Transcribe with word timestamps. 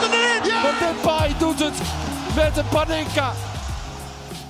Komt 0.00 0.12
erin. 0.12 0.50
Ja. 0.50 0.62
Depay 0.80 1.34
doet 1.38 1.58
het 1.58 1.82
met 2.36 2.54
de 2.54 2.62
Panenka. 2.70 3.32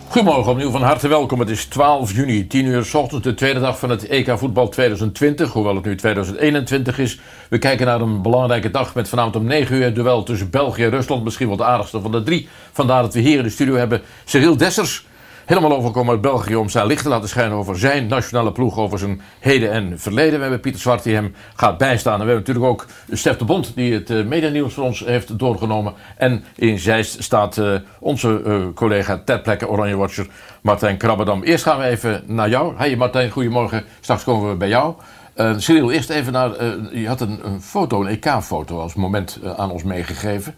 Goedemorgen, 0.09 0.53
opnieuw 0.53 0.71
van 0.71 0.83
harte 0.83 1.09
welkom. 1.09 1.41
Het 1.41 1.51
is 1.51 1.65
12 1.65 2.13
juni, 2.13 2.47
10 2.47 2.67
uur 2.67 2.85
s 2.85 2.95
ochtends, 2.95 3.25
de 3.25 3.35
tweede 3.35 3.61
dag 3.61 3.79
van 3.79 3.91
het 3.91 4.07
EK 4.07 4.39
voetbal 4.39 4.69
2020, 4.69 5.53
hoewel 5.53 5.75
het 5.75 5.85
nu 5.85 5.97
2021 5.97 6.99
is. 6.99 7.21
We 7.49 7.59
kijken 7.59 7.87
naar 7.87 8.01
een 8.01 8.23
belangrijke 8.23 8.71
dag 8.71 8.95
met 8.95 9.09
vanavond 9.09 9.37
om 9.37 9.45
9 9.45 9.77
uur 9.77 9.85
het 9.85 9.95
duel 9.95 10.23
tussen 10.23 10.51
België 10.51 10.85
en 10.85 10.91
Rusland. 10.91 11.25
Misschien 11.25 11.49
wel 11.49 11.57
de 11.57 11.65
aardigste 11.65 12.01
van 12.01 12.13
de 12.13 12.23
drie. 12.23 12.49
Vandaar 12.73 13.03
dat 13.03 13.15
we 13.15 13.21
hier 13.21 13.39
in 13.39 13.43
de 13.43 13.51
studio 13.51 13.75
hebben 13.75 14.03
Cyril 14.25 14.57
Dessers, 14.57 15.05
helemaal 15.51 15.77
overkomen 15.77 16.13
uit 16.13 16.21
België 16.21 16.57
om 16.57 16.69
zijn 16.69 16.87
licht 16.87 17.03
te 17.03 17.09
laten 17.09 17.29
schijnen 17.29 17.57
over 17.57 17.79
zijn 17.79 18.07
nationale 18.07 18.53
ploeg, 18.53 18.79
over 18.79 18.99
zijn 18.99 19.21
heden 19.39 19.71
en 19.71 19.99
verleden. 19.99 20.35
We 20.35 20.41
hebben 20.41 20.61
Pieter 20.61 20.81
Zwart 20.81 21.03
die 21.03 21.15
hem 21.15 21.35
gaat 21.55 21.79
bijstaan. 21.79 22.21
En 22.21 22.27
we 22.27 22.33
hebben 22.33 22.47
natuurlijk 22.47 22.67
ook 22.67 22.87
Stef 23.13 23.37
de 23.37 23.45
Bond 23.45 23.73
die 23.75 23.93
het 23.93 24.11
uh, 24.11 24.25
medianieuws 24.25 24.75
voor 24.75 24.85
ons 24.85 25.01
heeft 25.01 25.39
doorgenomen. 25.39 25.93
En 26.17 26.45
in 26.57 26.79
Zeist 26.79 27.23
staat 27.23 27.57
uh, 27.57 27.75
onze 27.99 28.43
uh, 28.47 28.65
collega 28.75 29.23
ter 29.25 29.41
plekke 29.41 29.69
Oranje 29.69 29.97
Watcher 29.97 30.27
Martijn 30.61 30.97
Krabbedam. 30.97 31.43
Eerst 31.43 31.65
gaan 31.65 31.79
we 31.79 31.85
even 31.85 32.23
naar 32.27 32.49
jou. 32.49 32.77
Hey 32.77 32.97
Martijn, 32.97 33.31
goedemorgen. 33.31 33.85
Straks 34.01 34.25
komen 34.25 34.51
we 34.51 34.57
bij 34.57 34.69
jou. 34.69 34.95
Uh, 35.37 35.55
Cyril, 35.57 35.91
eerst 35.91 36.11
even 36.11 36.33
naar. 36.33 36.65
Je 36.95 37.09
had 37.09 37.21
een, 37.21 37.41
een 37.43 37.63
foto, 37.63 38.01
een 38.05 38.21
EK-foto 38.21 38.81
als 38.81 38.95
moment 38.95 39.39
aan 39.57 39.71
ons 39.71 39.83
meegegeven. 39.83 40.55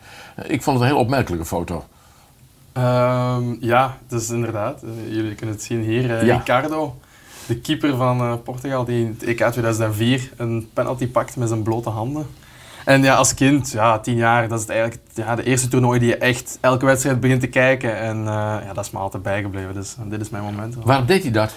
ik 0.46 0.62
vond 0.62 0.78
het 0.78 0.86
een 0.86 0.94
heel 0.94 1.02
opmerkelijke 1.04 1.46
foto. 1.46 1.84
Um, 2.78 3.56
ja, 3.60 3.98
dus 4.08 4.30
inderdaad. 4.30 4.82
Uh, 4.84 5.14
jullie 5.14 5.34
kunnen 5.34 5.54
het 5.54 5.64
zien 5.64 5.82
hier. 5.82 6.04
Uh, 6.04 6.22
ja. 6.26 6.36
Ricardo, 6.36 7.00
de 7.46 7.60
keeper 7.60 7.96
van 7.96 8.20
uh, 8.20 8.34
Portugal, 8.44 8.84
die 8.84 9.04
in 9.04 9.16
het 9.18 9.22
EK 9.22 9.50
2004 9.50 10.32
een 10.36 10.70
penalty 10.72 11.08
pakt 11.08 11.36
met 11.36 11.48
zijn 11.48 11.62
blote 11.62 11.88
handen. 11.88 12.26
En 12.84 13.02
ja, 13.02 13.14
als 13.14 13.34
kind, 13.34 13.70
ja, 13.70 13.98
tien 13.98 14.16
jaar, 14.16 14.48
dat 14.48 14.58
is 14.58 14.64
het 14.64 14.74
eigenlijk 14.74 15.02
ja, 15.14 15.34
de 15.34 15.44
eerste 15.44 15.68
toernooi 15.68 15.98
die 15.98 16.08
je 16.08 16.16
echt 16.16 16.58
elke 16.60 16.86
wedstrijd 16.86 17.20
begint 17.20 17.40
te 17.40 17.46
kijken. 17.46 17.98
En 17.98 18.24
ja, 18.24 18.72
dat 18.72 18.84
is 18.84 18.90
me 18.90 18.98
altijd 18.98 19.22
bijgebleven. 19.22 19.74
Dus 19.74 19.96
dit 20.04 20.20
is 20.20 20.30
mijn 20.30 20.44
moment. 20.44 20.74
Waarom 20.74 21.06
deed 21.06 21.22
hij 21.22 21.32
dat? 21.32 21.54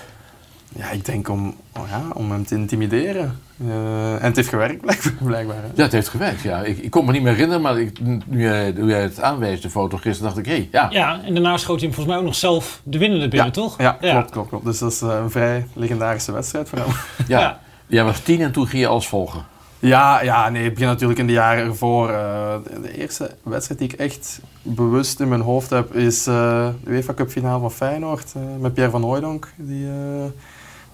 Ja, 0.75 0.89
ik 0.89 1.05
denk 1.05 1.30
om, 1.30 1.55
oh 1.77 1.89
ja, 1.89 2.02
om 2.13 2.31
hem 2.31 2.45
te 2.45 2.55
intimideren. 2.55 3.39
Uh, 3.58 4.14
en 4.14 4.22
het 4.22 4.36
heeft 4.36 4.50
gewerkt, 4.50 4.81
blijkbaar. 5.23 5.56
Hè? 5.56 5.67
Ja, 5.75 5.84
het 5.84 5.92
heeft 5.92 6.08
gewerkt, 6.08 6.42
ja. 6.42 6.64
Ik, 6.64 6.78
ik 6.78 6.92
kon 6.92 7.06
me 7.06 7.11
niet 7.11 7.22
meer 7.22 7.31
herinneren, 7.31 7.61
maar 7.61 7.80
ik, 7.80 8.00
nu, 8.00 8.22
jij, 8.28 8.72
nu 8.72 8.89
jij 8.89 9.02
het 9.02 9.22
aanwees, 9.22 9.61
de 9.61 9.70
foto 9.70 9.98
gisteren, 9.98 10.34
dacht 10.34 10.38
ik, 10.38 10.45
hé, 10.45 10.52
hey, 10.52 10.67
ja. 10.72 10.88
Ja, 10.92 11.22
en 11.23 11.34
daarna 11.34 11.58
schoot 11.58 11.80
hij 11.80 11.86
hem 11.86 11.95
volgens 11.95 12.16
mij 12.16 12.17
ook 12.17 12.30
nog 12.30 12.36
zelf 12.36 12.81
de 12.83 12.98
winnende 12.98 13.28
binnen, 13.28 13.48
ja, 13.48 13.53
toch? 13.53 13.78
Ja, 13.78 13.98
ja, 14.02 14.11
klopt, 14.11 14.31
klopt, 14.31 14.50
klopt. 14.50 14.66
Dus 14.66 14.80
dat 14.80 14.92
is 14.92 15.02
uh, 15.02 15.16
een 15.23 15.31
vrij 15.31 15.67
legendarische 15.73 16.31
wedstrijd 16.31 16.70
voor 16.70 16.78
hem. 16.78 16.88
Ja, 17.28 17.39
ja. 17.39 17.59
jij 17.88 18.03
was 18.03 18.20
tien 18.20 18.42
en 18.42 18.52
toen 18.52 18.67
ging 18.67 18.81
je 18.81 18.88
alles 18.88 19.08
volgen. 19.08 19.45
Ja, 19.80 20.22
ja, 20.22 20.50
nee, 20.50 20.64
het 20.64 20.73
begint 20.73 20.92
natuurlijk 20.92 21.20
in 21.20 21.28
de 21.28 21.33
jaren 21.33 21.66
ervoor. 21.66 22.09
Uh, 22.09 22.56
de 22.81 22.98
eerste 22.98 23.31
wedstrijd 23.44 23.80
die 23.80 23.89
ik 23.89 24.00
echt 24.00 24.39
bewust 24.61 25.20
in 25.20 25.28
mijn 25.28 25.42
hoofd 25.42 25.70
heb, 25.70 25.94
is 25.94 26.28
uh, 26.28 26.67
de 26.83 26.92
UEFA 26.92 27.14
Cup 27.14 27.30
finale 27.30 27.59
van 27.59 27.72
Feyenoord 27.72 28.33
met 28.59 28.73
Pierre 28.73 28.92
van 28.92 29.03
Hooijdonk. 29.03 29.53
Die 29.56 29.88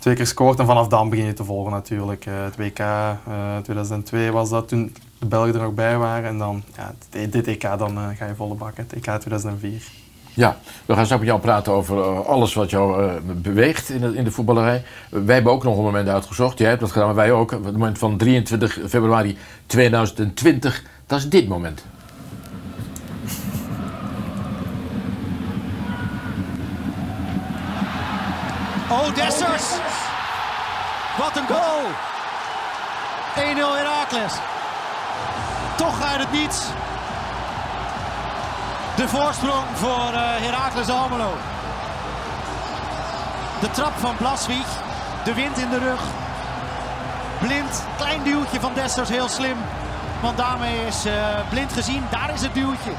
twee 0.01 0.15
keer 0.15 0.27
scoort 0.27 0.59
en 0.59 0.65
vanaf 0.65 0.87
dan 0.87 1.09
begin 1.09 1.25
je 1.25 1.33
te 1.33 1.43
volgen 1.43 1.71
natuurlijk. 1.71 2.25
Uh, 2.25 2.33
het 2.43 2.55
WK 2.55 2.79
uh, 2.79 3.57
2002 3.63 4.31
was 4.31 4.49
dat, 4.49 4.67
toen 4.67 4.95
de 5.19 5.25
Belgen 5.25 5.53
er 5.53 5.61
nog 5.61 5.73
bij 5.73 5.97
waren. 5.97 6.29
En 6.29 6.37
dan, 6.37 6.63
ja, 6.75 6.93
dit 7.29 7.47
EK, 7.47 7.61
dan 7.61 7.97
uh, 7.97 8.07
ga 8.15 8.25
je 8.25 8.35
volle 8.35 8.55
bak, 8.55 8.77
het 8.77 8.93
EK 8.93 9.19
2004. 9.19 9.83
Ja, 10.33 10.57
we 10.85 10.93
gaan 10.93 11.03
straks 11.03 11.21
met 11.21 11.31
jou 11.31 11.41
praten 11.41 11.73
over 11.73 12.25
alles 12.25 12.53
wat 12.53 12.69
jou 12.69 13.11
beweegt 13.21 13.89
in 13.89 14.01
de, 14.01 14.15
in 14.15 14.23
de 14.23 14.31
voetballerij. 14.31 14.83
wij 15.09 15.33
hebben 15.33 15.51
ook 15.51 15.63
nog 15.63 15.77
een 15.77 15.83
moment 15.83 16.07
uitgezocht. 16.07 16.57
Jij 16.57 16.69
hebt 16.69 16.81
dat 16.81 16.91
gedaan, 16.91 17.07
maar 17.07 17.15
wij 17.15 17.31
ook. 17.31 17.51
Het 17.51 17.71
moment 17.71 17.97
van 17.97 18.17
23 18.17 18.79
februari 18.87 19.37
2020. 19.65 20.83
Dat 21.05 21.19
is 21.19 21.29
dit 21.29 21.47
moment. 21.47 21.85
Oh, 28.91 29.15
Dessers! 29.15 29.63
Wat 31.17 31.37
een 31.37 31.47
goal! 31.47 31.83
1-0 33.35 33.77
Heracles. 33.77 34.33
Toch 35.75 36.03
uit 36.03 36.19
het 36.19 36.31
niets. 36.31 36.61
De 38.95 39.07
voorsprong 39.07 39.65
voor 39.73 40.13
uh, 40.13 40.19
Heracles 40.21 40.89
Almelo. 40.89 41.33
De 43.59 43.71
trap 43.71 43.93
van 43.97 44.15
Blaswig. 44.17 44.67
De 45.23 45.33
wind 45.33 45.57
in 45.57 45.69
de 45.69 45.77
rug. 45.77 46.01
Blind. 47.39 47.83
Klein 47.97 48.23
duwtje 48.23 48.59
van 48.59 48.73
Dessers. 48.73 49.09
Heel 49.09 49.29
slim. 49.29 49.57
Want 50.21 50.37
daarmee 50.37 50.85
is 50.87 51.05
uh, 51.05 51.13
Blind 51.49 51.73
gezien. 51.73 52.03
Daar 52.09 52.33
is 52.33 52.41
het 52.41 52.53
duwtje. 52.53 52.91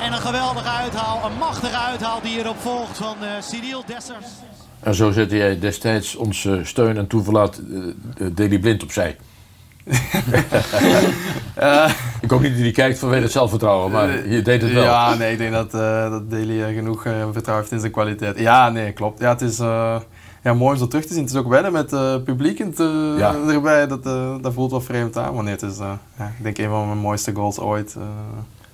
En 0.00 0.12
een 0.12 0.20
geweldige 0.20 0.68
uithaal. 0.68 1.20
Een 1.24 1.38
machtige 1.38 1.78
uithaal 1.78 2.20
die 2.20 2.38
erop 2.38 2.60
volgt 2.60 2.96
van 2.96 3.16
uh, 3.22 3.28
Cyril 3.40 3.84
Dessers. 3.86 4.26
En 4.80 4.94
zo 4.94 5.10
zette 5.10 5.36
jij 5.36 5.58
destijds 5.58 6.16
onze 6.16 6.60
steun 6.62 6.96
en 6.96 7.06
toeverlaat 7.06 7.60
uh, 7.68 7.94
Deli 8.34 8.58
Blind 8.58 8.82
opzij. 8.82 9.16
uh, 11.58 11.90
ik 12.20 12.30
hoop 12.30 12.40
niet 12.40 12.52
dat 12.52 12.60
hij 12.60 12.70
kijkt 12.70 12.98
vanwege 12.98 13.22
het 13.22 13.32
zelfvertrouwen, 13.32 13.90
maar 13.90 14.28
je 14.28 14.42
deed 14.42 14.62
het 14.62 14.72
wel. 14.72 14.84
Ja, 14.84 15.14
nee, 15.14 15.32
ik 15.32 15.38
denk 15.38 15.52
dat, 15.52 15.74
uh, 15.74 16.10
dat 16.10 16.30
Deli 16.30 16.74
genoeg 16.74 17.02
vertrouwen 17.02 17.54
heeft 17.54 17.70
in 17.70 17.80
zijn 17.80 17.92
kwaliteit. 17.92 18.38
Ja, 18.38 18.70
nee, 18.70 18.92
klopt. 18.92 19.20
Ja, 19.20 19.28
het 19.28 19.40
is 19.40 19.56
ja, 20.42 20.54
mooi 20.54 20.72
om 20.72 20.78
zo 20.78 20.88
terug 20.88 21.06
te 21.06 21.12
zien. 21.12 21.22
Het 21.22 21.32
is 21.32 21.38
ook 21.38 21.48
wennen 21.48 21.72
met 21.72 21.90
het 21.90 22.24
publiek 22.24 22.60
en 22.60 22.74
te, 22.74 23.14
ja. 23.18 23.34
erbij. 23.48 23.86
Dat, 23.86 24.02
dat 24.42 24.52
voelt 24.52 24.70
wel 24.70 24.80
vreemd 24.80 25.16
aan. 25.16 25.34
Maar 25.34 25.44
nee, 25.44 25.52
het 25.52 25.62
is 25.62 25.78
ja, 25.78 25.98
ik 26.38 26.42
denk 26.42 26.58
een 26.58 26.68
van 26.68 26.86
mijn 26.86 26.98
mooiste 26.98 27.34
goals 27.34 27.58
ooit. 27.58 27.96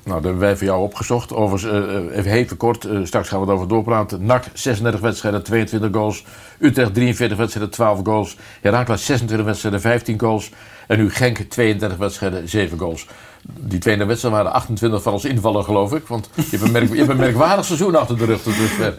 Nou, 0.04 0.14
dat 0.14 0.24
hebben 0.24 0.42
wij 0.42 0.56
voor 0.56 0.66
jou 0.66 0.82
opgezocht. 0.82 1.32
Overigens, 1.32 1.72
uh, 1.72 2.16
even 2.16 2.30
heel 2.30 2.46
kort, 2.56 2.84
uh, 2.84 3.00
straks 3.04 3.28
gaan 3.28 3.40
we 3.40 3.46
het 3.46 3.54
over 3.54 3.68
doorpraten. 3.68 4.26
NAC 4.26 4.44
36 4.52 5.00
wedstrijden, 5.00 5.42
22 5.42 5.90
goals. 5.92 6.24
Utrecht 6.58 6.94
43 6.94 7.38
wedstrijden, 7.38 7.72
12 7.72 8.00
goals. 8.04 8.36
Heracles 8.60 9.04
26 9.04 9.46
wedstrijden, 9.46 9.80
15 9.80 10.20
goals. 10.20 10.50
En 10.86 10.98
nu 10.98 11.10
Genk 11.10 11.38
32 11.38 11.98
wedstrijden, 11.98 12.48
7 12.48 12.78
goals. 12.78 13.06
Die 13.42 13.78
22 13.78 14.06
wedstrijden 14.06 14.42
waren 14.42 14.52
28 14.52 15.02
van 15.02 15.12
als 15.12 15.24
invaller, 15.24 15.64
geloof 15.64 15.94
ik. 15.94 16.06
Want 16.06 16.30
je 16.34 16.42
hebt 16.50 16.62
een, 16.62 16.72
merk, 16.72 16.90
een 16.90 17.16
merkwaardig 17.16 17.64
seizoen 17.64 17.96
achter 17.96 18.18
de 18.18 18.24
rug. 18.24 18.42
Dus, 18.42 18.54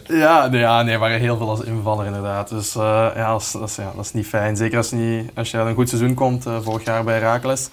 ja, 0.18 0.46
nee, 0.46 0.60
ja, 0.60 0.82
nee, 0.82 0.98
waren 0.98 1.20
heel 1.20 1.36
veel 1.36 1.48
als 1.48 1.60
invaller 1.60 2.06
inderdaad. 2.06 2.48
Dus 2.48 2.72
ja, 2.72 3.32
dat 3.32 3.68
is, 3.68 3.76
ja, 3.76 3.92
dat 3.96 4.04
is 4.04 4.12
niet 4.12 4.26
fijn. 4.26 4.56
Zeker 4.56 4.76
als, 4.76 4.90
niet, 4.90 5.30
als 5.34 5.50
je 5.50 5.58
een 5.58 5.74
goed 5.74 5.88
seizoen 5.88 6.14
komt, 6.14 6.46
vorig 6.62 6.84
jaar 6.84 7.04
bij 7.04 7.14
Heracles. 7.14 7.70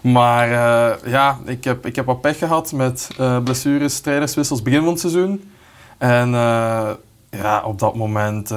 Maar 0.00 0.48
uh, 0.48 1.12
ja, 1.12 1.38
ik 1.44 1.64
heb, 1.64 1.86
ik 1.86 1.96
heb 1.96 2.06
wat 2.06 2.20
pech 2.20 2.38
gehad 2.38 2.72
met 2.72 3.08
uh, 3.20 3.38
blessures, 3.38 4.00
trainerswissels 4.00 4.62
begin 4.62 4.80
van 4.80 4.88
het 4.88 5.00
seizoen. 5.00 5.52
En 5.98 6.28
uh, 6.28 6.90
ja, 7.30 7.62
op 7.64 7.78
dat 7.78 7.94
moment, 7.94 8.50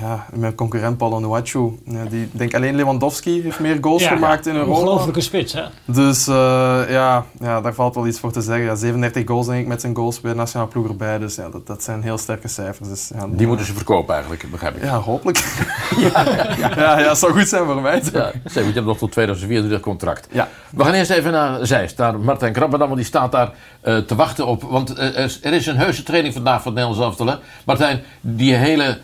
ja, 0.00 0.26
mijn 0.32 0.54
concurrent 0.54 0.96
Paul 0.96 1.12
Onuachu, 1.12 1.78
die 2.08 2.28
denk 2.32 2.54
alleen 2.54 2.74
Lewandowski 2.74 3.42
heeft 3.42 3.60
meer 3.60 3.78
goals 3.80 4.02
ja, 4.02 4.08
gemaakt 4.08 4.46
in 4.46 4.54
Europa. 4.54 4.78
Ongelooflijke 4.78 5.20
spits, 5.20 5.52
hè? 5.52 5.62
Dus 5.84 6.24
ja, 6.24 7.24
ja, 7.40 7.60
daar 7.60 7.74
valt 7.74 7.94
wel 7.94 8.06
iets 8.06 8.20
voor 8.20 8.32
te 8.32 8.40
zeggen. 8.40 8.64
Ja, 8.64 8.74
37 8.74 9.26
goals 9.26 9.46
denk 9.46 9.60
ik 9.60 9.66
met 9.66 9.80
zijn 9.80 9.96
goals 9.96 10.20
bij 10.20 10.30
de 10.30 10.36
nationale 10.36 10.70
ploeg 10.70 10.88
erbij. 10.88 11.18
Dus 11.18 11.34
ja, 11.34 11.48
dat, 11.48 11.66
dat 11.66 11.82
zijn 11.82 12.02
heel 12.02 12.18
sterke 12.18 12.48
cijfers. 12.48 12.88
Dus, 12.88 13.10
ja, 13.14 13.26
die 13.30 13.46
moeten 13.46 13.66
ze 13.66 13.74
verkopen 13.74 14.14
eigenlijk, 14.14 14.50
begrijp 14.50 14.76
ik. 14.76 14.82
Ja, 14.82 14.98
hopelijk. 14.98 15.38
ja, 16.14 16.24
ja, 16.58 16.70
ja, 16.76 16.98
ja, 16.98 17.14
zou 17.14 17.32
goed 17.32 17.48
zijn 17.48 17.64
voor 17.64 17.80
mij. 17.80 18.02
Ja, 18.12 18.32
zeg, 18.44 18.66
je 18.66 18.72
hebt 18.72 18.86
nog 18.86 18.98
tot 18.98 19.12
2024 19.12 19.80
contract. 19.80 20.28
Ja. 20.30 20.48
We 20.70 20.84
gaan 20.84 20.94
eerst 20.94 21.10
even 21.10 21.32
naar 21.32 21.66
Zeist, 21.66 21.98
naar 21.98 22.20
Martijn 22.20 22.52
Krabberdam, 22.52 22.88
want 22.88 23.00
die 23.00 23.08
staat 23.08 23.32
daar 23.32 23.52
uh, 23.84 23.98
te 23.98 24.14
wachten 24.14 24.46
op. 24.46 24.62
Want 24.62 24.98
uh, 24.98 25.18
er 25.44 25.52
is 25.52 25.66
een 25.66 25.76
heuse 25.76 26.02
training 26.02 26.34
vandaag 26.34 26.62
van 26.62 26.76
het 26.76 26.84
Nederlands 26.84 27.18
elftal. 27.18 27.38
Martijn, 27.64 28.02
die 28.20 28.54
hele, 28.54 28.98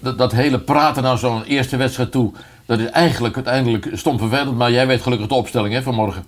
dat, 0.00 0.18
dat, 0.18 0.32
hele 0.32 0.60
praten 0.60 1.02
naar 1.02 1.18
zo'n 1.18 1.44
eerste 1.44 1.76
wedstrijd 1.76 2.12
toe, 2.12 2.32
dat 2.66 2.78
is 2.78 2.90
eigenlijk 2.90 3.34
uiteindelijk 3.34 3.88
stom 3.92 4.18
vervelend. 4.18 4.56
Maar 4.56 4.70
jij 4.70 4.86
weet 4.86 5.02
gelukkig 5.02 5.28
de 5.28 5.34
opstelling 5.34 5.74
hè, 5.74 5.82
van 5.82 5.94
morgen. 5.94 6.24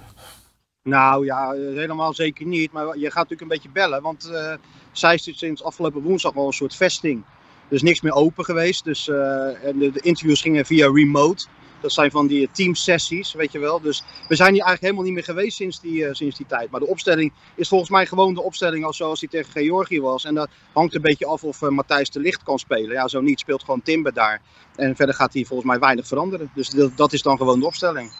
Nou 0.83 1.25
ja, 1.25 1.51
helemaal 1.53 2.15
zeker 2.15 2.47
niet. 2.47 2.73
Maar 2.73 2.85
je 2.85 3.07
gaat 3.07 3.15
natuurlijk 3.15 3.41
een 3.41 3.49
beetje 3.49 3.71
bellen, 3.71 4.03
want 4.03 4.29
uh, 4.33 4.53
Zeist 4.93 5.29
is 5.29 5.39
sinds 5.39 5.65
afgelopen 5.65 6.03
woensdag 6.03 6.37
al 6.37 6.47
een 6.47 6.53
soort 6.53 6.77
vesting. 6.77 7.25
Dus 7.69 7.83
niks 7.83 8.01
meer 8.01 8.13
open 8.13 8.45
geweest. 8.45 8.85
Dus, 8.85 9.09
en 9.09 9.79
de, 9.79 9.91
de 9.93 10.01
interviews 10.01 10.41
gingen 10.41 10.67
via 10.67 10.91
remote. 10.93 11.47
Dat 11.81 11.93
zijn 11.93 12.11
van 12.11 12.27
die 12.27 12.49
teamsessies, 12.53 13.33
weet 13.33 13.53
je 13.53 13.59
wel. 13.59 13.81
Dus 13.81 14.03
we 14.29 14.35
zijn 14.35 14.53
hier 14.53 14.65
eigenlijk 14.65 14.83
helemaal 14.83 15.05
niet 15.05 15.15
meer 15.15 15.35
geweest 15.35 15.57
sinds 15.57 15.81
die, 15.81 16.15
sinds 16.15 16.37
die 16.37 16.47
tijd. 16.47 16.71
Maar 16.71 16.81
de 16.81 16.87
opstelling 16.87 17.33
is 17.55 17.69
volgens 17.69 17.91
mij 17.91 18.07
gewoon 18.07 18.35
de 18.35 18.43
opstelling 18.43 18.85
als 18.85 18.97
zoals 18.97 19.21
die 19.21 19.29
tegen 19.29 19.53
Georgië 19.53 20.01
was. 20.01 20.25
En 20.25 20.35
dat 20.35 20.49
hangt 20.73 20.95
een 20.95 21.03
beetje 21.03 21.27
af 21.27 21.45
of 21.45 21.61
Matthijs 21.61 22.11
de 22.11 22.21
Licht 22.21 22.43
kan 22.43 22.59
spelen. 22.59 22.93
Ja, 22.93 23.09
zo 23.09 23.21
niet 23.21 23.41
speelt 23.41 23.65
gewoon 23.65 23.83
Timber 23.83 24.13
daar. 24.13 24.41
En 24.77 24.97
verder 24.97 25.15
gaat 25.15 25.33
hij 25.33 25.45
volgens 25.45 25.69
mij 25.69 25.79
weinig 25.79 26.07
veranderen. 26.07 26.51
Dus 26.55 26.69
dat, 26.69 26.97
dat 26.97 27.13
is 27.13 27.23
dan 27.23 27.37
gewoon 27.37 27.61
de 27.61 27.67
opstelling. 27.67 28.13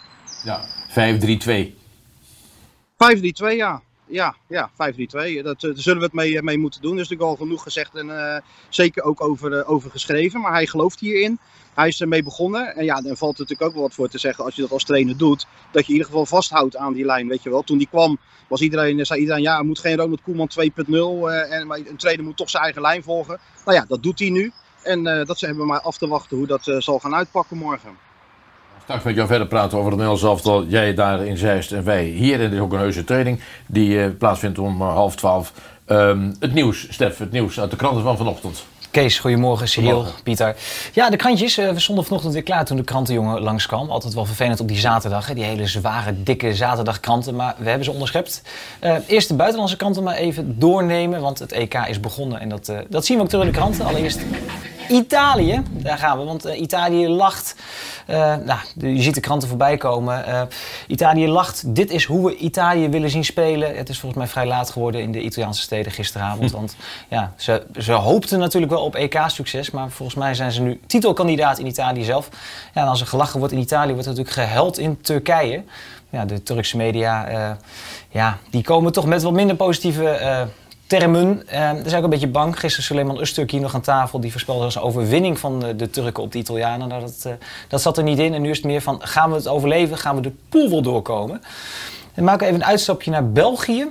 Ja, 0.45 0.61
5-3-2. 0.89 1.85
5-3-2, 2.97 3.57
ja. 3.57 3.83
Ja, 4.09 4.37
ja 4.49 4.71
5-3-2. 4.71 4.75
Dat, 5.43 5.61
daar 5.61 5.73
zullen 5.75 5.99
we 5.99 6.05
het 6.05 6.13
mee, 6.13 6.43
mee 6.43 6.59
moeten 6.59 6.81
doen. 6.81 6.93
Er 6.95 7.01
is 7.01 7.09
natuurlijk 7.09 7.39
al 7.39 7.45
genoeg 7.47 7.63
gezegd 7.63 7.95
en 7.95 8.07
uh, 8.07 8.37
zeker 8.69 9.03
ook 9.03 9.21
over, 9.21 9.53
uh, 9.53 9.71
over 9.71 9.91
geschreven. 9.91 10.41
Maar 10.41 10.53
hij 10.53 10.67
gelooft 10.67 11.01
hierin. 11.01 11.39
Hij 11.77 11.89
is 11.89 12.01
ermee 12.01 12.23
begonnen. 12.23 12.77
En 12.77 12.85
ja, 12.85 13.01
dan 13.01 13.17
valt 13.17 13.35
er 13.35 13.41
natuurlijk 13.41 13.69
ook 13.69 13.75
wel 13.75 13.83
wat 13.83 13.95
voor 13.95 14.09
te 14.09 14.19
zeggen 14.19 14.45
als 14.45 14.55
je 14.55 14.63
dat 14.63 14.71
als 14.71 14.85
trainer 14.85 15.17
doet. 15.17 15.47
Dat 15.71 15.83
je 15.83 15.89
in 15.89 15.93
ieder 15.93 16.07
geval 16.07 16.27
vasthoudt 16.27 16.77
aan 16.77 16.93
die 16.93 17.05
lijn, 17.05 17.29
weet 17.29 17.43
je 17.43 17.51
wel. 17.51 17.63
Toen 17.63 17.79
die 17.79 17.89
kwam, 17.91 18.19
was 18.49 18.61
iedereen, 18.61 19.07
zei 19.07 19.21
iedereen, 19.21 19.43
ja, 19.43 19.59
er 19.59 19.65
moet 19.65 19.79
geen 19.79 19.97
Ronald 19.97 20.23
Koeman 20.23 20.51
2.0. 20.61 20.89
Uh, 20.89 21.53
en 21.53 21.67
maar 21.67 21.79
een 21.79 21.97
trainer 21.97 22.25
moet 22.25 22.37
toch 22.37 22.51
zijn 22.51 22.63
eigen 22.63 22.83
lijn 22.83 23.03
volgen. 23.03 23.39
Nou 23.65 23.77
ja, 23.77 23.85
dat 23.89 24.03
doet 24.03 24.19
hij 24.19 24.31
nu. 24.31 24.53
En 24.83 25.05
dat 25.05 25.41
hebben 25.41 25.59
we 25.59 25.67
maar 25.67 25.81
af 25.81 25.99
te 25.99 26.09
wachten 26.09 26.37
hoe 26.37 26.47
dat 26.47 26.75
zal 26.79 26.99
gaan 26.99 27.15
uitpakken 27.15 27.57
morgen. 27.57 27.91
Straks 28.83 29.05
met 29.05 29.15
jou 29.15 29.29
verder 29.29 29.47
praten 29.47 29.79
over 29.79 29.91
het 29.91 30.01
Nederlands 30.01 30.23
elftal. 30.23 30.65
Jij 30.65 30.95
daar 30.95 31.27
in 31.27 31.37
Zeist 31.37 31.73
en 31.73 31.85
wij 31.85 32.05
hier. 32.05 32.35
En 32.35 32.41
dit 32.41 32.53
is 32.53 32.59
ook 32.59 32.73
een 32.73 32.79
heuse 32.79 33.05
training 33.05 33.41
die 33.67 34.11
plaatsvindt 34.11 34.59
om 34.59 34.83
half 34.83 35.17
twaalf. 35.17 35.53
Um, 35.87 36.37
het 36.39 36.53
nieuws, 36.55 36.87
Stef, 36.91 37.19
het 37.19 37.33
nieuws 37.33 37.61
uit 37.61 37.71
de 37.71 37.77
kranten 37.77 38.03
van 38.03 38.17
vanochtend. 38.17 38.65
Kees, 38.97 39.19
goedemorgen. 39.19 39.69
Cyril, 39.69 40.07
Pieter. 40.23 40.57
Ja, 40.93 41.11
de 41.11 41.17
krantjes. 41.17 41.59
Uh, 41.59 41.71
we 41.71 41.81
stonden 41.81 42.05
vanochtend 42.05 42.33
weer 42.33 42.43
klaar 42.43 42.65
toen 42.65 42.77
de 42.77 42.83
krantenjongen 42.83 43.41
langskwam. 43.41 43.91
Altijd 43.91 44.15
wel 44.15 44.25
vervelend 44.25 44.61
op 44.61 44.69
die 44.69 44.79
zaterdag. 44.79 45.27
Hè? 45.27 45.35
Die 45.35 45.45
hele 45.45 45.67
zware, 45.67 46.23
dikke 46.23 46.55
zaterdagkranten. 46.55 47.35
Maar 47.35 47.55
we 47.59 47.69
hebben 47.69 47.85
ze 47.85 47.91
onderschept. 47.91 48.43
Uh, 48.85 48.97
eerst 49.07 49.29
de 49.29 49.35
buitenlandse 49.35 49.77
kranten 49.77 50.03
maar 50.03 50.15
even 50.15 50.59
doornemen. 50.59 51.21
Want 51.21 51.39
het 51.39 51.53
EK 51.53 51.75
is 51.75 52.01
begonnen. 52.01 52.41
En 52.41 52.49
dat, 52.49 52.69
uh, 52.69 52.79
dat 52.89 53.07
zien 53.07 53.17
we 53.17 53.23
ook 53.23 53.29
terug 53.29 53.45
in 53.45 53.51
de 53.51 53.59
kranten. 53.59 53.85
Allereerst 53.85 54.19
Italië. 54.89 55.63
Daar 55.71 55.99
gaan 55.99 56.19
we. 56.19 56.25
Want 56.25 56.45
Italië 56.45 57.09
lacht. 57.09 57.55
nou, 58.45 58.59
je 58.75 59.03
ziet 59.03 59.15
de 59.15 59.21
kranten 59.21 59.49
voorbij 59.49 59.77
komen. 59.77 60.49
Italië 60.87 61.29
lacht. 61.29 61.75
Dit 61.75 61.91
is 61.91 62.05
hoe 62.05 62.27
we 62.27 62.37
Italië 62.37 62.89
willen 62.89 63.11
zien 63.11 63.25
spelen. 63.25 63.77
Het 63.77 63.89
is 63.89 63.99
volgens 63.99 64.21
mij 64.21 64.31
vrij 64.31 64.47
laat 64.47 64.71
geworden 64.71 65.01
in 65.01 65.13
de 65.13 65.21
Italiaanse 65.21 65.63
steden 65.63 65.93
gisteravond. 65.93 66.51
Want 66.51 66.77
ja, 67.09 67.33
ze, 67.37 67.67
ze 67.79 67.93
hoopten 67.93 68.39
natuurlijk 68.39 68.73
wel 68.73 68.85
op 68.85 68.95
EK-succes. 68.95 69.71
Maar 69.71 69.91
volgens 69.91 70.19
mij 70.19 70.35
zijn 70.35 70.53
ze 70.53 70.63
nu 70.63 70.81
titelkandidaat 70.87 71.59
in 71.59 71.67
Italië 71.67 72.05
zelf. 72.05 72.29
Ja, 72.75 72.83
en 72.83 72.89
als 72.89 73.01
er 73.01 73.07
gelachen 73.07 73.39
wordt 73.39 73.55
in 73.55 73.61
Italië, 73.61 73.93
wordt 73.93 74.07
er 74.07 74.15
natuurlijk 74.15 74.49
gehuild 74.49 74.79
in 74.79 75.01
Turkije. 75.01 75.65
Ja, 76.11 76.25
de 76.25 76.43
Turkse 76.43 76.77
media, 76.77 77.57
ja, 78.09 78.39
die 78.51 78.63
komen 78.63 78.93
toch 78.93 79.07
met 79.07 79.23
wat 79.23 79.33
minder 79.33 79.57
positieve 79.57 80.49
termen. 80.87 81.43
Uh, 81.47 81.53
daar 81.53 81.83
zijn 81.85 81.97
ook 81.97 82.05
een 82.05 82.11
beetje 82.11 82.29
bang. 82.29 82.61
Gisteren 82.61 82.85
Suleiman 82.85 83.21
Usturk 83.21 83.51
hier 83.51 83.61
nog 83.61 83.75
aan 83.75 83.81
tafel. 83.81 84.21
Die 84.21 84.31
voorspelde 84.31 84.65
als 84.65 84.79
overwinning 84.79 85.39
van 85.39 85.65
de, 85.77 85.91
Turken 85.91 86.23
op 86.23 86.33
de 86.33 86.39
Italianen. 86.39 86.89
Nou, 86.89 87.01
dat, 87.01 87.29
dat 87.69 87.83
zat 87.83 87.99
er 87.99 88.05
niet 88.05 88.19
in. 88.19 88.35
En 88.35 88.43
nu 88.43 88.51
is 88.51 88.57
het 88.57 88.67
meer 88.67 88.81
van, 88.81 89.01
gaan 89.03 89.31
we 89.31 89.37
het 89.37 89.49
overleven? 89.49 89.99
Gaan 89.99 90.15
we 90.17 90.23
de 90.23 90.33
pool 90.49 90.71
wel 90.71 90.83
doorkomen? 90.83 91.43
Dan 92.15 92.25
maken 92.25 92.47
even 92.47 92.61
een 92.61 92.67
uitstapje 92.67 93.11
naar 93.11 93.31
België. 93.31 93.87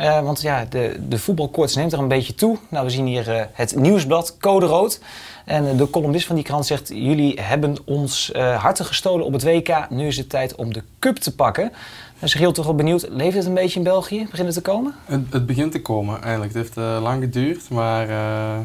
Uh, 0.00 0.20
want 0.20 0.40
ja, 0.40 0.66
de, 0.70 0.96
de 1.08 1.18
voetbalkoorts 1.18 1.74
neemt 1.74 1.92
er 1.92 1.98
een 1.98 2.08
beetje 2.08 2.34
toe. 2.34 2.56
Nou, 2.68 2.84
we 2.84 2.90
zien 2.90 3.06
hier 3.06 3.28
uh, 3.28 3.40
het 3.52 3.76
nieuwsblad 3.76 4.36
Code 4.40 4.66
Rood. 4.66 5.00
En 5.44 5.76
de 5.76 5.90
columnist 5.90 6.26
van 6.26 6.36
die 6.36 6.44
krant 6.44 6.66
zegt... 6.66 6.88
jullie 6.88 7.40
hebben 7.40 7.76
ons 7.84 8.32
harten 8.34 8.84
gestolen 8.84 9.26
op 9.26 9.32
het 9.32 9.44
WK. 9.44 9.90
Nu 9.90 10.06
is 10.06 10.16
het 10.16 10.28
tijd 10.28 10.54
om 10.54 10.72
de 10.72 10.82
cup 10.98 11.16
te 11.16 11.34
pakken. 11.34 11.72
Is 12.20 12.34
heel 12.34 12.52
toch 12.52 12.64
wel 12.64 12.74
benieuwd. 12.74 13.06
Leeft 13.08 13.36
het 13.36 13.46
een 13.46 13.54
beetje 13.54 13.78
in 13.78 13.84
België? 13.84 14.26
Begint 14.30 14.46
het 14.46 14.56
te 14.56 14.70
komen? 14.70 14.94
Het, 15.04 15.20
het 15.30 15.46
begint 15.46 15.72
te 15.72 15.82
komen 15.82 16.22
eigenlijk. 16.22 16.54
Het 16.54 16.62
heeft 16.62 17.02
lang 17.02 17.22
geduurd. 17.22 17.70
Maar 17.70 18.08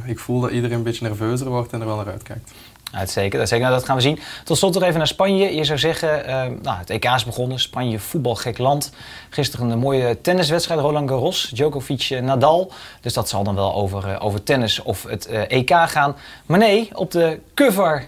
ik 0.05 0.19
voel 0.19 0.39
dat 0.39 0.51
iedereen 0.51 0.77
een 0.77 0.83
beetje 0.83 1.07
nerveuzer 1.07 1.49
wordt 1.49 1.73
en 1.73 1.79
er 1.79 1.87
wel 1.87 1.95
naar 1.95 2.07
uitkijkt. 2.07 2.51
Uitstekend, 2.93 3.35
uitstekend. 3.35 3.69
Nou, 3.69 3.79
dat 3.79 3.87
gaan 3.87 3.95
we 3.95 4.01
zien. 4.01 4.19
Tot 4.43 4.57
slot 4.57 4.73
nog 4.73 4.83
even 4.83 4.97
naar 4.97 5.07
Spanje. 5.07 5.55
Je 5.55 5.63
zou 5.63 5.79
zeggen, 5.79 6.19
uh, 6.19 6.43
nou, 6.61 6.77
het 6.77 6.89
EK 6.89 7.05
is 7.05 7.25
begonnen. 7.25 7.59
Spanje, 7.59 7.99
voetbalgek 7.99 8.57
land. 8.57 8.91
Gisteren 9.29 9.69
een 9.69 9.79
mooie 9.79 10.21
tenniswedstrijd, 10.21 10.79
Roland 10.79 11.09
Garros. 11.09 11.49
Djokovic, 11.53 12.19
Nadal. 12.21 12.71
Dus 13.01 13.13
dat 13.13 13.29
zal 13.29 13.43
dan 13.43 13.55
wel 13.55 13.73
over, 13.73 14.07
uh, 14.07 14.15
over 14.19 14.43
tennis 14.43 14.81
of 14.81 15.03
het 15.03 15.29
uh, 15.29 15.51
EK 15.51 15.71
gaan. 15.85 16.15
Maar 16.45 16.59
nee, 16.59 16.89
op 16.93 17.11
de 17.11 17.39
cover 17.53 18.07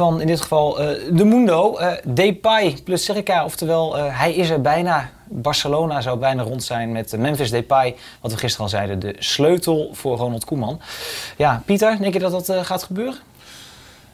van 0.00 0.20
in 0.20 0.26
dit 0.26 0.40
geval 0.40 0.74
de 1.10 1.24
Mundo, 1.24 1.78
Depay 2.04 2.76
plus 2.84 3.04
Circa. 3.04 3.44
Oftewel, 3.44 3.96
hij 3.96 4.34
is 4.34 4.50
er 4.50 4.60
bijna. 4.60 5.10
Barcelona 5.28 6.00
zou 6.00 6.18
bijna 6.18 6.42
rond 6.42 6.62
zijn 6.62 6.92
met 6.92 7.16
Memphis 7.18 7.50
Depay. 7.50 7.96
Wat 8.20 8.30
we 8.30 8.38
gisteren 8.38 8.64
al 8.64 8.70
zeiden, 8.70 8.98
de 8.98 9.14
sleutel 9.18 9.90
voor 9.92 10.16
Ronald 10.16 10.44
Koeman. 10.44 10.80
Ja, 11.36 11.62
Pieter, 11.66 11.98
denk 11.98 12.12
je 12.12 12.18
dat 12.18 12.46
dat 12.46 12.66
gaat 12.66 12.82
gebeuren? 12.82 13.18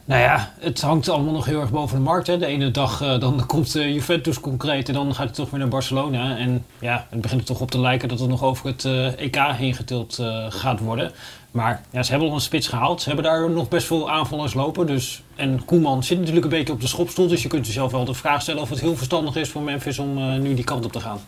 Nou 0.06 0.20
ja, 0.20 0.52
het 0.58 0.80
hangt 0.80 1.08
allemaal 1.08 1.32
nog 1.32 1.44
heel 1.44 1.60
erg 1.60 1.70
boven 1.70 1.96
de 1.96 2.02
markt. 2.02 2.26
Hè. 2.26 2.38
De 2.38 2.46
ene 2.46 2.70
dag 2.70 3.02
uh, 3.02 3.20
dan 3.20 3.44
komt 3.46 3.76
uh, 3.76 3.92
Juventus 3.94 4.40
concreet 4.40 4.88
en 4.88 4.94
dan 4.94 5.14
gaat 5.14 5.26
het 5.26 5.34
toch 5.34 5.50
weer 5.50 5.60
naar 5.60 5.68
Barcelona. 5.68 6.36
En 6.36 6.64
ja, 6.78 7.06
het 7.10 7.20
begint 7.20 7.40
er 7.40 7.46
toch 7.46 7.60
op 7.60 7.70
te 7.70 7.80
lijken 7.80 8.08
dat 8.08 8.18
het 8.18 8.28
nog 8.28 8.42
over 8.42 8.66
het 8.66 8.84
uh, 8.84 9.20
EK 9.20 9.36
heen 9.36 9.74
getild 9.74 10.22
gaat 10.48 10.80
worden. 10.80 11.12
Maar 11.50 11.82
ja, 11.90 12.02
ze 12.02 12.10
hebben 12.10 12.28
al 12.28 12.34
een 12.34 12.40
spits 12.40 12.68
gehaald. 12.68 13.02
Ze 13.02 13.06
hebben 13.06 13.24
daar 13.24 13.50
nog 13.50 13.68
best 13.68 13.86
veel 13.86 14.10
aanvallers 14.10 14.54
lopen. 14.54 14.86
Dus, 14.86 15.22
en 15.36 15.64
Koeman 15.64 16.02
zit 16.02 16.18
natuurlijk 16.18 16.44
een 16.44 16.50
beetje 16.50 16.72
op 16.72 16.80
de 16.80 16.86
schopstoel. 16.86 17.26
Dus 17.26 17.42
je 17.42 17.48
kunt 17.48 17.66
jezelf 17.66 17.92
wel 17.92 18.04
de 18.04 18.14
vraag 18.14 18.42
stellen 18.42 18.62
of 18.62 18.68
het 18.68 18.80
heel 18.80 18.96
verstandig 18.96 19.36
is 19.36 19.48
voor 19.48 19.62
Memphis 19.62 19.98
om 19.98 20.40
nu 20.40 20.54
die 20.54 20.64
kant 20.64 20.84
op 20.84 20.92
te 20.92 21.00
gaan. 21.00 21.20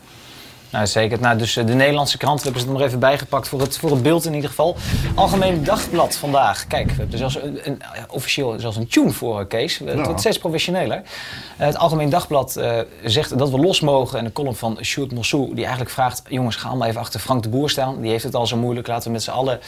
Nou, 0.70 0.86
zeker. 0.86 1.20
Nou, 1.20 1.38
dus 1.38 1.52
de 1.52 1.62
Nederlandse 1.62 2.18
krant, 2.18 2.38
we 2.38 2.44
hebben 2.44 2.62
ze 2.62 2.68
er 2.68 2.74
nog 2.74 2.82
even 2.82 2.98
bijgepakt 2.98 3.48
voor 3.48 3.60
het, 3.60 3.78
voor 3.78 3.90
het 3.90 4.02
beeld 4.02 4.24
in 4.24 4.34
ieder 4.34 4.48
geval. 4.48 4.76
Algemeen 5.14 5.64
Dagblad 5.64 6.16
vandaag. 6.16 6.66
Kijk, 6.66 6.86
we 6.86 6.94
hebben 6.94 7.12
er 7.12 7.18
zelfs 7.18 7.42
een, 7.42 7.60
een, 7.62 7.82
officieel 8.08 8.60
zelfs 8.60 8.76
een 8.76 8.88
tune 8.88 9.10
voor, 9.10 9.46
Kees. 9.46 9.78
Het 9.78 10.04
wordt 10.04 10.20
steeds 10.20 10.38
professioneler. 10.38 11.02
het 11.56 11.76
Algemeen 11.76 12.10
Dagblad 12.10 12.56
uh, 12.58 12.78
zegt 13.04 13.38
dat 13.38 13.50
we 13.50 13.58
los 13.58 13.80
mogen. 13.80 14.18
En 14.18 14.24
de 14.24 14.32
column 14.32 14.54
van 14.54 14.78
Sjoerd 14.82 15.12
Mossou, 15.12 15.48
die 15.48 15.62
eigenlijk 15.62 15.90
vraagt... 15.90 16.22
jongens, 16.28 16.56
ga 16.56 16.68
allemaal 16.68 16.88
even 16.88 17.00
achter 17.00 17.20
Frank 17.20 17.42
de 17.42 17.48
Boer 17.48 17.70
staan. 17.70 18.00
Die 18.00 18.10
heeft 18.10 18.24
het 18.24 18.34
al 18.34 18.46
zo 18.46 18.56
moeilijk. 18.56 18.86
Laten 18.86 19.06
we 19.06 19.12
met 19.12 19.22
z'n 19.22 19.30
allen 19.30 19.60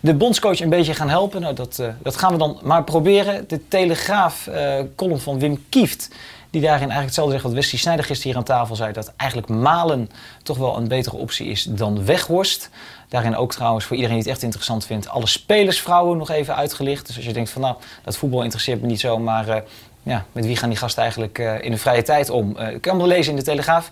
de 0.00 0.14
bondscoach 0.14 0.60
een 0.60 0.68
beetje 0.68 0.94
gaan 0.94 1.08
helpen. 1.08 1.40
Nou, 1.40 1.54
dat, 1.54 1.78
uh, 1.80 1.86
dat 2.02 2.16
gaan 2.16 2.32
we 2.32 2.38
dan 2.38 2.58
maar 2.62 2.84
proberen. 2.84 3.44
De 3.48 3.68
Telegraaf, 3.68 4.46
uh, 4.46 4.74
column 4.96 5.20
van 5.20 5.38
Wim 5.38 5.64
Kieft... 5.68 6.08
Die 6.54 6.62
daarin 6.62 6.90
eigenlijk 6.90 7.06
hetzelfde 7.06 7.32
zegt 7.32 7.44
wat 7.44 7.62
Wesley 7.62 7.80
Snijder 7.80 8.04
gisteren 8.04 8.30
hier 8.30 8.40
aan 8.40 8.56
tafel 8.56 8.76
zei. 8.76 8.92
Dat 8.92 9.12
eigenlijk 9.16 9.50
malen 9.50 10.10
toch 10.42 10.56
wel 10.56 10.76
een 10.76 10.88
betere 10.88 11.16
optie 11.16 11.46
is 11.46 11.62
dan 11.62 12.04
weghorst. 12.04 12.70
Daarin 13.08 13.36
ook 13.36 13.52
trouwens 13.52 13.84
voor 13.84 13.96
iedereen 13.96 14.16
die 14.16 14.24
het 14.24 14.34
echt 14.34 14.42
interessant 14.42 14.86
vindt. 14.86 15.08
Alle 15.08 15.26
spelersvrouwen 15.26 16.18
nog 16.18 16.30
even 16.30 16.56
uitgelicht. 16.56 17.06
Dus 17.06 17.16
als 17.16 17.24
je 17.24 17.32
denkt 17.32 17.50
van 17.50 17.62
nou, 17.62 17.76
dat 18.04 18.16
voetbal 18.16 18.42
interesseert 18.42 18.80
me 18.80 18.86
niet 18.86 19.00
zo. 19.00 19.18
Maar 19.18 19.48
uh, 19.48 19.56
ja, 20.02 20.24
met 20.32 20.46
wie 20.46 20.56
gaan 20.56 20.68
die 20.68 20.78
gasten 20.78 21.02
eigenlijk 21.02 21.38
uh, 21.38 21.62
in 21.62 21.70
de 21.70 21.76
vrije 21.76 22.02
tijd 22.02 22.30
om? 22.30 22.56
Uh, 22.58 22.80
kan 22.80 22.96
wel 22.96 23.06
lezen 23.06 23.32
in 23.32 23.38
de 23.38 23.44
Telegraaf. 23.44 23.88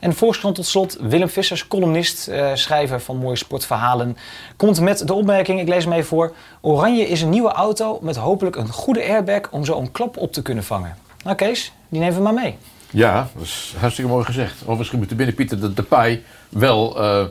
En 0.00 0.14
Volkskrant 0.14 0.54
tot 0.54 0.66
slot. 0.66 0.96
Willem 1.00 1.28
Vissers, 1.28 1.68
columnist, 1.68 2.30
schrijver 2.54 3.00
van 3.00 3.16
mooie 3.16 3.36
sportverhalen. 3.36 4.16
Komt 4.56 4.80
met 4.80 5.06
de 5.06 5.14
opmerking, 5.14 5.60
ik 5.60 5.68
lees 5.68 5.84
hem 5.84 5.92
even 5.92 6.06
voor. 6.06 6.34
Oranje 6.60 7.08
is 7.08 7.22
een 7.22 7.30
nieuwe 7.30 7.52
auto 7.52 7.98
met 8.02 8.16
hopelijk 8.16 8.56
een 8.56 8.68
goede 8.68 9.08
airbag 9.08 9.40
om 9.50 9.64
zo 9.64 9.78
een 9.78 9.92
klap 9.92 10.16
op 10.16 10.32
te 10.32 10.42
kunnen 10.42 10.64
vangen. 10.64 10.96
Nou 11.24 11.36
Kees, 11.36 11.72
die 11.88 12.00
nemen 12.00 12.16
we 12.16 12.22
maar 12.22 12.34
mee. 12.34 12.56
Ja, 12.90 13.28
dat 13.34 13.42
is 13.42 13.74
hartstikke 13.78 14.10
mooi 14.10 14.24
gezegd. 14.24 14.62
Overigens 14.62 14.90
moet 14.90 15.10
er 15.10 15.16
binnen 15.16 15.34
Pieter 15.34 15.60
dat 15.60 15.76
Depay 15.76 16.22
wel 16.48 17.02
uh, 17.02 17.24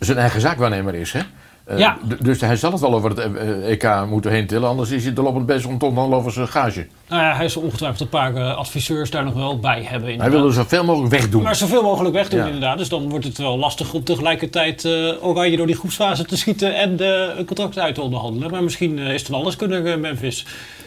zijn 0.00 0.18
eigen 0.18 0.40
zaakwaarnemer 0.40 0.94
is. 0.94 1.12
Hè? 1.12 1.20
Uh, 1.70 1.78
ja. 1.78 1.98
Dus 2.20 2.40
hij 2.40 2.56
zal 2.56 2.72
het 2.72 2.80
wel 2.80 2.94
over 2.94 3.10
het 3.10 3.62
EK 3.62 4.06
moeten 4.08 4.30
heen 4.30 4.46
tillen, 4.46 4.68
anders 4.68 4.90
is 4.90 5.04
hij 5.04 5.14
er 5.14 5.22
lopend 5.22 5.46
bezig 5.46 5.70
om 5.70 5.98
over 5.98 6.32
zijn 6.32 6.48
gage. 6.48 6.86
Nou 7.08 7.22
ja, 7.22 7.36
hij 7.36 7.48
zal 7.48 7.62
ongetwijfeld 7.62 8.00
een 8.00 8.08
paar 8.08 8.34
uh, 8.34 8.56
adviseurs 8.56 9.10
daar 9.10 9.24
nog 9.24 9.34
wel 9.34 9.58
bij 9.58 9.82
hebben. 9.82 10.10
Inderdaad. 10.10 10.32
Hij 10.32 10.40
wil 10.40 10.46
er 10.46 10.54
zoveel 10.54 10.84
mogelijk 10.84 11.12
wegdoen. 11.12 11.42
Maar 11.42 11.56
zoveel 11.56 11.82
mogelijk 11.82 12.14
wegdoen, 12.14 12.38
ja. 12.38 12.46
inderdaad. 12.46 12.78
Dus 12.78 12.88
dan 12.88 13.08
wordt 13.08 13.24
het 13.24 13.38
wel 13.38 13.58
lastig 13.58 13.92
om 13.92 14.04
tegelijkertijd 14.04 14.84
uh, 14.84 15.24
Oranje 15.24 15.56
door 15.56 15.66
die 15.66 15.76
groepsfase 15.76 16.24
te 16.24 16.36
schieten 16.36 16.76
en 16.76 17.02
een 17.38 17.44
contract 17.44 17.78
uit 17.78 17.94
te 17.94 18.00
onderhandelen. 18.00 18.50
Maar 18.50 18.62
misschien 18.62 18.98
is 18.98 19.20
het 19.20 19.30
dan 19.30 19.38
anders 19.38 19.56
kunnen, 19.56 20.00
Memphis. 20.00 20.46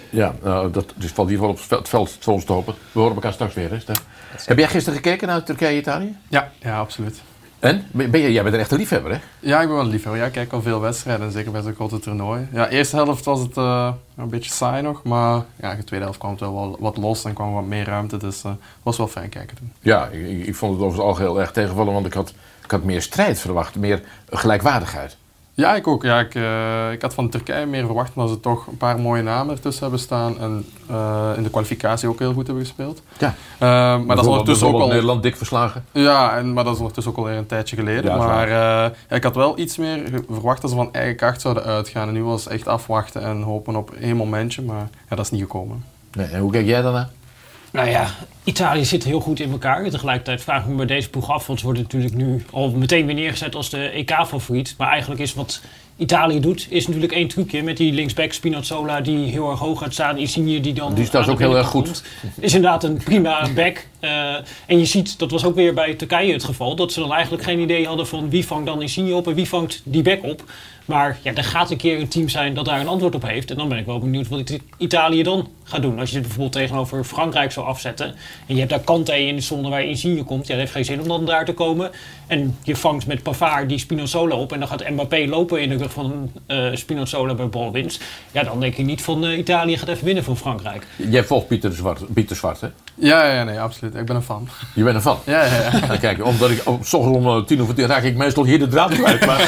Ja, 0.10 0.36
nou, 0.44 0.72
dat 0.72 0.94
dus 0.96 1.12
valt 1.12 1.30
hier 1.30 1.40
wel 1.40 1.50
op 1.50 1.60
het 1.70 1.90
veld 1.90 2.18
voor 2.20 2.34
ons 2.34 2.44
te 2.44 2.52
hopen. 2.54 2.76
We 2.92 3.00
horen 3.00 3.16
elkaar 3.16 3.34
straks 3.34 3.54
weer. 3.54 3.70
Hè, 3.70 3.94
Heb 4.46 4.58
jij 4.58 4.68
gisteren 4.68 5.00
gekeken 5.00 5.28
naar 5.28 5.44
Turkije-Italië? 5.44 6.18
Ja, 6.28 6.52
ja, 6.60 6.80
absoluut. 6.80 7.22
En? 7.60 7.86
Ben 7.92 8.20
je, 8.20 8.32
jij 8.32 8.44
bent 8.44 8.56
er 8.56 8.62
echt 8.62 8.72
een 8.72 8.78
liefhebber, 8.78 9.12
hè? 9.12 9.18
Ja, 9.40 9.62
ik 9.62 9.68
ben 9.68 9.76
wel 9.76 9.86
een 9.86 9.92
liefhebber. 9.92 10.22
Ja, 10.22 10.28
ik 10.28 10.34
kijk 10.34 10.54
al 10.54 10.62
veel 10.62 10.80
wedstrijden, 10.80 11.32
zeker 11.32 11.52
bij 11.52 11.62
zo'n 11.62 11.76
grote 11.76 12.00
toernooi. 12.00 12.48
Ja, 12.52 12.66
de 12.66 12.76
eerste 12.76 12.96
helft 12.96 13.26
was 13.26 13.40
het 13.40 13.58
uh, 13.58 13.94
een 14.18 14.30
beetje 14.30 14.52
saai 14.52 14.82
nog, 14.82 15.04
maar 15.04 15.44
ja, 15.56 15.76
de 15.76 15.84
tweede 15.84 16.06
helft 16.06 16.20
kwam 16.20 16.32
het 16.32 16.40
wel 16.40 16.78
wat 16.80 16.98
los 16.98 17.26
en 17.26 17.34
kwam 17.34 17.54
wat 17.54 17.66
meer 17.66 17.86
ruimte, 17.86 18.18
dus 18.18 18.36
het 18.36 18.46
uh, 18.46 18.52
was 18.84 18.98
wel 18.98 19.08
fijn 19.08 19.30
kijken 19.30 19.58
toen. 19.58 19.72
Ja, 19.80 20.08
ik, 20.08 20.48
ik 20.48 20.56
vond 20.56 20.74
het 20.74 20.82
over 20.82 20.98
het 20.98 21.08
algeheel 21.08 21.40
erg 21.40 21.52
tegenvallen, 21.52 21.94
want 21.94 22.06
ik 22.06 22.14
had, 22.14 22.34
ik 22.64 22.72
had 22.72 22.84
meer 22.84 23.02
strijd 23.02 23.40
verwacht, 23.40 23.76
meer 23.76 24.02
gelijkwaardigheid. 24.30 25.18
Ja, 25.60 25.76
ik 25.76 25.88
ook. 25.88 26.04
Ja, 26.04 26.20
ik, 26.20 26.36
uh, 26.36 26.92
ik 26.92 27.02
had 27.02 27.14
van 27.14 27.30
Turkije 27.30 27.66
meer 27.66 27.86
verwacht, 27.86 28.16
maar 28.16 28.28
ze 28.28 28.40
toch 28.40 28.68
een 28.68 28.78
paar 28.78 29.00
mooie 29.00 29.22
namen 29.22 29.56
ertussen 29.56 29.82
hebben 29.82 30.00
staan. 30.00 30.40
En 30.40 30.66
uh, 30.92 31.30
in 31.36 31.44
de 31.44 31.50
kwalificatie 31.50 32.10
ook 32.10 32.20
heel 32.20 32.34
goed 32.34 32.48
hebben 32.48 32.66
gespeeld. 32.66 33.02
Ja. 33.18 33.28
Uh, 33.28 34.06
maar 34.06 34.16
dat 34.16 34.26
is 34.26 34.32
ondertussen 34.32 34.68
ook 34.68 34.82
al... 34.82 34.88
Nederland 34.88 35.24
dik 35.24 35.36
verslagen. 35.36 35.86
Ja, 35.92 36.38
en, 36.38 36.54
maar 36.54 36.64
dat 36.64 36.74
is 36.74 36.80
ondertussen 36.80 37.14
ook 37.14 37.18
alweer 37.18 37.38
een 37.38 37.46
tijdje 37.46 37.76
geleden. 37.76 38.12
Ja, 38.12 38.18
maar 38.18 38.50
ja, 38.50 38.92
ik 39.10 39.24
had 39.24 39.36
wel 39.36 39.60
iets 39.60 39.78
meer 39.78 40.24
verwacht 40.30 40.62
dat 40.62 40.70
ze 40.70 40.76
van 40.76 40.94
eigen 40.94 41.16
kracht 41.16 41.42
zouden 41.42 41.64
uitgaan. 41.64 42.08
En 42.08 42.14
nu 42.14 42.24
was 42.24 42.44
het 42.44 42.54
echt 42.54 42.68
afwachten 42.68 43.22
en 43.22 43.42
hopen 43.42 43.76
op 43.76 43.92
één 43.92 44.16
momentje, 44.16 44.62
maar 44.62 44.88
ja, 45.10 45.16
dat 45.16 45.26
is 45.26 45.32
niet 45.32 45.42
gekomen. 45.42 45.84
Nee, 46.12 46.28
en 46.28 46.40
hoe 46.40 46.52
kijk 46.52 46.66
jij 46.66 46.82
daarna? 46.82 47.10
Nou 47.72 47.90
ja, 47.90 48.08
Italië 48.44 48.86
zit 48.86 49.04
heel 49.04 49.20
goed 49.20 49.40
in 49.40 49.52
elkaar. 49.52 49.90
Tegelijkertijd 49.90 50.42
vraag 50.42 50.64
ik 50.64 50.70
me 50.70 50.76
bij 50.76 50.86
deze 50.86 51.10
ploeg 51.10 51.30
af, 51.30 51.48
want 51.48 51.60
ze 51.60 51.66
worden 51.66 51.84
natuurlijk 51.84 52.14
nu 52.14 52.46
al 52.52 52.70
meteen 52.70 53.06
weer 53.06 53.16
neergezet 53.16 53.56
als 53.56 53.70
de 53.70 53.90
EK-favoriet. 53.90 54.76
Maar 54.78 54.90
eigenlijk 54.90 55.22
is 55.22 55.34
wat 55.34 55.62
Italië 55.98 56.40
doet, 56.40 56.68
is 56.70 56.86
natuurlijk 56.88 57.14
één 57.14 57.28
trucje 57.28 57.64
met 57.64 57.78
die 57.78 57.94
linksback 57.94 58.34
Spinazzola 58.34 59.02
die 59.02 59.28
heel 59.28 59.50
erg 59.50 59.60
hoog 59.60 59.80
gaat 59.80 59.94
staan. 59.94 60.18
Insigne 60.18 60.60
die 60.60 60.74
dan. 60.74 60.94
Die 60.94 61.06
staat 61.06 61.28
ook 61.28 61.40
heel 61.40 61.58
erg 61.58 61.68
goed. 61.68 62.04
Is 62.40 62.54
inderdaad 62.54 62.84
een 62.84 62.98
prima 63.04 63.50
back. 63.56 63.88
Uh, 64.02 64.34
en 64.66 64.80
je 64.80 64.86
ziet, 64.86 65.20
dat 65.20 65.32
was 65.32 65.44
ook 65.44 65.56
weer 65.56 65.74
bij 65.74 65.94
Turkije 65.94 66.34
het 66.34 66.44
geval, 66.44 66.76
dat 66.76 66.92
ze 66.92 67.00
dan 67.00 67.14
eigenlijk 67.14 67.44
geen 67.44 67.60
idee 67.60 67.86
hadden 67.88 68.08
van 68.08 68.30
wie 68.30 68.46
vangt 68.46 68.66
dan 68.66 68.82
Insigne 68.82 69.16
op 69.16 69.28
en 69.28 69.34
wie 69.34 69.48
vangt 69.48 69.82
die 69.84 70.02
back 70.02 70.24
op. 70.24 70.44
Maar 70.90 71.20
ja, 71.22 71.34
er 71.34 71.44
gaat 71.44 71.72
een 71.72 71.78
keer 71.78 72.00
een 72.00 72.08
team 72.08 72.30
zijn 72.30 72.54
dat 72.54 72.66
daar 72.66 72.80
een 72.80 72.88
antwoord 72.88 73.16
op 73.16 73.28
heeft. 73.28 73.52
En 73.52 73.58
dan 73.58 73.70
ben 73.70 73.78
ik 73.78 73.86
wel 73.86 74.00
benieuwd 74.00 74.28
wat 74.28 74.60
Italië 74.78 75.24
dan 75.24 75.48
gaat 75.64 75.82
doen. 75.82 76.00
Als 76.00 76.10
je 76.10 76.16
het 76.16 76.24
bijvoorbeeld 76.26 76.56
tegenover 76.56 77.04
Frankrijk 77.04 77.52
zou 77.52 77.66
afzetten. 77.66 78.06
En 78.46 78.54
je 78.54 78.58
hebt 78.58 78.70
daar 78.70 78.80
Kante 78.80 79.26
in 79.26 79.36
de 79.36 79.42
zone 79.42 79.70
waar 79.70 79.82
je 79.82 79.88
Insigne 79.88 80.24
komt. 80.24 80.48
Ja, 80.48 80.52
dat 80.52 80.60
heeft 80.60 80.72
geen 80.72 80.86
zin 80.86 81.02
om 81.02 81.08
dan 81.08 81.26
daar 81.26 81.46
te 81.46 81.54
komen. 81.54 81.92
En 82.28 82.58
je 82.64 82.76
vangt 82.76 83.08
met 83.08 83.24
Pavard 83.24 83.70
die 83.70 83.80
Spinazzola 83.80 84.36
op. 84.36 84.52
En 84.52 84.60
dan 84.60 84.68
gaat 84.68 84.90
Mbappé 84.90 85.26
lopen 85.28 85.62
in 85.62 85.70
de 85.70 85.78
rug 85.78 85.92
van 85.92 86.32
uh, 86.48 86.76
Spinazzola 86.76 87.34
bij 87.34 87.50
balwinst. 87.50 88.04
Ja, 88.32 88.44
dan 88.44 88.60
denk 88.60 88.76
ik 88.76 88.86
niet 88.86 89.02
van 89.02 89.26
uh, 89.26 89.38
Italië 89.38 89.78
gaat 89.78 89.88
even 89.88 90.06
winnen 90.06 90.24
van 90.24 90.38
Frankrijk. 90.38 90.88
Jij 90.96 91.24
volgt 91.24 91.48
Pieter 91.48 91.74
Zwart, 91.74 92.14
Pieter 92.14 92.36
Zwart 92.36 92.62
hè? 92.62 92.68
Ja, 92.96 93.34
ja, 93.34 93.44
nee, 93.44 93.60
absoluut. 93.60 93.96
Ik 93.96 94.06
ben 94.06 94.16
een 94.16 94.22
fan. 94.22 94.48
Je 94.76 94.84
bent 94.84 94.96
een 94.96 95.02
fan? 95.02 95.20
Ja, 95.26 95.46
ja, 95.46 95.62
ja. 95.62 95.86
Nou, 95.88 96.00
kijk, 96.00 96.26
omdat 96.26 96.50
ik 96.50 96.62
op 96.66 96.94
om 96.94 97.46
tien 97.46 97.62
of 97.62 97.74
tien 97.74 97.86
raak 97.86 98.04
ik 98.04 98.16
meestal 98.16 98.46
hier 98.46 98.60
de 98.60 98.68
draad 98.68 98.94
kwijt. 98.94 99.26
Maar 99.26 99.40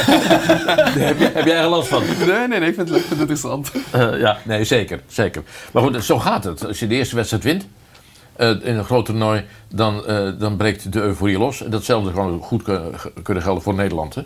heb, 1.00 1.20
je, 1.20 1.31
heb 1.38 1.46
jij 1.46 1.58
er 1.58 1.68
last 1.68 1.88
van? 1.88 2.04
Nee, 2.28 2.48
nee, 2.48 2.60
nee, 2.60 2.70
ik 2.70 2.76
vind 2.76 2.78
het 2.78 2.90
leuk. 2.90 3.00
Ik 3.00 3.06
vind 3.06 3.20
het 3.20 3.30
interessant. 3.30 3.72
Uh, 3.96 4.20
ja, 4.20 4.38
nee, 4.44 4.64
zeker, 4.64 5.02
zeker. 5.08 5.44
Maar 5.72 5.84
goed, 5.84 6.04
zo 6.04 6.20
gaat 6.20 6.44
het. 6.44 6.68
Als 6.68 6.80
je 6.80 6.88
de 6.88 6.96
eerste 6.96 7.16
wedstrijd 7.16 7.44
wint, 7.44 7.68
uh, 8.38 8.50
in 8.50 8.76
een 8.76 8.84
groot 8.84 9.06
toernooi, 9.06 9.46
dan, 9.68 10.04
uh, 10.08 10.30
dan 10.40 10.58
breekt 10.58 10.94
de 10.94 11.02
euforie 11.02 11.38
los. 11.38 11.64
En 11.64 11.72
datzelfde 11.72 12.10
gewoon 12.10 12.42
goed 12.42 12.64
kunnen 13.24 13.44
gelden 13.44 13.64
voor 13.64 13.74
Nederland. 13.74 14.16
Hè? 14.16 14.22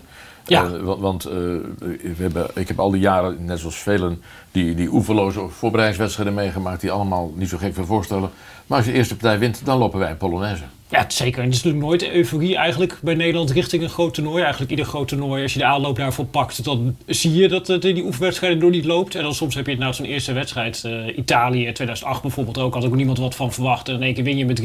Ja. 0.45 0.79
want 0.79 0.99
want 0.99 1.23
we 1.23 2.15
hebben, 2.17 2.47
ik 2.53 2.67
heb 2.67 2.79
al 2.79 2.91
die 2.91 3.01
jaren, 3.01 3.45
net 3.45 3.59
zoals 3.59 3.75
velen, 3.75 4.21
die, 4.51 4.75
die 4.75 4.87
oeverloze 4.93 5.47
voorbereidingswedstrijden 5.49 6.33
meegemaakt, 6.33 6.81
die 6.81 6.91
allemaal 6.91 7.33
niet 7.35 7.49
zo 7.49 7.57
gek 7.57 7.73
veel 7.73 7.85
voorstellen. 7.85 8.29
Maar 8.67 8.77
als 8.77 8.85
je 8.85 8.91
de 8.91 8.97
eerste 8.97 9.15
partij 9.15 9.39
wint, 9.39 9.65
dan 9.65 9.77
lopen 9.77 9.99
wij 9.99 10.09
een 10.09 10.17
Polonaise. 10.17 10.63
Ja, 10.95 11.05
zeker. 11.07 11.39
En 11.39 11.45
het 11.45 11.55
is 11.55 11.63
natuurlijk 11.63 11.85
nooit 11.91 12.09
euforie 12.13 12.55
eigenlijk 12.55 12.97
bij 13.01 13.13
Nederland 13.15 13.51
richting 13.51 13.83
een 13.83 13.89
groot 13.89 14.13
toernooi. 14.13 14.41
Eigenlijk 14.41 14.71
ieder 14.71 14.85
groot 14.85 15.07
toernooi, 15.07 15.43
als 15.43 15.53
je 15.53 15.59
de 15.59 15.65
aanloop 15.65 15.95
daarvoor 15.95 16.25
pakt, 16.25 16.63
dan 16.63 16.95
zie 17.05 17.33
je 17.33 17.47
dat 17.47 17.67
het 17.67 17.85
in 17.85 17.95
die 17.95 18.03
oefenwedstrijden 18.03 18.59
door 18.59 18.69
niet 18.69 18.85
loopt. 18.85 19.15
En 19.15 19.23
dan 19.23 19.33
soms 19.35 19.55
heb 19.55 19.65
je 19.65 19.71
het 19.71 19.79
nou 19.79 19.93
zo'n 19.93 20.05
eerste 20.05 20.33
wedstrijd, 20.33 20.83
uh, 20.85 21.17
Italië 21.17 21.63
2008 21.71 22.21
bijvoorbeeld 22.21 22.57
ook, 22.57 22.73
had 22.73 22.85
ook 22.85 22.95
niemand 22.95 23.17
wat 23.17 23.35
van 23.35 23.53
verwacht. 23.53 23.87
En 23.87 23.95
in 23.95 24.01
één 24.01 24.13
keer 24.13 24.23
win 24.23 24.37
je 24.37 24.45
met 24.45 24.61
3-0 24.61 24.63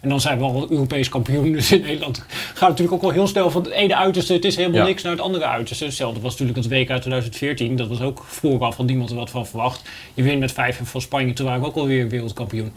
en 0.00 0.08
dan 0.08 0.20
zijn 0.20 0.38
we 0.38 0.44
al 0.44 0.66
Europees 0.70 1.08
kampioen. 1.08 1.52
Dus 1.58 1.72
in 1.72 1.80
Nederland 1.80 2.24
gaat 2.54 2.68
natuurlijk 2.68 2.94
ook 2.96 3.02
wel 3.02 3.10
heel 3.10 3.26
snel 3.26 3.50
van 3.50 3.62
het 3.62 3.72
ene 3.72 3.96
uiterste, 3.96 4.32
het 4.32 4.44
is 4.44 4.56
helemaal 4.56 4.80
Ja. 4.80 4.86
niks, 4.86 5.02
naar 5.02 5.12
het 5.12 5.20
andere 5.20 5.44
uiterste. 5.44 5.84
Hetzelfde 5.84 6.20
was 6.20 6.30
natuurlijk 6.36 6.58
het 6.58 6.68
WK 6.68 6.86
2014, 6.86 7.76
dat 7.76 7.88
was 7.88 8.00
ook 8.00 8.24
vooraf 8.26 8.76
had 8.76 8.86
niemand 8.86 9.10
er 9.10 9.16
wat 9.16 9.30
van 9.30 9.46
verwacht. 9.46 9.88
Je 10.14 10.22
wint 10.22 10.40
met 10.40 10.52
5 10.52 10.80
van 10.82 11.00
Spanje, 11.00 11.32
toen 11.32 11.46
waren 11.46 11.60
we 11.60 11.66
ook 11.66 11.76
alweer 11.76 12.08
wereldkampioen. 12.08 12.72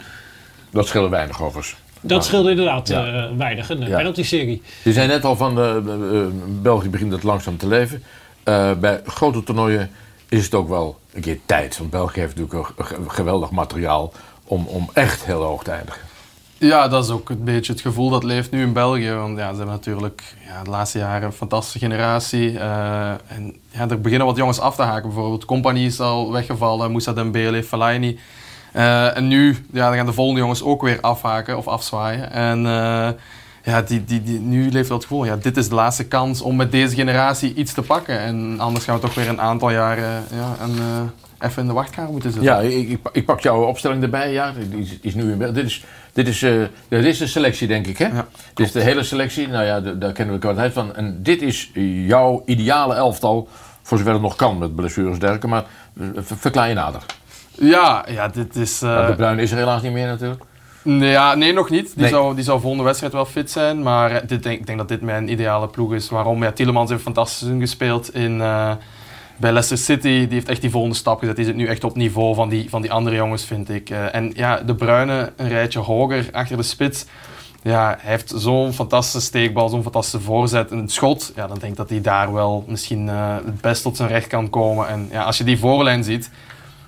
Dat 0.70 0.86
scheelde 0.86 1.08
weinig 1.08 1.42
overigens. 1.42 1.76
Dat 2.04 2.24
scheelde 2.24 2.50
inderdaad 2.50 2.88
Ja. 2.88 3.06
eh, 3.06 3.36
weinig, 3.36 3.68
een 3.70 3.86
Ja. 3.86 3.96
penalty-serie. 3.96 4.62
Je 4.84 4.92
zei 4.92 5.06
net 5.06 5.24
al 5.24 5.36
van 5.36 5.58
eh, 5.58 5.76
eh, 5.76 5.82
België 6.62 6.88
begint 6.90 7.12
het 7.12 7.22
langzaam 7.22 7.56
te 7.56 7.66
leven. 7.66 8.02
Eh, 8.44 8.72
bij 8.72 9.00
grote 9.06 9.42
toernooien 9.42 9.90
is 10.28 10.44
het 10.44 10.54
ook 10.54 10.68
wel 10.68 10.98
een 11.12 11.20
keer 11.20 11.38
tijd. 11.46 11.78
Want 11.78 11.90
België 11.90 12.20
heeft 12.20 12.36
natuurlijk 12.36 12.68
een 12.78 12.84
ge- 12.84 12.96
geweldig 13.06 13.50
materiaal 13.50 14.12
om, 14.44 14.66
om 14.66 14.88
echt 14.92 15.24
heel 15.24 15.42
hoog 15.42 15.62
te 15.64 15.70
eindigen. 15.70 16.00
Ja, 16.58 16.88
dat 16.88 17.04
is 17.04 17.10
ook 17.10 17.30
een 17.30 17.44
beetje 17.44 17.72
het 17.72 17.80
gevoel 17.82 18.10
dat 18.10 18.24
leeft 18.24 18.50
nu 18.50 18.62
in 18.62 18.72
België. 18.72 19.10
Want 19.12 19.38
ja, 19.38 19.50
ze 19.50 19.56
hebben 19.56 19.74
natuurlijk 19.74 20.22
ja, 20.46 20.62
de 20.62 20.70
laatste 20.70 20.98
jaren 20.98 21.22
een 21.26 21.32
fantastische 21.32 21.78
generatie. 21.78 22.58
eh, 22.58 23.10
en 23.10 23.56
ja, 23.70 23.88
er 23.88 24.00
beginnen 24.00 24.26
wat 24.26 24.36
jongens 24.36 24.60
af 24.60 24.74
te 24.76 24.82
haken. 24.82 25.08
Bijvoorbeeld 25.08 25.44
Compagnie 25.44 25.86
is 25.86 26.00
al 26.00 26.32
weggevallen, 26.32 26.90
Moussa 26.90 27.12
Dembele, 27.12 27.62
Fellaini. 27.64 28.18
Eh, 28.72 29.16
en 29.16 29.28
nu 29.28 29.56
ja, 29.72 29.86
dan 29.88 29.96
gaan 29.96 30.06
de 30.06 30.12
volgende 30.12 30.40
jongens 30.40 30.62
ook 30.62 30.82
weer 30.82 30.98
afhaken 31.00 31.56
of 31.58 31.68
afzwaaien. 31.68 32.32
En 32.32 32.58
eh, 32.66 33.08
ja, 33.64 33.82
die, 33.82 34.04
die, 34.04 34.22
die, 34.22 34.38
nu 34.40 34.70
leeft 34.70 34.88
dat 34.88 35.02
gevoel, 35.02 35.24
ja, 35.24 35.36
dit 35.36 35.56
is 35.56 35.68
de 35.68 35.74
laatste 35.74 36.04
kans 36.04 36.40
om 36.40 36.56
met 36.56 36.70
deze 36.72 36.94
generatie 36.94 37.54
iets 37.54 37.72
te 37.72 37.82
pakken. 37.82 38.18
En 38.18 38.60
anders 38.60 38.84
gaan 38.84 38.94
we 38.94 39.00
toch 39.00 39.14
weer 39.14 39.28
een 39.28 39.40
aantal 39.40 39.70
jaren 39.70 40.24
ja, 40.34 40.56
en, 40.60 40.70
eh, 40.78 41.46
even 41.48 41.62
in 41.62 41.68
de 41.68 41.74
wachtkamer 41.74 42.12
moeten 42.12 42.32
zitten. 42.32 42.50
Ja, 42.50 42.60
ik, 42.60 42.88
ik, 42.88 42.98
ik 43.12 43.24
pak 43.24 43.40
jouw 43.40 43.64
opstelling 43.64 44.02
erbij. 44.02 44.32
Ja, 44.32 44.52
die 44.70 44.80
is, 44.80 44.98
is 45.00 45.14
nu 45.14 45.32
in 45.32 45.38
dit 45.38 45.56
is, 45.64 45.84
dit, 46.12 46.28
is, 46.28 46.42
eh, 46.42 46.52
dit 46.88 47.04
is 47.04 47.18
de 47.18 47.26
selectie, 47.26 47.68
denk 47.68 47.86
ik. 47.86 47.98
Hè? 47.98 48.06
Ja, 48.06 48.26
dit 48.54 48.66
is 48.66 48.72
de 48.72 48.80
hele 48.80 49.02
selectie. 49.02 49.48
Nou 49.48 49.64
ja, 49.64 49.80
daar 49.80 50.12
kennen 50.12 50.34
we 50.34 50.40
de 50.40 50.46
kwaliteit 50.46 50.72
van. 50.72 50.94
En 50.96 51.22
dit 51.22 51.42
is 51.42 51.70
jouw 52.06 52.42
ideale 52.46 52.94
elftal. 52.94 53.48
Voor 53.82 53.98
zover 53.98 54.12
het 54.12 54.22
nog 54.22 54.36
kan 54.36 54.58
met 54.58 54.74
blessures 54.74 55.12
en 55.12 55.18
dergelijke. 55.18 55.48
Maar 55.48 55.64
eh, 56.00 56.06
ver- 56.14 56.36
verklaar 56.36 56.68
je 56.68 56.74
nader. 56.74 57.02
Ja, 57.58 58.04
ja, 58.08 58.28
dit 58.28 58.56
is... 58.56 58.82
eh, 58.82 59.06
de 59.06 59.14
Bruin 59.14 59.38
is 59.38 59.50
er 59.50 59.56
helaas 59.56 59.82
niet 59.82 59.92
meer 59.92 60.06
natuurlijk. 60.06 60.42
Nee, 60.82 61.10
ja, 61.10 61.34
nee, 61.34 61.52
nog 61.52 61.70
niet. 61.70 61.86
Die, 61.94 62.02
Nee. 62.02 62.10
zou, 62.10 62.34
die 62.34 62.44
zou 62.44 62.60
volgende 62.60 62.84
wedstrijd 62.84 63.12
wel 63.12 63.24
fit 63.24 63.50
zijn. 63.50 63.82
Maar 63.82 64.10
eh, 64.10 64.28
dit, 64.28 64.42
denk, 64.42 64.60
ik 64.60 64.66
denk 64.66 64.78
dat 64.78 64.88
dit 64.88 65.00
mijn 65.00 65.30
ideale 65.30 65.68
ploeg 65.68 65.94
is. 65.94 66.08
Waarom? 66.08 66.42
Ja, 66.42 66.52
Tielemans 66.52 66.90
heeft 66.90 67.00
een 67.06 67.12
fantastisch 67.14 67.38
seizoen 67.38 67.60
gespeeld 67.60 68.14
in, 68.14 68.40
eh, 68.40 68.72
bij 69.36 69.50
Leicester 69.52 69.78
City. 69.78 70.08
Die 70.08 70.28
heeft 70.28 70.48
echt 70.48 70.60
die 70.60 70.70
volgende 70.70 70.96
stap 70.96 71.18
gezet. 71.18 71.36
Die 71.36 71.44
zit 71.44 71.56
nu 71.56 71.66
echt 71.66 71.84
op 71.84 71.96
niveau 71.96 72.34
van 72.34 72.48
die, 72.48 72.70
van 72.70 72.82
die 72.82 72.92
andere 72.92 73.16
jongens, 73.16 73.44
vind 73.44 73.70
ik. 73.70 73.90
En 73.90 74.32
ja, 74.34 74.56
De 74.56 74.74
Bruyne 74.74 75.32
een 75.36 75.48
rijtje 75.48 75.78
hoger 75.78 76.28
achter 76.32 76.56
de 76.56 76.62
spits. 76.62 77.04
Ja, 77.62 77.96
hij 78.00 78.10
heeft 78.10 78.32
zo'n 78.36 78.72
fantastische 78.72 79.20
steekbal, 79.26 79.68
zo'n 79.68 79.82
fantastische 79.82 80.20
voorzet 80.20 80.70
en 80.70 80.88
schot. 80.88 81.32
Ja, 81.36 81.46
dan 81.46 81.58
denk 81.58 81.72
ik 81.72 81.78
dat 81.78 81.88
hij 81.90 82.00
daar 82.00 82.32
wel 82.32 82.64
misschien 82.66 83.08
het 83.08 83.60
best 83.60 83.82
tot 83.82 83.96
zijn 83.96 84.08
recht 84.08 84.26
kan 84.26 84.50
komen. 84.50 84.88
En 84.88 85.08
ja, 85.10 85.22
als 85.22 85.38
je 85.38 85.44
die 85.44 85.58
voorlijn 85.58 86.04
ziet, 86.04 86.30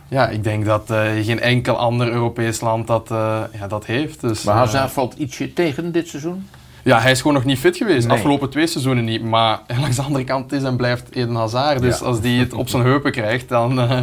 ja, 0.08 0.28
ik 0.28 0.44
denk 0.44 0.64
dat 0.64 0.90
eh, 0.90 1.00
geen 1.22 1.40
enkel 1.40 1.76
ander 1.76 2.08
Europees 2.12 2.60
land 2.60 2.86
dat, 2.86 3.10
eh, 3.10 3.40
ja, 3.58 3.66
dat 3.68 3.86
heeft. 3.86 4.20
Dus, 4.20 4.42
Maar 4.44 4.54
eh, 4.54 4.60
Hazard 4.60 4.90
valt 4.92 5.14
ietsje 5.14 5.52
tegen 5.52 5.92
dit 5.92 6.08
seizoen. 6.08 6.48
ja, 6.82 7.00
hij 7.00 7.10
is 7.10 7.18
gewoon 7.18 7.34
nog 7.36 7.44
niet 7.44 7.58
fit 7.58 7.76
geweest. 7.76 8.00
De 8.02 8.06
Nee. 8.08 8.16
afgelopen 8.16 8.50
twee 8.50 8.66
seizoenen 8.66 9.04
niet. 9.04 9.22
Maar 9.24 9.60
langs 9.80 9.96
de 9.96 10.02
andere 10.02 10.24
kant 10.24 10.52
is 10.52 10.62
en 10.62 10.76
blijft 10.76 11.10
Eden 11.14 11.34
Hazard. 11.34 11.80
Dus 11.80 11.98
Ja. 11.98 12.04
als 12.06 12.20
die 12.20 12.40
het 12.40 12.52
op 12.52 12.68
zijn 12.68 12.82
heupen 12.90 13.12
krijgt, 13.12 13.48
dan, 13.48 13.80
eh, 13.80 14.00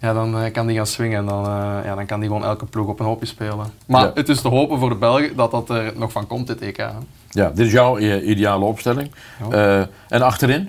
ja, 0.00 0.12
dan 0.12 0.38
eh, 0.38 0.52
kan 0.52 0.66
die 0.66 0.76
gaan 0.76 0.86
swingen. 0.86 1.18
En 1.18 1.26
dan, 1.26 1.44
eh, 1.46 1.84
ja, 1.84 1.94
dan 1.94 2.06
kan 2.06 2.20
die 2.20 2.28
gewoon 2.28 2.44
elke 2.44 2.64
ploeg 2.66 2.86
op 2.88 3.00
een 3.00 3.06
hoopje 3.06 3.26
spelen. 3.26 3.66
Maar 3.86 4.02
Ja. 4.04 4.10
het 4.14 4.28
is 4.28 4.40
te 4.40 4.48
hopen 4.48 4.78
voor 4.78 4.88
de 4.88 4.94
Belgen 4.96 5.36
dat 5.36 5.50
dat 5.50 5.70
er 5.70 5.92
nog 5.96 6.12
van 6.12 6.26
komt, 6.26 6.46
dit 6.46 6.60
EK. 6.60 6.86
Ja, 7.30 7.48
dit 7.54 7.66
is 7.66 7.72
jouw 7.72 7.96
eh, 7.96 8.28
ideale 8.28 8.64
opstelling. 8.64 9.10
Ja. 9.50 9.78
Eh, 9.80 9.86
en 10.08 10.22
achterin? 10.22 10.68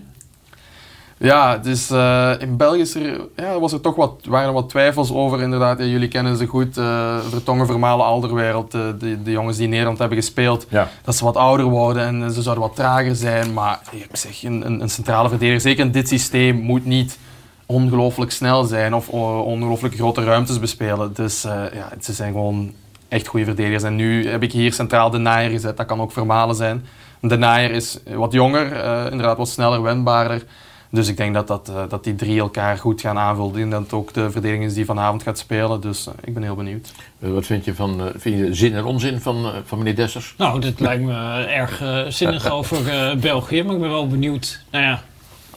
Ja, 1.24 1.58
dus 1.58 1.92
in 2.39 2.58
België 2.58 2.80
is 2.80 2.96
er, 2.96 3.22
ja, 3.36 3.60
was 3.60 3.72
er 3.74 3.82
toch 3.82 3.96
wat, 3.96 4.13
waren 4.27 4.48
er 4.48 4.53
wat 4.53 4.70
twijfels 4.70 5.12
over. 5.12 5.42
Inderdaad, 5.42 5.80
ja, 5.80 5.86
jullie 5.86 6.08
kennen 6.08 6.38
ze 6.38 6.46
goed. 6.46 6.77
eh 6.77 7.18
Vertongen, 7.30 7.65
Vermalen, 7.65 8.06
Alderwereld. 8.06 8.74
eh, 8.74 8.82
de, 9.00 9.24
de 9.24 9.32
jongens 9.32 9.56
die 9.56 9.65
in 9.65 9.70
Nederland 9.72 9.98
hebben 9.98 10.18
gespeeld. 10.18 10.65
Ja. 10.70 10.89
Dat 11.03 11.15
ze 11.15 11.24
wat 11.24 11.36
ouder 11.36 11.65
worden 11.65 12.03
en 12.24 12.32
ze 12.32 12.42
zouden 12.42 12.63
wat 12.63 12.75
trager 12.75 13.15
zijn. 13.15 13.53
Maar 13.53 13.80
ik 13.92 14.08
zeg, 14.12 14.44
een, 14.44 14.65
een, 14.65 14.82
een 14.82 14.89
centrale 14.89 15.30
verdediger, 15.30 15.62
zeker 15.62 15.86
in 15.86 15.92
dit 15.92 16.08
systeem, 16.08 16.56
moet 16.56 16.86
niet 16.86 17.18
ongelooflijk 17.65 18.32
snel 18.32 18.63
zijn 18.63 18.94
of 18.94 19.10
ongelooflijk 19.10 19.96
grote 19.96 20.24
ruimtes 20.24 20.60
bespelen. 20.60 21.13
Dus 21.13 21.42
ja, 21.42 21.89
ze 22.01 22.13
zijn 22.13 22.32
gewoon 22.32 22.74
echt 23.08 23.27
goede 23.27 23.46
verdedigers. 23.46 23.84
En 23.84 23.96
nu 23.96 24.27
heb 24.30 24.44
ik 24.44 24.51
hier 24.51 24.74
centraal 24.74 25.10
de 25.10 25.18
Naaier 25.18 25.50
gezet. 25.50 25.77
Dat 25.77 25.86
kan 25.86 26.01
ook 26.01 26.12
Vermalen 26.12 26.56
zijn. 26.56 26.86
De 27.22 27.38
Naaier 27.38 27.72
is 27.72 28.00
wat 28.15 28.34
jonger, 28.34 28.65
inderdaad 29.12 29.38
wat 29.38 29.50
sneller, 29.50 29.82
wendbaarder. 29.82 30.44
Dus 30.93 31.07
ik 31.07 31.17
denk 31.17 31.33
dat, 31.33 31.47
dat, 31.47 31.69
eh, 31.69 31.83
dat 31.89 32.03
die 32.03 32.15
drie 32.15 32.39
elkaar 32.39 32.77
goed 32.77 33.01
gaan 33.01 33.17
aanvullen. 33.17 33.53
Denk 33.53 33.71
dat 33.71 33.81
het 33.81 33.93
ook 33.93 34.13
de 34.13 34.31
verdediging 34.31 34.65
is 34.65 34.73
die 34.73 34.85
vanavond 34.85 35.23
gaat 35.23 35.38
spelen. 35.38 35.81
Dus 35.81 36.07
eh, 36.07 36.13
ik 36.23 36.33
ben 36.33 36.43
heel 36.43 36.55
benieuwd. 36.55 36.91
Eh, 37.19 37.29
wat 37.29 37.45
vind 37.45 37.65
je 37.65 37.75
van 37.75 38.00
eh, 38.01 38.05
vind 38.17 38.38
je 38.38 38.53
zin 38.53 38.73
en 38.75 38.83
onzin 38.83 39.21
van, 39.21 39.45
eh, 39.45 39.51
van 39.65 39.77
meneer 39.77 39.95
Dessers? 39.95 40.33
Nou, 40.38 40.59
dit 40.62 40.79
lijkt 40.79 41.03
me 41.03 41.43
erg 41.43 41.81
eh, 41.81 42.01
zinnig 42.07 42.50
over 42.59 42.89
eh, 42.89 43.15
België. 43.15 43.63
Maar 43.63 43.75
ik 43.75 43.81
ben 43.81 43.89
wel 43.89 44.07
benieuwd. 44.07 44.59
Nou 44.71 44.83
ja, 44.83 45.01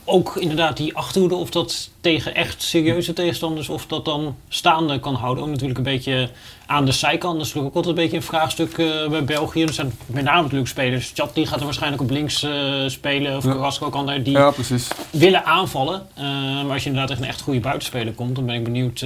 ook 0.06 0.36
inderdaad 0.36 0.76
die 0.76 0.96
achterhoede, 0.96 1.34
of 1.34 1.50
dat 1.50 1.90
tegen 2.00 2.34
echt 2.34 2.62
serieuze 2.62 3.12
tegenstanders, 3.12 3.68
of 3.68 3.86
dat 3.86 4.04
dan 4.04 4.36
staande 4.48 5.00
kan 5.00 5.14
houden. 5.14 5.44
Ook 5.44 5.50
natuurlijk 5.50 5.78
een 5.78 5.84
beetje 5.84 6.30
aan 6.66 6.84
de 6.84 6.92
zijkant. 6.92 7.36
Dat 7.36 7.46
is 7.46 7.54
natuurlijk 7.54 7.76
ook 7.76 7.84
altijd 7.84 7.96
een 7.96 8.02
beetje 8.02 8.16
een 8.16 8.22
vraagstuk 8.32 8.78
eh, 8.78 9.08
bij 9.08 9.24
België. 9.24 9.62
Er 9.62 9.72
zijn 9.72 9.92
met 10.06 10.24
name 10.24 10.42
natuurlijk 10.42 10.68
spelers. 10.68 11.12
Chatli 11.14 11.46
gaat 11.46 11.58
er 11.58 11.64
waarschijnlijk 11.64 12.02
op 12.02 12.10
links 12.10 12.42
eh, 12.42 12.52
spelen, 12.86 13.36
of 13.36 13.44
Ja. 13.44 13.50
Carrasco 13.50 13.88
kan 13.90 14.06
daar, 14.06 14.22
die 14.22 14.32
Ja, 14.32 14.50
precies. 14.50 14.88
willen 15.10 15.44
aanvallen. 15.44 16.06
Eh, 16.14 16.22
maar 16.62 16.72
als 16.72 16.82
je 16.82 16.88
inderdaad 16.88 17.10
echt 17.10 17.20
een 17.20 17.28
echt 17.28 17.40
goede 17.40 17.60
buitenspeler 17.60 18.12
komt, 18.12 18.34
dan 18.34 18.46
ben 18.46 18.54
ik 18.54 18.64
benieuwd 18.64 19.04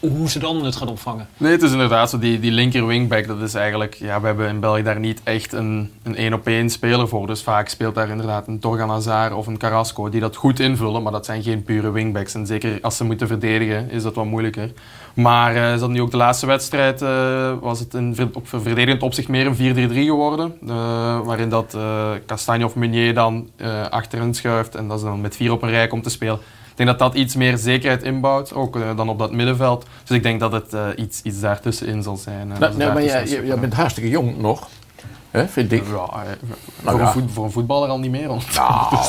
hoe 0.00 0.30
ze 0.30 0.38
dan 0.38 0.64
het 0.64 0.76
gaan 0.76 0.88
opvangen. 0.88 1.28
Nee, 1.36 1.52
het 1.52 1.62
is 1.62 1.72
inderdaad 1.72 2.10
zo. 2.10 2.18
Die, 2.18 2.40
die 2.40 2.52
linker 2.52 2.86
wingback, 2.86 3.26
dat 3.26 3.40
is 3.40 3.54
eigenlijk... 3.54 3.94
Ja, 3.94 4.20
we 4.20 4.26
hebben 4.26 4.48
in 4.48 4.60
België 4.60 4.82
daar 4.82 5.00
niet 5.00 5.20
echt 5.24 5.52
een 5.52 5.90
een 6.06 6.16
één-op-één 6.16 6.70
speler 6.70 7.08
voor. 7.08 7.26
Dus 7.26 7.42
vaak 7.42 7.68
speelt 7.68 7.94
daar 7.94 8.08
inderdaad 8.08 8.46
een 8.46 8.58
Torgan 8.58 8.88
Hazard 8.88 9.32
of 9.32 9.46
een 9.46 9.58
Carrasco 9.58 10.08
die 10.08 10.20
dat 10.20 10.36
goed 10.36 10.60
invullen. 10.60 11.02
Maar 11.02 11.12
dat 11.12 11.24
zijn 11.24 11.42
geen 11.42 11.62
pure 11.62 11.90
wingbacks. 11.90 12.34
En 12.34 12.46
zeker 12.46 12.78
als 12.82 12.96
ze 12.96 13.04
moeten 13.04 13.26
verdedigen, 13.26 13.90
is 13.90 14.02
dat 14.02 14.14
wat 14.14 14.24
moeilijker. 14.24 14.72
Maar 15.14 15.56
eh, 15.56 15.74
is 15.74 15.80
dat 15.80 15.90
nu 15.90 16.00
ook 16.00 16.10
de 16.10 16.16
laatste 16.16 16.46
wedstrijd, 16.46 17.02
eh, 17.02 17.52
was 17.60 17.78
het 17.78 17.94
in, 17.94 18.30
op 18.32 18.48
verdedigend 18.48 19.02
opzicht 19.02 19.28
meer 19.28 19.46
een 19.46 19.90
4-3-3 19.90 20.04
geworden. 20.04 20.54
Eh, 20.68 21.20
waarin 21.20 21.48
dat 21.48 21.74
eh 21.74 22.10
Castagne 22.26 22.64
of 22.64 22.74
Meunier 22.74 23.14
dan 23.14 23.50
achterin 23.90 24.34
schuift 24.34 24.74
en 24.74 24.88
dat 24.88 25.00
ze 25.00 25.04
dan 25.06 25.20
met 25.20 25.36
vier 25.36 25.52
op 25.52 25.62
een 25.62 25.70
rij 25.70 25.86
komt 25.86 26.02
te 26.02 26.10
spelen. 26.10 26.38
Ik 26.76 26.84
denk 26.84 26.98
dat 26.98 27.12
dat 27.12 27.14
iets 27.22 27.34
meer 27.36 27.56
zekerheid 27.56 28.02
inbouwt, 28.02 28.54
ook 28.54 28.76
eh, 28.76 28.96
dan 28.96 29.08
op 29.08 29.18
dat 29.18 29.32
middenveld. 29.32 29.86
Dus 30.04 30.16
ik 30.16 30.22
denk 30.22 30.40
dat 30.40 30.52
het 30.52 30.72
eh, 30.74 30.86
iets, 30.96 31.20
iets 31.22 31.40
daartussenin 31.40 32.02
zal 32.02 32.16
zijn. 32.16 32.52
eh, 32.52 32.58
Nou, 32.58 32.76
nee, 32.76 32.86
maar 32.92 33.04
jij, 33.04 33.28
jij 33.28 33.58
bent 33.58 33.74
hartstikke 33.74 34.08
jong 34.10 34.38
nog, 34.38 34.68
hè, 35.30 35.48
vind 35.48 35.72
ik. 35.72 35.82
Ja, 35.86 35.92
Nou 35.92 36.06
voor, 36.82 36.98
ja. 37.00 37.06
Een 37.06 37.12
voet- 37.12 37.30
voor 37.32 37.44
een 37.44 37.50
voetballer 37.50 37.88
al 37.88 37.98
niet 37.98 38.10
meer. 38.10 38.26
hoor. 38.28 38.42
Nou, 38.54 39.06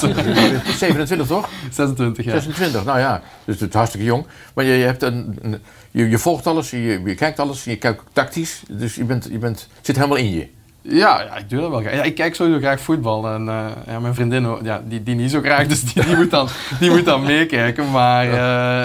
27 0.77 1.27
toch? 1.27 1.49
26 1.71 2.25
jaar. 2.25 2.41
26, 2.41 2.85
nou 2.85 2.99
ja, 2.99 3.21
dus 3.45 3.59
het 3.59 3.69
is 3.69 3.75
hartstikke 3.75 4.05
jong. 4.05 4.25
Maar 4.55 4.65
je, 4.65 4.73
je, 4.73 4.85
hebt 4.85 5.03
een, 5.03 5.37
een- 5.41 5.61
je, 5.91 6.09
je 6.09 6.17
volgt 6.17 6.47
alles, 6.47 6.69
je, 6.69 7.01
je 7.05 7.15
kijkt 7.15 7.39
alles, 7.39 7.63
je 7.63 7.75
kijkt 7.75 7.99
ook 7.99 8.05
tactisch. 8.13 8.61
Dus 8.69 8.95
je, 8.95 9.03
bent, 9.03 9.27
je 9.31 9.37
bent, 9.37 9.67
zit 9.81 9.95
helemaal 9.95 10.17
in 10.17 10.31
je. 10.31 10.47
Ja, 10.89 11.21
ja, 11.21 11.35
ik 11.37 11.49
doe 11.49 11.61
dat 11.61 11.69
wel 11.69 11.79
graag. 11.79 11.93
Ja, 11.93 12.03
ik 12.03 12.15
kijk 12.15 12.35
sowieso 12.35 12.59
graag 12.59 12.79
voetbal. 12.79 13.27
En 13.27 13.49
eh, 13.49 13.65
ja, 13.87 13.99
mijn 13.99 14.13
vriendin, 14.13 14.47
ja, 14.63 14.81
die, 14.87 15.03
die 15.03 15.15
niet 15.15 15.31
zo 15.31 15.39
graag, 15.41 15.67
dus 15.67 15.81
die, 15.93 16.05
die 16.05 16.15
moet 16.15 16.31
dan, 16.31 16.47
die 16.79 16.89
moet 16.91 17.05
dan 17.05 17.23
meekijken. 17.23 17.91
Maar, 17.91 18.23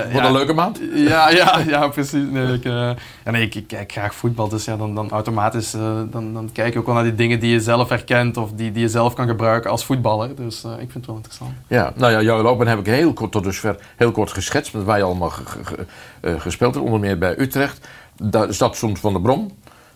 eh, 0.07 0.13
Wat 0.15 0.25
een 0.25 0.33
leuke 0.33 0.53
maand. 0.53 0.81
Ja, 0.95 1.31
ja, 1.31 1.59
ja 1.67 1.89
precies. 1.89 2.25
Nee, 2.31 2.53
ik, 2.53 2.65
eh, 2.65 2.91
nee, 3.25 3.43
ik, 3.43 3.55
ik 3.55 3.67
kijk 3.67 3.93
graag 3.93 4.15
voetbal, 4.15 4.49
dus 4.49 4.65
ja, 4.65 4.77
dan, 4.77 4.95
dan 4.95 5.11
automatisch 5.11 5.71
dan, 5.71 6.11
dan 6.33 6.51
kijk 6.53 6.73
je 6.73 6.79
ook 6.79 6.87
wel 6.87 6.95
naar 6.95 7.05
die 7.05 7.15
dingen 7.15 7.41
die 7.41 7.51
je 7.53 7.61
zelf 7.61 7.89
herkent 7.89 8.37
of 8.37 8.51
die, 8.55 8.73
die 8.73 8.83
je 8.83 8.89
zelf 8.89 9.15
kan 9.15 9.29
gebruiken 9.29 9.71
als 9.71 9.85
voetballer. 9.85 10.35
Dus 10.37 10.65
ik 10.65 10.71
vind 10.79 10.95
het 10.95 11.07
wel 11.07 11.17
interessant. 11.17 11.51
Ja, 11.67 11.93
nou 11.97 12.13
ja, 12.13 12.23
jouw 12.23 12.43
loopbaan 12.43 12.67
heb 12.67 12.79
ik 12.79 12.87
heel 12.87 13.13
kort 13.13 13.33
tot 13.33 13.45
dusver 13.45 13.77
heel 13.97 14.11
kort 14.13 14.33
geschetst. 14.33 14.75
Met 14.75 14.85
waar 14.85 14.97
je 14.99 15.05
allemaal 15.05 15.31
ge- 15.31 15.43
ge- 15.45 15.87
ge- 16.23 16.41
gespeeld 16.41 16.75
hebt, 16.75 16.87
onder 16.87 17.01
meer 17.01 17.19
bij 17.19 17.39
Utrecht. 17.39 17.89
Daar 18.23 18.53
zat 18.55 18.77
soms 18.77 19.01
Van 19.01 19.13
der 19.13 19.23
Brom. 19.23 19.51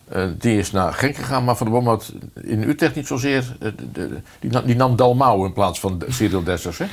Eh, 0.08 0.22
die 0.38 0.58
is 0.58 0.70
naar 0.72 0.92
Genk 0.92 1.16
gegaan, 1.16 1.44
maar 1.44 1.56
Van 1.56 1.66
der 1.66 1.74
Brom 1.74 1.88
had 1.88 2.12
in 2.42 2.62
Utrecht 2.62 2.94
niet 2.94 3.06
zozeer... 3.06 3.56
eh, 3.60 3.68
de- 3.76 3.92
de- 3.92 4.20
die, 4.40 4.50
nam- 4.50 4.66
die 4.66 4.76
nam 4.76 4.96
Dalmau 4.96 5.46
in 5.46 5.52
plaats 5.52 5.80
van 5.80 6.02
Cyril 6.08 6.42
Dessers, 6.44 6.78
hè? 6.78 6.84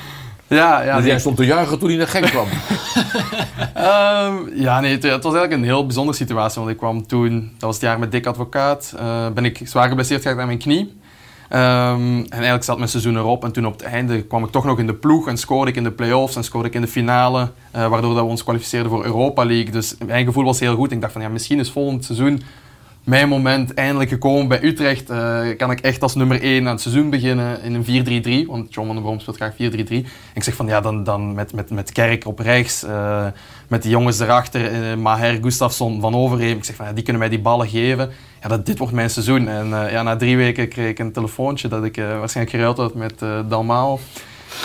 Ja, 0.48 0.82
ja, 0.82 0.98
dus 0.98 1.05
jij 1.05 1.20
stond 1.20 1.38
te 1.38 1.46
juichen 1.46 1.79
toen 1.79 1.88
hij 1.89 1.98
naar 1.98 2.08
Genk 2.08 2.25
kwam. 2.25 2.48
Ehm, 3.74 4.36
ja, 4.55 4.79
nee, 4.79 4.91
het, 4.91 5.03
het 5.03 5.24
was 5.24 5.34
eigenlijk 5.34 5.53
een 5.53 5.63
heel 5.63 5.86
bijzondere 5.86 6.17
situatie. 6.17 6.60
Want 6.60 6.72
ik 6.72 6.77
kwam 6.77 7.08
toen, 7.08 7.39
dat 7.51 7.62
was 7.62 7.75
het 7.75 7.84
jaar 7.84 8.00
met 8.00 8.12
Dick 8.12 8.25
Advocaat, 8.25 8.93
eh, 8.98 9.27
ben 9.34 9.46
ik 9.46 9.62
zwaar 9.63 9.88
geblesseerd 9.88 10.22
geraakt 10.22 10.39
aan 10.39 10.46
mijn 10.48 10.58
knie. 10.60 10.93
Ehm, 11.50 12.17
en 12.17 12.25
eigenlijk 12.29 12.63
zat 12.63 12.77
mijn 12.77 12.89
seizoen 12.89 13.17
erop. 13.17 13.43
En 13.43 13.51
toen 13.51 13.65
op 13.65 13.72
het 13.74 13.82
einde 13.82 14.22
kwam 14.22 14.43
ik 14.43 14.51
toch 14.51 14.65
nog 14.65 14.79
in 14.79 14.88
de 14.88 14.93
ploeg 14.93 15.27
en 15.27 15.38
scoorde 15.38 15.72
ik 15.72 15.77
in 15.77 15.84
de 15.84 15.91
play-offs 15.91 16.36
en 16.36 16.43
scoorde 16.43 16.67
ik 16.67 16.74
in 16.74 16.82
de 16.82 16.88
finale. 16.88 17.51
waardoor 17.72 18.13
dat 18.13 18.24
we 18.24 18.29
ons 18.29 18.43
kwalificeerden 18.43 18.91
voor 18.91 19.05
Europa 19.05 19.46
League. 19.46 19.72
Dus 19.72 19.96
mijn 20.05 20.25
gevoel 20.25 20.43
was 20.43 20.60
heel 20.60 20.75
goed. 20.75 20.91
Ik 20.91 21.01
dacht 21.01 21.13
van 21.13 21.22
ja, 21.22 21.29
misschien 21.29 21.60
is 21.60 21.72
volgend 21.72 22.05
seizoen 22.05 22.41
mijn 23.03 23.29
moment 23.29 23.74
eindelijk 23.74 24.10
gekomen 24.10 24.48
bij 24.48 24.63
Utrecht. 24.63 25.10
eh, 25.10 25.41
kan 25.57 25.72
ik 25.72 25.79
echt 25.79 26.01
als 26.01 26.15
nummer 26.15 26.41
1 26.41 26.65
aan 26.65 26.72
het 26.72 26.81
seizoen 26.81 27.10
beginnen 27.10 27.62
in 27.62 27.74
een 27.74 28.45
4-3-3. 28.45 28.48
Want 28.48 28.74
John 28.74 28.88
van 28.88 28.95
der 28.95 29.05
Brom 29.05 29.19
speelt 29.19 29.36
graag 29.36 29.53
4-3-3. 29.53 29.57
En 29.57 30.05
ik 30.33 30.43
zeg 30.43 30.55
van 30.55 30.67
ja, 30.67 30.81
dan, 30.81 31.03
dan 31.03 31.33
met, 31.33 31.53
met, 31.53 31.69
met 31.69 31.91
Kerk 31.91 32.25
op 32.25 32.39
rechts, 32.39 32.83
eh, 32.83 33.25
met 33.67 33.81
die 33.81 33.91
jongens 33.91 34.19
erachter, 34.19 34.72
eh, 34.72 34.98
Maher, 34.98 35.39
Gustafsson, 35.41 36.01
Van 36.01 36.15
Overheem. 36.15 36.57
Ik 36.57 36.63
zeg 36.63 36.75
van 36.75 36.86
ja, 36.86 36.93
die 36.93 37.03
kunnen 37.03 37.22
mij 37.22 37.29
die 37.29 37.41
ballen 37.41 37.67
geven. 37.67 38.10
Ja, 38.41 38.48
dat, 38.48 38.65
dit 38.65 38.77
wordt 38.77 38.93
mijn 38.93 39.10
seizoen. 39.10 39.48
En 39.48 39.67
ja, 39.69 40.03
na 40.03 40.15
drie 40.15 40.38
weken 40.38 40.67
kreeg 40.67 40.89
ik 40.89 41.00
een 41.00 41.12
telefoontje 41.12 41.67
dat 41.67 41.83
ik 41.83 41.95
waarschijnlijk 41.95 42.55
geruild 42.55 42.77
had 42.77 42.93
met 42.93 43.19
Dalmau. 43.50 44.00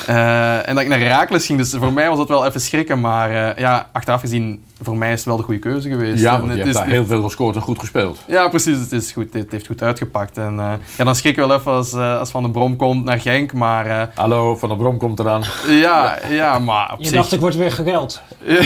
Eh, 0.06 0.68
en 0.68 0.74
dat 0.74 0.82
ik 0.82 0.88
naar 0.88 0.98
Herakles 0.98 1.46
ging, 1.46 1.58
dus 1.58 1.74
voor 1.74 1.92
mij 1.92 2.08
was 2.08 2.18
dat 2.18 2.28
wel 2.28 2.46
even 2.46 2.60
schrikken. 2.60 3.00
Maar 3.00 3.60
ja, 3.60 3.88
achteraf 3.92 4.20
gezien, 4.20 4.64
voor 4.82 4.96
mij 4.96 5.08
is 5.12 5.16
het 5.18 5.24
wel 5.24 5.36
de 5.36 5.42
goede 5.42 5.60
keuze 5.60 5.88
geweest. 5.88 6.22
ja, 6.22 6.34
En 6.34 6.40
want 6.40 6.52
je 6.52 6.58
het 6.58 6.58
hebt 6.66 6.68
is- 6.68 6.82
daar 6.82 6.86
heel 6.92 7.06
veel 7.06 7.22
gescoord 7.22 7.56
en 7.56 7.62
goed 7.62 7.78
gespeeld. 7.78 8.18
ja, 8.26 8.48
precies. 8.48 8.78
Het, 8.78 8.92
is 8.92 9.12
goed, 9.12 9.32
het 9.32 9.52
heeft 9.52 9.66
goed 9.66 9.82
uitgepakt. 9.82 10.38
En, 10.38 10.58
eh, 10.60 10.72
ja, 10.96 11.04
dan 11.04 11.14
schrik 11.14 11.34
je 11.34 11.46
wel 11.46 11.56
even 11.58 11.72
als, 11.72 11.92
eh, 11.92 12.18
als 12.18 12.30
Van 12.30 12.42
den 12.42 12.52
Brom 12.52 12.76
komt 12.76 13.04
naar 13.04 13.20
Genk. 13.20 13.52
Maar 13.52 13.86
eh, 13.86 14.02
Hallo, 14.14 14.56
Van 14.56 14.68
der 14.68 14.78
Brom 14.78 14.98
komt 14.98 15.18
eraan. 15.18 15.42
ja, 15.68 16.18
ja, 16.30 16.58
maar 16.58 16.92
op 16.92 16.98
Je 16.98 17.04
zich... 17.04 17.14
dacht, 17.14 17.32
ik 17.32 17.40
word 17.40 17.56
weer 17.56 17.72
gereld. 17.72 18.22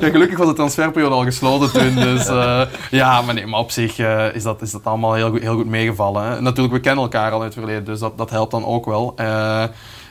ja, 0.00 0.08
gelukkig 0.10 0.38
was 0.38 0.46
de 0.46 0.52
transferperiode 0.54 1.14
al 1.14 1.24
gesloten 1.24 1.72
toen. 1.72 1.94
Dus 1.94 2.26
eh, 2.26 2.62
ja, 2.90 3.22
maar, 3.22 3.34
nee, 3.34 3.46
maar 3.46 3.60
op 3.60 3.70
zich 3.70 3.98
eh, 3.98 4.34
is, 4.34 4.42
dat, 4.42 4.62
is 4.62 4.70
dat 4.70 4.84
allemaal 4.84 5.14
heel 5.14 5.30
goed, 5.30 5.40
heel 5.40 5.54
goed 5.54 5.68
meegevallen. 5.68 6.24
hè. 6.24 6.40
Natuurlijk, 6.40 6.74
we 6.74 6.80
kennen 6.80 7.02
elkaar 7.02 7.30
al 7.32 7.42
uit 7.42 7.54
het 7.54 7.64
verleden, 7.64 7.84
dus 7.84 7.98
dat, 7.98 8.18
dat 8.18 8.30
helpt 8.30 8.50
dan 8.50 8.64
ook 8.64 8.86
wel. 8.86 9.14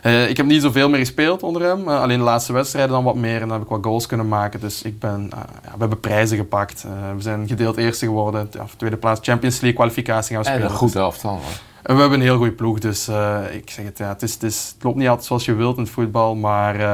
Eh, 0.02 0.30
ik 0.30 0.38
heb 0.38 0.46
niet 0.46 0.62
zoveel 0.62 0.90
meer 0.90 1.00
gespeeld 1.00 1.44
onder 1.44 1.62
hem. 1.62 1.88
eh, 1.88 2.02
alleen 2.02 2.18
de 2.18 2.24
laatste 2.24 2.54
wedstrijden 2.54 2.92
dan 2.92 3.04
wat 3.04 3.16
meer. 3.16 3.36
En 3.36 3.48
dan 3.48 3.52
heb 3.52 3.62
ik 3.62 3.68
wat 3.68 3.84
goals 3.84 4.06
kunnen 4.06 4.28
maken. 4.28 4.60
Dus 4.60 4.82
ik 4.82 5.00
ben, 5.00 5.28
eh, 5.34 5.40
ja, 5.64 5.72
we 5.72 5.80
hebben 5.80 6.00
prijzen 6.00 6.38
gepakt. 6.38 6.86
We 7.16 7.22
zijn 7.22 7.48
gedeeld 7.48 7.78
eerste 7.78 8.06
geworden. 8.06 8.50
Ja, 8.52 8.66
tweede 8.78 8.98
plaats 8.98 9.20
Champions 9.24 9.60
League 9.60 9.74
kwalificatie 9.80 10.36
gaan 10.36 10.44
we 10.44 10.50
En 10.50 10.56
spelen. 10.56 10.72
een 10.72 10.78
goed 10.78 10.96
elftal. 10.96 11.40
En 11.84 11.96
we 11.96 12.02
hebben 12.02 12.20
een 12.20 12.26
heel 12.26 12.38
goede 12.38 12.52
ploeg, 12.52 12.80
dus 12.80 13.10
ik 13.52 13.70
zeg 13.70 13.86
het, 13.86 13.98
ja, 13.98 14.08
het, 14.08 14.22
is, 14.22 14.34
het, 14.34 14.44
is, 14.44 14.72
het 14.74 14.84
loopt 14.84 14.98
niet 14.98 15.08
altijd 15.08 15.28
zoals 15.28 15.46
je 15.46 15.54
wilt 15.54 15.78
in 15.78 15.84
het 15.84 15.92
voetbal, 15.92 16.36
maar 16.36 16.86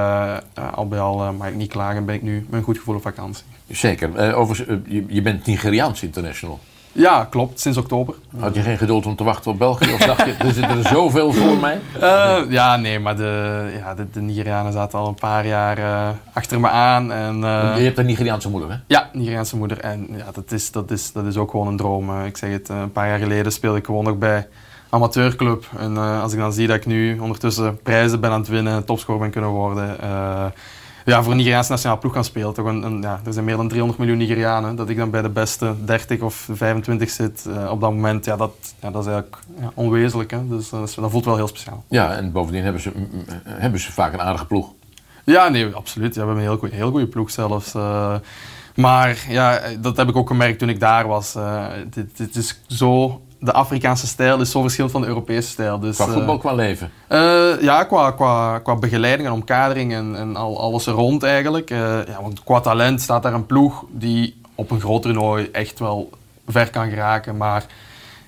al 0.76 0.88
bij 0.88 1.00
al 1.00 1.34
mag 1.34 1.48
ik 1.48 1.56
niet 1.56 1.72
klagen 1.72 1.98
en 1.98 2.06
ben 2.06 2.15
ik 2.15 2.22
nu 2.22 2.46
met 2.50 2.60
een 2.60 2.65
goed 2.65 2.78
gevoel 2.78 2.96
op 2.96 3.02
vakantie. 3.02 3.43
Zeker. 3.67 4.15
Eh, 4.15 4.80
je, 4.86 5.04
je 5.08 5.22
bent 5.22 5.46
Nigeriaans 5.46 6.04
international. 6.04 6.60
Ja, 6.98 7.28
klopt, 7.30 7.60
sinds 7.60 7.78
oktober. 7.78 8.16
Had 8.40 8.56
je 8.56 8.62
geen 8.62 8.78
geduld 8.78 9.06
om 9.06 9.16
te 9.16 9.24
wachten 9.24 9.52
op 9.52 9.58
België? 9.58 9.94
Of 9.94 10.00
dacht 10.00 10.26
je, 10.26 10.34
er 10.34 10.54
zitten 10.54 10.78
er 10.78 10.88
zoveel 10.88 11.34
voor 11.34 11.58
mij? 11.58 11.80
Eh, 12.00 12.40
ja, 12.50 12.76
nee, 12.76 13.00
maar 13.00 13.16
de, 13.16 13.64
ja, 13.78 13.96
de, 13.96 14.10
de 14.12 14.22
Nigerianen 14.22 14.74
zaten 14.74 15.00
al 15.00 15.08
een 15.08 15.16
paar 15.16 15.48
jaar 15.48 15.78
eh, 15.78 16.10
achter 16.34 16.60
me 16.60 16.70
aan. 16.70 17.12
En, 17.12 17.44
eh, 17.44 17.74
je 17.78 17.84
hebt 17.84 17.98
een 17.98 18.06
Nigeriaanse 18.06 18.50
moeder, 18.50 18.70
hè? 18.70 18.76
Ja, 18.88 19.10
Nigeriaanse 19.14 19.58
moeder. 19.58 19.80
En 19.80 20.08
ja, 20.10 20.26
dat 20.34 20.52
is, 20.52 20.72
dat 20.72 20.92
is, 20.92 21.12
dat 21.12 21.26
is 21.26 21.38
ook 21.38 21.52
gewoon 21.52 21.68
een 21.68 21.78
droom. 21.78 22.26
Ik 22.26 22.38
zeg 22.38 22.52
het, 22.52 22.70
een 22.70 22.92
paar 22.92 23.08
jaar 23.08 23.20
geleden 23.20 23.52
speelde 23.52 23.78
ik 23.78 23.86
gewoon 23.86 24.04
nog 24.04 24.18
bij 24.18 24.48
amateurclub. 24.90 25.66
En 25.78 25.98
als 25.98 26.34
ik 26.34 26.40
dan 26.40 26.54
zie 26.54 26.68
dat 26.68 26.76
ik 26.76 26.86
nu 26.86 27.20
ondertussen 27.20 27.82
prijzen 27.82 28.20
ben 28.20 28.32
aan 28.32 28.40
het 28.40 28.50
winnen, 28.50 28.86
topscorer 28.86 29.22
ben 29.22 29.32
kunnen 29.32 29.50
worden. 29.50 29.98
Eh, 31.08 31.13
ja, 31.13 31.22
voor 31.24 31.32
een 31.32 31.38
Nigeriaanse 31.38 31.72
nationale 31.72 32.00
ploeg 32.00 32.13
gaan 32.13 32.24
spelen. 32.24 32.54
Toch 32.54 32.65
een, 32.65 32.84
een- 32.84 33.02
ja, 33.02 33.20
er 33.26 33.34
zijn 33.34 33.46
meer 33.46 33.56
dan 33.58 33.67
300 33.67 34.00
miljoen 34.00 34.17
Nigerianen. 34.17 34.76
Dat 34.76 34.89
ik 34.89 34.98
dan 34.98 35.10
bij 35.10 35.22
de 35.22 35.30
beste 35.30 35.74
30 35.86 36.20
of 36.22 36.48
25 36.52 37.10
zit 37.10 37.46
eh, 37.56 37.72
op 37.72 37.82
dat 37.82 37.91
moment, 37.91 38.26
ja, 38.26 38.36
dat, 38.36 38.52
ja, 38.82 38.91
dat 38.91 39.02
is 39.06 39.12
eigenlijk 39.12 39.38
ja, 39.62 39.72
onwezenlijk. 39.74 40.32
Hè? 40.32 40.48
Dus 40.48 40.70
dat, 40.70 40.88
is- 40.88 40.96
dat 40.96 41.12
voelt 41.12 41.26
wel 41.26 41.36
heel 41.36 41.48
speciaal. 41.48 41.84
Ja, 41.89 42.15
en 42.15 42.32
bovendien 42.32 42.63
hebben 42.63 42.82
ze, 42.82 42.91
mm, 42.96 43.08
hebben 43.48 43.80
ze 43.80 43.91
vaak 43.91 44.13
een 44.13 44.22
aardige 44.22 44.46
ploeg. 44.46 44.74
Ja, 45.24 45.48
nee, 45.50 45.74
absoluut. 45.74 46.15
Ja, 46.15 46.22
we 46.22 46.28
hebben 46.28 46.43
een 46.43 46.50
heel, 46.50 46.60
goeie- 46.60 46.76
heel 46.76 46.89
goede 46.91 47.08
ploeg 47.08 47.32
zelfs. 47.32 47.74
eh. 47.74 48.15
maar 48.76 49.26
ja, 49.30 49.62
dat 49.80 49.98
heb 49.98 50.10
ik 50.10 50.15
ook 50.15 50.28
gemerkt 50.28 50.60
toen 50.60 50.70
ik 50.70 50.80
daar 50.80 51.08
was. 51.08 51.36
eh, 51.36 51.65
dit, 51.89 52.17
dit 52.17 52.36
is 52.36 52.62
zo, 52.67 53.22
de 53.39 53.52
Afrikaanse 53.54 54.08
stijl 54.08 54.41
is 54.41 54.52
zo 54.52 54.62
verschillend 54.62 54.91
van 54.93 55.02
de 55.02 55.08
Europese 55.08 55.50
stijl. 55.50 55.80
Dus, 55.80 55.95
Qua 55.95 56.06
eh, 56.06 56.13
voetbal, 56.13 56.38
qua 56.38 56.54
leven. 56.54 56.91
eh, 57.08 57.62
ja, 57.62 57.84
qua, 57.84 58.12
qua, 58.12 58.60
qua 58.60 58.76
begeleiding 58.76 59.28
en 59.28 59.34
omkadering 59.34 59.93
en, 59.93 60.15
en 60.15 60.36
al, 60.36 60.60
alles 60.62 60.86
er 60.86 60.93
rond 60.93 61.23
eigenlijk. 61.23 61.69
Eh, 61.69 61.78
ja, 62.08 62.21
want 62.21 62.43
qua 62.43 62.60
talent 62.60 63.02
staat 63.02 63.23
daar 63.23 63.34
een 63.34 63.45
ploeg 63.45 63.86
die 63.91 64.41
op 64.56 64.71
een 64.71 64.80
groot 64.80 65.02
toernooi 65.02 65.50
echt 65.52 65.80
wel 65.80 66.10
ver 66.47 66.69
kan 66.69 66.89
geraken. 66.89 67.38
Maar 67.38 67.65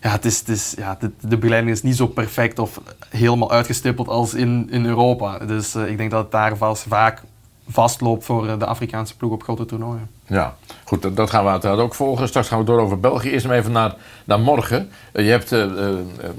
ja, 0.01 0.09
het 0.09 0.25
is, 0.25 0.39
het 0.39 0.49
is, 0.49 0.73
ja, 0.77 0.97
de, 0.99 1.11
de 1.19 1.37
begeleiding 1.37 1.75
is 1.75 1.83
niet 1.83 1.95
zo 1.95 2.07
perfect 2.07 2.59
of 2.59 2.81
helemaal 3.09 3.51
uitgestippeld 3.51 4.07
als 4.07 4.33
in, 4.33 4.67
in 4.71 4.85
Europa. 4.85 5.37
Dus 5.37 5.75
ik 5.75 5.97
denk 5.97 6.11
dat 6.11 6.21
het 6.21 6.31
daar 6.31 6.57
vast, 6.57 6.85
vaak 6.87 7.21
vastloopt 7.69 8.25
voor 8.25 8.59
de 8.59 8.65
Afrikaanse 8.65 9.17
ploeg 9.17 9.31
op 9.31 9.43
grote 9.43 9.65
toernooien. 9.65 10.09
Ja, 10.29 10.55
goed, 10.83 11.01
dat, 11.01 11.15
dat 11.15 11.29
gaan 11.29 11.43
we 11.43 11.49
uiteraard 11.49 11.79
ook 11.79 11.95
volgen. 11.95 12.27
Straks 12.27 12.47
gaan 12.47 12.59
we 12.59 12.65
door 12.65 12.79
over 12.79 12.99
België. 12.99 13.29
Eerst 13.29 13.47
maar 13.47 13.57
even 13.57 13.71
naar, 13.71 13.95
naar 14.23 14.39
morgen. 14.39 14.89
Eh, 15.11 15.25
je 15.25 15.31
hebt 15.31 15.51
eh 15.51 15.61
eh, 15.61 15.89
eh, 15.89 16.29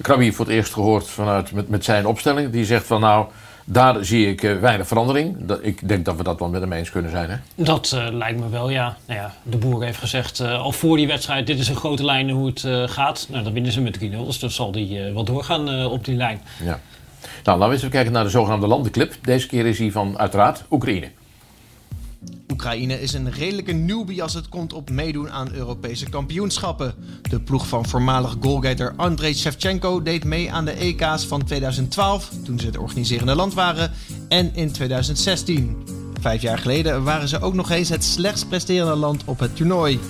Krabi 0.00 0.32
voor 0.32 0.44
het 0.44 0.54
eerst 0.54 0.72
gehoord 0.72 1.08
vanuit, 1.08 1.52
met, 1.52 1.68
met 1.68 1.84
zijn 1.84 2.06
opstelling. 2.06 2.50
Die 2.50 2.64
zegt 2.64 2.86
van 2.86 3.00
nou, 3.00 3.26
daar 3.64 4.04
zie 4.04 4.28
ik 4.28 4.40
weinig 4.40 4.86
verandering. 4.86 5.50
Ik 5.62 5.88
denk 5.88 6.04
dat 6.04 6.16
we 6.16 6.22
dat 6.22 6.38
wel 6.38 6.48
met 6.48 6.60
hem 6.60 6.72
eens 6.72 6.90
kunnen 6.90 7.10
zijn. 7.10 7.30
Hè? 7.30 7.64
Dat 7.64 7.96
lijkt 8.12 8.40
me 8.40 8.48
wel, 8.48 8.70
ja. 8.70 8.96
Nou 9.06 9.20
ja. 9.20 9.34
De 9.42 9.56
boer 9.56 9.84
heeft 9.84 9.98
gezegd 9.98 10.40
al 10.40 10.72
voor 10.72 10.96
die 10.96 11.06
wedstrijd, 11.06 11.46
dit 11.46 11.58
is 11.58 11.68
een 11.68 11.76
grote 11.76 12.04
lijn 12.04 12.30
hoe 12.30 12.46
het 12.46 12.90
gaat. 12.90 13.26
Nou, 13.30 13.44
dan 13.44 13.52
winnen 13.52 13.72
ze 13.72 13.80
met 13.80 13.98
3-0, 13.98 14.00
dus 14.00 14.38
dan 14.38 14.50
zal 14.50 14.72
die 14.72 15.12
wel 15.12 15.24
doorgaan 15.24 15.84
op 15.86 16.04
die 16.04 16.16
lijn. 16.16 16.40
Ja. 16.64 16.80
Nou, 17.44 17.58
laten 17.58 17.58
we 17.58 17.64
eens 17.64 17.78
even 17.78 17.90
kijken 17.90 18.12
naar 18.12 18.24
de 18.24 18.30
zogenaamde 18.30 18.66
landenclip. 18.66 19.14
Deze 19.22 19.46
keer 19.46 19.66
is 19.66 19.78
hij 19.78 19.90
van, 19.90 20.18
uiteraard, 20.18 20.64
Oekraïne. 20.70 21.10
Oekraïne 22.52 23.00
is 23.00 23.12
een 23.12 23.32
redelijke 23.32 23.72
newbie 23.72 24.22
als 24.22 24.34
het 24.34 24.48
komt 24.48 24.72
op 24.72 24.90
meedoen 24.90 25.30
aan 25.30 25.52
Europese 25.52 26.08
kampioenschappen. 26.08 26.94
De 27.22 27.40
ploeg 27.40 27.68
van 27.68 27.86
voormalig 27.86 28.36
goalgetter 28.40 28.92
Andrei 28.96 29.34
Shevchenko 29.34 30.02
deed 30.02 30.24
mee 30.24 30.52
aan 30.52 30.64
de 30.64 30.72
EK's 30.72 31.26
van 31.26 31.44
2012, 31.44 32.30
toen 32.44 32.58
ze 32.58 32.66
het 32.66 32.78
organiserende 32.78 33.34
land 33.34 33.54
waren, 33.54 33.90
en 34.28 34.54
in 34.54 34.72
2016. 34.72 35.76
Vijf 36.20 36.42
jaar 36.42 36.58
geleden 36.58 37.04
waren 37.04 37.28
ze 37.28 37.40
ook 37.40 37.54
nog 37.54 37.70
eens 37.70 37.88
het 37.88 38.04
slechtst 38.04 38.48
presterende 38.48 38.96
land 38.96 39.24
op 39.24 39.38
het 39.38 39.56
toernooi. 39.56 40.00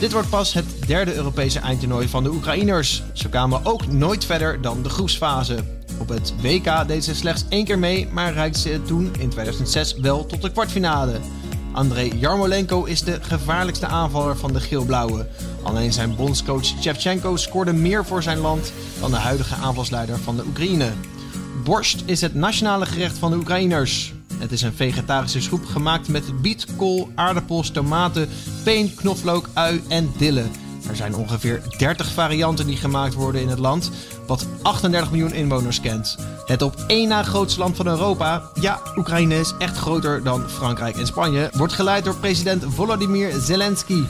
Dit 0.00 0.12
wordt 0.12 0.30
pas 0.30 0.52
het 0.52 0.66
derde 0.86 1.14
Europese 1.14 1.58
eindtoernooi 1.58 2.08
van 2.08 2.22
de 2.22 2.30
Oekraïners. 2.30 3.02
Ze 3.12 3.28
kwamen 3.28 3.64
ook 3.64 3.86
nooit 3.86 4.24
verder 4.24 4.60
dan 4.60 4.82
de 4.82 4.88
groepsfase. 4.88 5.56
Op 5.98 6.08
het 6.08 6.34
WK 6.40 6.88
deed 6.88 7.04
ze 7.04 7.14
slechts 7.14 7.44
één 7.48 7.64
keer 7.64 7.78
mee, 7.78 8.08
maar 8.12 8.32
reikte 8.32 8.60
ze 8.60 8.82
toen 8.82 9.10
in 9.18 9.28
2006 9.28 9.94
wel 9.94 10.26
tot 10.26 10.42
de 10.42 10.52
kwartfinale. 10.52 11.20
Andrei 11.72 12.12
Jarmolenko 12.18 12.84
is 12.84 13.02
de 13.02 13.18
gevaarlijkste 13.22 13.86
aanvaller 13.86 14.36
van 14.36 14.52
de 14.52 14.60
geel-blauwe. 14.60 15.26
Alleen 15.62 15.92
zijn 15.92 16.16
bondscoach 16.16 16.64
Shevchenko 16.64 17.36
scoorde 17.36 17.72
meer 17.72 18.04
voor 18.04 18.22
zijn 18.22 18.38
land 18.38 18.72
dan 19.00 19.10
de 19.10 19.16
huidige 19.16 19.54
aanvalsleider 19.54 20.18
van 20.18 20.36
de 20.36 20.44
Oekraïne. 20.46 20.90
Borst 21.64 22.02
is 22.04 22.20
het 22.20 22.34
nationale 22.34 22.86
gerecht 22.86 23.18
van 23.18 23.30
de 23.30 23.36
Oekraïners. 23.36 24.12
Het 24.34 24.52
is 24.52 24.62
een 24.62 24.72
vegetarische 24.72 25.40
soep 25.40 25.66
gemaakt 25.66 26.08
met 26.08 26.42
biet, 26.42 26.66
kool, 26.76 27.10
aardappels, 27.14 27.70
tomaten, 27.70 28.28
peen, 28.64 28.94
knoflook, 28.94 29.48
ui 29.52 29.82
en 29.88 30.12
dille. 30.16 30.44
Er 30.88 30.96
zijn 30.96 31.14
ongeveer 31.14 31.62
30 31.78 32.12
varianten 32.12 32.66
die 32.66 32.76
gemaakt 32.76 33.14
worden 33.14 33.40
in 33.40 33.48
het 33.48 33.58
land, 33.58 33.90
wat 34.32 34.46
38 34.62 35.10
miljoen 35.10 35.32
inwoners 35.32 35.80
kent. 35.80 36.16
Het 36.44 36.62
op 36.62 36.74
één 36.86 37.08
na 37.08 37.22
grootste 37.22 37.60
land 37.60 37.76
van 37.76 37.86
Europa, 37.86 38.42
ja, 38.60 38.80
Oekraïne 38.96 39.34
is 39.40 39.54
echt 39.58 39.76
groter 39.76 40.22
dan 40.22 40.48
Frankrijk 40.48 40.96
en 40.96 41.06
Spanje, 41.06 41.50
wordt 41.52 41.72
geleid 41.72 42.04
door 42.04 42.16
president 42.16 42.64
Volodymyr 42.68 43.40
Zelensky. 43.40 44.02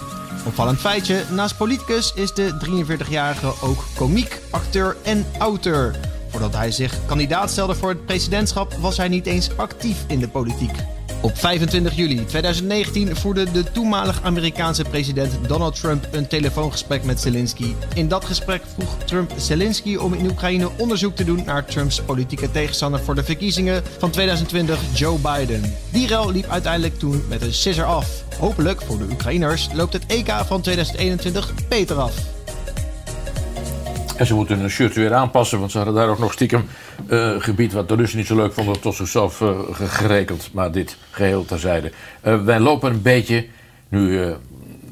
Opvallend 0.47 0.79
feitje, 0.79 1.25
naast 1.31 1.57
politicus 1.57 2.13
is 2.15 2.35
de 2.35 2.55
43-jarige 2.67 3.53
ook 3.63 3.85
komiek, 3.97 4.41
acteur 4.51 4.97
en 5.03 5.27
auteur. 5.39 6.01
Voordat 6.29 6.55
hij 6.55 6.71
zich 6.71 6.99
kandidaat 7.07 7.51
stelde 7.51 7.75
voor 7.75 7.89
het 7.89 8.07
presidentschap 8.07 8.75
was 8.81 8.97
hij 8.97 9.09
niet 9.09 9.27
eens 9.27 9.57
actief 9.57 10.05
in 10.07 10.19
de 10.19 10.29
politiek. 10.29 10.75
Op 11.23 11.39
25 11.39 11.97
juli 11.97 12.25
2019 12.25 13.17
voerde 13.17 13.51
de 13.51 13.65
toenmalig 13.73 14.23
Amerikaanse 14.23 14.85
president 14.85 15.39
Donald 15.49 15.81
Trump 15.81 16.09
een 16.13 16.27
telefoongesprek 16.27 17.05
met 17.05 17.21
Zelensky. 17.21 17.75
In 17.95 18.09
dat 18.09 18.25
gesprek 18.25 18.63
vroeg 18.75 18.97
Trump 19.05 19.33
Zelensky 19.37 19.97
om 19.97 20.15
in 20.15 20.31
Oekraïne 20.31 20.71
onderzoek 20.79 21.17
te 21.17 21.25
doen 21.25 21.43
naar 21.45 21.65
Trumps 21.65 22.01
politieke 22.01 22.51
tegenstander 22.51 23.01
voor 23.01 23.15
de 23.15 23.25
verkiezingen 23.25 23.83
van 23.99 24.11
2020, 24.11 24.81
Joe 24.95 25.19
Biden. 25.19 25.75
Die 25.91 26.07
rel 26.07 26.31
liep 26.31 26.47
uiteindelijk 26.49 26.99
toen 26.99 27.25
met 27.29 27.43
een 27.43 27.55
scissor 27.55 27.85
af. 27.85 28.25
Hopelijk 28.39 28.83
voor 28.83 28.99
de 28.99 29.07
Oekraïners 29.11 29.69
loopt 29.75 29.93
het 29.93 30.07
EK 30.07 30.31
van 30.47 30.61
2021 30.61 31.53
beter 31.69 31.97
af. 31.97 32.42
Ze 34.27 34.35
moeten 34.35 34.59
hun 34.59 34.71
shirt 34.71 34.95
weer 34.95 35.15
aanpassen, 35.15 35.59
want 35.59 35.71
ze 35.71 35.77
hadden 35.77 35.97
daar 35.97 36.09
ook 36.09 36.19
nog 36.19 36.33
stiekem 36.33 36.65
uh, 37.09 37.35
gebied 37.39 37.73
wat 37.73 37.89
de 37.89 37.95
Russen 37.95 38.19
niet 38.19 38.27
zo 38.27 38.37
leuk 38.37 38.53
vonden 38.53 38.81
tot 38.81 38.95
zichzelf 38.95 39.41
uh, 39.41 39.59
gerekeld. 39.71 40.51
Maar 40.53 40.73
dit 40.73 40.97
geheel 41.11 41.45
terzijde. 41.45 41.93
Uh, 42.25 42.45
wij 42.45 42.61
lopen 42.61 42.91
een 42.91 43.03
beetje, 43.03 43.47
nu 43.89 44.35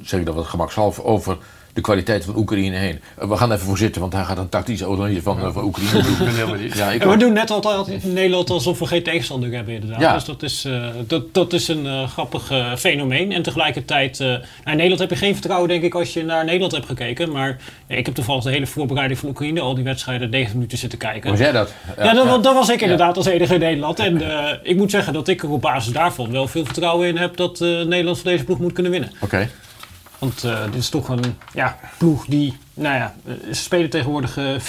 zeg 0.03 0.21
ik 0.21 0.27
dat 0.27 0.35
wat 0.35 0.47
gemakshalve, 0.47 1.05
over 1.05 1.37
de 1.73 1.81
kwaliteit 1.81 2.25
van 2.25 2.37
Oekraïne 2.37 2.77
heen. 2.77 3.01
we 3.19 3.37
gaan 3.37 3.53
even 3.53 3.67
voor 3.67 3.79
zitten, 3.79 4.01
want 4.01 4.13
hij 4.13 4.25
gaat 4.25 4.39
een 4.39 4.49
tactische 4.49 4.87
analyse 4.87 5.23
van, 5.23 5.53
van 5.53 5.65
Oekraïne 5.65 6.03
doen. 6.03 6.61
ja, 6.75 6.91
ik 6.91 7.03
we 7.03 7.17
doen 7.17 7.33
net 7.33 7.51
altijd 7.51 8.05
in 8.05 8.13
Nederland 8.13 8.51
alsof 8.51 8.79
we 8.79 8.87
geen 8.87 9.03
tegenstander 9.03 9.53
hebben 9.53 9.75
inderdaad. 9.75 10.01
Ja. 10.01 10.13
Dus 10.13 10.25
dat 10.25 10.43
is, 10.43 10.65
uh, 10.65 10.87
dat, 11.07 11.35
dat 11.35 11.53
is 11.53 11.69
een 11.69 11.85
uh, 11.85 12.09
grappig 12.09 12.53
uh, 12.53 12.77
fenomeen. 12.77 13.33
En 13.33 13.43
tegelijkertijd, 13.43 14.19
naar 14.19 14.43
Nederland 14.65 15.01
heb 15.01 15.11
je 15.11 15.17
geen 15.17 15.33
vertrouwen 15.33 15.69
denk 15.69 15.83
ik 15.83 15.95
als 15.95 16.13
je 16.13 16.25
naar 16.25 16.45
Nederland 16.45 16.73
hebt 16.73 16.87
gekeken. 16.87 17.33
Maar 17.33 17.57
ja, 17.87 17.97
ik 17.97 18.07
heb 18.07 18.15
toevallig 18.15 18.45
de 18.45 18.51
hele 18.51 18.67
voorbereiding 18.67 19.19
van 19.21 19.29
Oekraïne, 19.29 19.61
al 19.61 19.75
die 19.75 19.85
wedstrijden, 19.85 20.31
90 20.31 20.55
minuten 20.55 20.79
zitten 20.79 20.99
kijken. 20.99 21.31
Was 21.31 21.39
jij 21.39 21.53
dat? 21.53 21.73
Ja, 21.97 22.05
ja, 22.05 22.13
dat, 22.13 22.43
dat, 22.43 22.55
was 22.55 22.69
ik 22.69 22.81
inderdaad 22.81 23.17
als 23.17 23.27
enige 23.27 23.55
in 23.55 23.61
Nederland. 23.61 23.99
En 24.11 24.23
ik 24.63 24.77
moet 24.77 24.91
zeggen 24.91 25.13
dat 25.13 25.29
ik 25.29 25.43
er 25.43 25.51
op 25.51 25.61
basis 25.61 25.93
daarvan 25.93 26.31
wel 26.31 26.49
veel 26.49 26.65
vertrouwen 26.65 27.09
in 27.09 27.17
heb 27.17 27.37
dat 27.37 27.61
Nederland 27.61 28.19
voor 28.19 28.31
deze 28.31 28.45
ploeg 28.45 28.59
moet 28.59 28.73
kunnen 28.73 28.93
winnen. 28.93 29.13
Oké. 29.21 29.49
Want 30.21 30.45
uh, 30.45 30.65
dit 30.65 30.75
is 30.75 30.89
toch 30.89 31.09
een 31.09 31.37
ja, 31.53 31.79
ploeg 31.99 32.27
die, 32.27 32.59
nou 32.75 32.97
ja, 32.97 33.15
ze 33.47 33.63
spelen 33.63 33.91
tegenwoordig 33.91 34.37
uh, 34.37 34.55
4-3-3. 34.55 34.63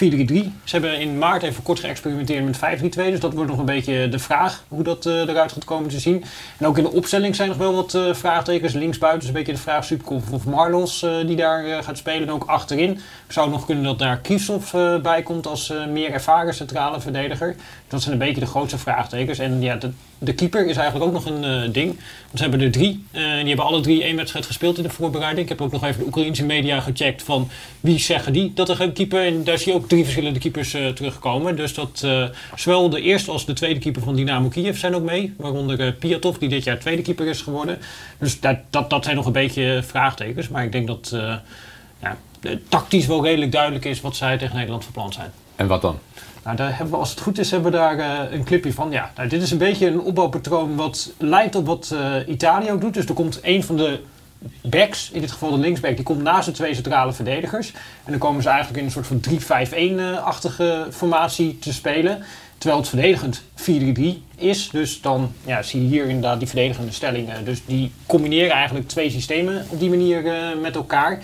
Ze 0.64 0.76
hebben 0.78 1.00
in 1.00 1.18
maart 1.18 1.44
even 1.44 1.64
kort 1.64 1.80
geëxperimenteerd 1.80 2.46
met 2.46 2.58
5-3-2. 2.58 2.82
Dus 2.82 3.20
dat 3.20 3.34
wordt 3.34 3.50
nog 3.50 3.60
een 3.60 3.66
beetje 3.66 4.10
de 4.10 4.20
vraag 4.20 4.64
hoe 4.68 4.84
dat 4.84 5.06
uh, 5.06 5.14
eruit 5.14 5.52
gaat 5.52 5.66
komen 5.66 5.90
te 5.90 6.00
zien. 6.00 6.24
En 6.58 6.66
ook 6.66 6.78
in 6.78 6.84
de 6.84 6.92
opstelling 6.92 7.36
zijn 7.36 7.50
nog 7.50 7.58
wel 7.58 7.76
wat 7.76 7.98
vraagtekens. 8.18 8.74
Linksbuiten 8.74 9.22
is 9.22 9.28
een 9.28 9.34
beetje 9.34 9.52
de 9.52 9.58
vraag 9.58 9.86
Subkov 9.86 10.32
of 10.32 10.46
Marlos 10.46 11.06
die 11.26 11.36
daar 11.36 11.84
gaat 11.84 11.98
spelen. 11.98 12.22
En 12.28 12.34
ook 12.34 12.44
achterin 12.46 13.00
zou 13.28 13.46
het 13.46 13.56
nog 13.56 13.66
kunnen 13.66 13.84
dat 13.84 14.00
daar 14.00 14.18
Kiesov 14.18 14.72
bij 15.02 15.24
komt 15.24 15.48
als 15.48 15.74
meer 15.90 16.12
ervaren 16.12 16.54
centrale 16.54 17.02
verdediger. 17.02 17.56
Dat 17.88 18.02
zijn 18.02 18.14
een 18.14 18.20
beetje 18.20 18.42
de 18.42 18.48
grootste 18.48 18.78
vraagtekens. 18.78 19.40
En 19.40 19.62
ja, 19.62 19.76
de, 19.76 19.92
de 20.18 20.34
keeper 20.34 20.68
is 20.68 20.76
eigenlijk 20.76 21.06
ook 21.06 21.14
nog 21.14 21.26
een 21.26 21.72
ding. 21.72 21.88
Want 21.88 22.38
ze 22.38 22.42
hebben 22.42 22.62
er 22.62 22.72
drie. 22.72 23.06
en 23.12 23.40
die 23.40 23.48
hebben 23.48 23.66
alle 23.66 23.82
drie 23.82 24.04
één 24.04 24.16
wedstrijd 24.16 24.46
gespeeld 24.46 24.78
in 24.78 24.84
de 24.84 24.90
voorbereiding. 24.90 25.44
Ik 25.44 25.50
heb 25.50 25.62
ook 25.62 25.72
nog 25.72 25.84
even 25.84 26.00
de 26.00 26.06
Oekraïnse 26.06 26.46
media 26.46 26.80
gecheckt 26.80 27.24
van 27.24 27.50
wie 27.80 27.91
zeggen 28.00 28.34
die 28.34 28.52
dat 28.54 28.70
er 28.70 28.76
geen 28.76 28.94
keeper. 28.94 29.26
En 29.26 29.44
daar 29.44 29.58
zie 29.58 29.72
je 29.72 29.78
ook 29.78 29.88
drie 29.88 30.04
verschillende 30.04 30.40
keepers 30.40 30.76
uh, 30.76 30.88
terugkomen. 30.88 31.56
Dus 31.56 31.74
dat 31.74 32.02
uh, 32.06 32.26
zowel 32.56 32.90
de 32.90 33.02
eerste 33.02 33.32
als 33.32 33.46
de 33.46 33.54
tweede 33.54 33.80
keeper 33.80 34.02
van 34.02 34.16
Dynamo 34.16 34.48
Kiev 34.48 34.78
zijn 34.78 34.96
ook 34.96 35.04
mee. 35.04 35.34
Waaronder 35.38 35.80
uh, 35.80 35.92
Piatov, 36.00 36.38
die 36.38 36.50
dit 36.50 36.64
jaar 36.64 36.80
tweede 36.80 37.02
keeper 37.02 37.28
is 37.28 37.42
geworden. 37.42 37.78
Dus 38.18 38.40
dat, 38.40 38.58
dat, 38.70 38.90
dat 38.90 39.04
zijn 39.04 39.16
nog 39.16 39.26
een 39.26 39.32
beetje 39.32 39.84
vraagtekens. 39.84 40.48
Maar 40.48 40.64
ik 40.64 40.72
denk 40.72 40.88
dat 40.88 41.16
ja, 42.02 42.18
tactisch 42.68 43.06
wel 43.06 43.24
redelijk 43.24 43.52
duidelijk 43.52 43.86
is 43.86 44.02
wat 44.02 44.16
zij 44.16 44.38
tegen 44.38 44.56
Nederland 44.56 44.84
verpland 44.84 45.14
zijn. 45.14 45.32
En 45.56 45.68
wat 45.68 45.82
dan? 45.82 46.00
Nou, 46.44 46.56
daar 46.56 46.70
hebben 46.70 46.90
we, 46.90 47.00
als 47.00 47.10
het 47.10 47.22
goed 47.22 47.40
is, 47.40 47.52
hebben 47.52 47.72
we 47.72 47.78
daar 47.78 47.98
uh, 47.98 48.32
een 48.32 48.44
clipje 48.44 48.74
van. 48.74 48.92
Ja, 48.92 49.12
nou, 49.16 49.30
dit 49.30 49.42
is 49.42 49.52
een 49.52 49.58
beetje 49.58 49.88
een 49.88 50.02
opbouwpatroon 50.02 50.76
wat 50.76 51.14
lijkt 51.18 51.56
op 51.56 51.66
wat 51.66 51.92
uh, 51.94 52.16
Italië 52.28 52.72
ook 52.72 52.82
doet. 52.82 52.94
Dus 52.94 53.06
er 53.06 53.14
komt 53.14 53.40
een 53.42 53.64
van 53.64 53.78
de 53.78 54.00
backs, 54.62 55.10
in 55.12 55.22
dit 55.22 55.32
geval 55.32 55.52
de 55.52 55.58
linksback, 55.58 55.96
die 55.96 56.06
komt 56.06 56.22
naast 56.22 56.46
de 56.46 56.52
twee 56.52 56.74
centrale 56.74 57.14
verdedigers. 57.14 57.72
En 58.04 58.12
dan 58.12 58.20
komen 58.20 58.42
ze 58.42 58.50
eigenlijk 58.50 58.80
in 58.80 58.86
een 58.86 58.92
soort 58.92 59.08
van 59.08 59.22
3-5-1-achtige 60.22 60.88
formatie 60.92 61.60
te 61.60 61.74
spelen. 61.74 62.24
Terwijl 62.58 62.82
het 62.82 62.90
verdedigend 62.90 63.42
4-3-3 63.42 64.36
is. 64.38 64.70
Dus 64.70 65.02
dan 65.02 65.34
ja, 65.46 65.62
zie 65.62 65.82
je 65.82 65.88
hier 65.88 66.06
inderdaad 66.06 66.40
die 66.40 66.48
verdedigende 66.48 66.92
stellingen. 66.92 67.46
Dus 67.46 67.66
die 67.66 67.92
combineren 68.06 68.52
eigenlijk 68.52 68.88
twee 68.88 69.10
systemen 69.10 69.66
op 69.70 69.80
die 69.80 69.90
manier 69.90 70.24
uh, 70.24 70.62
met 70.62 70.76
elkaar. 70.76 71.20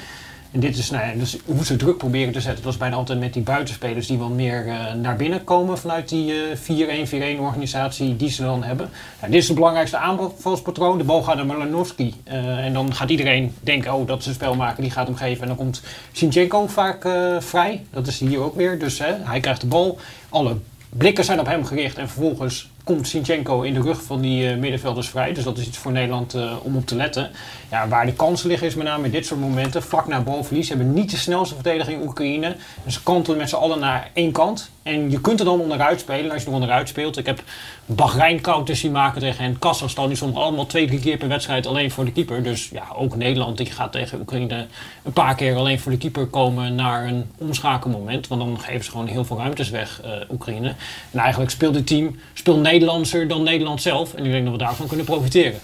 En 0.52 0.60
dit 0.60 0.78
is, 0.78 0.90
nou 0.90 1.18
dus 1.18 1.38
hoe 1.46 1.66
ze 1.66 1.76
druk 1.76 1.98
proberen 1.98 2.34
te 2.34 2.42
zetten. 2.42 2.64
Dat 2.64 2.74
is 2.74 2.80
bijna 2.80 2.96
altijd 2.96 3.20
met 3.20 3.34
die 3.34 3.42
buitenspelers 3.42 4.08
die 4.08 4.18
wel 4.18 4.30
meer 4.30 4.66
uh, 4.66 4.94
naar 4.94 5.16
binnen 5.16 5.44
komen 5.44 5.78
vanuit 5.78 6.10
die 6.10 6.34
uh, 6.70 7.36
4-1-4-1 7.38 7.40
organisatie 7.40 8.16
die 8.16 8.30
ze 8.30 8.42
dan 8.42 8.64
hebben. 8.64 8.90
Nou, 9.20 9.32
dit 9.32 9.42
is 9.42 9.48
het 9.48 9.56
belangrijkste 9.56 9.98
aanvalspatroon. 9.98 10.98
De 10.98 11.04
bal 11.04 11.24
gaat 11.24 11.36
naar 11.36 11.46
Malanowski. 11.46 12.14
Uh, 12.28 12.66
en 12.66 12.74
dan 12.74 12.94
gaat 12.94 13.10
iedereen 13.10 13.56
denken, 13.62 13.94
oh 13.94 14.08
dat 14.08 14.20
is 14.20 14.26
een 14.26 14.34
spelmaker, 14.34 14.82
die 14.82 14.92
gaat 14.92 15.08
hem 15.08 15.16
geven. 15.16 15.42
En 15.42 15.48
dan 15.48 15.58
komt 15.58 15.82
Sinchenko 16.12 16.68
vaak 16.68 17.08
vrij. 17.40 17.86
Dat 17.92 18.08
is 18.08 18.20
hier 18.20 18.40
ook 18.40 18.56
weer. 18.56 18.80
Dus 18.80 19.00
hij 19.24 19.40
krijgt 19.40 19.62
de 19.62 19.68
bal. 19.68 20.00
Alle 20.30 20.58
blikken 20.90 21.24
zijn 21.24 21.40
op 21.40 21.46
hem 21.46 21.66
gericht 21.66 21.98
en 21.98 22.10
vervolgens 22.10 22.70
komt 22.88 23.08
Sinchenko 23.08 23.62
in 23.62 23.73
de 23.73 23.82
rug 23.82 24.04
van 24.04 24.21
die 24.21 24.52
uh, 24.52 24.58
middenvelders 24.58 25.10
vrij. 25.10 25.34
Dus 25.34 25.43
dat 25.43 25.58
is 25.58 25.67
iets 25.67 25.78
voor 25.78 25.91
Nederland 25.91 26.36
uh, 26.36 26.54
om 26.62 26.76
op 26.76 26.86
te 26.86 26.95
letten. 26.95 27.32
Ja, 27.71 27.88
waar 27.88 28.06
de 28.06 28.13
kansen 28.13 28.47
liggen 28.47 28.67
is 28.67 28.76
met 28.76 28.86
name 28.86 29.06
in 29.06 29.12
dit 29.12 29.26
soort 29.26 29.39
momenten. 29.39 29.84
Vlak 29.84 30.08
na 30.08 30.21
balverlies. 30.21 30.67
Ze 30.67 30.73
hebben 30.73 30.93
niet 30.93 31.12
de 31.12 31.17
snelste 31.17 31.56
verdediging 31.56 32.02
in 32.02 32.08
Oekraïne. 32.08 32.56
Dus 32.84 32.93
ze 32.93 33.04
kantelen 33.04 33.38
met 33.38 33.50
z'n 33.50 33.56
allen 33.56 33.80
naar 33.80 34.10
één 34.13 34.32
kant. 34.32 34.69
En 34.88 35.12
je 35.12 35.21
kunt 35.21 35.39
er 35.39 35.45
dan 35.45 35.60
onderuit 35.60 36.00
spelen 36.00 36.32
als 36.32 36.41
je 36.41 36.47
er 36.47 36.54
onderuit 36.54 36.89
speelt. 36.89 37.17
Ik 37.17 37.26
heb 37.26 37.43
Bahrein 37.86 38.41
counters 38.41 38.80
zien 38.80 38.91
maken 38.91 39.21
tegen 39.21 39.43
hen. 39.43 39.60
Kazachstan 39.60 40.08
die 40.08 40.17
soms 40.17 40.36
allemaal 40.36 40.65
twee, 40.65 40.88
drie 40.88 41.00
keer 41.00 41.17
per 41.17 41.28
wedstrijd 41.28 41.65
alleen 41.65 41.91
voor 41.91 42.06
de 42.06 42.12
keeper. 42.12 42.43
Dus 42.43 42.69
ja, 42.69 42.84
ook 42.95 43.15
Nederland 43.15 43.58
die 43.58 43.65
gaat 43.65 43.91
tegen 43.91 44.19
Oekraïne 44.19 44.67
een 45.04 45.13
paar 45.13 45.36
keer 45.36 45.56
alleen 45.56 45.80
voor 45.80 45.91
de 45.91 45.97
keeper 45.97 46.26
komen 46.26 46.76
naar 46.76 47.08
een 47.08 47.26
omschakelmoment. 47.38 48.28
Want 48.28 48.41
dan 48.41 48.60
geven 48.60 48.84
ze 48.84 48.91
gewoon 48.91 49.08
heel 49.08 49.26
veel 49.26 49.38
ruimtes 49.38 49.69
weg, 49.69 50.02
uh, 50.06 50.12
Oekraïne. 50.32 50.73
En 51.12 51.19
eigenlijk 51.19 51.52
speelt 51.52 51.76
het 51.76 51.88
team, 51.88 52.19
speelt 52.34 52.62
Nederlandser 52.62 53.28
dan 53.28 53.43
Nederland 53.43 53.82
zelf. 53.82 54.13
En 54.13 54.26
ik 54.26 54.32
denk 54.32 54.43
dat 54.43 54.54
we 54.54 54.60
daarvan 54.60 54.88
kunnen 54.88 55.06
profiteren. 55.06 55.60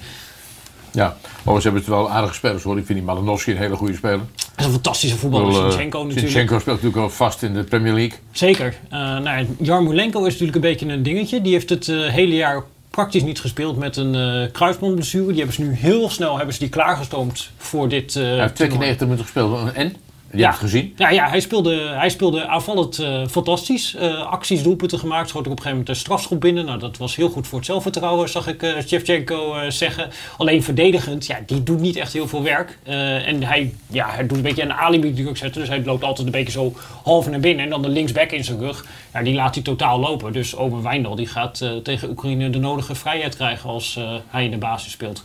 Ja, 0.91 1.15
oh, 1.43 1.55
ze 1.55 1.62
hebben 1.62 1.81
het 1.81 1.89
wel 1.89 2.09
aardige 2.09 2.33
spelers 2.33 2.63
hoor. 2.63 2.77
Ik 2.77 2.86
vind 2.86 2.97
die 2.97 3.07
Malinowski 3.07 3.51
een 3.51 3.57
hele 3.57 3.75
goede 3.75 3.95
speler. 3.95 4.21
Dat 4.56 4.60
is 4.60 4.66
een 4.66 4.72
fantastische 4.72 5.18
voetballer, 5.18 5.52
uh, 5.52 5.70
Sinchenko 5.70 6.04
natuurlijk. 6.04 6.28
Sinchenko 6.28 6.60
speelt 6.60 6.76
natuurlijk 6.82 6.96
wel 6.96 7.10
vast 7.10 7.44
in 7.44 7.54
de 7.54 7.63
Premier 7.63 7.94
League. 7.94 8.18
Zeker. 8.32 8.76
Uh, 8.94 9.20
nou, 9.20 9.48
Jarmolenko 9.60 10.20
is 10.20 10.32
natuurlijk 10.32 10.56
een 10.56 10.62
beetje 10.62 10.88
een 10.88 11.04
dingetje. 11.04 11.42
Die 11.42 11.54
heeft 11.54 11.70
het 11.70 11.88
uh, 11.88 12.10
hele 12.10 12.36
jaar 12.36 12.63
praktisch 12.89 13.24
niet 13.24 13.39
gespeeld 13.39 13.78
met 13.78 13.98
een 13.98 14.13
uh, 14.13 14.52
kruisbandblessure. 14.52 15.28
Die 15.28 15.38
hebben 15.38 15.54
ze 15.54 15.62
nu 15.62 15.74
heel 15.74 16.10
snel 16.10 16.36
hebben 16.36 16.54
ze 16.54 16.60
die 16.60 16.70
klaargestoomd 16.70 17.52
voor 17.58 17.89
dit. 17.89 18.13
Hij 18.13 18.39
heeft 18.39 18.56
92 18.56 19.08
minuten 19.08 19.26
gespeeld. 19.26 19.72
En? 19.72 19.96
Je 20.36 20.43
hebt 20.43 20.54
het 20.54 20.63
gezien? 20.63 20.93
Ja, 20.98 21.10
ja 21.10 21.30
hij, 21.30 21.39
speelde, 21.39 21.89
hij 21.89 22.10
speelde 22.10 22.48
aanvallend 22.48 23.00
eh, 23.00 23.28
fantastisch. 23.28 23.96
Eh, 23.96 24.26
acties, 24.26 24.63
doelpunten 24.63 25.00
gemaakt. 25.00 25.30
Schoot 25.30 25.46
ook 25.46 25.52
op 25.52 25.58
een 25.58 25.63
gegeven 25.63 25.78
moment 25.78 25.89
een 25.89 26.04
strafschop 26.04 26.41
binnen. 26.41 26.65
Nou, 26.65 26.80
dat 26.80 26.98
was 26.98 27.15
heel 27.15 27.30
goed 27.30 27.48
voor 27.48 27.58
het 27.58 27.67
zelfvertrouwen, 27.67 28.30
zag 28.30 28.48
ik 28.48 28.63
uh, 28.63 28.80
Shevchenko 28.88 29.69
zeggen. 29.69 30.10
Alleen 30.38 30.63
verdedigend, 30.63 31.26
ja, 31.26 31.39
die 31.46 31.63
doet 31.63 31.80
niet 31.80 31.96
echt 31.96 32.13
heel 32.13 32.28
veel 32.28 32.43
werk. 32.43 32.78
en 32.84 33.43
hij, 33.43 33.74
ja, 33.88 34.10
hij 34.10 34.28
doet 34.28 34.38
een 34.38 34.43
beetje 34.43 34.62
een 34.62 34.74
alibi 34.74 35.13
druk 35.13 35.38
zetten. 35.38 35.62
Dus 35.62 35.69
hij 35.69 35.84
loopt 35.84 36.04
altijd 36.04 36.28
een 36.28 36.34
beetje 36.34 36.52
zo 36.52 36.74
half 37.04 37.30
naar 37.30 37.39
binnen. 37.39 37.63
En 37.63 37.69
dan 37.72 37.82
de 37.82 37.89
linksback 37.89 38.32
in 38.32 38.43
zijn 38.43 38.60
rug. 38.60 38.86
Ja, 39.13 39.22
die 39.22 39.34
laat 39.34 39.56
hij 39.56 39.63
totaal 39.63 40.00
lopen. 40.00 40.34
Dus 40.34 40.56
Wijndal 40.82 41.15
die 41.15 41.28
gaat 41.28 41.65
tegen 41.84 42.10
Oekraïne 42.10 42.50
de 42.50 42.60
nodige 42.60 42.96
vrijheid 42.96 43.36
krijgen 43.36 43.69
als 43.69 44.00
hij 44.28 44.46
in 44.46 44.52
de 44.52 44.58
basis 44.58 44.91
speelt. 44.91 45.24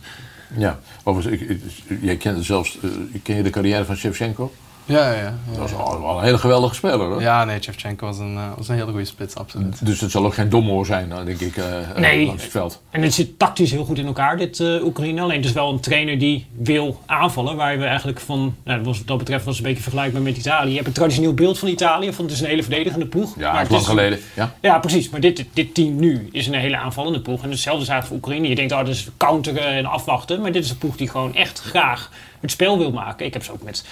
Ja, 0.57 0.79
overigens, 1.03 1.41
ik, 1.41 1.49
ik, 1.49 1.61
jij 2.01 2.17
kent 2.17 2.45
zelfs, 2.45 2.77
ken 3.23 3.35
je 3.35 3.43
de 3.43 3.49
carrière 3.49 3.85
van 3.85 3.95
Shevchenko? 3.95 4.51
Ja, 4.89 5.11
ja. 5.11 5.21
ja 5.21 5.33
dat 5.49 5.57
was 5.57 5.73
al, 5.73 6.17
een 6.17 6.23
hele 6.23 6.37
geweldige 6.37 6.75
speler, 6.75 7.07
hoor. 7.07 7.21
Ja, 7.21 7.45
nee, 7.45 7.61
Shevchenko 7.61 8.05
was 8.05 8.17
een, 8.17 8.33
uh, 8.33 8.43
was 8.57 8.67
een 8.67 8.75
hele 8.75 8.89
goede 8.89 9.05
spits, 9.05 9.35
absoluut. 9.35 9.85
Dus 9.85 10.01
het 10.01 10.11
zal 10.11 10.25
ook 10.25 10.33
geen 10.33 10.49
domhoor 10.49 10.85
zijn, 10.85 11.13
denk 11.25 11.39
ik, 11.39 11.57
uh, 11.57 11.65
nee. 11.95 12.25
langs 12.25 12.43
het 12.43 12.51
veld. 12.51 12.81
En 12.89 13.01
het 13.01 13.13
zit 13.13 13.39
tactisch 13.39 13.71
heel 13.71 13.85
goed 13.85 13.97
in 13.97 14.05
elkaar, 14.05 14.37
dit 14.37 14.59
uh, 14.59 14.85
Oekraïne. 14.85 15.21
Alleen 15.21 15.37
het 15.37 15.45
is 15.45 15.51
wel 15.51 15.71
een 15.71 15.79
trainer 15.79 16.19
die 16.19 16.47
wil 16.57 17.01
aanvallen, 17.05 17.55
waar 17.55 17.77
we 17.77 17.85
eigenlijk 17.85 18.19
van, 18.19 18.55
nou, 18.63 18.83
wat 18.83 19.01
dat 19.05 19.17
betreft 19.17 19.45
was 19.45 19.57
het 19.57 19.65
een 19.65 19.69
beetje 19.69 19.89
vergelijkbaar 19.89 20.21
met 20.21 20.37
Italië. 20.37 20.69
Je 20.69 20.75
hebt 20.75 20.87
een 20.87 20.93
traditioneel 20.93 21.33
beeld 21.33 21.59
van 21.59 21.67
Italië, 21.67 22.13
van 22.13 22.25
het 22.25 22.33
is 22.33 22.41
een 22.41 22.47
hele 22.47 22.63
verdedigende 22.63 23.05
ploeg. 23.05 23.33
Ja, 23.37 23.53
maar 23.53 23.65
lang 23.69 23.85
geleden. 23.85 24.19
Ja, 24.35 24.55
ja 24.61 24.79
precies. 24.79 25.09
Maar 25.09 25.19
dit, 25.19 25.45
dit 25.53 25.73
team 25.73 25.95
nu 25.95 26.29
is 26.31 26.47
een 26.47 26.53
hele 26.53 26.77
aanvallende 26.77 27.21
ploeg. 27.21 27.43
En 27.43 27.49
hetzelfde 27.49 27.83
is 27.83 27.89
eigenlijk 27.89 28.23
voor 28.23 28.31
Oekraïne. 28.31 28.49
Je 28.49 28.55
denkt, 28.55 28.71
oh, 28.71 28.79
dat 28.79 28.87
is 28.87 29.07
counteren 29.17 29.67
en 29.67 29.85
afwachten. 29.85 30.41
Maar 30.41 30.51
dit 30.51 30.63
is 30.63 30.69
een 30.69 30.77
ploeg 30.77 30.97
die 30.97 31.09
gewoon 31.09 31.35
echt 31.35 31.59
graag 31.59 32.09
het 32.39 32.51
spel 32.51 32.77
wil 32.77 32.91
maken. 32.91 33.25
Ik 33.25 33.33
heb 33.33 33.43
ze 33.43 33.51
ook 33.51 33.63
met 33.63 33.83
7-1 33.83 33.85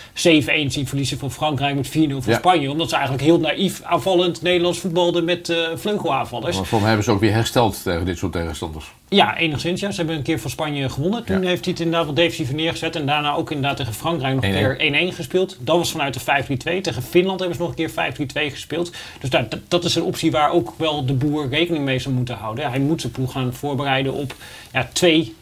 zien 0.67 0.87
verliezen 0.87 1.17
van 1.17 1.31
Frankrijk, 1.31 1.75
met 1.75 1.87
4-0 1.87 1.91
van 1.91 2.21
ja. 2.25 2.37
Spanje. 2.37 2.71
Omdat 2.71 2.89
ze 2.89 2.95
eigenlijk 2.95 3.23
heel 3.23 3.39
naïef 3.39 3.81
aanvallend 3.83 4.41
Nederlands 4.41 4.79
voetbalden 4.79 5.25
met 5.25 5.49
uh, 5.49 5.57
vleugelaanvallers. 5.75 6.55
Maar 6.55 6.65
voor 6.65 6.79
mij 6.79 6.87
hebben 6.87 7.05
ze 7.05 7.11
ook 7.11 7.19
weer 7.19 7.33
hersteld 7.33 7.83
tegen 7.83 8.05
dit 8.05 8.17
soort 8.17 8.31
tegenstanders. 8.31 8.91
Ja, 9.09 9.37
enigszins. 9.37 9.81
Ja. 9.81 9.91
Ze 9.91 9.97
hebben 9.97 10.15
een 10.15 10.21
keer 10.21 10.39
van 10.39 10.49
Spanje 10.49 10.89
gewonnen. 10.89 11.23
Toen 11.23 11.43
heeft 11.43 11.65
hij 11.65 11.73
het 11.73 11.79
inderdaad 11.79 12.05
wat 12.05 12.15
defensief 12.15 12.53
neergezet. 12.53 12.95
En 12.95 13.05
daarna 13.05 13.33
ook 13.33 13.51
inderdaad 13.51 13.77
tegen 13.77 13.93
Frankrijk 13.93 14.35
nog 14.35 14.43
een 14.43 14.77
keer 14.77 15.11
1-1 15.11 15.15
gespeeld. 15.15 15.57
Dat 15.59 15.77
was 15.77 15.91
vanuit 15.91 16.13
de 16.13 16.43
5-3-2. 16.77 16.81
Tegen 16.81 17.03
Finland 17.03 17.39
hebben 17.39 17.57
ze 17.57 17.63
nog 17.63 17.73
een 17.75 18.15
keer 18.15 18.49
5-3-2 18.49 18.51
gespeeld. 18.51 18.91
Dus 19.19 19.29
dat, 19.29 19.57
dat 19.67 19.85
is 19.85 19.95
een 19.95 20.03
optie 20.03 20.31
waar 20.31 20.51
ook 20.51 20.73
wel 20.77 21.05
de 21.05 21.13
boer 21.13 21.49
rekening 21.49 21.85
mee 21.85 21.99
zou 21.99 22.15
moeten 22.15 22.35
houden. 22.35 22.69
Hij 22.69 22.79
moet 22.79 23.01
zijn 23.01 23.13
ploeg 23.13 23.31
gaan 23.31 23.53
voorbereiden 23.53 24.13
op 24.13 24.35
ja, 24.71 24.89
twee 24.93 25.35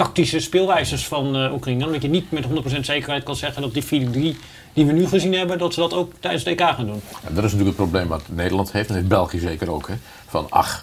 tactische 0.00 0.40
speelwijzes 0.40 1.06
van 1.06 1.36
uh, 1.36 1.52
Oekraïne. 1.52 1.86
Omdat 1.86 2.02
je 2.02 2.08
niet 2.08 2.30
met 2.30 2.44
100% 2.44 2.80
zekerheid 2.80 3.22
kan 3.22 3.36
zeggen 3.36 3.62
dat 3.62 3.74
die 3.74 4.34
4-3 4.34 4.36
die 4.72 4.86
we 4.86 4.92
nu 4.92 5.06
gezien 5.06 5.32
hebben, 5.32 5.58
dat 5.58 5.74
ze 5.74 5.80
dat 5.80 5.94
ook 5.94 6.12
tijdens 6.20 6.44
de 6.44 6.50
EK 6.50 6.60
gaan 6.60 6.86
doen. 6.86 7.00
Ja, 7.22 7.28
dat 7.30 7.44
is 7.44 7.52
natuurlijk 7.52 7.66
het 7.66 7.76
probleem 7.76 8.08
wat 8.08 8.22
Nederland 8.26 8.72
heeft 8.72 8.88
en 8.88 8.94
heeft 8.94 9.08
België 9.08 9.38
zeker 9.38 9.70
ook. 9.70 9.88
Hè? 9.88 9.94
Van 10.26 10.46
ach, 10.50 10.80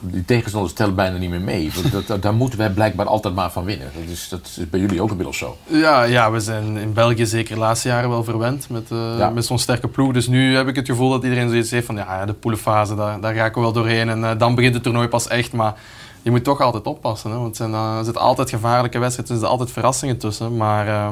die 0.00 0.24
tegenstanders 0.24 0.72
tellen 0.72 0.94
bijna 0.94 1.16
niet 1.16 1.30
meer 1.30 1.40
mee. 1.40 1.70
Dat, 1.92 2.06
dat, 2.06 2.22
daar 2.22 2.34
moeten 2.34 2.58
wij 2.58 2.70
blijkbaar 2.70 3.06
altijd 3.06 3.34
maar 3.34 3.52
van 3.52 3.64
winnen. 3.64 3.90
Dat 3.94 4.12
is, 4.12 4.28
dat 4.28 4.40
is 4.56 4.70
bij 4.70 4.80
jullie 4.80 5.02
ook 5.02 5.10
inmiddels 5.10 5.38
zo. 5.38 5.56
Ja, 5.66 6.02
ja, 6.02 6.30
we 6.30 6.40
zijn 6.40 6.76
in 6.76 6.92
België 6.92 7.26
zeker 7.26 7.54
de 7.54 7.60
laatste 7.60 7.88
jaren 7.88 8.08
wel 8.08 8.24
verwend 8.24 8.68
met, 8.68 8.90
uh, 8.92 9.30
met 9.30 9.46
zo'n 9.46 9.58
sterke 9.58 9.88
ploeg. 9.88 10.12
Dus 10.12 10.26
nu 10.26 10.56
heb 10.56 10.68
ik 10.68 10.76
het 10.76 10.86
gevoel 10.86 11.10
dat 11.10 11.22
iedereen 11.22 11.48
zoiets 11.48 11.70
heeft 11.70 11.86
van 11.86 11.96
ja, 11.96 12.24
de 12.26 12.32
poelenfase, 12.32 12.94
daar, 12.94 13.20
daar 13.20 13.34
raken 13.34 13.54
we 13.54 13.60
wel 13.60 13.72
doorheen. 13.72 14.08
En 14.08 14.20
uh, 14.20 14.30
dan 14.38 14.54
begint 14.54 14.74
het 14.74 14.82
toernooi 14.82 15.08
pas 15.08 15.28
echt. 15.28 15.52
Maar 15.52 15.74
je 16.22 16.30
moet 16.30 16.44
toch 16.44 16.60
altijd 16.60 16.86
oppassen. 16.86 17.30
Hè? 17.30 17.36
Want 17.36 17.60
uh, 17.60 17.96
er 17.96 18.04
zitten 18.04 18.22
altijd 18.22 18.50
gevaarlijke 18.50 18.98
wedstrijden, 18.98 19.34
er 19.34 19.40
zitten 19.40 19.58
altijd 19.58 19.70
verrassingen 19.70 20.18
tussen. 20.18 20.56
Maar 20.56 20.86
uh, 20.86 21.08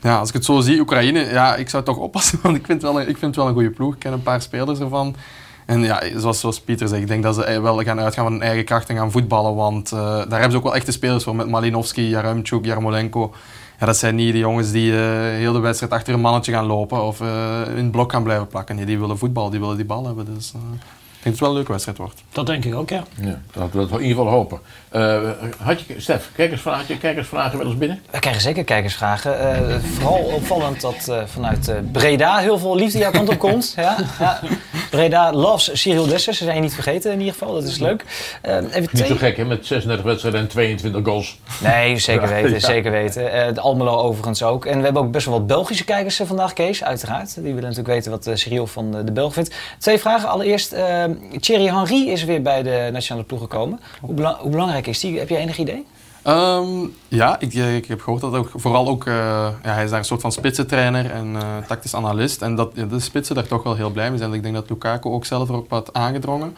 ja, 0.00 0.18
als 0.18 0.28
ik 0.28 0.34
het 0.34 0.44
zo 0.44 0.60
zie, 0.60 0.80
Oekraïne, 0.80 1.20
ja, 1.20 1.56
ik 1.56 1.68
zou 1.68 1.82
toch 1.82 1.96
oppassen. 2.06 2.38
Want 2.42 2.56
ik 2.56 2.66
vind, 2.66 2.82
wel 2.82 3.00
ik 3.00 3.18
vind 3.18 3.36
wel 3.36 3.46
een 3.46 3.54
goede 3.54 3.70
ploeg. 3.70 3.94
Ik 3.94 3.98
ken 3.98 4.12
een 4.12 4.22
paar 4.22 4.42
spelers 4.42 4.78
ervan. 4.78 5.16
En 5.66 5.80
ja, 5.80 6.02
zoals, 6.16 6.40
zoals 6.40 6.60
Pieter 6.60 6.88
zegt, 6.88 7.02
ik 7.02 7.08
denk 7.08 7.22
dat 7.22 7.34
ze 7.34 7.60
wel 7.60 7.82
gaan 7.82 8.00
uitgaan 8.00 8.24
van 8.24 8.32
hun 8.32 8.42
eigen 8.42 8.64
kracht 8.64 8.88
en 8.88 8.96
gaan 8.96 9.10
voetballen. 9.10 9.54
Want 9.54 9.90
daar 9.90 10.28
hebben 10.28 10.50
ze 10.50 10.56
ook 10.56 10.62
wel 10.62 10.74
echte 10.74 10.92
spelers 10.92 11.24
voor. 11.24 11.36
Met 11.36 11.48
Malinowski, 11.48 12.08
Jaremchuk, 12.08 12.64
Jarmolenko. 12.64 13.32
Ja, 13.82 13.88
dat 13.88 13.96
zijn 13.96 14.14
niet 14.14 14.32
de 14.32 14.38
jongens 14.38 14.70
die 14.70 14.92
uh, 14.92 14.98
heel 15.20 15.52
de 15.52 15.58
wedstrijd 15.58 15.92
achter 15.92 16.14
een 16.14 16.20
mannetje 16.20 16.52
gaan 16.52 16.66
lopen 16.66 17.02
of 17.02 17.20
uh, 17.20 17.60
in 17.68 17.82
het 17.82 17.90
blok 17.90 18.12
gaan 18.12 18.22
blijven 18.22 18.46
plakken. 18.46 18.76
Nee, 18.76 18.84
die 18.84 18.98
willen 18.98 19.18
voetbal, 19.18 19.50
die 19.50 19.60
willen 19.60 19.76
die 19.76 19.84
bal 19.84 20.06
hebben. 20.06 20.34
Dus, 20.34 20.52
dat 21.22 21.32
het 21.32 21.40
wel 21.40 21.48
een 21.48 21.54
leuke 21.54 21.70
wedstrijd 21.70 21.98
wordt. 21.98 22.22
Dat 22.32 22.46
denk 22.46 22.64
ik 22.64 22.74
ook, 22.74 22.90
ja. 22.90 23.04
ja 23.20 23.40
dat 23.52 23.72
we 23.72 23.78
dat 23.78 23.90
in 23.90 24.06
ieder 24.06 24.16
geval 24.16 24.32
hopen. 24.32 24.60
Uh, 24.92 25.30
had 25.58 25.80
je, 25.80 26.00
Stef, 26.00 26.30
kijkersvragen, 26.34 26.98
kijkersvragen 26.98 27.58
wel 27.58 27.66
eens 27.66 27.76
binnen? 27.78 28.02
We 28.10 28.18
krijgen 28.18 28.42
zeker 28.42 28.64
kijkersvragen. 28.64 29.60
Uh, 29.70 29.76
vooral 29.82 30.18
opvallend 30.18 30.80
dat 30.80 31.06
uh, 31.08 31.22
vanuit 31.26 31.72
Breda 31.92 32.38
heel 32.38 32.58
veel 32.58 32.76
liefde 32.76 32.98
jouw 32.98 33.10
kant 33.10 33.28
op 33.28 33.38
komt. 33.38 33.72
ja, 33.76 33.96
ja. 34.18 34.40
Breda 34.90 35.32
loves 35.32 35.80
Cyril 35.80 36.06
Dessers, 36.06 36.38
ze 36.38 36.44
zijn 36.44 36.56
je 36.56 36.62
niet 36.62 36.74
vergeten 36.74 37.12
in 37.12 37.18
ieder 37.18 37.32
geval. 37.32 37.54
Dat 37.54 37.64
is 37.64 37.78
leuk. 37.78 38.04
even 38.42 38.88
niet 38.92 39.06
zo 39.06 39.16
gek 39.16 39.36
hè, 39.36 39.44
met 39.44 39.66
36 39.66 40.04
wedstrijden 40.04 40.40
en 40.40 40.48
22 40.48 41.04
goals. 41.04 41.38
Nee, 41.62 41.98
zeker 41.98 42.28
weten, 42.28 42.50
ja. 42.50 42.58
zeker 42.58 42.90
weten. 42.90 43.54
de 43.54 43.60
Almelo 43.60 43.96
overigens 43.96 44.42
ook. 44.42 44.64
En 44.66 44.78
we 44.78 44.84
hebben 44.84 45.02
ook 45.02 45.10
best 45.10 45.26
wel 45.26 45.38
wat 45.38 45.46
Belgische 45.46 45.84
kijkers 45.84 46.20
vandaag, 46.24 46.52
Kees, 46.52 46.84
uiteraard. 46.84 47.34
Die 47.34 47.42
willen 47.42 47.62
natuurlijk 47.62 47.88
weten 47.88 48.10
wat 48.10 48.30
Cyril 48.38 48.66
van 48.66 48.90
de 49.04 49.12
Belg 49.12 49.32
vindt. 49.32 49.54
Twee 49.78 49.98
vragen. 49.98 50.28
Allereerst... 50.28 50.74
Thierry 51.40 51.66
Henry 51.66 52.08
is 52.08 52.24
weer 52.24 52.42
bij 52.42 52.62
de 52.62 52.88
nationale 52.92 53.26
ploeg 53.26 53.40
gekomen. 53.40 53.80
Hoe, 54.00 54.36
hoe 54.38 54.50
belangrijk 54.50 54.86
is 54.86 55.00
die? 55.00 55.18
Heb 55.18 55.28
je 55.28 55.36
enig 55.36 55.58
idee? 55.58 55.84
Um, 56.26 56.94
ja, 57.08 57.40
ik, 57.40 57.54
ik, 57.54 57.86
heb 57.86 58.00
gehoord 58.00 58.20
dat 58.20 58.34
ook, 58.34 58.50
vooral 58.54 58.88
ook, 58.88 59.06
uh, 59.06 59.14
ja, 59.62 59.72
hij 59.72 59.84
is 59.84 59.90
daar 59.90 59.98
een 59.98 60.04
soort 60.04 60.20
van 60.20 60.32
spitsentrainer 60.32 61.10
en 61.10 61.32
uh, 61.32 61.40
tactisch 61.66 61.94
analist. 61.94 62.42
En 62.42 62.54
dat 62.54 62.74
de 62.74 63.00
spitsen 63.00 63.34
daar 63.34 63.46
toch 63.46 63.62
wel 63.62 63.74
heel 63.74 63.90
blij 63.90 64.08
mee 64.08 64.18
zijn. 64.18 64.32
Ik 64.32 64.42
denk 64.42 64.54
dat 64.54 64.70
Lukaku 64.70 65.08
ook 65.08 65.24
zelf 65.24 65.48
er 65.48 65.54
ook 65.54 65.68
wat 65.68 65.92
aangedrongen. 65.92 66.56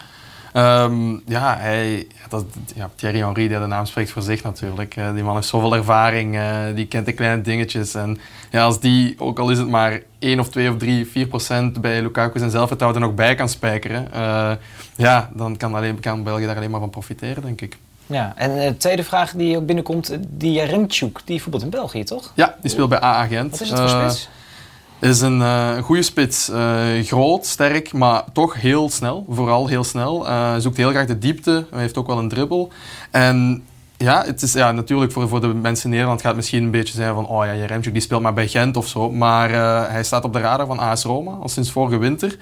Um, 0.56 1.22
ja, 1.26 1.56
hij, 1.58 2.06
dat, 2.28 2.44
ja, 2.74 2.90
Thierry 2.94 3.18
Henry, 3.18 3.48
de 3.48 3.58
naam 3.58 3.86
spreekt 3.86 4.10
voor 4.10 4.22
zich 4.22 4.42
natuurlijk. 4.42 4.96
Uh, 4.96 5.14
die 5.14 5.22
man 5.22 5.34
heeft 5.34 5.48
zoveel 5.48 5.74
ervaring, 5.74 6.34
uh, 6.34 6.58
die 6.74 6.86
kent 6.86 7.06
de 7.06 7.12
kleine 7.12 7.42
dingetjes. 7.42 7.94
En 7.94 8.18
ja, 8.50 8.64
als 8.64 8.80
die, 8.80 9.14
ook 9.18 9.38
al 9.38 9.50
is 9.50 9.58
het 9.58 9.68
maar 9.68 10.00
1 10.18 10.40
of 10.40 10.48
2 10.48 10.70
of 10.70 10.76
3, 10.76 11.06
4 11.06 11.26
procent 11.26 11.80
bij 11.80 12.02
Lukaku 12.02 12.38
zijn 12.38 12.50
zelfvertrouwen 12.50 13.00
er 13.00 13.06
nog 13.06 13.16
bij 13.16 13.34
kan 13.34 13.48
spijkeren, 13.48 14.08
uh, 14.14 14.52
ja, 14.96 15.30
dan 15.32 15.56
kan, 15.56 15.74
alleen, 15.74 16.00
kan 16.00 16.22
België 16.22 16.46
daar 16.46 16.56
alleen 16.56 16.70
maar 16.70 16.80
van 16.80 16.90
profiteren, 16.90 17.42
denk 17.42 17.60
ik. 17.60 17.76
Ja, 18.06 18.32
en 18.36 18.54
de 18.54 18.76
tweede 18.76 19.04
vraag 19.04 19.32
die 19.32 19.56
ook 19.56 19.66
binnenkomt, 19.66 20.18
die 20.28 20.52
Jaremchuk, 20.52 21.20
die 21.24 21.42
voetbalt 21.42 21.64
in 21.64 21.70
België, 21.70 22.04
toch? 22.04 22.32
Ja, 22.34 22.56
die 22.60 22.70
speelt 22.70 22.88
bij 22.88 23.00
AA 23.00 23.26
Gent. 23.26 23.50
Wat 23.50 23.60
is 23.60 23.70
het 23.70 23.78
voor 23.78 23.88
spits? 23.88 24.28
Is 25.04 25.20
een 25.20 25.38
uh, 25.38 25.76
goede 25.76 26.02
spits. 26.02 26.50
Uh, 26.50 27.02
groot, 27.02 27.46
sterk, 27.46 27.92
maar 27.92 28.24
toch 28.32 28.54
heel 28.54 28.90
snel. 28.90 29.26
Vooral 29.28 29.66
heel 29.66 29.84
snel. 29.84 30.26
Uh, 30.26 30.54
zoekt 30.58 30.76
heel 30.76 30.90
graag 30.90 31.06
de 31.06 31.18
diepte. 31.18 31.66
Hij 31.70 31.80
heeft 31.80 31.96
ook 31.96 32.06
wel 32.06 32.18
een 32.18 32.28
dribbel. 32.28 32.72
En 33.10 33.62
ja, 33.96 34.22
het 34.26 34.42
is 34.42 34.52
ja, 34.52 34.72
natuurlijk 34.72 35.12
voor, 35.12 35.28
voor 35.28 35.40
de 35.40 35.46
mensen 35.46 35.84
in 35.84 35.90
Nederland 35.90 36.20
gaat 36.20 36.28
het 36.28 36.36
misschien 36.36 36.62
een 36.62 36.70
beetje 36.70 36.94
zijn 36.94 37.14
van 37.14 37.26
oh 37.26 37.44
ja, 37.44 37.54
Jeremtjuk 37.54 37.92
die 37.92 38.02
speelt 38.02 38.22
maar 38.22 38.34
bij 38.34 38.48
Gent 38.48 38.76
of 38.76 38.88
zo. 38.88 39.10
Maar 39.10 39.50
hij 39.90 40.04
staat 40.04 40.24
op 40.24 40.32
de 40.32 40.40
radar 40.40 40.66
van 40.66 40.78
AS 40.78 41.04
Roma 41.04 41.30
al 41.30 41.48
sinds 41.48 41.72
vorige 41.72 41.98
winter. 41.98 42.36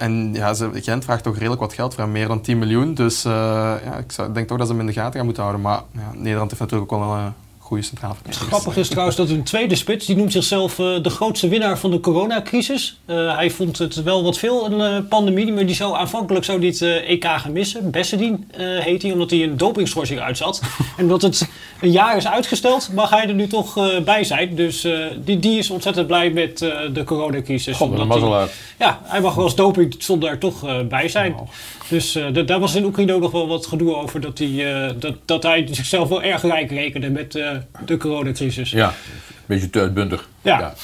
en 0.00 0.30
ja, 0.32 0.54
ze, 0.54 0.70
Gent 0.74 1.04
vraagt 1.04 1.22
toch 1.22 1.36
redelijk 1.36 1.60
wat 1.60 1.72
geld 1.72 1.94
voor 1.94 2.02
hem, 2.02 2.12
meer 2.12 2.28
dan 2.28 2.40
10 2.40 2.58
miljoen. 2.58 2.94
Dus 2.94 3.22
ja, 3.22 3.96
ik 3.98 4.12
zou, 4.12 4.32
denk 4.32 4.48
toch 4.48 4.58
dat 4.58 4.66
ze 4.66 4.72
hem 4.72 4.82
in 4.82 4.86
de 4.86 4.92
gaten 4.92 5.14
gaan 5.14 5.24
moeten 5.24 5.42
houden. 5.42 5.62
Maar 5.62 5.82
ja, 5.92 6.10
Nederland 6.14 6.50
heeft 6.50 6.62
natuurlijk 6.62 6.92
ook 6.92 6.98
wel 6.98 7.16
een 7.16 7.32
goede 7.70 7.84
centraal 7.84 8.16
Grappig 8.28 8.76
is 8.76 8.88
trouwens 8.88 9.16
dat 9.16 9.28
een 9.28 9.42
tweede 9.42 9.74
spits, 9.74 10.06
die 10.06 10.16
noemt 10.16 10.32
zichzelf 10.32 10.78
uh, 10.78 11.02
de 11.02 11.10
grootste 11.10 11.48
winnaar 11.48 11.78
van 11.78 11.90
de 11.90 12.00
coronacrisis. 12.00 12.98
Uh, 13.06 13.36
hij 13.36 13.50
vond 13.50 13.78
het 13.78 14.02
wel 14.02 14.22
wat 14.22 14.38
veel, 14.38 14.66
een 14.66 15.02
uh, 15.02 15.08
pandemie, 15.08 15.52
maar 15.52 15.66
die 15.66 15.74
zou 15.74 15.96
aanvankelijk 15.96 16.44
zou 16.44 16.60
dit 16.60 16.82
EK 16.82 17.24
gaan 17.24 17.52
missen. 17.52 17.90
Bessedien 17.90 18.50
heet 18.56 19.02
hij, 19.02 19.12
omdat 19.12 19.30
hij 19.30 19.42
een 19.42 19.56
dopingschorsing 19.56 20.20
uitzat. 20.20 20.60
en 20.96 21.02
omdat 21.02 21.22
het 21.22 21.48
een 21.80 21.90
jaar 21.90 22.16
is 22.16 22.26
uitgesteld, 22.26 22.90
mag 22.94 23.10
hij 23.10 23.28
er 23.28 23.34
nu 23.34 23.46
toch 23.46 24.02
bij 24.04 24.24
zijn. 24.24 24.54
Dus 24.54 24.86
die, 25.24 25.38
die 25.38 25.58
is 25.58 25.70
ontzettend 25.70 26.06
blij 26.06 26.30
met 26.30 26.58
de 26.92 27.02
coronacrisis. 27.04 27.76
God, 27.76 28.10
uit. 28.32 28.50
Ja, 28.78 29.00
hij 29.04 29.20
mag 29.20 29.34
wel 29.34 29.44
als 29.44 29.54
doping 29.54 29.94
zonder 29.98 30.28
er 30.28 30.38
toch 30.38 30.86
bij 30.88 31.08
zijn. 31.08 31.34
Oh. 31.34 31.48
Dus 31.88 32.18
daar 32.44 32.60
was 32.60 32.74
in 32.74 32.84
Oekraïne 32.84 33.12
ook 33.12 33.20
nog 33.20 33.30
wel 33.30 33.48
wat 33.48 33.66
gedoe 33.66 33.94
over 33.94 34.20
dat 34.20 34.38
hij, 34.38 34.94
dat, 34.98 35.14
dat 35.24 35.42
hij 35.42 35.68
zichzelf 35.70 36.08
wel 36.08 36.22
erg 36.22 36.42
rijk 36.42 36.70
rekende 36.70 37.10
met 37.10 37.38
de 37.84 37.96
coronacrisis. 37.96 38.70
Ja, 38.70 38.88
een 38.88 39.46
beetje 39.46 39.70
te 39.70 39.80
uitbundig. 39.80 40.28
Ja. 40.42 40.58
ja. 40.58 40.74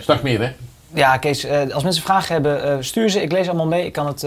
Straks 0.00 0.22
meer, 0.22 0.40
hè? 0.40 0.52
Ja, 0.94 1.16
Kees, 1.16 1.46
als 1.72 1.82
mensen 1.82 2.02
vragen 2.02 2.32
hebben, 2.32 2.84
stuur 2.84 3.10
ze. 3.10 3.22
Ik 3.22 3.32
lees 3.32 3.48
allemaal 3.48 3.66
mee. 3.66 3.86
Ik 3.86 3.92
kan 3.92 4.06
het 4.06 4.26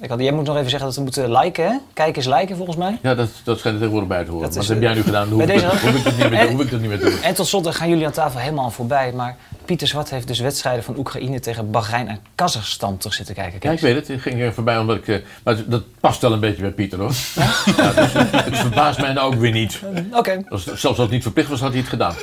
ik 0.00 0.08
had, 0.08 0.20
jij 0.20 0.32
moet 0.32 0.46
nog 0.46 0.56
even 0.56 0.70
zeggen 0.70 0.88
dat 0.88 0.96
we 0.96 1.02
moeten 1.02 1.32
liken, 1.38 1.64
hè? 1.64 1.76
Kijk 1.92 2.16
eens 2.16 2.26
liken 2.26 2.56
volgens 2.56 2.76
mij. 2.76 2.98
Ja, 3.02 3.14
dat, 3.14 3.28
dat 3.44 3.58
schijnt 3.58 3.76
er 3.76 3.82
tegenwoordig 3.82 4.08
bij 4.08 4.24
te 4.24 4.30
horen. 4.30 4.54
Wat 4.54 4.66
heb 4.66 4.82
jij 4.82 4.94
nu 4.94 5.02
gedaan? 5.02 5.28
Hoe, 5.28 5.46
deze... 5.46 5.66
hoef, 5.66 5.94
ik 5.94 6.04
het 6.04 6.16
niet 6.16 6.30
meer, 6.30 6.50
hoef 6.52 6.60
ik 6.60 6.70
het 6.70 6.80
niet 6.80 6.88
meer 6.88 6.98
te 6.98 7.04
doen. 7.04 7.22
En 7.22 7.34
tot 7.34 7.46
slot 7.46 7.74
gaan 7.74 7.88
jullie 7.88 8.06
aan 8.06 8.12
tafel 8.12 8.40
helemaal 8.40 8.70
voorbij. 8.70 9.12
Maar 9.12 9.36
Pieter 9.64 9.88
Zwart 9.88 10.10
heeft 10.10 10.26
dus 10.26 10.38
wedstrijden 10.40 10.84
van 10.84 10.98
Oekraïne 10.98 11.40
tegen 11.40 11.70
Bahrein 11.70 12.08
en 12.08 12.20
Kazachstan 12.34 12.98
terug 12.98 13.14
zitten 13.14 13.34
kijken. 13.34 13.58
Kijk. 13.58 13.80
Ja, 13.80 13.88
ik 13.88 13.94
weet 13.94 13.94
het. 13.94 14.16
Ik 14.16 14.22
ging 14.22 14.40
er 14.40 14.52
voorbij 14.52 14.78
omdat 14.78 14.96
ik... 14.96 15.08
Eh, 15.08 15.16
maar 15.44 15.56
dat 15.66 15.82
past 16.00 16.20
wel 16.20 16.32
een 16.32 16.40
beetje 16.40 16.62
bij 16.62 16.70
Pieter, 16.70 16.98
hoor. 16.98 17.12
Ja? 17.34 17.50
ja 17.76 17.92
dus, 17.92 18.12
het 18.12 18.58
verbaast 18.58 19.00
mij 19.00 19.12
nou 19.12 19.34
ook 19.34 19.40
weer 19.40 19.52
niet. 19.52 19.80
Oké. 20.12 20.16
Okay. 20.18 20.44
Zelfs 20.64 20.84
als 20.84 20.98
het 20.98 21.10
niet 21.10 21.22
verplicht 21.22 21.48
was, 21.48 21.60
had 21.60 21.70
hij 21.70 21.78
het 21.78 21.88
gedaan. 21.88 22.14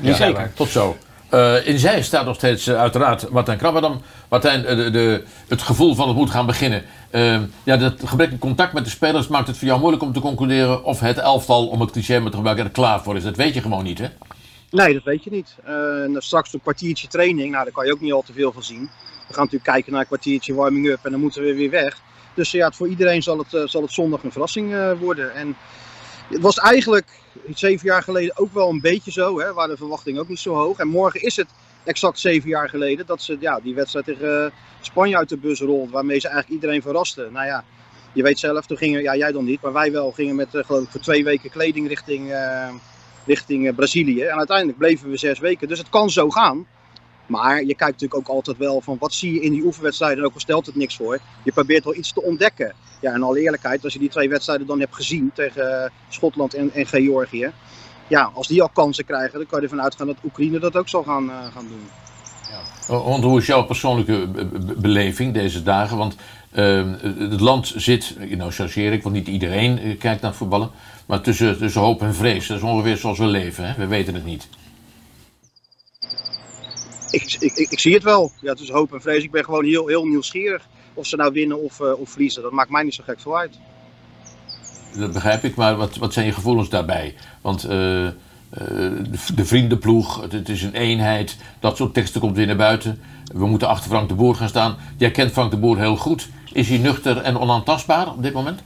Ja, 0.00 0.14
zeker. 0.14 0.50
Tot 0.54 0.68
zo. 0.68 0.96
Uh, 1.34 1.66
in 1.66 1.78
zij 1.78 2.02
staat 2.02 2.24
nog 2.24 2.34
steeds 2.34 2.68
uh, 2.68 2.80
uiteraard 2.80 3.30
Martijn 3.30 3.58
Krabberdam. 3.58 4.02
Martijn, 4.28 4.60
uh, 4.60 4.68
de, 4.68 4.90
de, 4.90 5.22
het 5.48 5.62
gevoel 5.62 5.94
van 5.94 6.08
het 6.08 6.16
moet 6.16 6.30
gaan 6.30 6.46
beginnen. 6.46 6.82
Ja, 7.64 7.76
dat 7.76 7.94
gebrek 8.04 8.30
aan 8.30 8.38
contact 8.38 8.72
met 8.72 8.84
de 8.84 8.90
spelers 8.90 9.28
maakt 9.28 9.46
het 9.46 9.58
voor 9.58 9.66
jou 9.66 9.80
moeilijk 9.80 10.02
om 10.02 10.12
te 10.12 10.20
concluderen 10.20 10.84
of 10.84 11.00
het 11.00 11.18
elftal, 11.18 11.68
om 11.68 11.80
het 11.80 11.90
cliché 11.90 12.18
maar 12.18 12.30
te 12.30 12.36
gebruiken, 12.36 12.64
er 12.66 12.70
klaar 12.70 13.02
voor 13.02 13.16
is. 13.16 13.22
Dat 13.22 13.36
weet 13.36 13.54
je 13.54 13.60
gewoon 13.60 13.84
niet, 13.84 13.98
hè? 13.98 14.06
Nee, 14.70 14.94
dat 14.94 15.02
weet 15.02 15.24
je 15.24 15.30
niet. 15.30 15.56
straks 16.22 16.52
een 16.52 16.60
kwartiertje 16.60 17.08
training, 17.08 17.50
nou, 17.50 17.64
daar 17.64 17.72
kan 17.72 17.86
je 17.86 17.92
ook 17.92 18.00
niet 18.00 18.12
al 18.12 18.22
te 18.22 18.32
veel 18.32 18.52
van 18.52 18.62
zien. 18.62 18.90
We 19.28 19.34
gaan 19.34 19.44
natuurlijk 19.44 19.72
kijken 19.72 19.92
naar 19.92 20.00
een 20.00 20.06
kwartiertje 20.06 20.54
warming-up 20.54 21.04
en 21.04 21.10
dan 21.10 21.20
moeten 21.20 21.42
we 21.42 21.54
weer 21.54 21.70
weg. 21.70 22.00
Dus 22.34 22.50
ja, 22.50 22.70
voor 22.70 22.88
iedereen 22.88 23.22
zal 23.22 23.38
het, 23.38 23.70
zal 23.70 23.82
het 23.82 23.92
zondag 23.92 24.22
een 24.22 24.32
verrassing 24.32 24.74
worden. 24.98 25.34
En 25.34 25.56
het 26.28 26.40
was 26.40 26.58
eigenlijk 26.58 27.06
zeven 27.54 27.86
jaar 27.86 28.02
geleden 28.02 28.38
ook 28.38 28.54
wel 28.54 28.68
een 28.68 28.80
beetje 28.80 29.10
zo. 29.10 29.40
Hè, 29.40 29.52
waar 29.52 29.68
de 29.68 29.76
verwachting 29.76 30.18
ook 30.18 30.28
niet 30.28 30.38
zo 30.38 30.54
hoog. 30.54 30.78
En 30.78 30.88
morgen 30.88 31.22
is 31.22 31.36
het 31.36 31.48
exact 31.84 32.18
zeven 32.18 32.48
jaar 32.48 32.68
geleden 32.68 33.06
dat 33.06 33.22
ze 33.22 33.36
ja, 33.40 33.60
die 33.60 33.74
wedstrijd 33.74 34.04
tegen 34.04 34.44
uh, 34.44 34.50
Spanje 34.80 35.16
uit 35.16 35.28
de 35.28 35.36
bus 35.36 35.60
rolt. 35.60 35.90
Waarmee 35.90 36.20
ze 36.20 36.28
eigenlijk 36.28 36.62
iedereen 36.62 36.82
verrasten. 36.82 37.32
Nou 37.32 37.46
ja, 37.46 37.64
je 38.12 38.22
weet 38.22 38.38
zelf, 38.38 38.66
toen 38.66 38.76
gingen, 38.76 39.02
ja 39.02 39.16
jij 39.16 39.32
dan 39.32 39.44
niet, 39.44 39.62
maar 39.62 39.72
wij 39.72 39.92
wel 39.92 40.10
gingen 40.10 40.34
met 40.34 40.54
uh, 40.54 40.64
geloof 40.64 40.82
ik 40.82 40.90
voor 40.90 41.00
twee 41.00 41.24
weken 41.24 41.50
kleding 41.50 41.88
richting, 41.88 42.30
uh, 42.30 42.68
richting 43.26 43.74
Brazilië. 43.74 44.22
En 44.22 44.36
uiteindelijk 44.36 44.78
bleven 44.78 45.10
we 45.10 45.16
zes 45.16 45.38
weken. 45.38 45.68
Dus 45.68 45.78
het 45.78 45.88
kan 45.88 46.10
zo 46.10 46.30
gaan. 46.30 46.66
Maar 47.26 47.58
je 47.58 47.74
kijkt 47.74 48.00
natuurlijk 48.00 48.20
ook 48.20 48.36
altijd 48.36 48.56
wel 48.56 48.80
van 48.80 48.96
wat 48.98 49.14
zie 49.14 49.34
je 49.34 49.40
in 49.40 49.52
die 49.52 49.64
oefenwedstrijden, 49.64 50.24
ook 50.24 50.34
al 50.34 50.40
stelt 50.40 50.66
het 50.66 50.74
niks 50.74 50.96
voor. 50.96 51.18
Je 51.42 51.52
probeert 51.52 51.84
wel 51.84 51.94
iets 51.94 52.12
te 52.12 52.22
ontdekken. 52.22 52.74
Ja, 53.00 53.12
en 53.12 53.22
alle 53.22 53.40
eerlijkheid, 53.40 53.84
als 53.84 53.92
je 53.92 53.98
die 53.98 54.08
twee 54.08 54.28
wedstrijden 54.28 54.66
dan 54.66 54.80
hebt 54.80 54.94
gezien 54.94 55.30
tegen 55.34 55.92
Schotland 56.08 56.54
en, 56.54 56.70
en 56.72 56.86
Georgië. 56.86 57.52
Ja, 58.12 58.30
als 58.34 58.48
die 58.48 58.62
al 58.62 58.68
kansen 58.68 59.04
krijgen, 59.04 59.38
dan 59.38 59.46
kan 59.46 59.58
je 59.58 59.64
ervan 59.64 59.82
uitgaan 59.82 60.06
dat 60.06 60.16
Oekraïne 60.24 60.58
dat 60.58 60.76
ook 60.76 60.88
zal 60.88 61.02
gaan, 61.02 61.24
uh, 61.24 61.46
gaan 61.52 61.66
doen. 61.68 61.88
Ja. 62.88 63.02
Want 63.02 63.24
hoe 63.24 63.38
is 63.38 63.46
jouw 63.46 63.64
persoonlijke 63.64 64.28
beleving 64.76 65.34
deze 65.34 65.62
dagen? 65.62 65.96
Want 65.96 66.16
uh, 66.54 66.92
het 67.18 67.40
land 67.40 67.72
zit, 67.76 68.16
nou 68.36 68.52
chargeer 68.52 68.92
ik, 68.92 69.02
want 69.02 69.14
niet 69.14 69.28
iedereen 69.28 69.86
uh, 69.86 69.98
kijkt 69.98 70.22
naar 70.22 70.34
voetballen. 70.34 70.70
Maar 71.06 71.20
tussen, 71.20 71.58
tussen 71.58 71.80
hoop 71.80 72.02
en 72.02 72.14
vrees, 72.14 72.46
dat 72.46 72.56
is 72.56 72.62
ongeveer 72.62 72.96
zoals 72.96 73.18
we 73.18 73.26
leven. 73.26 73.66
Hè? 73.66 73.74
We 73.74 73.86
weten 73.86 74.14
het 74.14 74.24
niet 74.24 74.48
ik, 77.12 77.36
ik, 77.38 77.70
ik, 77.70 77.78
zie 77.78 77.94
het 77.94 78.02
wel. 78.02 78.32
Ja, 78.40 78.50
het 78.50 78.60
is 78.60 78.70
hoop 78.70 78.92
en 78.92 79.00
vrees. 79.00 79.22
Ik 79.22 79.30
ben 79.30 79.44
gewoon 79.44 79.64
heel, 79.64 79.86
heel 79.86 80.06
nieuwsgierig 80.06 80.68
of 80.94 81.06
ze 81.06 81.16
nou 81.16 81.32
winnen 81.32 81.62
of, 81.62 81.80
uh, 81.80 82.00
of 82.00 82.10
verliezen. 82.10 82.42
Dat 82.42 82.52
maakt 82.52 82.70
mij 82.70 82.82
niet 82.82 82.94
zo 82.94 83.02
gek 83.06 83.20
veel 83.20 83.38
uit. 83.38 83.58
Dat 84.96 85.12
begrijp 85.12 85.44
ik, 85.44 85.54
maar 85.54 85.76
wat, 85.76 85.96
wat 85.96 86.12
zijn 86.12 86.26
je 86.26 86.32
gevoelens 86.32 86.68
daarbij? 86.68 87.14
Want 87.40 87.64
uh, 87.64 88.04
uh, 88.04 88.10
de 89.34 89.44
vriendenploeg, 89.44 90.30
het, 90.30 90.48
is 90.48 90.62
een 90.62 90.74
eenheid, 90.74 91.36
dat 91.60 91.76
soort 91.76 91.94
teksten 91.94 92.20
komt 92.20 92.36
weer 92.36 92.46
naar 92.46 92.56
buiten. 92.56 93.00
We 93.32 93.46
moeten 93.46 93.68
achter 93.68 93.90
Frank 93.90 94.08
de 94.08 94.14
Boer 94.14 94.34
gaan 94.34 94.48
staan. 94.48 94.76
Jij 94.96 95.10
kent 95.10 95.32
Frank 95.32 95.50
de 95.50 95.56
Boer 95.56 95.78
heel 95.78 95.96
goed. 95.96 96.28
Is 96.52 96.68
hij 96.68 96.78
nuchter 96.78 97.16
en 97.16 97.38
onaantastbaar 97.38 98.08
op 98.08 98.22
dit 98.22 98.32
moment? 98.32 98.62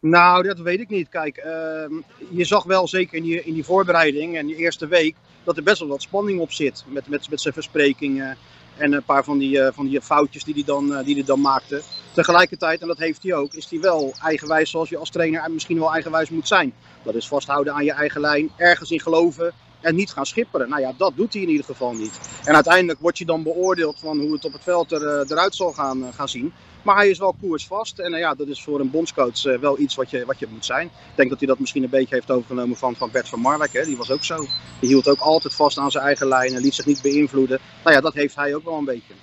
Nou, 0.00 0.42
dat 0.42 0.58
weet 0.58 0.80
ik 0.80 0.88
niet. 0.88 1.08
Kijk, 1.08 1.36
ehm, 1.36 1.92
je 2.30 2.44
zag 2.44 2.64
wel 2.64 2.88
zeker 2.88 3.16
in 3.16 3.22
die, 3.22 3.44
in 3.44 3.54
die 3.54 3.64
voorbereiding 3.64 4.36
en 4.36 4.46
die 4.46 4.56
eerste 4.56 4.86
week 4.86 5.14
dat 5.44 5.56
er 5.56 5.62
best 5.62 5.78
wel 5.78 5.88
wat 5.88 6.02
spanning 6.02 6.40
op 6.40 6.52
zit 6.52 6.84
met, 6.88 7.08
met, 7.08 7.30
met 7.30 7.40
zijn 7.40 7.54
versprekingen. 7.54 8.36
En 8.76 8.92
een 8.92 9.02
paar 9.02 9.24
van 9.24 9.38
die, 9.38 9.58
uh, 9.58 9.68
van 9.72 9.88
die 9.88 10.00
foutjes 10.00 10.44
die 10.44 10.54
hij, 10.54 10.64
dan, 10.64 11.02
die 11.04 11.14
hij 11.14 11.24
dan 11.24 11.40
maakte. 11.40 11.82
Tegelijkertijd, 12.16 12.80
en 12.80 12.86
dat 12.86 12.98
heeft 12.98 13.22
hij 13.22 13.34
ook, 13.34 13.54
is 13.54 13.70
hij 13.70 13.80
wel 13.80 14.14
eigenwijs 14.22 14.70
zoals 14.70 14.88
je 14.88 14.96
als 14.96 15.10
trainer 15.10 15.50
misschien 15.50 15.78
wel 15.78 15.92
eigenwijs 15.92 16.30
moet 16.30 16.48
zijn. 16.48 16.74
Dat 17.02 17.14
is 17.14 17.28
vasthouden 17.28 17.74
aan 17.74 17.84
je 17.84 17.92
eigen 17.92 18.20
lijn, 18.20 18.50
ergens 18.56 18.90
in 18.90 19.00
geloven 19.00 19.52
en 19.80 19.94
niet 19.94 20.12
gaan 20.12 20.26
schipperen. 20.26 20.68
Nou 20.68 20.80
ja, 20.80 20.92
dat 20.96 21.12
doet 21.16 21.32
hij 21.32 21.42
in 21.42 21.48
ieder 21.48 21.64
geval 21.64 21.92
niet. 21.92 22.20
En 22.44 22.54
uiteindelijk 22.54 23.00
word 23.00 23.18
je 23.18 23.24
dan 23.24 23.42
beoordeeld 23.42 23.98
van 23.98 24.18
hoe 24.18 24.32
het 24.32 24.44
op 24.44 24.52
het 24.52 24.62
veld 24.62 24.92
er, 24.92 25.02
uh, 25.02 25.30
eruit 25.30 25.54
zal 25.54 25.72
gaan, 25.72 26.12
gaan 26.14 26.28
zien. 26.28 26.52
Maar 26.82 26.96
hij 26.96 27.08
is 27.08 27.18
wel 27.18 27.36
koersvast. 27.40 27.98
En 27.98 28.12
uh, 28.12 28.18
ja, 28.18 28.34
dat 28.34 28.48
is 28.48 28.62
voor 28.62 28.80
een 28.80 28.90
bondscoach 28.90 29.42
wel 29.60 29.78
iets 29.78 29.94
wat 29.94 30.10
je, 30.10 30.24
wat 30.24 30.38
je 30.38 30.46
moet 30.50 30.64
zijn. 30.64 30.86
Ik 30.86 31.16
denk 31.16 31.28
dat 31.28 31.38
hij 31.38 31.48
dat 31.48 31.58
misschien 31.58 31.82
een 31.82 31.90
beetje 31.90 32.14
heeft 32.14 32.30
overgenomen 32.30 32.76
van, 32.76 32.96
van 32.96 33.10
Bert 33.10 33.28
van 33.28 33.40
Marwijk. 33.40 33.72
Hè. 33.72 33.84
Die 33.84 33.96
was 33.96 34.10
ook 34.10 34.24
zo. 34.24 34.36
Die 34.80 34.88
hield 34.88 35.08
ook 35.08 35.20
altijd 35.20 35.54
vast 35.54 35.78
aan 35.78 35.90
zijn 35.90 36.04
eigen 36.04 36.28
lijn 36.28 36.54
en 36.54 36.60
liet 36.60 36.74
zich 36.74 36.86
niet 36.86 37.02
beïnvloeden. 37.02 37.58
Nou 37.84 37.96
ja, 37.96 38.00
dat 38.00 38.14
heeft 38.14 38.36
hij 38.36 38.54
ook 38.54 38.64
wel 38.64 38.78
een 38.78 38.84
beetje. 38.84 39.14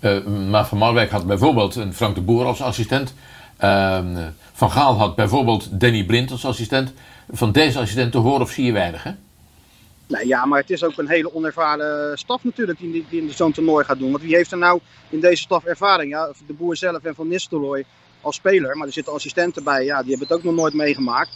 Uh, 0.00 0.24
maar 0.26 0.66
Van 0.66 0.78
Marwijk 0.78 1.10
had 1.10 1.26
bijvoorbeeld 1.26 1.74
een 1.74 1.94
Frank 1.94 2.14
de 2.14 2.20
Boer 2.20 2.44
als 2.44 2.62
assistent. 2.62 3.14
Ehm, 3.56 4.30
van 4.52 4.70
Gaal 4.70 4.98
had 4.98 5.16
bijvoorbeeld 5.16 5.80
Danny 5.80 6.04
Blind 6.04 6.30
als 6.30 6.44
assistent. 6.44 6.92
Van 7.30 7.52
deze 7.52 7.78
assistent 7.78 8.12
te 8.12 8.18
horen 8.18 8.40
of 8.40 8.50
zie 8.50 8.64
je 8.64 8.72
weinig? 8.72 9.04
Nee, 10.06 10.26
ja, 10.26 10.44
maar 10.44 10.60
het 10.60 10.70
is 10.70 10.84
ook 10.84 10.98
een 10.98 11.08
hele 11.08 11.34
onervaren 11.34 12.18
staf 12.18 12.44
natuurlijk 12.44 12.78
die, 12.78 13.06
die 13.10 13.32
zo'n 13.32 13.52
toernooi 13.52 13.84
gaat 13.84 13.98
doen. 13.98 14.10
Want 14.10 14.22
wie 14.22 14.34
heeft 14.34 14.52
er 14.52 14.58
nou 14.58 14.80
in 15.08 15.20
deze 15.20 15.42
staf 15.42 15.64
ervaring? 15.64 16.10
Ja, 16.10 16.32
de 16.46 16.52
boer 16.52 16.76
zelf 16.76 17.02
en 17.02 17.14
Van 17.14 17.28
Nistelrooy 17.28 17.84
als 18.20 18.36
speler. 18.36 18.76
Maar 18.76 18.86
er 18.86 18.92
zitten 18.92 19.12
assistenten 19.12 19.64
bij, 19.64 19.84
ja, 19.84 20.00
die 20.02 20.10
hebben 20.10 20.28
het 20.28 20.36
ook 20.36 20.44
nog 20.44 20.54
nooit 20.54 20.74
meegemaakt. 20.74 21.30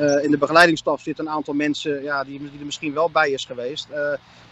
Uh, 0.00 0.24
in 0.24 0.30
de 0.30 0.38
begeleidingsstaf 0.38 1.00
zitten 1.02 1.26
een 1.26 1.32
aantal 1.32 1.54
mensen 1.54 2.02
ja, 2.02 2.24
die, 2.24 2.38
die, 2.38 2.58
er 2.58 2.66
misschien 2.66 2.92
wel 2.92 3.10
bij 3.10 3.30
is 3.30 3.44
geweest. 3.44 3.88
Uh, 3.90 3.96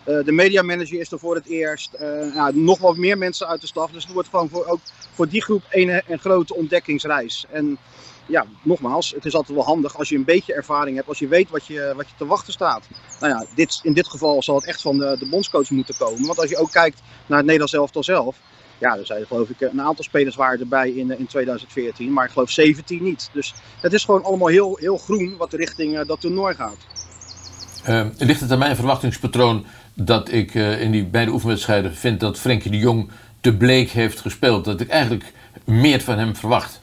de 0.04 0.32
mediamanager 0.32 1.00
is 1.00 1.12
er 1.12 1.18
voor 1.18 1.34
het 1.34 1.46
eerst. 1.46 1.90
Ja, 2.34 2.50
nog 2.54 2.78
wat 2.78 2.96
meer 2.96 3.18
mensen 3.18 3.48
uit 3.48 3.60
de 3.60 3.66
staf. 3.66 3.90
Dus 3.90 4.04
het 4.04 4.12
wordt 4.12 4.28
gewoon 4.28 4.48
voor, 4.48 4.66
ook 4.66 4.80
voor 5.12 5.28
die 5.28 5.42
groep 5.42 5.62
een, 5.70 6.02
een 6.08 6.18
grote 6.18 6.54
ontdekkingsreis. 6.54 7.46
En 7.50 7.78
ja, 8.26 8.46
nogmaals, 8.62 9.10
het 9.10 9.24
is 9.24 9.34
altijd 9.34 9.56
wel 9.56 9.66
handig 9.66 9.98
als 9.98 10.08
je 10.08 10.16
een 10.16 10.24
beetje 10.24 10.54
ervaring 10.54 10.96
hebt, 10.96 11.08
als 11.08 11.18
je 11.18 11.28
weet 11.28 11.50
wat 11.50 11.66
je, 11.66 11.92
wat 11.96 12.08
je 12.08 12.14
te 12.16 12.26
wachten 12.26 12.52
staat. 12.52 12.88
Nou 13.20 13.32
ja, 13.32 13.46
dit, 13.54 13.80
in 13.82 13.92
dit 13.92 14.08
geval 14.08 14.42
zal 14.42 14.54
het 14.54 14.66
echt 14.66 14.80
van 14.80 14.98
de, 14.98 15.16
de 15.18 15.28
bondscoach 15.28 15.70
moeten 15.70 15.96
komen. 15.96 16.26
Want 16.26 16.38
als 16.38 16.50
je 16.50 16.56
ook 16.56 16.70
kijkt 16.70 17.02
naar 17.26 17.36
het 17.36 17.46
Nederlands 17.46 17.74
elftal 17.74 18.02
zelf, 18.02 18.36
ja, 18.78 18.98
er 18.98 19.06
zijn 19.06 19.26
geloof 19.26 19.48
ik 19.48 19.60
een 19.60 19.80
aantal 19.80 20.04
spelers 20.04 20.36
waren 20.36 20.60
erbij 20.60 20.90
in, 20.90 21.18
in 21.18 21.26
2014, 21.26 22.12
maar 22.12 22.24
ik 22.24 22.30
geloof 22.30 22.50
17 22.50 23.02
niet. 23.02 23.30
Dus 23.32 23.54
het 23.80 23.92
is 23.92 24.04
gewoon 24.04 24.24
allemaal 24.24 24.48
heel, 24.48 24.76
heel 24.80 24.98
groen 24.98 25.36
wat 25.36 25.52
richting 25.52 25.98
uh, 25.98 26.04
dat 26.06 26.20
toernooi 26.20 26.54
gaat. 26.54 26.76
Uh, 27.88 28.06
ligt 28.18 28.40
het 28.40 28.50
aan 28.50 28.58
mijn 28.58 28.76
verwachtingspatroon 28.76 29.66
dat 29.94 30.32
ik 30.32 30.54
uh, 30.54 30.80
in 30.80 30.90
die 30.90 31.04
beide 31.04 31.30
oefenwedstrijden 31.30 31.94
vind 31.94 32.20
dat 32.20 32.38
Frenkie 32.38 32.70
de 32.70 32.78
Jong 32.78 33.10
te 33.40 33.56
bleek 33.56 33.90
heeft 33.90 34.20
gespeeld? 34.20 34.64
Dat 34.64 34.80
ik 34.80 34.88
eigenlijk 34.88 35.32
meer 35.64 36.00
van 36.00 36.18
hem 36.18 36.36
verwacht? 36.36 36.80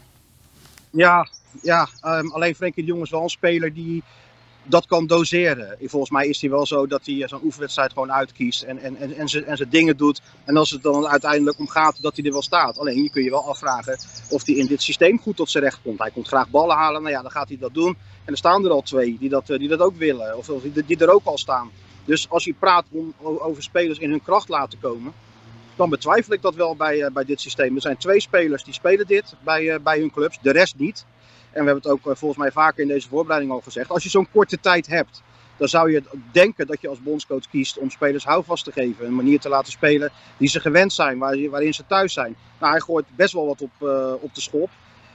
Ja, 0.89 1.28
ja 1.62 1.88
um, 2.06 2.32
alleen 2.32 2.56
Frenkie 2.56 2.84
de 2.84 2.89
Jong 2.89 3.04
is 3.04 3.10
wel 3.10 3.24
een 3.24 3.30
speler 3.30 3.74
die 3.74 4.04
dat 4.63 4.86
kan 4.86 5.08
doseren. 5.08 5.78
Volgens 5.82 6.12
mij 6.12 6.28
is 6.28 6.41
hij 6.41 6.50
wel 6.50 6.65
zo 6.65 6.88
dat 6.88 7.06
hij 7.06 7.24
zo'n 7.28 7.43
oefenwedstrijd 7.43 7.93
gewoon 7.93 8.12
uitkiest 8.12 8.62
en, 8.62 8.78
en, 8.78 8.95
en, 8.95 9.15
en, 9.15 9.30
zijn, 9.30 9.45
en 9.45 9.67
dingen 9.69 9.97
doet. 9.97 10.21
En 10.45 10.58
als 10.58 10.69
het 10.69 10.84
dan 10.84 11.08
uiteindelijk 11.08 11.60
om 11.60 11.67
gaat, 11.67 12.02
dat 12.02 12.15
hij 12.15 12.26
er 12.26 12.32
wel 12.32 12.41
staat. 12.41 12.80
Alleen 12.80 13.04
je 13.04 13.10
kun 13.10 13.24
je 13.24 13.30
wel 13.30 13.47
afvragen 13.47 13.97
of 14.30 14.45
hij 14.45 14.56
in 14.56 14.65
dit 14.65 14.82
systeem 14.82 15.19
goed 15.19 15.36
tot 15.36 15.50
zijn 15.50 15.63
recht 15.63 15.80
komt. 15.84 16.00
Hij 16.00 16.12
komt 16.12 16.28
graag 16.28 16.50
ballen 16.50 16.76
halen, 16.76 17.02
nou 17.02 17.13
ja, 17.13 17.21
dan 17.21 17.32
gaat 17.32 17.47
hij 17.47 17.58
dat 17.58 17.74
doen. 17.74 17.97
En 18.26 18.32
er 18.32 18.38
staan 18.38 18.65
er 18.65 18.71
al 18.71 18.82
twee 18.82 19.17
die 19.19 19.30
dat, 19.30 19.47
die 19.47 19.67
dat 19.67 19.80
ook 19.80 19.95
willen, 19.95 20.38
of, 20.38 20.50
of 20.50 20.62
die, 20.62 20.86
die 20.86 20.97
er 20.97 21.13
ook 21.13 21.26
al 21.26 21.38
staan. 21.38 21.71
Dus 22.05 22.29
als 22.29 22.43
je 22.43 22.53
praat 22.53 22.85
om, 22.91 23.13
over 23.21 23.63
spelers 23.63 23.99
in 23.99 24.09
hun 24.09 24.23
kracht 24.23 24.49
laten 24.49 24.79
komen, 24.79 25.13
dan 25.75 25.89
betwijfel 25.89 26.33
ik 26.33 26.41
dat 26.41 26.55
wel 26.55 26.75
bij, 26.75 26.97
uh, 26.97 27.07
bij 27.13 27.25
dit 27.25 27.41
systeem. 27.41 27.75
Er 27.75 27.81
zijn 27.81 27.97
twee 27.97 28.19
spelers 28.19 28.63
die 28.63 28.73
spelen 28.73 29.07
dit 29.07 29.35
bij, 29.43 29.63
uh, 29.63 29.75
bij 29.83 29.99
hun 29.99 30.11
clubs, 30.11 30.39
de 30.41 30.51
rest 30.51 30.77
niet. 30.77 31.05
En 31.51 31.65
we 31.65 31.71
hebben 31.71 31.75
het 31.75 31.87
ook 31.87 32.05
uh, 32.05 32.15
volgens 32.15 32.39
mij 32.39 32.51
vaker 32.51 32.81
in 32.81 32.87
deze 32.87 33.07
voorbereiding 33.07 33.51
al 33.51 33.61
gezegd. 33.61 33.89
Als 33.89 34.03
je 34.03 34.09
zo'n 34.09 34.31
korte 34.31 34.59
tijd 34.59 34.87
hebt, 34.87 35.21
dan 35.57 35.67
zou 35.67 35.91
je 35.91 36.03
denken 36.31 36.67
dat 36.67 36.81
je 36.81 36.87
als 36.87 37.01
bondscoach 37.01 37.49
kiest 37.49 37.77
om 37.77 37.89
spelers 37.89 38.23
houvast 38.23 38.63
te 38.63 38.71
geven. 38.71 39.05
Een 39.05 39.15
manier 39.15 39.39
te 39.39 39.49
laten 39.49 39.71
spelen 39.71 40.11
die 40.37 40.49
ze 40.49 40.59
gewend 40.59 40.93
zijn, 40.93 41.17
waar, 41.17 41.49
waarin 41.49 41.73
ze 41.73 41.83
thuis 41.87 42.13
zijn. 42.13 42.35
Nou, 42.59 42.71
hij 42.71 42.81
gooit 42.81 43.05
best 43.15 43.33
wel 43.33 43.45
wat 43.45 43.61
op, 43.61 43.71
op 44.21 44.35
de 44.35 44.41
schop. 44.41 44.69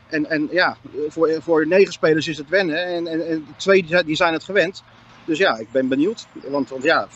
En, 0.07 0.31
en 0.31 0.49
ja, 0.51 0.77
voor, 1.09 1.43
voor 1.43 1.67
negen 1.67 1.93
spelers 1.93 2.29
is 2.29 2.39
het 2.39 2.49
wennen. 2.49 2.85
En, 2.85 3.07
en, 3.07 3.29
en 3.29 3.47
twee 3.57 4.05
die 4.05 4.17
zijn 4.17 4.33
het 4.33 4.45
gewend. 4.45 4.83
Dus 5.27 5.39
ja, 5.39 5.57
ik 5.57 5.71
ben 5.73 5.89
benieuwd. 5.89 6.27
Want, 6.49 6.69
want 6.69 6.83
ja, 6.83 7.09
5-3-2, 7.11 7.15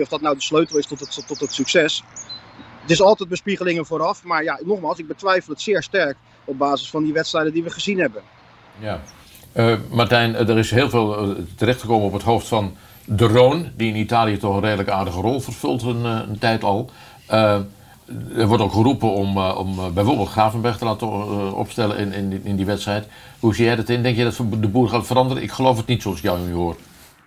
of 0.00 0.08
dat 0.08 0.20
nou 0.20 0.34
de 0.34 0.42
sleutel 0.42 0.78
is 0.78 0.86
tot 0.86 1.00
het, 1.00 1.24
tot 1.26 1.40
het 1.40 1.52
succes. 1.52 2.02
Het 2.80 2.90
is 2.90 3.02
altijd 3.02 3.28
bespiegelingen 3.28 3.86
vooraf. 3.86 4.24
Maar 4.24 4.42
ja, 4.42 4.60
nogmaals, 4.64 4.98
ik 4.98 5.08
betwijfel 5.08 5.52
het 5.52 5.62
zeer 5.62 5.82
sterk 5.82 6.16
op 6.44 6.58
basis 6.58 6.90
van 6.90 7.04
die 7.04 7.12
wedstrijden 7.12 7.52
die 7.52 7.62
we 7.62 7.70
gezien 7.70 7.98
hebben. 7.98 8.22
Ja. 8.78 9.00
Uh, 9.54 9.74
Martijn, 9.90 10.34
er 10.34 10.58
is 10.58 10.70
heel 10.70 10.90
veel 10.90 11.34
terechtgekomen 11.56 12.06
op 12.06 12.12
het 12.12 12.22
hoofd 12.22 12.46
van 12.48 12.76
de 13.04 13.26
Roon, 13.26 13.70
die 13.76 13.88
in 13.88 13.96
Italië 13.96 14.36
toch 14.36 14.54
een 14.54 14.62
redelijk 14.62 14.88
aardige 14.88 15.20
rol 15.20 15.40
vervult 15.40 15.82
een, 15.82 16.04
een 16.04 16.38
tijd 16.38 16.64
al. 16.64 16.90
Er 18.36 18.46
wordt 18.46 18.62
ook 18.62 18.72
geroepen 18.72 19.12
om, 19.12 19.38
om 19.38 19.94
bijvoorbeeld 19.94 20.28
Gravenberg 20.28 20.78
te 20.78 20.84
laten 20.84 21.08
opstellen 21.54 21.98
in, 21.98 22.12
in, 22.12 22.40
in 22.44 22.56
die 22.56 22.66
wedstrijd. 22.66 23.06
Hoe 23.40 23.54
zie 23.54 23.64
jij 23.64 23.76
dat 23.76 23.88
in? 23.88 24.02
Denk 24.02 24.16
je 24.16 24.24
dat 24.24 24.36
de 24.60 24.68
boer 24.68 24.88
gaat 24.88 25.06
veranderen? 25.06 25.42
Ik 25.42 25.50
geloof 25.50 25.76
het 25.76 25.86
niet 25.86 26.02
zoals 26.02 26.20
jou 26.20 26.40
nu 26.40 26.52
hoor. 26.52 26.76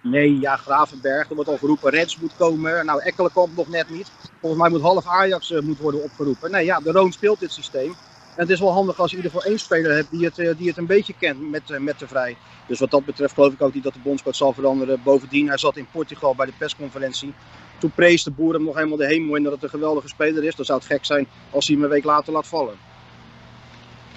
Nee, 0.01 0.39
ja, 0.39 0.55
Gravenberg. 0.55 1.29
Er 1.29 1.35
wordt 1.35 1.49
al 1.49 1.57
geroepen, 1.57 1.91
Rens 1.91 2.19
moet 2.19 2.35
komen. 2.35 2.85
Nou, 2.85 3.01
Ekkelenkamp 3.01 3.55
nog 3.55 3.67
net 3.67 3.89
niet. 3.89 4.11
Volgens 4.39 4.61
mij 4.61 4.71
moet 4.71 4.81
half 4.81 5.05
Ajax 5.07 5.51
uh, 5.51 5.59
moet 5.61 5.79
worden 5.79 6.03
opgeroepen. 6.03 6.51
Nee, 6.51 6.65
ja, 6.65 6.79
de 6.79 6.91
Roon 6.91 7.11
speelt 7.11 7.39
dit 7.39 7.51
systeem. 7.51 7.89
En 8.35 8.41
het 8.41 8.49
is 8.49 8.59
wel 8.59 8.71
handig 8.71 8.99
als 8.99 9.11
je 9.11 9.17
in 9.17 9.23
ieder 9.23 9.37
geval 9.37 9.55
één 9.55 9.59
speler 9.59 9.95
hebt 9.95 10.11
die 10.11 10.25
het, 10.25 10.37
uh, 10.37 10.57
die 10.57 10.67
het 10.67 10.77
een 10.77 10.85
beetje 10.85 11.13
kent 11.13 11.49
met, 11.49 11.69
uh, 11.69 11.79
met 11.79 11.99
de 11.99 12.07
Vrij. 12.07 12.37
Dus 12.65 12.79
wat 12.79 12.91
dat 12.91 13.05
betreft 13.05 13.33
geloof 13.33 13.53
ik 13.53 13.61
ook 13.61 13.73
niet 13.73 13.83
dat 13.83 13.93
de 13.93 13.99
bondscoach 13.99 14.35
zal 14.35 14.53
veranderen. 14.53 15.03
Bovendien, 15.03 15.47
hij 15.47 15.57
zat 15.57 15.77
in 15.77 15.87
Portugal 15.91 16.35
bij 16.35 16.45
de 16.45 16.53
persconferentie. 16.57 17.33
toen 17.77 17.91
prees 17.91 18.23
de 18.23 18.31
boer 18.31 18.53
hem 18.53 18.63
nog 18.63 18.75
helemaal 18.75 18.97
de 18.97 19.05
hemel 19.05 19.35
in 19.35 19.43
dat 19.43 19.53
het 19.53 19.63
een 19.63 19.69
geweldige 19.69 20.07
speler 20.07 20.43
is. 20.43 20.55
Dan 20.55 20.65
zou 20.65 20.79
het 20.79 20.87
gek 20.87 21.05
zijn 21.05 21.27
als 21.49 21.67
hij 21.67 21.75
hem 21.75 21.83
een 21.83 21.91
week 21.91 22.03
later 22.03 22.33
laat 22.33 22.47
vallen. 22.47 22.90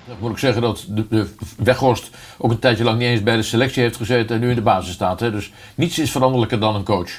Dan 0.06 0.16
moet 0.20 0.30
ik 0.30 0.38
zeggen 0.38 0.62
dat 0.62 0.84
de, 0.88 1.08
de 1.08 1.28
Weghorst 1.56 2.10
ook 2.38 2.50
een 2.50 2.58
tijdje 2.58 2.84
lang 2.84 2.98
niet 2.98 3.08
eens 3.08 3.22
bij 3.22 3.36
de 3.36 3.42
selectie 3.42 3.82
heeft 3.82 3.96
gezeten 3.96 4.34
en 4.34 4.40
nu 4.40 4.50
in 4.50 4.54
de 4.54 4.62
basis 4.62 4.94
staat. 4.94 5.20
Hè? 5.20 5.30
Dus 5.30 5.52
niets 5.74 5.98
is 5.98 6.10
veranderlijker 6.10 6.60
dan 6.60 6.74
een 6.74 6.84
coach. 6.84 7.10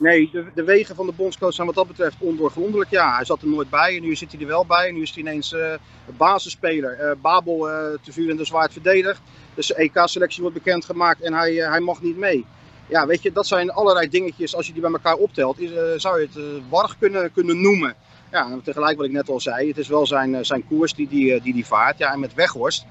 Nee, 0.00 0.28
de, 0.32 0.44
de 0.54 0.64
wegen 0.64 0.94
van 0.94 1.06
de 1.06 1.12
bondscoach 1.12 1.52
zijn 1.52 1.66
wat 1.66 1.76
dat 1.76 1.86
betreft 1.86 2.16
ondoorgrondelijk. 2.18 2.90
Ja, 2.90 3.14
hij 3.14 3.24
zat 3.24 3.42
er 3.42 3.48
nooit 3.48 3.70
bij 3.70 3.96
en 3.96 4.02
nu 4.02 4.16
zit 4.16 4.32
hij 4.32 4.40
er 4.40 4.46
wel 4.46 4.66
bij. 4.66 4.88
En 4.88 4.94
nu 4.94 5.02
is 5.02 5.10
hij 5.10 5.18
ineens 5.18 5.52
uh, 5.52 5.74
basisspeler. 6.16 6.98
Uh, 7.00 7.10
Babel 7.22 7.68
uh, 7.68 7.74
te 8.02 8.12
vuur 8.12 8.30
en 8.30 8.36
de 8.36 8.44
zwaard 8.44 8.72
verdedigd. 8.72 9.20
Dus 9.54 9.66
de 9.66 9.74
EK-selectie 9.74 10.42
wordt 10.42 10.56
bekendgemaakt 10.56 11.20
en 11.20 11.32
hij, 11.32 11.52
hij 11.54 11.80
mag 11.80 12.02
niet 12.02 12.16
mee. 12.16 12.44
Ja, 12.88 13.06
weet 13.06 13.22
je, 13.22 13.32
dat 13.32 13.46
zijn 13.46 13.70
allerlei 13.70 14.08
dingetjes. 14.08 14.54
Als 14.54 14.66
je 14.66 14.72
die 14.72 14.82
bij 14.82 14.90
elkaar 14.90 15.14
optelt, 15.14 15.60
is, 15.60 15.70
zou 15.96 16.20
je 16.20 16.28
het 16.32 16.62
warrig 16.68 16.98
kunnen, 16.98 17.32
kunnen 17.32 17.60
noemen. 17.60 17.94
Ja, 18.30 18.50
en 18.50 18.62
tegelijk 18.62 18.96
wat 18.96 19.06
ik 19.06 19.12
net 19.12 19.28
al 19.28 19.40
zei, 19.40 19.68
het 19.68 19.78
is 19.78 19.88
wel 19.88 20.06
zijn, 20.06 20.44
zijn 20.44 20.66
koers 20.66 20.94
die 20.94 21.08
die, 21.08 21.40
die, 21.40 21.52
die 21.52 21.66
vaart. 21.66 21.98
Ja, 21.98 22.12
en 22.12 22.20
met 22.20 22.34
Weghorst, 22.34 22.84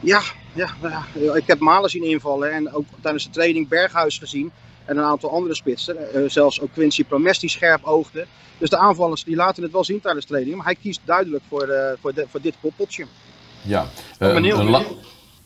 ja, 0.00 0.20
ja, 0.52 0.68
ja, 0.82 1.34
ik 1.34 1.46
heb 1.46 1.58
Malen 1.58 1.90
zien 1.90 2.04
invallen 2.04 2.52
en 2.52 2.74
ook 2.74 2.84
tijdens 3.00 3.24
de 3.24 3.30
training 3.30 3.68
Berghuis 3.68 4.18
gezien. 4.18 4.52
En 4.84 4.96
een 4.96 5.04
aantal 5.04 5.30
andere 5.30 5.54
spitsen. 5.54 5.96
Uh, 6.14 6.28
zelfs 6.28 6.60
ook 6.60 6.72
Quincy 6.72 7.04
Promes 7.04 7.38
die 7.38 7.50
scherp 7.50 7.84
oogde. 7.84 8.26
Dus 8.58 8.70
de 8.70 8.78
aanvallers 8.78 9.24
die 9.24 9.36
laten 9.36 9.62
het 9.62 9.72
wel 9.72 9.84
zien 9.84 10.00
tijdens 10.00 10.26
training. 10.26 10.56
Maar 10.56 10.64
hij 10.64 10.74
kiest 10.74 11.00
duidelijk 11.04 11.42
voor, 11.48 11.68
uh, 11.68 11.76
voor, 12.00 12.14
de, 12.14 12.26
voor 12.30 12.40
dit 12.40 12.54
koppeltje. 12.60 13.06
Ja, 13.62 13.86
uh, 14.18 14.34
een, 14.34 14.70
la 14.70 14.82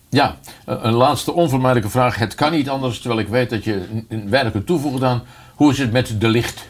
ja, 0.08 0.38
een 0.64 0.92
laatste 0.92 1.32
onvermijdelijke 1.32 1.90
vraag. 1.90 2.16
Het 2.16 2.34
kan 2.34 2.52
niet 2.52 2.68
anders, 2.68 2.98
terwijl 2.98 3.20
ik 3.20 3.28
weet 3.28 3.50
dat 3.50 3.64
je 3.64 4.04
weinig 4.08 4.52
kunt 4.52 4.66
toevoegen 4.66 5.06
aan. 5.06 5.22
Hoe 5.54 5.70
is 5.70 5.78
het 5.78 5.92
met 5.92 6.20
de 6.20 6.28
licht? 6.28 6.66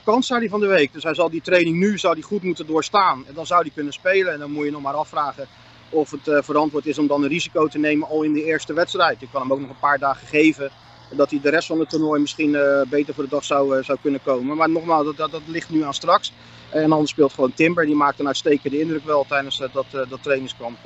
60% 0.00 0.02
kans 0.04 0.26
zou 0.26 0.40
hij 0.40 0.48
van 0.48 0.60
de 0.60 0.66
week. 0.66 0.92
Dus 0.92 1.02
hij 1.02 1.14
zal 1.14 1.30
die 1.30 1.40
training 1.40 1.76
nu 1.76 1.98
zou 1.98 2.14
die 2.14 2.24
goed 2.24 2.42
moeten 2.42 2.66
doorstaan. 2.66 3.24
En 3.26 3.34
dan 3.34 3.46
zou 3.46 3.60
hij 3.60 3.70
kunnen 3.74 3.92
spelen. 3.92 4.32
En 4.32 4.38
dan 4.38 4.50
moet 4.50 4.64
je 4.64 4.70
nog 4.70 4.82
maar 4.82 4.94
afvragen 4.94 5.46
of 5.88 6.10
het 6.10 6.28
uh, 6.28 6.38
verantwoord 6.42 6.86
is 6.86 6.98
om 6.98 7.06
dan 7.06 7.22
een 7.22 7.28
risico 7.28 7.66
te 7.66 7.78
nemen 7.78 8.08
al 8.08 8.22
in 8.22 8.32
de 8.32 8.44
eerste 8.44 8.72
wedstrijd. 8.72 9.22
Ik 9.22 9.28
kan 9.32 9.40
hem 9.40 9.52
ook 9.52 9.60
nog 9.60 9.68
een 9.68 9.78
paar 9.78 9.98
dagen 9.98 10.26
geven 10.26 10.70
dat 11.10 11.30
hij 11.30 11.40
de 11.42 11.50
rest 11.50 11.66
van 11.66 11.78
het 11.78 11.88
toernooi 11.88 12.20
misschien 12.20 12.50
uh, 12.50 12.82
beter 12.88 13.14
voor 13.14 13.24
de 13.24 13.30
dag 13.30 13.44
zou, 13.44 13.78
uh, 13.78 13.84
zou 13.84 13.98
kunnen 14.02 14.22
komen. 14.22 14.56
Maar 14.56 14.70
nogmaals, 14.70 15.16
dat, 15.16 15.30
dat, 15.30 15.42
ligt 15.46 15.70
nu 15.70 15.82
aan 15.82 15.94
straks. 15.94 16.32
En 16.70 16.92
anders 16.92 17.10
speelt 17.10 17.32
gewoon 17.32 17.54
Timber. 17.54 17.86
Die 17.86 17.94
maakt 17.94 18.20
een 18.20 18.26
uitstekende 18.26 18.80
indruk 18.80 19.04
wel 19.04 19.24
tijdens 19.28 19.58
dat, 19.72 19.86
dat 19.90 20.22
trainingskamp. 20.22 20.78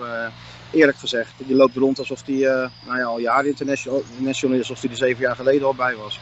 eerlijk 0.71 0.99
gezegd. 0.99 1.33
Die 1.37 1.57
loopt 1.57 1.77
rond 1.77 1.99
alsof 1.99 2.23
hij 2.27 2.71
nou 2.87 2.99
ja, 2.99 3.05
al 3.05 3.19
jaren 3.19 3.47
international 3.47 4.03
is. 4.59 4.59
Alsof 4.59 4.81
hij 4.81 4.91
er 4.91 4.97
zeven 4.97 5.23
jaar 5.23 5.37
geleden 5.37 5.67
al 5.67 5.75
bij 5.75 5.97
was. 5.97 6.21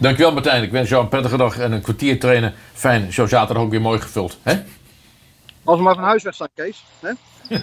Dankjewel 0.00 0.32
Martijn. 0.32 0.62
Ik 0.62 0.70
wens 0.70 0.88
jou 0.88 1.02
een 1.02 1.08
prettige 1.08 1.36
dag 1.36 1.58
en 1.58 1.72
een 1.72 1.80
kwartier 1.80 2.18
trainen. 2.18 2.54
Fijn, 2.72 3.12
zo 3.12 3.26
zaterdag 3.26 3.62
ook 3.62 3.70
weer 3.70 3.80
mooi 3.80 4.00
gevuld. 4.00 4.38
Hè? 4.42 4.54
Als 5.64 5.76
we 5.76 5.82
maar 5.82 5.94
van 5.94 6.04
huis 6.04 6.22
weg 6.22 6.34
zijn, 6.34 6.48
Kees. 6.54 6.84
Hè? 7.00 7.12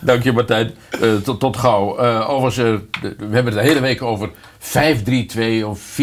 Dank 0.00 0.22
je 0.22 0.32
Martijn. 0.32 0.74
Uh, 1.00 1.16
tot, 1.16 1.40
tot 1.40 1.56
gauw. 1.56 2.04
Uh, 2.04 2.30
overigens, 2.30 2.58
uh, 2.58 3.10
we 3.18 3.34
hebben 3.34 3.44
het 3.44 3.54
de 3.54 3.68
hele 3.68 3.80
week 3.80 4.02
over 4.02 4.30
5-3-2 4.60 5.64
of 5.64 6.00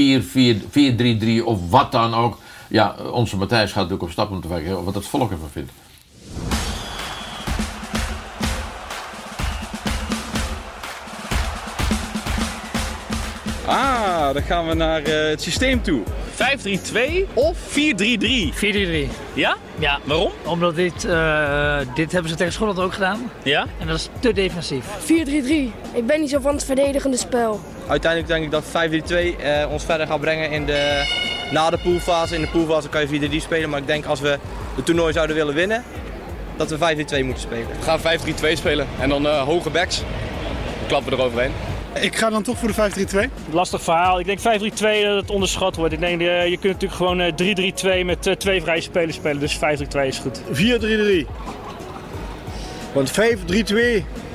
4-4-3 1.41 1.43
of 1.43 1.69
wat 1.69 1.91
dan 1.91 2.13
ook. 2.13 2.37
Ja, 2.67 2.95
onze 3.11 3.37
Matthijs 3.37 3.71
gaat 3.71 3.75
natuurlijk 3.75 4.03
op 4.03 4.11
stap 4.11 4.31
om 4.31 4.41
te 4.41 4.47
kijken 4.47 4.83
wat 4.83 4.95
het 4.95 5.07
volk 5.07 5.31
ervan 5.31 5.49
vindt. 5.49 5.71
Ah, 13.65 14.33
dan 14.33 14.41
gaan 14.41 14.67
we 14.67 14.73
naar 14.73 15.01
het 15.01 15.41
systeem 15.41 15.81
toe. 15.81 16.01
5-3-2 16.35 17.27
of 17.33 17.57
4-3-3? 17.57 18.53
4-3-3. 18.53 19.09
Ja? 19.33 19.57
Ja. 19.79 19.99
Waarom? 20.03 20.31
Omdat 20.45 20.75
dit, 20.75 21.05
uh, 21.05 21.77
dit 21.95 22.11
hebben 22.11 22.31
ze 22.31 22.37
tegen 22.37 22.53
Schotland 22.53 22.79
ook 22.79 22.93
gedaan. 22.93 23.31
Ja? 23.43 23.65
En 23.79 23.87
dat 23.87 23.95
is 23.95 24.09
te 24.19 24.33
defensief. 24.33 24.85
4-3-3. 24.99 25.07
Ik 25.93 26.05
ben 26.05 26.19
niet 26.19 26.29
zo 26.29 26.39
van 26.39 26.53
het 26.53 26.65
verdedigende 26.65 27.17
spel. 27.17 27.59
Uiteindelijk 27.87 28.31
denk 28.31 28.43
ik 28.43 28.51
dat 28.51 28.63
5-3-2 28.65 29.43
uh, 29.45 29.71
ons 29.71 29.83
verder 29.83 30.07
gaat 30.07 30.19
brengen 30.19 30.51
in 30.51 30.65
de, 30.65 31.03
na 31.51 31.69
de 31.69 31.77
poolfase. 31.83 32.35
In 32.35 32.41
de 32.41 32.47
poolfase 32.47 32.89
kan 32.89 33.01
je 33.09 33.29
4-3 33.29 33.35
spelen, 33.35 33.69
maar 33.69 33.79
ik 33.79 33.87
denk 33.87 34.05
als 34.05 34.19
we 34.19 34.37
het 34.75 34.85
toernooi 34.85 35.13
zouden 35.13 35.35
willen 35.35 35.53
winnen, 35.53 35.83
dat 36.57 36.69
we 36.69 36.77
5-3-2 36.77 36.79
moeten 37.25 37.41
spelen. 37.41 37.67
We 37.67 37.83
gaan 37.83 37.99
5-3-2 37.99 38.53
spelen 38.53 38.87
en 38.99 39.09
dan 39.09 39.25
uh, 39.25 39.41
hoge 39.41 39.69
backs. 39.69 40.03
Klappen 40.87 41.11
we 41.11 41.17
eroverheen. 41.17 41.51
Ik 41.93 42.15
ga 42.15 42.29
dan 42.29 42.43
toch 42.43 42.57
voor 42.57 42.67
de 42.73 43.27
5-3-2. 43.27 43.29
Lastig 43.51 43.81
verhaal. 43.81 44.19
Ik 44.19 44.25
denk 44.25 44.39
5-3-2 44.39 44.43
dat 45.03 45.21
het 45.21 45.29
onderschat 45.29 45.75
wordt. 45.75 45.93
Ik 45.93 45.99
denk, 45.99 46.21
uh, 46.21 46.47
je 46.47 46.57
kunt 46.57 46.81
natuurlijk 46.81 46.93
gewoon 46.93 48.01
3-3-2 48.01 48.05
met 48.05 48.27
uh, 48.27 48.33
twee 48.33 48.61
vrije 48.61 48.81
spelers 48.81 49.15
spelen. 49.15 49.39
Dus 49.39 49.57
5-3-2 49.57 49.59
is 50.05 50.17
goed. 50.17 50.41
4-3-3. 50.41 51.27
Want 52.93 53.11
5-3-2 53.11 53.15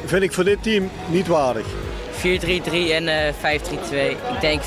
vind 0.04 0.22
ik 0.22 0.32
voor 0.32 0.44
dit 0.44 0.62
team 0.62 0.90
niet 1.06 1.26
waardig. 1.26 1.66
4-3-3 2.16 2.20
en 2.90 3.02
uh, 3.02 3.28
5-3-2. 3.28 3.94
Ik 3.94 4.40
denk 4.40 4.62
4-3-3. 4.62 4.66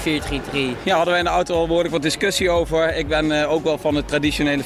Ja, 0.84 0.96
hadden 0.96 1.10
wij 1.10 1.20
in 1.20 1.26
de 1.26 1.32
auto 1.32 1.56
al 1.56 1.68
behoorlijk 1.68 1.94
wat 1.94 2.02
discussie 2.02 2.50
over. 2.50 2.96
Ik 2.96 3.08
ben 3.08 3.26
uh, 3.26 3.52
ook 3.52 3.64
wel 3.64 3.78
van 3.78 3.96
het 3.96 4.08
traditionele 4.08 4.64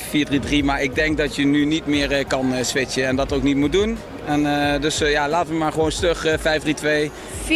4-3-3. 0.62 0.64
Maar 0.64 0.82
ik 0.82 0.96
denk 0.96 1.18
dat 1.18 1.36
je 1.36 1.46
nu 1.46 1.66
niet 1.66 1.86
meer 1.86 2.12
uh, 2.12 2.26
kan 2.28 2.54
switchen 2.62 3.08
en 3.08 3.16
dat 3.16 3.34
ook 3.34 3.44
niet 3.44 3.58
moet 3.58 3.72
doen. 3.72 3.98
En, 4.26 4.82
dus 4.82 4.98
ja, 4.98 5.30
laten 5.30 5.52
we 5.52 5.58
maar 5.58 5.72
gewoon 5.72 5.92
stug 5.92 6.26
5-3-2. 6.38 7.12
4-3-3, 7.44 7.48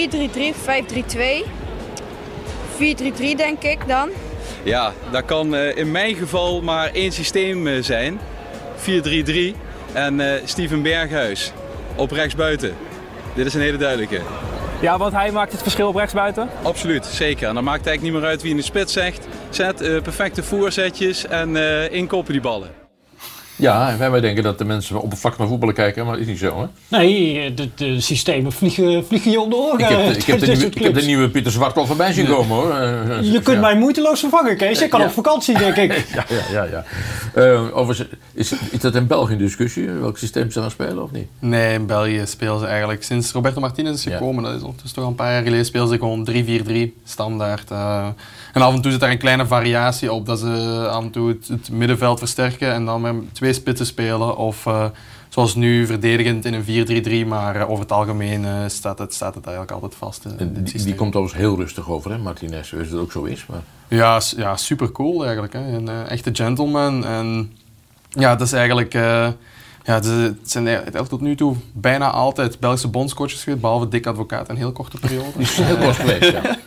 5-3-2. 0.55 1.45
4-3-3 2.77 3.35
denk 3.35 3.63
ik 3.63 3.87
dan. 3.87 4.09
Ja, 4.63 4.93
dat 5.11 5.25
kan 5.25 5.55
in 5.55 5.91
mijn 5.91 6.15
geval 6.15 6.61
maar 6.61 6.89
één 6.91 7.11
systeem 7.11 7.83
zijn. 7.83 8.19
4-3-3 8.77 9.55
en 9.93 10.41
Steven 10.43 10.81
Berghuis 10.81 11.51
op 11.95 12.11
rechtsbuiten. 12.11 12.75
Dit 13.35 13.45
is 13.45 13.53
een 13.53 13.61
hele 13.61 13.77
duidelijke. 13.77 14.21
Ja, 14.81 14.97
want 14.97 15.13
hij 15.13 15.31
maakt 15.31 15.51
het 15.51 15.61
verschil 15.61 15.87
op 15.87 15.95
rechtsbuiten? 15.95 16.49
Absoluut, 16.61 17.05
zeker. 17.05 17.47
En 17.47 17.53
dan 17.53 17.63
maakt 17.63 17.77
het 17.77 17.87
eigenlijk 17.87 18.15
niet 18.15 18.23
meer 18.23 18.31
uit 18.31 18.41
wie 18.41 18.51
in 18.51 18.57
de 18.57 18.63
spits 18.63 18.93
zegt. 18.93 19.27
Zet 19.49 19.77
perfecte 19.77 20.43
voerzetjes 20.43 21.27
en 21.27 21.55
inkopen 21.91 22.31
die 22.31 22.41
ballen. 22.41 22.86
Ja, 23.57 23.97
wij 23.97 24.19
denken 24.19 24.43
dat 24.43 24.57
de 24.57 24.65
mensen 24.65 25.01
op 25.01 25.11
een 25.11 25.17
vlak 25.17 25.37
naar 25.37 25.47
voetballen 25.47 25.75
kijken, 25.75 26.03
maar 26.05 26.13
dat 26.13 26.21
is 26.21 26.27
niet 26.27 26.39
zo, 26.39 26.59
hè? 26.59 26.97
Nee, 26.97 27.53
de, 27.53 27.69
de 27.75 28.01
systemen 28.01 28.51
vliegen, 28.51 29.05
vliegen 29.05 29.31
je 29.31 29.39
om 29.39 29.49
de 29.49 29.55
oren. 29.55 29.79
Ik 29.79 29.85
heb, 29.85 30.15
ik 30.15 30.23
heb, 30.23 30.39
de, 30.39 30.45
nieuwe, 30.55 30.65
ik 30.65 30.83
heb 30.83 30.93
de 30.93 31.01
nieuwe 31.01 31.29
Pieter 31.29 31.51
Zwart 31.51 31.77
al 31.77 31.85
voorbij 31.85 32.13
zien 32.13 32.27
komen, 32.27 32.55
hoor. 32.55 32.71
Uh, 32.71 33.33
je 33.33 33.41
kunt 33.41 33.61
mij 33.61 33.75
moeiteloos 33.77 34.19
vervangen, 34.19 34.57
Kees. 34.57 34.81
Ik 34.81 34.89
kan 34.89 34.99
ja. 34.99 35.05
op 35.05 35.11
vakantie, 35.11 35.57
denk 35.57 35.75
ik. 35.75 35.91
ja, 36.15 36.25
ja, 36.29 36.63
ja. 36.63 36.63
ja. 36.63 36.83
Uh, 37.35 37.77
overigens, 37.77 38.09
is, 38.33 38.53
is 38.71 38.79
dat 38.79 38.95
in 38.95 39.07
België 39.07 39.31
een 39.31 39.37
discussie? 39.37 39.89
Welk 39.89 40.17
systeem 40.17 40.51
ze 40.51 40.59
gaan 40.59 40.71
spelen, 40.71 41.03
of 41.03 41.11
niet? 41.11 41.27
Nee, 41.39 41.73
in 41.73 41.85
België 41.85 42.21
spelen 42.25 42.59
ze 42.59 42.65
eigenlijk 42.65 43.03
sinds 43.03 43.31
Roberto 43.31 43.59
Martinez 43.59 44.05
is 44.05 44.13
gekomen. 44.13 44.43
Dat 44.43 44.53
is 44.53 44.61
ondertussen 44.61 44.93
toch 44.95 45.03
al 45.03 45.09
een 45.09 45.15
paar 45.15 45.31
jaar 45.31 45.43
geleden. 45.43 45.65
Spelen 45.65 45.87
ze 45.87 45.97
gewoon 45.97 46.27
3-4-3, 46.31 47.03
standaard. 47.03 47.71
Uh, 47.71 48.07
en 48.57 48.67
af 48.67 48.73
en 48.73 48.81
toe 48.81 48.91
zit 48.91 48.99
daar 48.99 49.11
een 49.11 49.17
kleine 49.17 49.45
variatie 49.45 50.13
op. 50.13 50.25
Dat 50.25 50.39
ze 50.39 50.87
af 50.91 51.03
en 51.03 51.11
toe 51.11 51.27
het, 51.27 51.47
het 51.47 51.71
middenveld 51.71 52.19
versterken 52.19 52.73
en 52.73 52.85
dan 52.85 53.01
met 53.01 53.15
twee 53.31 53.53
spitsen 53.53 53.85
spelen. 53.85 54.37
Of 54.37 54.65
uh, 54.65 54.85
zoals 55.29 55.55
nu 55.55 55.85
verdedigend 55.85 56.45
in 56.45 56.53
een 56.53 57.23
4-3-3. 57.25 57.27
Maar 57.27 57.55
uh, 57.55 57.69
over 57.69 57.83
het 57.83 57.91
algemeen 57.91 58.43
uh, 58.43 58.53
staat, 58.67 58.99
het, 58.99 59.13
staat 59.13 59.35
het 59.35 59.45
eigenlijk 59.45 59.75
altijd 59.75 59.95
vast. 59.95 60.23
die, 60.37 60.83
die 60.83 60.95
komt 60.95 61.15
overigens 61.15 61.43
heel 61.43 61.55
rustig 61.55 61.89
over, 61.89 62.11
hè, 62.11 62.17
Martinez. 62.17 62.71
Is 62.73 62.89
dat 62.89 62.99
ook 62.99 63.11
zo 63.11 63.23
is? 63.23 63.45
Maar... 63.45 63.61
Ja, 63.87 64.21
ja, 64.37 64.55
super 64.55 64.91
cool 64.91 65.23
eigenlijk. 65.23 65.53
Hè. 65.53 65.59
Een 65.59 65.89
echte 65.89 66.29
gentleman. 66.33 67.05
En 67.05 67.51
ja, 68.09 68.35
dat 68.35 68.47
is 68.47 68.53
eigenlijk... 68.53 68.93
Ja, 69.87 69.93
het 69.93 70.35
zijn 70.43 70.83
tot 71.09 71.21
nu 71.21 71.35
toe 71.35 71.55
bijna 71.73 72.09
altijd 72.09 72.59
Belgische 72.59 72.87
bondscoaches 72.87 73.43
geweest, 73.43 73.61
behalve 73.61 73.87
Dick 73.87 74.07
Advocaat 74.07 74.49
een 74.49 74.55
heel 74.55 74.71
korte 74.71 74.97
periode. 74.99 75.31
Die 75.33 75.41
is 75.41 75.57
heel 75.57 75.77
kort 75.77 75.95
geweest, 76.05 76.31
ja. 76.31 76.57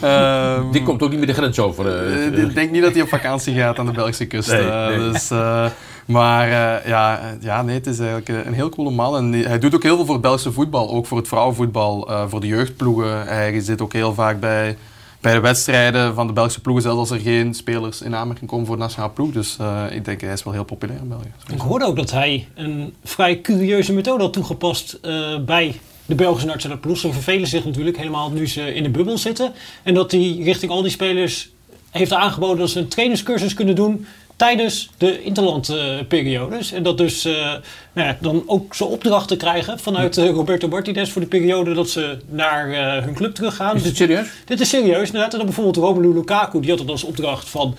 ja. 0.00 0.56
Um, 0.56 0.72
die 0.72 0.82
komt 0.82 1.02
ook 1.02 1.10
niet 1.10 1.18
meer 1.18 1.26
de 1.26 1.34
grens 1.34 1.58
over. 1.58 2.06
Uh, 2.12 2.44
ik 2.44 2.54
denk 2.54 2.70
niet 2.70 2.82
dat 2.82 2.92
hij 2.92 3.02
op 3.02 3.08
vakantie 3.08 3.54
gaat 3.54 3.78
aan 3.78 3.86
de 3.86 3.92
Belgische 3.92 4.26
kust. 4.26 4.50
Nee, 4.50 4.62
nee. 4.62 4.98
Dus, 4.98 5.30
uh, 5.30 5.66
maar 6.04 6.46
uh, 6.46 6.86
ja, 6.86 7.20
ja, 7.40 7.62
nee, 7.62 7.74
het 7.74 7.86
is 7.86 7.98
eigenlijk 7.98 8.46
een 8.46 8.54
heel 8.54 8.68
coole 8.68 8.90
man. 8.90 9.16
En 9.16 9.32
hij 9.32 9.58
doet 9.58 9.74
ook 9.74 9.82
heel 9.82 9.96
veel 9.96 10.04
voor 10.04 10.14
het 10.14 10.22
Belgische 10.22 10.52
voetbal, 10.52 10.90
ook 10.90 11.06
voor 11.06 11.18
het 11.18 11.28
vrouwenvoetbal, 11.28 12.10
voor 12.28 12.40
de 12.40 12.46
jeugdploegen. 12.46 13.26
Hij 13.26 13.60
zit 13.60 13.80
ook 13.80 13.92
heel 13.92 14.14
vaak 14.14 14.40
bij 14.40 14.76
bij 15.20 15.34
de 15.34 15.40
wedstrijden 15.40 16.14
van 16.14 16.26
de 16.26 16.32
Belgische 16.32 16.60
ploegen, 16.60 16.82
zelfs 16.82 16.98
als 16.98 17.10
er 17.10 17.20
geen 17.20 17.54
spelers 17.54 18.02
in 18.02 18.14
aanmerking 18.14 18.50
komen 18.50 18.66
voor 18.66 18.76
de 18.76 18.82
nationale 18.82 19.12
ploeg. 19.12 19.32
Dus 19.32 19.56
uh, 19.60 19.84
ik 19.90 20.04
denk 20.04 20.20
hij 20.20 20.32
is 20.32 20.44
wel 20.44 20.52
heel 20.52 20.64
populair 20.64 20.98
in 21.00 21.08
België. 21.08 21.32
Ik 21.52 21.60
hoorde 21.60 21.84
ook 21.84 21.96
dat 21.96 22.10
hij 22.10 22.48
een 22.54 22.94
vrij 23.04 23.40
curieuze 23.40 23.92
methode 23.92 24.22
had 24.22 24.32
toegepast 24.32 24.98
uh, 25.02 25.38
bij 25.38 25.80
de 26.06 26.14
Belgische 26.14 26.46
nationale 26.46 26.80
ploeg. 26.80 26.98
Ze 26.98 27.12
vervelen 27.12 27.48
zich 27.48 27.64
natuurlijk 27.64 27.96
helemaal 27.96 28.30
nu 28.30 28.48
ze 28.48 28.74
in 28.74 28.82
de 28.82 28.90
bubbel 28.90 29.18
zitten. 29.18 29.52
En 29.82 29.94
dat 29.94 30.10
hij 30.10 30.38
richting 30.42 30.70
al 30.70 30.82
die 30.82 30.90
spelers 30.90 31.50
heeft 31.90 32.12
aangeboden 32.12 32.58
dat 32.58 32.70
ze 32.70 32.78
een 32.78 32.88
trainerscursus 32.88 33.54
kunnen 33.54 33.74
doen 33.74 34.06
tijdens 34.36 34.90
de 34.98 35.22
interlandperiodes. 35.22 36.72
en 36.72 36.82
dat 36.82 36.98
dus 36.98 37.26
uh, 37.26 37.54
nou 37.92 38.08
ja, 38.08 38.16
dan 38.20 38.42
ook 38.46 38.74
zo 38.74 38.84
opdrachten 38.84 39.36
krijgen 39.36 39.78
vanuit 39.78 40.18
uh, 40.18 40.30
Roberto 40.30 40.68
Martinez 40.68 41.10
voor 41.10 41.20
de 41.20 41.28
periode 41.28 41.74
dat 41.74 41.90
ze 41.90 42.18
naar 42.28 42.68
uh, 42.68 43.04
hun 43.04 43.14
club 43.14 43.34
teruggaan. 43.34 43.76
Is 43.76 43.82
dit 43.82 43.96
serieus? 43.96 44.28
Dit 44.44 44.60
is 44.60 44.68
serieus, 44.68 45.06
inderdaad. 45.06 45.32
En 45.32 45.36
dan 45.36 45.46
bijvoorbeeld 45.46 45.76
Romelu 45.76 46.14
Lukaku, 46.14 46.60
die 46.60 46.70
had 46.70 46.78
het 46.78 46.88
als 46.88 47.04
opdracht 47.04 47.48
van... 47.48 47.76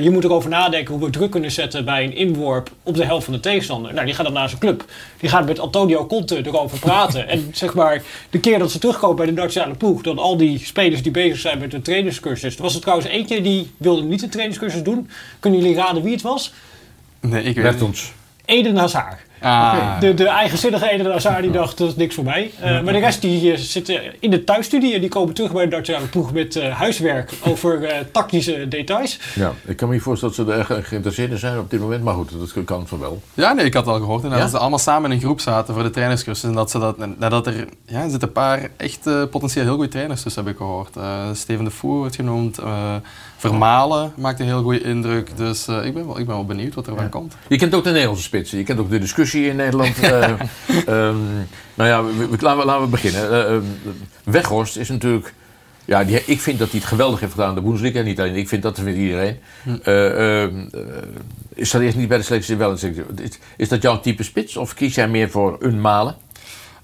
je 0.00 0.10
moet 0.10 0.24
erover 0.24 0.50
nadenken 0.50 0.94
hoe 0.94 1.04
we 1.04 1.10
druk 1.10 1.30
kunnen 1.30 1.50
zetten 1.50 1.84
bij 1.84 2.04
een 2.04 2.16
inworp 2.16 2.70
op 2.82 2.94
de 2.94 3.04
helft 3.04 3.24
van 3.24 3.34
de 3.34 3.40
tegenstander. 3.40 3.94
Nou, 3.94 4.06
die 4.06 4.14
gaat 4.14 4.24
dan 4.24 4.34
naar 4.34 4.48
zijn 4.48 4.60
club. 4.60 4.84
Die 5.20 5.28
gaat 5.28 5.46
met 5.46 5.58
Antonio 5.58 6.06
Conte 6.06 6.46
erover 6.46 6.78
praten. 6.78 7.28
en 7.28 7.50
zeg 7.52 7.74
maar, 7.74 8.02
de 8.30 8.40
keer 8.40 8.58
dat 8.58 8.70
ze 8.70 8.78
terugkomen 8.78 9.16
bij 9.16 9.26
de 9.26 9.32
nationale 9.32 9.74
ploeg... 9.74 10.02
dan 10.02 10.18
al 10.18 10.36
die 10.36 10.58
spelers 10.58 11.02
die 11.02 11.12
bezig 11.12 11.38
zijn 11.38 11.58
met 11.58 11.70
de 11.70 11.82
trainingscursus. 11.82 12.56
Er 12.56 12.62
was 12.62 12.74
er 12.74 12.80
trouwens 12.80 13.08
eentje 13.08 13.42
die 13.42 13.70
wilde 13.76 14.02
niet 14.02 14.20
de 14.20 14.28
trainingscursus 14.28 14.82
doen. 14.82 15.08
Kunnen 15.40 15.60
jullie 15.60 15.76
raden 15.76 16.02
wie 16.02 16.12
het 16.12 16.22
was? 16.22 16.52
Nee, 17.20 17.42
ik 17.42 17.56
weet 17.56 17.64
het 17.64 17.80
niet. 17.80 18.12
Eden 18.44 18.76
Hazard. 18.76 19.30
Ah. 19.42 20.00
De, 20.00 20.14
de 20.14 20.28
eigenzinnige 20.28 20.90
Eden 20.90 21.10
Hazard 21.10 21.42
die 21.42 21.50
dacht, 21.50 21.78
dat 21.78 21.88
is 21.88 21.96
niks 21.96 22.14
voor 22.14 22.24
mij. 22.24 22.50
Uh, 22.62 22.80
maar 22.80 22.92
de 22.92 22.98
rest 22.98 23.20
die 23.20 23.52
uh, 23.52 23.56
zitten 23.56 24.00
in 24.20 24.30
de 24.30 24.44
thuisstudie 24.44 24.94
en 24.94 25.00
die 25.00 25.08
komen 25.08 25.34
terug 25.34 25.52
bij 25.52 25.68
de 25.68 25.76
nationale 25.76 26.06
ploeg 26.06 26.32
met 26.32 26.56
uh, 26.56 26.78
huiswerk 26.78 27.32
over 27.44 27.88
tactische 28.12 28.68
details. 28.68 29.18
Ja, 29.34 29.52
ik 29.64 29.76
kan 29.76 29.88
me 29.88 29.94
niet 29.94 30.02
voorstellen 30.02 30.36
dat 30.36 30.46
ze 30.46 30.52
er 30.52 30.78
echt 30.78 30.88
geïnteresseerd 30.88 31.30
in 31.30 31.38
zijn 31.38 31.58
op 31.58 31.70
dit 31.70 31.80
moment, 31.80 32.04
maar 32.04 32.14
goed, 32.14 32.30
dat 32.38 32.64
kan 32.64 32.88
van 32.88 32.98
wel. 32.98 33.22
Ja, 33.34 33.52
nee, 33.52 33.64
ik 33.64 33.74
had 33.74 33.86
het 33.86 33.94
al 33.94 34.00
gehoord. 34.00 34.24
En 34.24 34.30
ja? 34.30 34.38
dat 34.38 34.50
ze 34.50 34.58
allemaal 34.58 34.78
samen 34.78 35.10
in 35.10 35.16
een 35.16 35.22
groep 35.22 35.40
zaten 35.40 35.74
voor 35.74 35.82
de 35.82 35.90
trainerscursus 35.90 36.48
en 36.48 36.54
dat 36.54 36.70
ze 36.70 36.78
dat, 36.78 37.18
nadat 37.18 37.46
er, 37.46 37.54
ja, 37.86 38.02
er 38.02 38.10
zitten 38.10 38.28
een 38.28 38.34
paar 38.34 38.68
echt 38.76 39.30
potentieel 39.30 39.64
heel 39.64 39.74
goede 39.74 39.88
trainers 39.88 40.22
tussen, 40.22 40.44
heb 40.44 40.52
ik 40.52 40.58
gehoord. 40.58 40.96
Steven 41.32 41.64
de 41.64 41.70
Voer 41.70 41.98
wordt 41.98 42.14
genoemd. 42.14 42.58
Vermalen 43.48 44.12
maakt 44.16 44.40
een 44.40 44.46
heel 44.46 44.62
goede 44.62 44.80
indruk. 44.80 45.36
Dus 45.36 45.68
uh, 45.68 45.84
ik, 45.84 45.94
ben 45.94 46.06
wel, 46.06 46.18
ik 46.18 46.26
ben 46.26 46.34
wel 46.34 46.44
benieuwd 46.44 46.74
wat 46.74 46.86
er 46.86 46.96
van 46.96 47.08
komt. 47.08 47.34
Je 47.48 47.56
kent 47.56 47.74
ook 47.74 47.84
de 47.84 47.90
Nederlandse 47.90 48.24
spitsen. 48.24 48.58
Je 48.58 48.64
kent 48.64 48.78
ook 48.78 48.90
de 48.90 48.98
discussie 48.98 49.46
in 49.46 49.56
Nederland. 49.56 50.02
uh, 50.02 50.28
um, 51.08 51.46
nou 51.74 51.88
ja, 51.88 52.04
we, 52.04 52.28
we, 52.28 52.36
laten, 52.40 52.58
we, 52.58 52.64
laten 52.64 52.82
we 52.82 52.88
beginnen. 52.88 53.52
Uh, 53.52 53.58
Weghorst 54.24 54.76
is 54.76 54.88
natuurlijk... 54.88 55.34
Ja, 55.84 56.04
die, 56.04 56.24
ik 56.24 56.40
vind 56.40 56.58
dat 56.58 56.70
hij 56.70 56.78
het 56.78 56.88
geweldig 56.88 57.20
heeft 57.20 57.32
gedaan 57.32 57.48
in 57.48 57.54
de 57.54 57.60
Bundesliga. 57.60 58.00
Niet 58.00 58.20
alleen 58.20 58.36
ik 58.36 58.48
vind 58.48 58.62
dat, 58.62 58.78
vindt 58.78 58.98
iedereen. 58.98 59.38
Hm. 59.62 59.70
is 61.54 61.70
dat 61.70 61.80
eerst 61.80 61.96
niet 61.96 62.08
bij 62.08 62.18
de 62.18 62.24
selectie 62.24 62.56
wel 62.56 62.72
is, 62.72 62.86
is 63.56 63.68
dat 63.68 63.82
jouw 63.82 64.00
type 64.00 64.22
spits? 64.22 64.56
Of 64.56 64.74
kies 64.74 64.94
jij 64.94 65.08
meer 65.08 65.30
voor 65.30 65.56
een 65.60 65.80
Malen? 65.80 66.14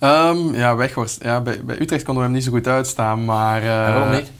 Um, 0.00 0.54
ja, 0.54 0.76
Weghorst. 0.76 1.22
Ja, 1.24 1.40
bij, 1.40 1.64
bij 1.64 1.80
Utrecht 1.80 2.04
konden 2.04 2.22
we 2.22 2.28
hem 2.28 2.38
niet 2.38 2.46
zo 2.46 2.50
goed 2.52 2.66
uitstaan. 2.66 3.24
Maar, 3.24 3.62
waarom 3.62 4.11
niet? 4.11 4.30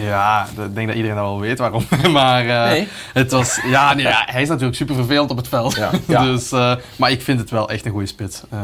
Ja, 0.00 0.46
ik 0.46 0.74
denk 0.74 0.86
dat 0.86 0.96
iedereen 0.96 1.16
dat 1.16 1.26
wel 1.26 1.40
weet 1.40 1.58
waarom. 1.58 1.84
maar 2.12 2.44
uh, 2.44 2.64
nee. 2.64 2.88
het 3.12 3.30
was, 3.30 3.60
ja, 3.64 3.94
nee, 3.94 4.04
ja, 4.04 4.22
hij 4.26 4.42
is 4.42 4.48
natuurlijk 4.48 4.76
super 4.76 4.94
vervelend 4.94 5.30
op 5.30 5.36
het 5.36 5.48
veld. 5.48 5.74
Ja, 5.74 5.90
ja. 6.06 6.24
dus, 6.24 6.52
uh, 6.52 6.74
maar 6.96 7.10
ik 7.10 7.22
vind 7.22 7.40
het 7.40 7.50
wel 7.50 7.70
echt 7.70 7.84
een 7.84 7.90
goede 7.90 8.06
spits. 8.06 8.42
Uh, 8.54 8.58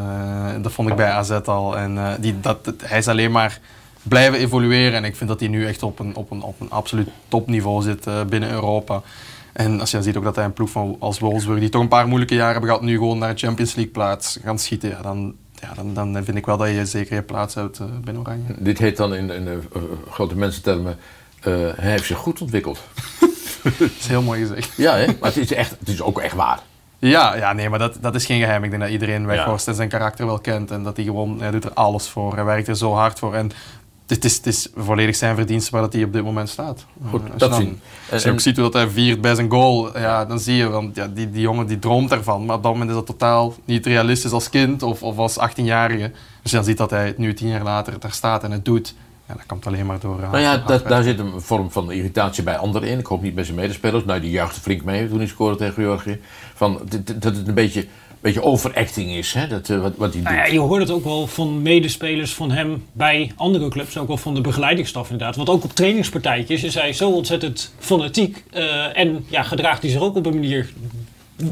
dat 0.63 0.73
vond 0.73 0.89
ik 0.89 0.97
bij 0.97 1.11
AZ 1.11 1.31
al. 1.31 1.79
En 1.79 2.17
die, 2.21 2.41
dat, 2.41 2.73
hij 2.83 2.99
is 2.99 3.09
alleen 3.09 3.31
maar 3.31 3.59
blijven 4.03 4.39
evolueren. 4.39 4.95
En 4.95 5.05
ik 5.05 5.17
vind 5.17 5.31
dat 5.31 5.41
hij 5.41 5.49
nu 5.49 5.67
echt 5.67 5.83
op 5.83 5.99
een, 5.99 6.17
op 6.17 6.31
een, 6.31 6.43
op 6.43 6.61
een 6.61 6.71
absoluut 6.71 7.09
topniveau 7.29 7.83
zit 7.83 8.07
binnen 8.29 8.51
Europa. 8.51 9.03
En 9.53 9.81
als 9.81 9.91
je 9.91 9.97
dan 9.97 10.05
ziet 10.05 10.17
ook 10.17 10.25
dat 10.25 10.37
hij 10.37 10.45
een 10.45 10.53
ploeg 10.53 10.71
van, 10.71 10.97
als 10.99 11.19
Wolfsburg, 11.19 11.61
die 11.61 11.69
toch 11.69 11.83
een 11.83 11.89
paar 11.89 12.09
moeilijke 12.09 12.35
jaren 12.35 12.53
hebben 12.53 12.71
gehad, 12.71 12.85
nu 12.85 12.97
gewoon 12.97 13.19
naar 13.19 13.35
de 13.35 13.47
Champions 13.47 13.75
League 13.75 13.93
plaats 13.93 14.39
gaan 14.43 14.59
schieten, 14.59 14.89
ja, 14.89 15.03
dan, 15.03 15.35
ja, 15.61 15.75
dan, 15.75 16.13
dan 16.13 16.25
vind 16.25 16.37
ik 16.37 16.47
wel 16.47 16.57
dat 16.57 16.69
je 16.69 16.87
zeker 16.87 17.15
je 17.15 17.23
plaats 17.23 17.55
hebt 17.55 17.81
binnen 18.05 18.23
Oranje. 18.23 18.55
Dit 18.59 18.79
heet 18.79 18.97
dan 18.97 19.15
in, 19.15 19.31
in 19.31 19.47
uh, 19.47 19.83
grote 20.11 20.37
mensentermen 20.37 20.93
uh, 20.93 21.18
hij 21.41 21.91
heeft 21.91 22.05
zich 22.05 22.19
goed 22.19 22.41
ontwikkeld. 22.41 22.81
dat 23.79 23.91
is 23.99 24.07
heel 24.07 24.23
mooi 24.23 24.41
gezegd. 24.41 24.77
Ja, 24.77 24.95
hè? 24.95 25.07
maar 25.07 25.29
het 25.29 25.37
is, 25.37 25.53
echt, 25.53 25.71
het 25.79 25.89
is 25.89 26.03
ook 26.03 26.21
echt 26.21 26.35
waar. 26.35 26.61
Ja, 26.99 27.37
ja 27.37 27.53
nee, 27.53 27.69
maar 27.69 27.79
dat, 27.79 27.99
dat 28.01 28.15
is 28.15 28.27
geen 28.27 28.41
geheim. 28.41 28.65
Ik 28.65 28.71
denk 28.71 28.83
dat 28.83 28.91
iedereen 28.91 29.27
Weghorst 29.27 29.65
ja. 29.65 29.71
en 29.71 29.77
zijn 29.77 29.89
karakter 29.89 30.27
wel 30.27 30.39
kent. 30.39 30.71
En 30.71 30.83
dat 30.83 30.97
hij 30.97 31.05
gewoon, 31.05 31.41
hij 31.41 31.51
doet 31.51 31.65
er 31.65 31.73
alles 31.73 32.09
voor. 32.09 32.35
Hij 32.35 32.45
werkt 32.45 32.69
er 32.69 32.77
zo 32.77 32.93
hard 32.93 33.19
voor. 33.19 33.35
En 33.35 33.51
het 34.07 34.25
is, 34.25 34.37
het 34.37 34.47
is 34.47 34.69
volledig 34.77 35.17
zijn 35.17 35.35
verdienste 35.35 35.71
waar 35.71 35.81
dat 35.81 35.93
hij 35.93 36.05
op 36.05 36.13
dit 36.13 36.25
moment 36.25 36.49
staat. 36.49 36.87
Goed, 37.11 37.23
als 37.31 37.41
dat 37.41 37.51
dan, 37.51 37.61
zien. 37.61 37.81
Als 38.13 38.23
je 38.23 38.31
ook 38.31 38.41
ziet 38.41 38.57
hoe 38.57 38.65
dat 38.65 38.73
hij 38.73 38.89
viert 38.89 39.21
bij 39.21 39.35
zijn 39.35 39.51
goal, 39.51 39.99
ja, 39.99 40.25
dan 40.25 40.41
zie 40.41 40.57
je, 40.57 40.69
want 40.69 40.97
ja, 40.97 41.07
die, 41.07 41.31
die 41.31 41.41
jongen 41.41 41.67
die 41.67 41.79
droomt 41.79 42.13
ervan. 42.13 42.45
Maar 42.45 42.57
op 42.57 42.63
dat 42.63 42.73
moment 42.73 42.91
is 42.91 42.97
dat 42.97 43.07
totaal 43.07 43.55
niet 43.65 43.87
realistisch 43.87 44.33
als 44.33 44.51
kind 44.51 44.83
of, 44.83 45.03
of 45.03 45.19
als 45.19 45.39
18-jarige. 45.39 46.11
Dus 46.43 46.51
je 46.51 46.57
dan 46.57 46.65
ziet 46.65 46.77
dat 46.77 46.91
hij 46.91 47.07
het 47.07 47.19
nu 47.19 47.35
tien 47.35 47.49
jaar 47.49 47.63
later 47.63 48.01
daar 48.01 48.13
staat 48.13 48.45
en 48.45 48.51
het 48.51 48.65
doet. 48.65 48.95
Ja, 49.29 49.35
dat 49.35 49.47
komt 49.47 49.67
alleen 49.67 49.87
maar 49.87 50.01
door. 50.01 50.21
Nou 50.21 50.39
ja, 50.39 50.57
dat, 50.57 50.89
daar 50.89 51.03
zit 51.03 51.19
een 51.19 51.41
vorm 51.41 51.71
van 51.71 51.93
irritatie 51.93 52.43
bij 52.43 52.57
anderen 52.57 52.89
in. 52.89 52.99
Ik 52.99 53.07
hoop 53.07 53.23
niet 53.23 53.35
bij 53.35 53.45
zijn 53.45 53.57
medespelers. 53.57 54.05
Nou, 54.05 54.21
die 54.21 54.31
juichte 54.31 54.61
flink 54.61 54.85
mee 54.85 55.09
toen 55.09 55.19
hij 55.19 55.27
scoorde 55.27 55.57
tegen 55.57 55.75
Georgië. 55.75 56.21
Van, 56.55 56.81
dat 57.19 57.35
het 57.37 57.49
een 57.49 57.55
beetje, 57.55 57.87
beetje 58.21 58.43
overacting 58.43 59.11
is, 59.11 59.33
hè? 59.33 59.47
Dat, 59.47 59.67
wat, 59.67 59.97
wat 59.97 60.13
hij 60.13 60.23
nou 60.23 60.37
doet. 60.37 60.47
Ja, 60.47 60.53
je 60.53 60.59
hoort 60.59 60.81
het 60.81 60.91
ook 60.91 61.05
wel 61.05 61.27
van 61.27 61.63
medespelers 61.63 62.35
van 62.35 62.51
hem 62.51 62.85
bij 62.93 63.33
andere 63.37 63.69
clubs. 63.69 63.99
Ook 63.99 64.09
wel 64.09 64.17
van 64.17 64.35
de 64.35 64.41
begeleidingsstaf 64.41 65.11
inderdaad. 65.11 65.37
Want 65.37 65.49
ook 65.49 65.65
op 65.65 65.73
trainingspartijtjes 65.73 66.63
is 66.63 66.75
hij 66.75 66.93
zo 66.93 67.11
ontzettend 67.11 67.73
fanatiek. 67.79 68.45
Uh, 68.55 68.99
en 68.99 69.25
ja, 69.29 69.43
gedraagt 69.43 69.83
hij 69.83 69.91
zich 69.91 70.01
ook 70.01 70.17
op 70.17 70.27
een 70.27 70.35
manier 70.35 70.73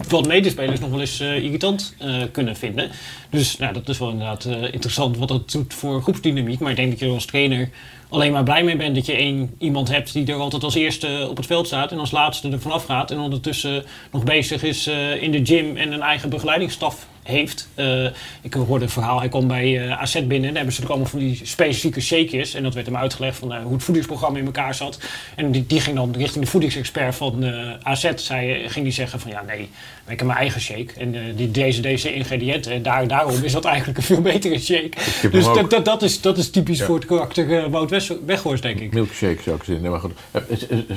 wat 0.08 0.26
medespelers 0.26 0.80
nog 0.80 0.90
wel 0.90 1.00
eens 1.00 1.20
uh, 1.20 1.44
irritant 1.44 1.94
uh, 2.02 2.22
kunnen 2.32 2.56
vinden. 2.56 2.90
Dus 3.30 3.56
nou, 3.56 3.72
dat 3.72 3.88
is 3.88 3.98
wel 3.98 4.10
inderdaad 4.10 4.44
uh, 4.44 4.62
interessant 4.72 5.16
wat 5.16 5.28
dat 5.28 5.50
doet 5.50 5.74
voor 5.74 6.02
groepsdynamiek. 6.02 6.58
Maar 6.58 6.70
ik 6.70 6.76
denk 6.76 6.90
dat 6.90 6.98
je 6.98 7.08
als 7.08 7.24
trainer 7.24 7.68
alleen 8.08 8.32
maar 8.32 8.42
blij 8.42 8.64
mee 8.64 8.76
bent 8.76 8.94
dat 8.94 9.06
je 9.06 9.12
één 9.12 9.54
iemand 9.58 9.88
hebt 9.88 10.12
die 10.12 10.26
er 10.26 10.34
altijd 10.34 10.64
als 10.64 10.74
eerste 10.74 11.26
op 11.30 11.36
het 11.36 11.46
veld 11.46 11.66
staat 11.66 11.92
en 11.92 11.98
als 11.98 12.10
laatste 12.10 12.50
er 12.50 12.60
vanaf 12.60 12.84
gaat. 12.84 13.10
En 13.10 13.18
ondertussen 13.18 13.84
nog 14.12 14.24
bezig 14.24 14.62
is 14.62 14.86
in 15.20 15.32
de 15.32 15.40
gym 15.44 15.76
en 15.76 15.92
een 15.92 16.02
eigen 16.02 16.30
begeleidingsstaf 16.30 17.06
heeft. 17.26 17.68
Uh, 17.74 18.04
ik 18.40 18.54
hoorde 18.54 18.84
een 18.84 18.90
verhaal, 18.90 19.18
hij 19.18 19.28
kwam 19.28 19.46
bij 19.46 19.86
uh, 19.86 20.00
AZ 20.00 20.14
binnen 20.14 20.34
en 20.36 20.40
daar 20.42 20.54
hebben 20.54 20.72
ze 20.72 20.82
er 20.82 20.88
allemaal 20.88 21.06
van 21.06 21.18
die 21.18 21.40
specifieke 21.42 22.00
shakejes. 22.00 22.54
En 22.54 22.62
dat 22.62 22.74
werd 22.74 22.86
hem 22.86 22.96
uitgelegd 22.96 23.38
van 23.38 23.52
uh, 23.52 23.62
hoe 23.62 23.72
het 23.72 23.82
voedingsprogramma 23.82 24.38
in 24.38 24.44
elkaar 24.44 24.74
zat. 24.74 24.98
En 25.34 25.50
die, 25.50 25.66
die 25.66 25.80
ging 25.80 25.96
dan 25.96 26.14
richting 26.16 26.44
de 26.44 26.50
voedingsexpert 26.50 27.14
van 27.14 27.44
AZ, 27.82 28.10
zei, 28.14 28.68
ging 28.68 28.84
die 28.84 28.94
zeggen 28.94 29.20
van 29.20 29.30
ja 29.30 29.42
nee, 29.42 29.68
ik 30.08 30.18
heb 30.18 30.26
mijn 30.26 30.38
eigen 30.38 30.60
shake. 30.60 30.88
En 30.96 31.34
die, 31.36 31.50
deze, 31.50 31.80
deze 31.80 32.14
ingrediënten, 32.14 32.72
en 32.72 32.82
daar, 32.82 33.08
daarom 33.08 33.42
is 33.42 33.52
dat 33.52 33.64
eigenlijk 33.64 33.98
een 33.98 34.04
veel 34.04 34.20
betere 34.20 34.58
shake. 34.58 34.90
Dus 35.30 35.44
dat, 35.44 35.70
dat, 35.70 35.84
dat, 35.84 36.02
is, 36.02 36.20
dat 36.20 36.38
is 36.38 36.50
typisch 36.50 36.78
ja. 36.78 36.84
voor 36.84 36.94
het 36.94 37.04
karakter 37.04 37.70
Wout 37.70 37.90
Weghorst, 38.26 38.62
denk 38.62 38.80
ik. 38.80 38.92
Milkshake 38.92 39.42
zou 39.42 39.56
ik 39.56 39.62
zeggen. 39.62 39.80
Nee, 39.80 39.90
maar 39.90 40.00
goed. 40.00 40.12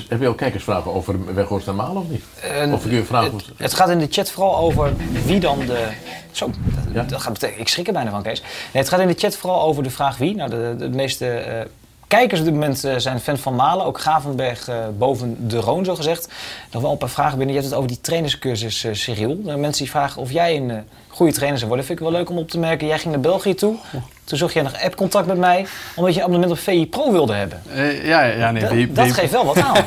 Heb 0.07 0.21
je 0.21 0.27
ook 0.27 0.37
kijkersvragen 0.37 0.93
over 0.93 1.33
Weghorst 1.35 1.67
en 1.67 1.75
Maal 1.75 1.95
of 1.95 2.09
niet? 2.09 2.23
of 2.73 2.85
ik 2.85 2.91
je 2.91 3.03
vragen 3.03 3.35
het, 3.35 3.45
het 3.57 3.73
gaat 3.73 3.89
in 3.89 3.99
de 3.99 4.07
chat 4.09 4.31
vooral 4.31 4.57
over 4.57 4.93
wie 5.25 5.39
dan 5.39 5.59
de 5.59 5.87
zo, 6.31 6.51
dat, 6.93 7.09
dat 7.09 7.21
gaat 7.21 7.33
betekenen. 7.33 7.61
Ik 7.61 7.67
schrik 7.67 7.87
er 7.87 7.93
bijna 7.93 8.09
van, 8.09 8.23
Kees. 8.23 8.41
Nee, 8.41 8.83
het 8.83 8.89
gaat 8.89 8.99
in 8.99 9.07
de 9.07 9.13
chat 9.17 9.37
vooral 9.37 9.61
over 9.61 9.83
de 9.83 9.89
vraag 9.89 10.17
wie. 10.17 10.35
Nou, 10.35 10.49
de, 10.49 10.75
de, 10.77 10.89
meeste 10.89 11.45
uh, 11.47 11.61
kijkers 12.09 12.39
op 12.39 12.45
dit 12.45 12.53
moment 12.55 12.85
uh, 12.85 12.93
zijn 12.97 13.19
fan 13.19 13.37
van 13.37 13.55
Malen. 13.55 13.85
Ook 13.85 13.99
Gavenberg 13.99 14.69
uh, 14.69 14.75
boven 14.97 15.47
de 15.47 15.57
Roon, 15.57 15.85
zo 15.85 15.95
gezegd. 15.95 16.29
Nog 16.71 16.81
wel 16.81 16.91
een 16.91 16.97
paar 16.97 17.09
vragen 17.09 17.37
binnen. 17.37 17.55
Je 17.55 17.61
hebt 17.61 17.73
het 17.73 17.79
over 17.79 17.91
die 17.91 18.01
trainerscursus, 18.01 18.85
Cyril. 18.91 19.35
mensen 19.35 19.83
die 19.83 19.91
vragen 19.91 20.21
of 20.21 20.31
jij 20.31 20.55
een 20.57 20.83
goede 21.07 21.33
trainer 21.33 21.57
zou 21.57 21.69
worden. 21.69 21.85
Vind 21.87 21.99
ik 21.99 22.05
wel 22.05 22.13
leuk 22.13 22.29
om 22.29 22.37
op 22.37 22.49
te 22.49 22.59
merken. 22.59 22.87
Jij 22.87 22.99
ging 22.99 23.13
naar 23.13 23.21
België 23.21 23.53
toe. 23.53 23.75
Toen 24.23 24.37
zocht 24.37 24.53
jij 24.53 24.63
nog 24.63 24.81
app-contact 24.81 25.27
met 25.27 25.37
mij, 25.37 25.65
omdat 25.95 26.13
je 26.13 26.19
een 26.19 26.25
abonnement 26.25 26.51
op 26.51 26.59
VI 26.59 26.87
Pro 26.87 27.11
wilde 27.11 27.33
hebben. 27.33 27.61
Uh, 27.75 28.05
ja, 28.05 28.23
ja, 28.23 28.51
nee. 28.51 28.91
Dat, 28.91 29.11
geeft 29.11 29.31
wel 29.31 29.45
wat 29.45 29.61
aan. 29.61 29.85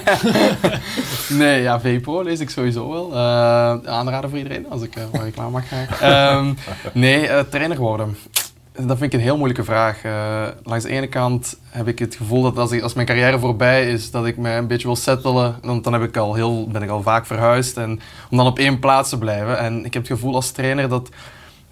nee, 1.38 1.62
ja, 1.62 1.80
VI 1.80 2.00
Pro 2.00 2.22
lees 2.22 2.40
ik 2.40 2.50
sowieso 2.50 2.90
wel. 2.90 3.10
Uh, 3.12 3.18
aanraden 3.84 4.30
voor 4.30 4.38
iedereen, 4.38 4.66
als 4.68 4.82
ik 4.82 4.96
uh, 4.96 5.04
reclame 5.24 5.50
mag 5.50 5.66
krijgen. 5.66 6.34
um, 6.36 6.58
nee, 6.92 7.48
trainer 7.48 7.76
worden. 7.76 8.16
Dat 8.72 8.98
vind 8.98 9.12
ik 9.12 9.12
een 9.12 9.24
heel 9.24 9.36
moeilijke 9.36 9.64
vraag. 9.64 10.04
Uh, 10.04 10.46
langs 10.62 10.84
de 10.84 10.90
ene 10.90 11.06
kant 11.06 11.56
heb 11.68 11.88
ik 11.88 11.98
het 11.98 12.14
gevoel 12.14 12.42
dat 12.42 12.58
als, 12.58 12.72
ik, 12.72 12.82
als 12.82 12.94
mijn 12.94 13.06
carrière 13.06 13.38
voorbij 13.38 13.90
is, 13.90 14.10
dat 14.10 14.26
ik 14.26 14.36
me 14.36 14.50
een 14.50 14.66
beetje 14.66 14.86
wil 14.86 14.96
settelen. 14.96 15.56
Want 15.62 15.84
dan 15.84 15.92
heb 15.92 16.02
ik 16.02 16.16
al 16.16 16.34
heel, 16.34 16.68
ben 16.68 16.82
ik 16.82 16.88
al 16.88 17.02
vaak 17.02 17.26
verhuisd. 17.26 17.76
En 17.76 18.00
om 18.30 18.36
dan 18.36 18.46
op 18.46 18.58
één 18.58 18.78
plaats 18.78 19.08
te 19.08 19.18
blijven. 19.18 19.58
En 19.58 19.84
ik 19.84 19.94
heb 19.94 20.02
het 20.02 20.12
gevoel 20.12 20.34
als 20.34 20.50
trainer 20.50 20.88
dat 20.88 21.08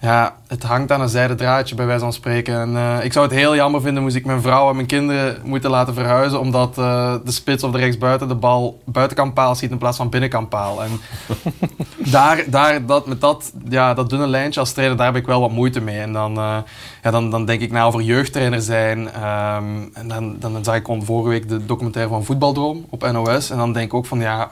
ja, 0.01 0.36
het 0.46 0.62
hangt 0.62 0.92
aan 0.92 1.01
een 1.01 1.09
zijde 1.09 1.34
draadje 1.34 1.74
bij 1.74 1.86
wijze 1.86 2.03
van 2.03 2.12
spreken. 2.12 2.61
En, 2.61 2.72
uh, 2.72 3.05
ik 3.05 3.12
zou 3.12 3.26
het 3.26 3.34
heel 3.34 3.55
jammer 3.55 3.80
vinden 3.80 4.03
moest 4.03 4.16
ik 4.16 4.24
mijn 4.24 4.42
vrouw 4.42 4.68
en 4.68 4.74
mijn 4.74 4.86
kinderen 4.86 5.38
moeten 5.44 5.70
laten 5.70 5.94
verhuizen. 5.94 6.40
Omdat 6.40 6.78
uh, 6.78 7.14
de 7.24 7.30
spits 7.30 7.62
of 7.62 7.72
de 7.72 7.78
rechtsbuiten 7.78 8.28
de 8.28 8.34
bal 8.34 8.80
buitenkant 8.84 9.34
paal 9.34 9.55
schiet 9.55 9.70
in 9.70 9.78
plaats 9.78 9.96
van 9.96 10.09
binnenkant 10.09 10.48
paal. 10.48 10.82
En 10.82 10.90
daar, 12.16 12.44
daar, 12.46 12.86
dat, 12.86 13.07
met 13.07 13.20
dat, 13.20 13.53
ja, 13.68 13.94
dat 13.94 14.11
dunne 14.11 14.26
lijntje 14.26 14.61
als 14.61 14.72
trainer, 14.72 14.96
daar 14.96 15.07
heb 15.07 15.16
ik 15.16 15.26
wel 15.26 15.40
wat 15.40 15.51
moeite 15.51 15.80
mee. 15.80 16.01
En 16.01 16.12
dan, 16.12 16.38
uh, 16.38 16.57
ja, 17.03 17.11
dan, 17.11 17.30
dan 17.30 17.44
denk 17.44 17.61
ik 17.61 17.72
na 17.72 17.84
over 17.84 18.01
jeugdtrainer 18.01 18.61
zijn. 18.61 18.98
Um, 18.98 19.90
en 19.94 20.09
dan, 20.09 20.36
dan 20.38 20.64
zag 20.64 20.74
ik 20.74 20.88
vorige 21.01 21.28
week 21.28 21.48
de 21.48 21.66
documentaire 21.66 22.11
van 22.11 22.24
Voetbaldroom 22.24 22.86
op 22.90 23.12
NOS. 23.12 23.51
En 23.51 23.57
dan 23.57 23.72
denk 23.72 23.86
ik 23.86 23.94
ook 23.94 24.07
van 24.07 24.20
ja 24.20 24.51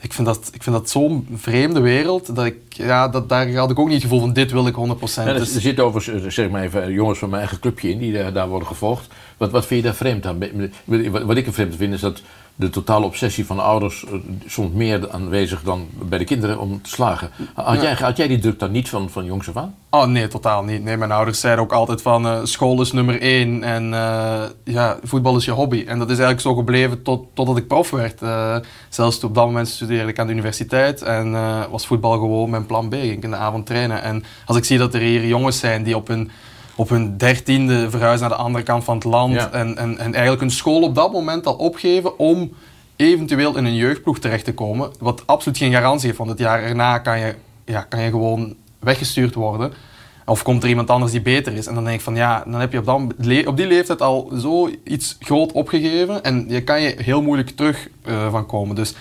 ik 0.00 0.12
vind 0.12 0.26
dat, 0.26 0.50
ik 0.52 0.62
vind 0.62 0.76
dat 0.76 0.90
zo'n 0.90 1.28
vreemde 1.34 1.80
wereld, 1.80 2.36
dat 2.36 2.44
ik, 2.44 2.56
ja, 2.68 3.08
dat, 3.08 3.28
daar 3.28 3.54
had 3.54 3.70
ik 3.70 3.78
ook 3.78 3.86
niet 3.86 3.94
het 3.94 4.02
gevoel 4.02 4.20
van 4.20 4.32
dit 4.32 4.52
wil 4.52 4.66
ik 4.66 4.74
100%. 4.74 4.78
Ja, 5.14 5.26
er, 5.26 5.38
dus... 5.38 5.54
er 5.54 5.60
zitten 5.60 5.84
overigens, 5.84 6.34
zeg 6.34 6.50
maar 6.50 6.62
even, 6.62 6.92
jongens 6.92 7.18
van 7.18 7.28
mijn 7.28 7.40
eigen 7.40 7.60
clubje 7.60 7.90
in 7.90 7.98
die 7.98 8.12
daar, 8.12 8.32
daar 8.32 8.48
worden 8.48 8.68
gevolgd. 8.68 9.06
Wat, 9.36 9.50
wat 9.50 9.66
vind 9.66 9.80
je 9.80 9.86
daar 9.86 9.96
vreemd 9.96 10.26
aan? 10.26 10.38
Wat, 10.84 11.22
wat 11.22 11.36
ik 11.36 11.52
vreemd 11.52 11.76
vind 11.76 11.94
is 11.94 12.00
dat 12.00 12.22
de 12.58 12.70
totale 12.70 13.04
obsessie 13.04 13.46
van 13.46 13.56
de 13.56 13.62
ouders 13.62 14.04
eh, 14.04 14.12
soms 14.46 14.72
meer 14.72 15.10
aanwezig 15.10 15.62
dan 15.62 15.86
bij 16.02 16.18
de 16.18 16.24
kinderen 16.24 16.58
om 16.58 16.82
te 16.82 16.90
slagen. 16.90 17.30
Had, 17.54 17.74
Ja. 17.76 17.82
jij, 17.82 17.92
had 17.94 18.16
jij 18.16 18.28
die 18.28 18.38
druk 18.38 18.58
dan 18.58 18.70
niet 18.70 18.88
van, 18.88 19.10
van 19.10 19.24
jongs 19.24 19.48
af 19.48 19.56
aan? 19.56 19.74
Oh 19.90 20.04
nee, 20.06 20.28
totaal 20.28 20.64
niet. 20.64 20.84
Nee, 20.84 20.96
mijn 20.96 21.12
ouders 21.12 21.40
zeiden 21.40 21.64
ook 21.64 21.72
altijd 21.72 22.02
van 22.02 22.26
eh, 22.26 22.38
school 22.42 22.80
is 22.80 22.92
nummer 22.92 23.20
één 23.20 23.62
en 23.62 23.94
eh, 23.94 24.42
ja, 24.64 24.98
voetbal 25.02 25.36
is 25.36 25.44
je 25.44 25.50
hobby. 25.50 25.84
En 25.86 25.98
dat 25.98 26.10
is 26.10 26.18
eigenlijk 26.18 26.40
zo 26.40 26.54
gebleven 26.54 27.02
tot, 27.02 27.26
totdat 27.34 27.56
ik 27.56 27.66
prof 27.66 27.90
werd. 27.90 28.22
Eh, 28.22 28.56
zelfs 28.88 29.24
op 29.24 29.34
dat 29.34 29.44
moment 29.46 29.68
studeerde 29.68 30.10
ik 30.10 30.18
aan 30.18 30.26
de 30.26 30.32
universiteit 30.32 31.02
en 31.02 31.32
was 31.70 31.86
voetbal 31.86 32.12
gewoon 32.12 32.50
mijn 32.50 32.66
plan 32.66 32.88
B. 32.88 32.92
Ging 32.94 33.16
ik 33.16 33.22
in 33.22 33.30
de 33.30 33.36
avond 33.36 33.66
trainen. 33.66 34.02
En 34.02 34.24
als 34.46 34.56
ik 34.56 34.64
zie 34.64 34.78
dat 34.78 34.94
er 34.94 35.00
hier 35.00 35.26
jongens 35.26 35.58
zijn 35.58 35.82
die 35.82 35.96
op 35.96 36.08
hun, 36.08 36.30
op 36.78 36.88
hun 36.88 37.16
dertiende 37.16 37.90
verhuizen 37.90 38.28
naar 38.28 38.36
de 38.36 38.44
andere 38.44 38.64
kant 38.64 38.84
van 38.84 38.94
het 38.94 39.04
land 39.04 39.34
Ja. 39.34 39.50
en, 39.50 39.76
en, 39.76 39.98
en 39.98 40.12
eigenlijk 40.12 40.40
hun 40.40 40.50
school 40.50 40.82
op 40.82 40.94
dat 40.94 41.12
moment 41.12 41.46
al 41.46 41.54
opgeven 41.54 42.18
om 42.18 42.52
eventueel 42.96 43.56
in 43.56 43.64
een 43.64 43.74
jeugdploeg 43.74 44.18
terecht 44.18 44.44
te 44.44 44.54
komen, 44.54 44.90
wat 44.98 45.22
absoluut 45.26 45.58
geen 45.58 45.72
garantie 45.72 46.06
heeft, 46.06 46.18
want 46.18 46.30
het 46.30 46.38
jaar 46.38 46.62
erna 46.62 46.98
kan 46.98 47.18
je, 47.18 47.34
ja, 47.64 47.80
kan 47.80 48.00
je 48.00 48.10
gewoon 48.10 48.54
weggestuurd 48.78 49.34
worden. 49.34 49.72
Of 50.26 50.42
komt 50.42 50.62
er 50.62 50.68
iemand 50.68 50.90
anders 50.90 51.12
die 51.12 51.20
beter 51.20 51.52
is. 51.52 51.66
En 51.66 51.74
dan 51.74 51.84
denk 51.84 51.96
ik 51.96 52.02
van 52.02 52.14
ja, 52.14 52.42
dan 52.46 52.60
heb 52.60 52.72
je 52.72 52.78
op, 52.78 52.84
dat, 52.84 53.46
op 53.46 53.56
die 53.56 53.66
leeftijd 53.66 54.02
al 54.02 54.30
zoiets 54.32 55.16
groot 55.20 55.52
opgegeven. 55.52 56.24
En 56.24 56.44
je 56.48 56.62
kan 56.62 56.82
je 56.82 56.94
heel 56.98 57.22
moeilijk 57.22 57.50
terug 57.50 57.88
eh, 58.02 58.30
van 58.30 58.46
komen. 58.46 58.76
Dus 58.76 58.94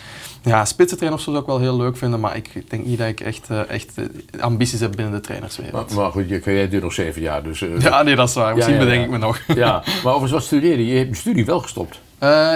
ja, 0.47 0.65
spitsentrainer 0.65 1.19
of 1.19 1.23
zo 1.23 1.31
zou 1.31 1.43
ik 1.43 1.49
wel 1.49 1.59
heel 1.59 1.77
leuk 1.77 1.97
vinden. 1.97 2.19
Maar 2.19 2.35
ik 2.35 2.69
denk 2.69 2.85
niet 2.85 2.97
dat 2.97 3.07
ik 3.07 3.19
echt, 3.19 3.49
eh, 3.49 3.69
echt 3.69 3.91
eh, 3.95 4.05
ambities 4.41 4.79
heb 4.79 4.95
binnen 4.95 5.13
de 5.13 5.19
trainerswereld. 5.19 5.93
Maar, 5.93 6.03
maar 6.03 6.11
goed, 6.11 6.29
je, 6.29 6.41
jij 6.43 6.69
duurt 6.69 6.83
nog 6.83 6.93
zeven 6.93 7.21
jaar. 7.21 7.43
Dus, 7.43 7.61
eh, 7.61 7.79
Ja, 7.79 8.03
nee, 8.03 8.15
dat 8.15 8.29
is 8.29 8.35
waar. 8.35 8.55
Misschien 8.55 8.77
bedenk 8.77 9.03
ik 9.03 9.09
me 9.09 9.17
nog. 9.17 9.39
Ja, 9.47 9.71
maar 10.03 10.13
overigens, 10.13 10.31
wat 10.31 10.43
studeerde 10.43 10.85
je? 10.85 10.91
Je 10.91 10.97
hebt 10.97 11.09
je 11.09 11.15
studie 11.15 11.45
wel 11.45 11.59
gestopt. 11.59 11.99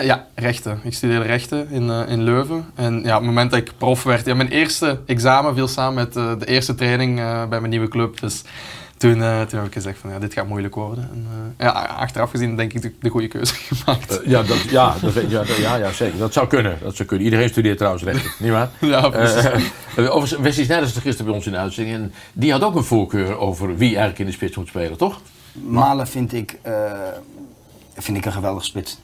Ja, 0.03 0.27
rechten. 0.35 0.79
Ik 0.83 0.93
studeerde 0.93 1.25
rechten 1.25 1.69
in, 1.69 1.89
in 1.89 2.23
Leuven. 2.23 2.65
En 2.75 3.01
ja, 3.03 3.15
op 3.15 3.21
het 3.21 3.29
moment 3.29 3.51
dat 3.51 3.59
ik 3.59 3.71
prof 3.77 4.03
werd, 4.03 4.25
ja, 4.25 4.35
mijn 4.35 4.49
eerste 4.49 4.99
examen 5.05 5.55
viel 5.55 5.67
samen 5.67 5.93
met 5.93 6.13
de 6.13 6.45
eerste 6.45 6.75
training 6.75 7.15
bij 7.49 7.59
mijn 7.59 7.69
nieuwe 7.69 7.87
club. 7.87 8.19
Dus 8.19 8.43
toen, 9.01 9.23
eh, 9.23 9.41
toen 9.41 9.57
heb 9.59 9.67
ik 9.67 9.73
gezegd 9.73 9.99
van 9.99 10.09
ja, 10.09 10.19
dit 10.19 10.33
gaat 10.33 10.47
moeilijk 10.47 10.75
worden. 10.75 11.09
En, 11.13 11.27
eh, 11.57 11.65
ja, 11.65 11.69
achteraf 11.71 12.29
gezien 12.29 12.55
denk 12.55 12.73
ik 12.73 12.81
de, 12.81 12.93
de 12.99 13.09
goede 13.09 13.27
keuze 13.27 13.53
gemaakt. 13.71 14.19
Eh, 14.19 14.29
ja, 14.29 14.43
dat, 14.43 14.61
ja, 14.61 14.95
dat, 15.01 15.13
ja, 15.13 15.43
dat- 15.43 15.55
ja, 15.57 15.75
ja, 15.75 15.91
zeker. 15.91 16.17
Dat 16.19 16.33
zou 16.33 16.47
kunnen. 16.47 16.77
Dat 16.81 16.95
zou 16.95 17.07
kunnen. 17.07 17.25
Iedereen 17.25 17.49
studeert 17.49 17.77
trouwens 17.77 18.03
rechten, 18.03 18.31
niet 18.45 18.51
waar? 18.51 18.69
Ja, 18.79 19.09
precies. 19.09 19.45
Overigens, 19.97 20.31
Wesley 20.31 20.65
Sneijder 20.65 20.89
is 20.89 20.95
er 20.95 21.01
gisteren 21.01 21.25
bij 21.25 21.35
ons 21.35 21.45
in 21.45 21.51
de 21.51 21.57
uitzending. 21.57 21.95
En 21.95 22.13
die 22.33 22.51
had 22.51 22.61
ook 22.63 22.75
een 22.75 22.83
voorkeur 22.83 23.37
over 23.37 23.67
wie 23.77 23.87
eigenlijk 23.89 24.19
in 24.19 24.25
de 24.25 24.31
spits 24.31 24.55
moet 24.57 24.67
spelen, 24.67 24.97
toch? 24.97 25.21
Malen 25.51 26.07
vind 26.07 26.33
ik, 26.33 26.57
eh, 26.61 26.73
vind 27.97 28.17
ik 28.17 28.25
een 28.25 28.31
geweldig 28.31 28.65
spits. 28.65 28.97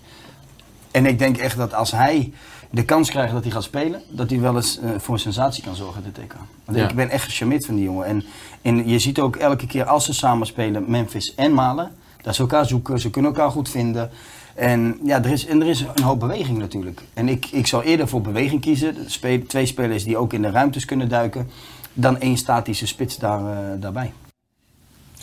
En 0.91 1.06
ik 1.06 1.20
denk 1.20 1.38
echt 1.38 1.58
dat 1.58 1.74
als 1.74 1.91
hij 1.91 2.34
de 2.70 2.86
kans 2.86 3.10
krijgt 3.10 3.34
dat 3.34 3.43
hij 3.43 3.52
gaat 3.52 3.64
spelen, 3.64 4.02
dat 4.10 4.30
hij 4.30 4.39
wel 4.39 4.56
eens 4.56 4.80
eh, 4.80 4.89
voor 4.98 5.14
een 5.14 5.20
sensatie 5.20 5.64
kan 5.64 5.76
zorgen 5.76 6.04
dit 6.04 6.14
TK. 6.14 6.34
Want 6.66 6.78
Ja. 6.78 6.89
ik 6.89 6.95
ben 6.95 7.10
echt 7.10 7.24
gecharmeerd 7.24 7.66
van 7.66 7.76
die 7.76 7.84
jongen. 7.84 8.06
En, 8.06 8.24
en 8.68 8.88
je 8.89 8.99
ziet 8.99 9.20
ook 9.20 9.36
elke 9.36 9.68
keer 9.68 9.86
als 9.86 10.05
ze 10.05 10.13
samen 10.13 10.47
spelen, 10.47 10.84
Memphis 10.88 11.36
en 11.36 11.53
Malen, 11.53 11.91
dat 12.22 12.36
ze 12.36 12.41
elkaar 12.41 12.65
zoeken, 12.65 12.99
ze 12.99 13.09
kunnen 13.09 13.32
elkaar 13.32 13.51
goed 13.51 13.70
vinden. 13.70 14.09
En 14.55 14.99
ja, 15.03 15.24
er 15.24 15.32
is, 15.32 15.45
en 15.45 15.61
er 15.61 15.68
is 15.68 15.84
een 15.95 16.03
hoop 16.03 16.20
beweging 16.20 16.57
natuurlijk. 16.57 17.01
En 17.13 17.30
ik, 17.30 17.45
ik 17.45 17.68
zou 17.68 17.84
eerder 17.84 18.07
voor 18.07 18.22
beweging 18.22 18.61
kiezen. 18.61 18.95
Spe- 19.05 19.45
twee 19.47 19.65
spelers 19.65 20.03
die 20.03 20.18
ook 20.18 20.34
in 20.34 20.41
de 20.41 20.49
ruimtes 20.49 20.86
kunnen 20.86 21.09
duiken, 21.09 21.49
dan 21.93 22.20
één 22.20 22.38
statische 22.38 22.88
spits 22.88 23.18
daar, 23.18 23.39
eh, 23.39 23.82
daarbij. 23.82 24.13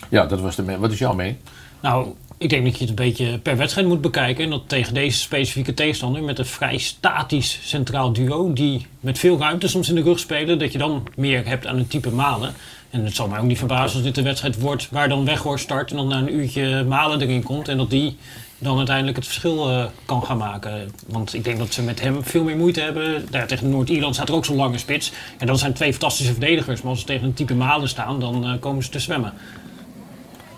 Ja, 0.09 0.25
dat 0.25 0.41
was 0.41 0.55
de 0.55 0.77
Wat 0.77 0.91
is 0.91 0.99
jouw 0.99 1.13
mening? 1.13 1.37
Nou, 1.79 2.07
ik 2.37 2.49
denk 2.49 2.63
dat 2.63 2.73
je 2.73 2.79
het 2.79 2.89
een 2.89 3.05
beetje 3.05 3.39
per 3.39 3.57
wedstrijd 3.57 3.87
moet 3.87 4.01
bekijken. 4.01 4.43
En 4.43 4.49
dat 4.49 4.69
tegen 4.69 4.93
deze 4.93 5.19
specifieke 5.19 5.73
tegenstander 5.73 6.23
met 6.23 6.39
een 6.39 6.45
vrij 6.45 6.77
statisch 6.77 7.59
centraal 7.63 8.13
duo, 8.13 8.53
die 8.53 8.87
met 8.99 9.19
veel 9.19 9.37
ruimte 9.37 9.67
soms 9.67 9.89
in 9.89 9.95
de 9.95 10.01
rug 10.01 10.19
spelen, 10.19 10.59
dat 10.59 10.71
je 10.71 10.77
dan 10.77 11.07
meer 11.15 11.47
hebt 11.47 11.67
aan 11.67 11.77
een 11.77 11.87
type 11.87 12.09
malen. 12.11 12.53
En 12.95 13.05
het 13.05 13.15
zal 13.15 13.27
mij 13.27 13.39
ook 13.39 13.45
niet 13.45 13.57
verbazen 13.57 13.95
als 13.95 14.03
dit 14.03 14.15
de 14.15 14.21
wedstrijd 14.21 14.59
wordt 14.59 14.87
waar 14.91 15.09
dan 15.09 15.25
Weghorst 15.25 15.63
start 15.63 15.91
en 15.91 15.97
dan 15.97 16.07
na 16.07 16.17
een 16.17 16.35
uurtje 16.35 16.83
malen 16.83 17.21
erin 17.21 17.43
komt. 17.43 17.67
En 17.67 17.77
dat 17.77 17.89
die 17.89 18.17
dan 18.57 18.77
uiteindelijk 18.77 19.17
het 19.17 19.25
verschil 19.25 19.69
eh, 19.69 19.85
kan 20.05 20.23
gaan 20.23 20.37
maken. 20.37 20.91
Want 21.07 21.33
ik 21.33 21.43
denk 21.43 21.57
dat 21.57 21.73
ze 21.73 21.81
met 21.81 22.01
hem 22.01 22.23
veel 22.23 22.43
meer 22.43 22.57
moeite 22.57 22.81
hebben. 22.81 23.29
Tegen 23.47 23.69
Noord-Ierland 23.69 24.15
staat 24.15 24.29
er 24.29 24.35
ook 24.35 24.45
zo'n 24.45 24.55
lange 24.55 24.77
spits. 24.77 25.11
En 25.37 25.47
dat 25.47 25.59
zijn 25.59 25.73
twee 25.73 25.91
fantastische 25.91 26.31
verdedigers. 26.31 26.81
Maar 26.81 26.91
als 26.91 26.99
ze 26.99 27.05
tegen 27.05 27.25
een 27.25 27.33
type 27.33 27.53
malen 27.53 27.89
staan, 27.89 28.19
dan 28.19 28.45
eh, 28.45 28.59
komen 28.59 28.83
ze 28.83 28.89
te 28.89 28.99
zwemmen. 28.99 29.33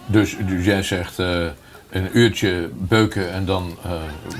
Dus, 0.05 0.35
dus 0.47 0.65
jij 0.65 0.83
zegt 0.83 1.19
eh, 1.19 1.45
een 1.89 2.09
uurtje 2.13 2.69
beuken 2.73 3.31
en 3.33 3.45
dan 3.45 3.77
eh, 3.83 3.91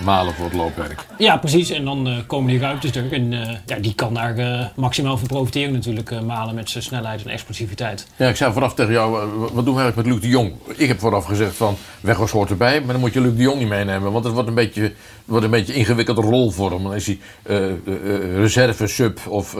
malen 0.05 0.33
voor 0.33 0.45
het 0.45 0.53
loopwerk. 0.53 1.05
Ja, 1.17 1.37
precies. 1.37 1.69
En 1.69 1.85
dan 1.85 2.07
eh, 2.07 2.17
komen 2.27 2.49
die 2.49 2.59
ruimtes 2.59 2.95
er. 2.95 3.13
En 3.13 3.33
eh, 3.33 3.55
ja, 3.65 3.75
die 3.75 3.95
kan 3.95 4.13
daar 4.13 4.71
maximaal 4.75 5.17
van 5.17 5.27
profiteren 5.27 5.73
natuurlijk. 5.73 6.21
malen 6.21 6.55
met 6.55 6.69
zijn 6.69 6.83
snelheid 6.83 7.23
en 7.23 7.29
explosiviteit. 7.29 8.07
Ja, 8.15 8.27
ik 8.27 8.35
zei 8.35 8.53
vooraf 8.53 8.73
tegen 8.73 8.91
jou, 8.91 9.11
wat 9.53 9.65
doen 9.65 9.75
we 9.75 9.81
eigenlijk 9.81 9.95
met 9.95 10.05
Luc 10.05 10.19
de 10.21 10.27
Jong? 10.27 10.53
Ik 10.75 10.87
heb 10.87 10.99
vooraf 10.99 11.25
gezegd 11.25 11.55
van, 11.55 11.77
Weghorst 12.01 12.33
hoort 12.33 12.49
erbij, 12.49 12.79
maar 12.81 12.91
dan 12.91 12.99
moet 12.99 13.13
je 13.13 13.21
Luc 13.21 13.35
de 13.35 13.41
Jong 13.41 13.59
niet 13.59 13.67
meenemen. 13.67 14.11
Want 14.11 14.23
het 14.23 14.33
wordt 14.33 14.49
een 14.49 14.55
beetje, 14.55 14.93
wordt 15.25 15.45
een 15.45 15.51
beetje 15.51 15.73
ingewikkelde 15.73 16.21
rol 16.21 16.51
voor 16.51 16.71
hem. 16.71 16.83
Dan 16.83 16.95
is 16.95 17.05
hij 17.05 17.19
reserve-sub 18.35 19.19
of 19.27 19.55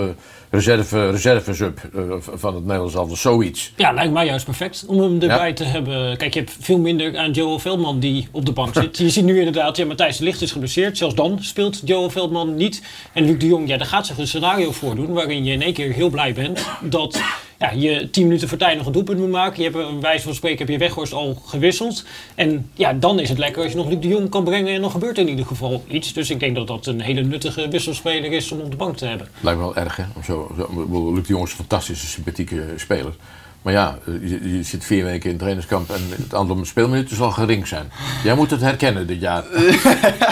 eh, 0.50 0.60
reserve, 0.60 1.10
reserve-sub 1.12 1.80
eh, 1.96 2.02
van 2.20 2.54
het 2.56 2.64
Nederlands 2.64 2.96
elftal, 2.96 3.16
zoiets. 3.18 3.74
Ja, 3.76 3.92
lijkt 3.92 4.14
mij 4.14 4.26
juist 4.26 4.46
perfect 4.46 4.84
om 4.88 5.00
hem 5.00 5.22
erbij 5.22 5.48
Ja. 5.48 5.54
te 5.54 5.64
hebben. 5.64 6.18
Kijk, 6.18 6.34
je 6.34 6.40
hebt 6.40 6.56
veel 6.60 6.78
minder 6.80 7.18
aan 7.18 7.32
Joel 7.32 7.60
Veldman 7.60 8.00
die 8.00 8.28
op 8.32 8.46
de 8.46 8.52
bank 8.52 8.74
zit. 8.74 8.98
Je 9.08 9.10
ziet 9.10 9.24
nu 9.26 9.38
inderdaad, 9.38 9.78
ja, 9.78 9.86
Matthijs 9.86 10.18
de 10.18 10.24
Ligt 10.24 10.42
is 10.42 10.52
geblesseerd. 10.52 10.98
Zelfs 10.98 11.16
dan 11.16 11.38
speelt 11.42 11.82
Joel 11.86 12.10
Veldman 12.10 12.56
niet. 12.56 12.82
En 13.14 13.26
Luc 13.26 13.38
de 13.40 13.48
Jong, 13.48 13.68
ja, 13.68 13.78
daar 13.78 13.88
gaat 13.88 14.08
zich 14.08 14.18
een 14.18 14.28
scenario 14.28 14.72
voordoen 14.72 15.14
waarin 15.14 15.44
je 15.44 15.52
in 15.52 15.62
één 15.62 15.74
keer 15.74 15.94
heel 15.94 16.10
blij 16.10 16.34
bent 16.34 16.66
dat 16.82 17.22
ja, 17.58 17.72
je 17.72 18.10
tien 18.10 18.24
minuten 18.24 18.48
voor 18.48 18.58
tijd 18.58 18.78
nog 18.78 18.86
een 18.86 18.92
doelpunt 18.92 19.20
moet 19.20 19.30
maken. 19.30 19.64
Je 19.64 19.70
hebt 19.70 19.88
een 19.88 20.02
wijze 20.02 20.24
van 20.24 20.34
spreken 20.34 20.58
heb 20.58 20.70
je 20.70 20.78
Weghorst 20.78 21.14
al 21.14 21.42
gewisseld. 21.46 22.04
En 22.36 22.70
ja, 22.74 22.94
dan 22.94 23.20
is 23.20 23.30
het 23.30 23.38
lekker 23.38 23.64
als 23.64 23.72
je 23.72 23.78
nog 23.78 23.88
Luc 23.88 24.00
de 24.00 24.08
Jong 24.08 24.30
kan 24.30 24.44
brengen 24.44 24.74
en 24.74 24.82
dan 24.82 24.92
gebeurt 24.92 25.18
er 25.18 25.24
in 25.24 25.30
ieder 25.30 25.46
geval 25.46 25.84
iets. 25.88 26.14
Dus 26.14 26.30
ik 26.30 26.40
denk 26.40 26.56
dat 26.56 26.68
dat 26.68 26.86
een 26.86 27.02
hele 27.02 27.24
nuttige 27.24 27.68
wisselspeler 27.68 28.32
is 28.32 28.52
om 28.52 28.60
op 28.60 28.72
de 28.72 28.78
bank 28.78 28.98
te 28.98 29.06
hebben. 29.06 29.28
Lijkt 29.40 29.60
me 29.60 29.66
wel 29.66 29.76
erg, 29.76 29.96
hè? 29.96 30.04
Om 30.16 30.24
zo, 30.24 30.52
zo, 30.58 31.14
Luc 31.14 31.28
de 31.28 31.34
Jong 31.34 31.46
is 31.46 31.52
een 31.52 31.58
fantastische, 31.58 32.08
sympathieke 32.08 32.64
speler. 32.76 33.14
Maar 33.62 33.74
ja, 33.74 33.98
eh, 34.06 34.30
je, 34.30 34.56
je 34.56 34.64
zit 34.64 34.86
vier 34.86 35.04
weken 35.04 35.24
in 35.24 35.30
het 35.30 35.40
trainingskamp 35.40 35.90
en 35.90 36.02
het 36.10 36.34
aantal 36.34 36.66
speelminuten 36.66 37.16
zal 37.16 37.32
gering 37.32 37.68
zijn. 37.68 37.92
Jij 38.24 38.36
moet 38.36 38.52
het 38.52 38.62
herkennen 38.62 39.08
dit 39.08 39.20
jaar. 39.20 39.44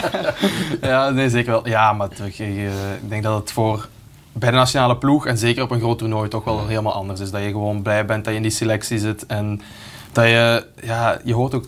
ja, 0.82 1.10
nee, 1.10 1.30
zeker 1.30 1.52
wel. 1.52 1.68
Ja, 1.68 1.94
maar 1.94 2.10
eh, 2.38 2.96
ik 3.02 3.10
denk 3.10 3.24
dat 3.24 3.40
het 3.40 3.52
voor 3.52 3.88
bij 4.38 4.52
de 4.52 4.56
nationale 4.56 4.98
ploeg 4.98 5.26
en 5.26 5.38
zeker 5.38 5.64
op 5.64 5.72
een 5.72 5.80
groot 5.80 5.98
toernooi 5.98 6.30
toch 6.30 6.44
wel 6.44 6.68
helemaal 6.68 6.94
anders 6.94 7.20
is. 7.20 7.32
Dat 7.32 7.42
je 7.42 7.50
gewoon 7.50 7.82
blij 7.82 8.06
bent 8.06 8.24
dat 8.24 8.34
je 8.34 8.40
in 8.40 8.46
die 8.46 8.52
selectie 8.52 9.00
zit 9.00 9.26
en 9.26 9.62
dat 10.12 10.26
je, 10.26 10.66
ja, 10.84 11.20
je 11.24 11.34
hoort 11.34 11.54
ook 11.54 11.66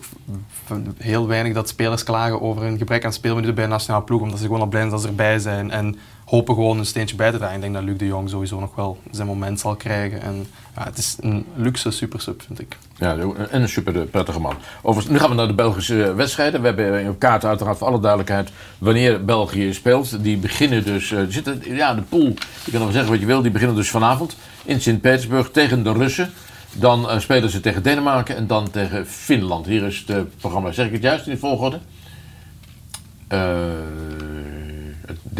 heel 0.96 1.26
weinig 1.26 1.54
dat 1.54 1.68
spelers 1.68 2.02
klagen 2.02 2.40
over 2.40 2.62
een 2.62 2.78
gebrek 2.78 3.04
aan 3.04 3.12
speelminuten 3.12 3.54
bij 3.54 3.64
een 3.64 3.70
nationale 3.70 4.04
ploeg, 4.04 4.20
omdat 4.20 4.38
ze 4.38 4.44
gewoon 4.44 4.60
al 4.60 4.66
blij 4.66 4.80
zijn 4.80 4.92
dat 4.92 5.02
ze 5.02 5.08
erbij 5.08 5.38
zijn 5.38 5.70
en 5.70 5.96
hopen 6.28 6.54
gewoon 6.54 6.78
een 6.78 6.86
steentje 6.86 7.16
bij 7.16 7.30
te 7.30 7.36
dragen. 7.36 7.54
Ik 7.54 7.62
denk 7.62 7.74
dat 7.74 7.82
Luc 7.82 7.98
de 7.98 8.06
Jong 8.06 8.30
sowieso 8.30 8.60
nog 8.60 8.74
wel 8.74 8.98
zijn 9.10 9.26
moment 9.26 9.60
zal 9.60 9.76
krijgen 9.76 10.22
en 10.22 10.46
ja, 10.76 10.84
het 10.84 10.98
is 10.98 11.16
een 11.20 11.46
luxe 11.54 11.90
supersub, 11.90 12.42
vind 12.42 12.60
ik. 12.60 12.76
Ja, 12.98 13.16
en 13.50 13.62
een 13.62 13.68
super 13.68 13.92
prettige 13.92 14.40
man. 14.40 14.56
Overigens, 14.82 15.12
nu 15.12 15.18
gaan 15.18 15.30
we 15.30 15.34
naar 15.34 15.46
de 15.46 15.54
Belgische 15.54 16.14
wedstrijden. 16.14 16.60
We 16.60 16.66
hebben 16.66 17.08
op 17.08 17.18
kaart 17.18 17.44
uiteraard 17.44 17.78
voor 17.78 17.86
alle 17.86 18.00
duidelijkheid 18.00 18.50
wanneer 18.78 19.24
België 19.24 19.72
speelt. 19.72 20.22
Die 20.22 20.36
beginnen 20.36 20.84
dus, 20.84 21.12
eh, 21.12 21.20
zitten, 21.28 21.62
ja, 21.64 21.94
de 21.94 22.02
pool, 22.02 22.34
je 22.64 22.70
kan 22.70 22.80
nog 22.80 22.92
zeggen 22.92 23.10
wat 23.10 23.20
je 23.20 23.26
wil, 23.26 23.42
die 23.42 23.50
beginnen 23.50 23.76
dus 23.76 23.90
vanavond 23.90 24.36
in 24.64 24.80
Sint-Petersburg 24.80 25.50
tegen 25.50 25.82
de 25.82 25.92
Russen. 25.92 26.30
Dan 26.72 27.10
eh, 27.10 27.18
spelen 27.18 27.50
ze 27.50 27.60
tegen 27.60 27.82
Denemarken 27.82 28.36
en 28.36 28.46
dan 28.46 28.70
tegen 28.70 29.06
Finland. 29.06 29.66
Hier 29.66 29.82
is 29.82 29.98
het 29.98 30.10
eh, 30.10 30.22
programma, 30.38 30.72
zeg 30.72 30.86
ik 30.86 30.92
het 30.92 31.02
juist 31.02 31.26
in 31.26 31.32
de 31.32 31.38
volgorde? 31.38 31.78
Eh, 33.28 33.38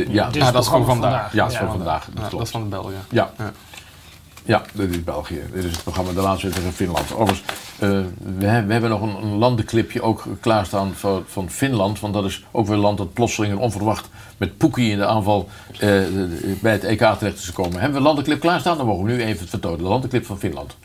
de- 0.07 0.13
ja, 0.13 0.29
is 0.29 0.35
Ja, 0.35 0.51
dat 0.51 0.63
is 0.63 0.69
voor 0.69 0.85
vandaag. 0.85 1.33
Ja, 1.33 1.43
dat 1.43 1.53
is 1.53 1.59
voor 1.59 1.69
vandaag. 1.69 2.09
Dat 2.31 2.41
is 2.43 2.51
van 2.51 2.69
België. 2.69 2.95
Ja. 3.11 3.31
Ja. 3.39 3.53
Ja, 4.45 4.63
dit 4.73 4.91
is 4.91 5.05
België. 5.05 5.43
Dit 5.53 5.65
is 5.65 5.71
het 5.73 5.83
programma 5.83 6.13
De 6.13 6.21
Laatste 6.21 6.49
tegen 6.49 6.73
Finland. 6.73 7.13
Overigens, 7.15 7.43
eh, 7.79 7.89
we, 8.39 8.47
hebben, 8.47 8.67
we 8.67 8.73
hebben 8.73 8.91
nog 8.91 9.03
een, 9.03 9.23
een 9.23 9.39
landenclipje 9.39 10.03
ook 10.03 10.25
klaarstaan 10.41 10.93
van, 10.95 11.23
van 11.27 11.51
Finland. 11.51 12.01
Want 12.01 12.15
dat 12.15 12.25
is 12.25 12.45
ook 12.51 12.67
weer 12.67 12.75
een 12.75 12.81
land 12.83 12.99
dat 12.99 13.13
plotseling 13.13 13.53
en 13.53 13.59
onverwacht 13.59 14.09
met 14.37 14.57
Poekie 14.57 14.91
in 14.91 14.99
de 14.99 15.07
aanval 15.07 15.49
eh, 15.73 15.89
bij 16.61 16.73
het 16.73 16.85
EK 16.85 16.99
terecht 16.99 17.39
is 17.39 17.45
gekomen. 17.45 17.73
Hebben 17.73 17.91
we 17.91 17.97
een 17.97 18.03
landenclip 18.03 18.41
klaarstaan? 18.41 18.77
Dan 18.77 18.87
mogen 18.87 19.05
we 19.05 19.11
nu 19.13 19.23
even 19.23 19.41
het 19.41 19.51
vertonen. 19.51 19.79
De 19.79 19.85
landenclip 19.85 20.27
van 20.27 20.39
Finland. 20.39 20.77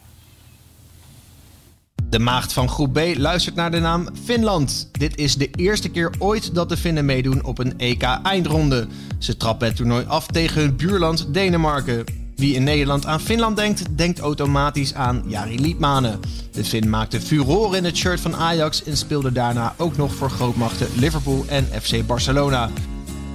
De 2.14 2.20
maagd 2.20 2.54
van 2.54 2.70
groep 2.70 2.94
B 2.94 3.00
luistert 3.18 3.56
naar 3.56 3.72
de 3.72 3.80
naam 3.80 4.08
Finland. 4.24 4.90
Dit 4.92 5.18
is 5.18 5.36
de 5.36 5.50
eerste 5.56 5.90
keer 5.90 6.12
ooit 6.20 6.56
dat 6.56 6.70
de 6.70 6.78
Finnen 6.78 7.06
meedoen 7.06 7.44
op 7.44 7.60
een 7.60 7.78
EK-eindronde. 7.78 8.88
Ze 9.20 9.38
trappen 9.38 9.68
het 9.68 9.76
toernooi 9.76 10.06
af 10.08 10.28
tegen 10.28 10.62
hun 10.62 10.76
buurland 10.76 11.34
Denemarken. 11.34 12.04
Wie 12.36 12.56
in 12.56 12.64
Nederland 12.64 13.06
aan 13.06 13.20
Finland 13.20 13.58
denkt, 13.58 13.98
denkt 13.98 14.20
automatisch 14.20 14.94
aan 14.94 15.24
Jari 15.28 15.60
Liedmanen. 15.60 16.20
De 16.52 16.66
Fin 16.66 16.90
maakte 16.90 17.22
furore 17.22 17.78
in 17.78 17.86
het 17.86 17.98
shirt 17.98 18.20
van 18.20 18.36
Ajax 18.36 18.84
en 18.84 18.98
speelde 18.98 19.32
daarna 19.32 19.74
ook 19.78 19.98
nog 19.98 20.16
voor 20.16 20.30
grootmachten 20.30 20.88
Liverpool 20.96 21.46
en 21.48 21.68
FC 21.82 22.06
Barcelona. 22.06 22.70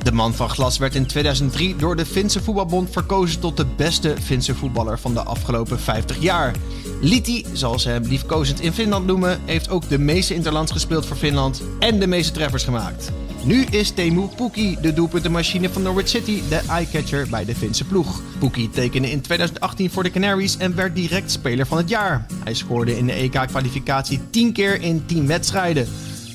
De 0.03 0.12
man 0.12 0.34
van 0.34 0.49
glas 0.49 0.78
werd 0.78 0.94
in 0.94 1.07
2003 1.07 1.76
door 1.76 1.96
de 1.96 2.07
Finse 2.07 2.42
Voetbalbond 2.42 2.90
verkozen 2.90 3.40
tot 3.40 3.57
de 3.57 3.66
beste 3.76 4.14
Finse 4.22 4.55
voetballer 4.55 4.99
van 4.99 5.14
de 5.14 5.22
afgelopen 5.22 5.80
50 5.80 6.20
jaar. 6.20 6.55
Liti, 7.01 7.44
zoals 7.53 7.82
ze 7.82 7.88
hem 7.88 8.03
liefkozend 8.03 8.61
in 8.61 8.72
Finland 8.72 9.07
noemen, 9.07 9.40
heeft 9.44 9.68
ook 9.68 9.88
de 9.88 9.99
meeste 9.99 10.34
interlands 10.34 10.72
gespeeld 10.72 11.07
voor 11.07 11.16
Finland 11.16 11.62
en 11.78 11.99
de 11.99 12.07
meeste 12.07 12.32
treffers 12.32 12.64
gemaakt. 12.64 13.12
Nu 13.44 13.64
is 13.64 13.90
Teemu 13.90 14.28
Pukki 14.36 14.76
de 14.80 14.92
doelpuntenmachine 14.92 15.70
van 15.70 15.82
Norwich 15.82 16.09
City 16.09 16.42
de 16.49 16.61
eyecatcher 16.68 17.26
bij 17.30 17.44
de 17.44 17.55
Finse 17.55 17.84
ploeg. 17.84 18.22
Pukki 18.38 18.70
tekende 18.70 19.11
in 19.11 19.20
2018 19.20 19.90
voor 19.90 20.03
de 20.03 20.11
Canaries 20.11 20.57
en 20.57 20.74
werd 20.74 20.94
direct 20.94 21.30
speler 21.30 21.66
van 21.66 21.78
het 21.78 21.88
jaar. 21.88 22.26
Hij 22.44 22.55
scoorde 22.55 22.96
in 22.96 23.07
de 23.07 23.12
EK-kwalificatie 23.12 24.20
10 24.30 24.53
keer 24.53 24.82
in 24.82 25.07
10 25.07 25.26
wedstrijden. 25.26 25.88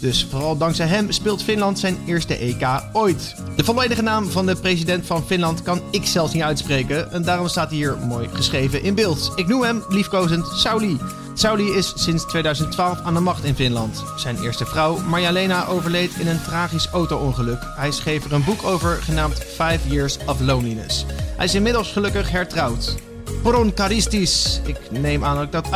Dus 0.04 0.28
vooral 0.30 0.58
dankzij 0.58 0.88
hem 0.88 1.12
speelt 1.12 1.43
Finland 1.43 1.80
zijn 1.80 1.97
eerste 2.06 2.36
EK 2.36 2.68
ooit. 2.93 3.36
De 3.56 3.64
volledige 3.64 4.01
naam 4.01 4.30
van 4.30 4.45
de 4.45 4.56
president 4.56 5.06
van 5.06 5.26
Finland 5.26 5.62
kan 5.62 5.82
ik 5.91 6.06
zelfs 6.06 6.34
niet 6.34 6.43
uitspreken. 6.43 7.12
En 7.12 7.24
daarom 7.24 7.47
staat 7.47 7.70
hij 7.70 7.78
hier 7.78 7.97
mooi 7.97 8.28
geschreven 8.34 8.84
in 8.84 8.95
beeld. 8.95 9.32
Ik 9.36 9.47
noem 9.47 9.62
hem 9.62 9.84
liefkozend 9.89 10.47
Sauli. 10.47 10.99
Sauli 11.34 11.72
is 11.72 11.93
sinds 11.95 12.26
2012 12.26 12.99
aan 13.04 13.14
de 13.14 13.20
macht 13.20 13.43
in 13.43 13.56
Finland. 13.56 14.04
Zijn 14.18 14.41
eerste 14.41 14.66
vrouw, 14.66 14.97
Marja-Lena, 14.97 15.66
overleed 15.66 16.16
in 16.20 16.28
een 16.28 16.43
tragisch 16.43 16.88
auto-ongeluk. 16.88 17.60
Hij 17.76 17.91
schreef 17.91 18.26
er 18.26 18.34
een 18.34 18.43
boek 18.43 18.64
over 18.64 19.01
genaamd 19.01 19.38
Five 19.39 19.80
Years 19.89 20.18
of 20.26 20.39
Loneliness. 20.39 21.06
Hij 21.36 21.45
is 21.45 21.56
inmiddels 21.56 21.91
gelukkig 21.91 22.32
hertrouwd. 22.32 22.95
Poronkaristis, 23.42 24.62
ik 24.66 24.78
neem 24.90 25.24
aan 25.24 25.36
dat 25.36 25.44
ik 25.44 25.52
dat 25.52 25.70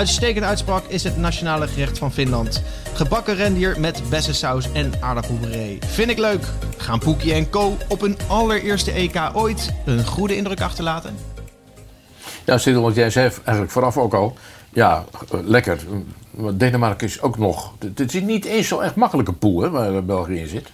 is 0.87 1.03
het 1.03 1.17
nationale 1.17 1.67
gerecht 1.67 1.97
van 1.97 2.11
Finland. 2.11 2.63
Gebakken 2.93 3.35
rendier 3.35 3.79
met 3.79 4.01
bessensaus 4.09 4.71
en 4.71 4.91
aardappelpuree. 4.99 5.79
Vind 5.85 6.09
ik 6.09 6.17
leuk. 6.17 6.45
Gaan 6.77 6.99
Poekie 6.99 7.33
en 7.33 7.49
Co. 7.49 7.77
op 7.87 8.01
hun 8.01 8.17
allereerste 8.27 8.91
EK 8.91 9.29
ooit 9.33 9.73
een 9.85 10.05
goede 10.05 10.35
indruk 10.35 10.61
achterlaten? 10.61 11.15
Ja, 12.45 12.57
Sidel, 12.57 12.81
wat 12.81 12.95
jij 12.95 13.09
zei 13.09 13.31
eigenlijk 13.33 13.71
vooraf 13.71 13.97
ook 13.97 14.13
al. 14.13 14.37
Ja, 14.69 15.05
lekker. 15.29 15.79
Denemarken 16.53 17.07
is 17.07 17.21
ook 17.21 17.37
nog. 17.37 17.73
Het 17.79 18.13
is 18.13 18.21
niet 18.21 18.45
eens 18.45 18.67
zo 18.67 18.79
echt 18.79 18.95
makkelijke 18.95 19.33
pool 19.33 19.61
hè, 19.61 19.69
waar 19.69 20.05
België 20.05 20.39
in 20.39 20.47
zit. 20.47 20.69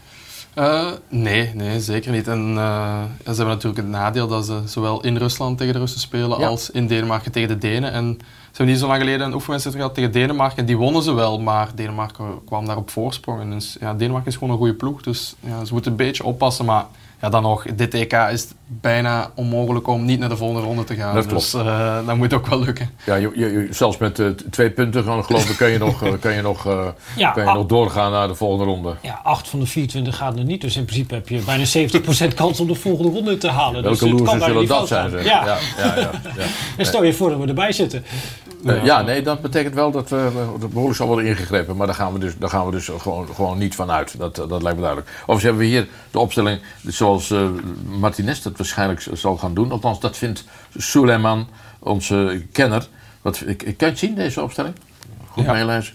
Uh, 0.58 0.92
nee, 1.10 1.52
nee, 1.56 1.80
zeker 1.80 2.12
niet. 2.12 2.28
En 2.28 2.54
uh, 2.54 3.04
ze 3.04 3.26
hebben 3.26 3.48
natuurlijk 3.48 3.78
het 3.78 3.88
nadeel 3.88 4.28
dat 4.28 4.46
ze 4.46 4.62
zowel 4.66 5.02
in 5.04 5.18
Rusland 5.18 5.58
tegen 5.58 5.74
de 5.74 5.80
Russen 5.80 6.00
spelen 6.00 6.40
Ja. 6.40 6.48
als 6.48 6.70
in 6.70 6.88
Denemarken 6.88 7.32
tegen 7.32 7.48
de 7.50 7.58
Denen. 7.58 7.92
En 7.92 8.18
ze 8.20 8.26
hebben 8.58 8.68
niet 8.68 8.80
zo 8.80 8.88
lang 8.88 9.00
geleden 9.00 9.26
een 9.28 9.34
oefenwedstrijd 9.34 9.78
gehad 9.78 9.96
tegen 9.96 10.12
Denemarken. 10.12 10.58
En 10.58 10.66
die 10.66 10.78
wonnen 10.78 11.04
ze 11.04 11.14
wel, 11.14 11.40
maar 11.40 11.70
Denemarken 11.76 12.26
kwam 12.46 12.66
daar 12.66 12.78
op 12.78 12.90
voorsprong. 12.90 13.42
En 13.42 13.50
dus, 13.50 13.78
ja, 13.80 13.94
Denemarken 13.94 14.30
is 14.32 14.38
gewoon 14.38 14.50
een 14.54 14.58
goede 14.60 14.74
ploeg, 14.74 15.02
dus 15.02 15.36
ja, 15.40 15.66
ze 15.66 15.74
moeten 15.74 15.92
een 15.92 15.98
beetje 15.98 16.24
oppassen. 16.24 16.66
Maar 16.66 16.86
ja, 17.24 17.30
dan 17.30 17.42
nog, 17.42 17.64
dit 17.76 17.94
EK 17.94 18.14
is 18.14 18.42
het 18.42 18.54
bijna 18.68 19.32
onmogelijk 19.36 19.88
om 19.88 20.06
niet 20.06 20.20
naar 20.20 20.30
de 20.30 20.38
volgende 20.38 20.62
ronde 20.62 20.84
te 20.84 20.96
gaan. 20.96 21.16
Dat 21.16 21.26
klopt. 21.26 21.52
Dus 21.52 21.62
uh, 21.64 21.98
dat 22.06 22.16
moet 22.16 22.34
ook 22.34 22.48
wel 22.48 22.60
lukken. 22.60 22.90
Ja, 23.06 23.16
je, 23.16 23.32
je- 23.36 23.52
je- 23.52 23.68
zelfs 23.72 23.98
met 23.98 24.20
eh, 24.20 24.28
twee 24.28 24.70
punten 24.70 25.04
gewoon 25.04 25.24
geloof 25.26 25.50
ik, 25.50 25.58
kan 25.58 25.70
je 25.70 25.78
nog, 25.78 26.04
eh, 26.04 26.12
kan 26.20 26.34
je 26.34 26.42
nog, 26.42 26.66
eh, 26.68 26.86
Ja, 27.16 27.32
kan 27.32 27.46
je 27.46 27.52
nog 27.54 27.66
doorgaan 27.66 28.12
naar 28.12 28.28
de 28.28 28.36
volgende 28.36 28.64
ronde. 28.66 28.94
Ja, 29.02 29.20
8 29.24 29.48
van 29.48 29.60
de 29.60 29.66
24 29.66 30.16
gaat 30.18 30.38
er 30.38 30.44
niet. 30.44 30.62
Dus 30.62 30.76
in 30.78 30.86
principe 30.86 31.14
heb 31.14 31.30
je 31.30 31.40
bijna 31.46 31.66
70% 31.66 32.34
kans 32.36 32.60
om 32.60 32.68
de 32.68 32.76
volgende 32.76 33.12
ronde 33.12 33.38
te 33.38 33.50
halen. 33.50 33.84
dus 33.84 34.00
Welke 34.00 34.16
het 34.16 34.24
kan 34.24 34.34
losers 34.40 34.52
zullen 34.54 34.68
dat 34.68 34.88
zijn? 34.88 35.12
gaan. 35.12 35.24
ja, 35.24 35.46
ja, 35.46 35.58
ja, 35.78 35.96
ja. 36.00 36.10
En 36.78 36.86
stel 36.86 37.04
je 37.04 37.14
voor 37.14 37.30
dat 37.30 37.40
we 37.40 37.48
erbij 37.48 37.72
zitten. 37.72 38.04
Eh, 38.66 38.84
ja, 38.86 39.02
nee, 39.02 39.22
dat 39.22 39.42
betekent 39.42 39.74
wel 39.74 39.92
dat 39.92 40.10
we 40.10 40.30
dat 40.60 40.70
behoorlijk 40.70 40.98
zal 40.98 41.08
worden 41.08 41.26
ingegrepen. 41.26 41.76
Maar 41.76 41.88
daar 41.88 41.96
gaan 41.96 42.14
we 42.14 42.20
dus, 42.20 42.38
daar 42.38 42.50
gaan 42.50 42.66
we 42.66 42.72
dus 42.72 42.90
gewoon, 42.98 43.28
gewoon 43.36 43.58
niet 43.58 43.76
van 43.76 43.92
uit. 43.92 44.18
Dat, 44.18 44.36
dat 44.36 44.62
lijkt 44.62 44.78
me 44.78 44.84
duidelijk. 44.84 45.10
Overigens 45.22 45.44
hebben 45.44 45.62
we 45.62 45.68
hier 45.68 45.88
de 46.12 46.20
opstelling 46.20 46.60
zoals 46.88 47.32
eh, 47.32 47.48
Martinez 48.00 48.42
dat 48.42 48.58
waarschijnlijk 48.58 49.06
zal 49.14 49.38
gaan 49.38 49.54
doen. 49.54 49.72
Althans, 49.72 50.00
dat 50.00 50.18
vindt 50.18 50.44
Suleiman, 50.78 51.48
onze 51.80 52.46
kenner. 52.52 52.88
Wat, 53.22 53.44
ik, 53.46 53.64
ik 53.64 53.78
kan 53.78 53.88
je 53.88 53.94
het 53.94 54.00
zien, 54.00 54.16
deze 54.16 54.42
opstelling? 54.42 54.76
Goed 55.28 55.44
Ja. 55.44 55.52
meelezen. 55.54 55.94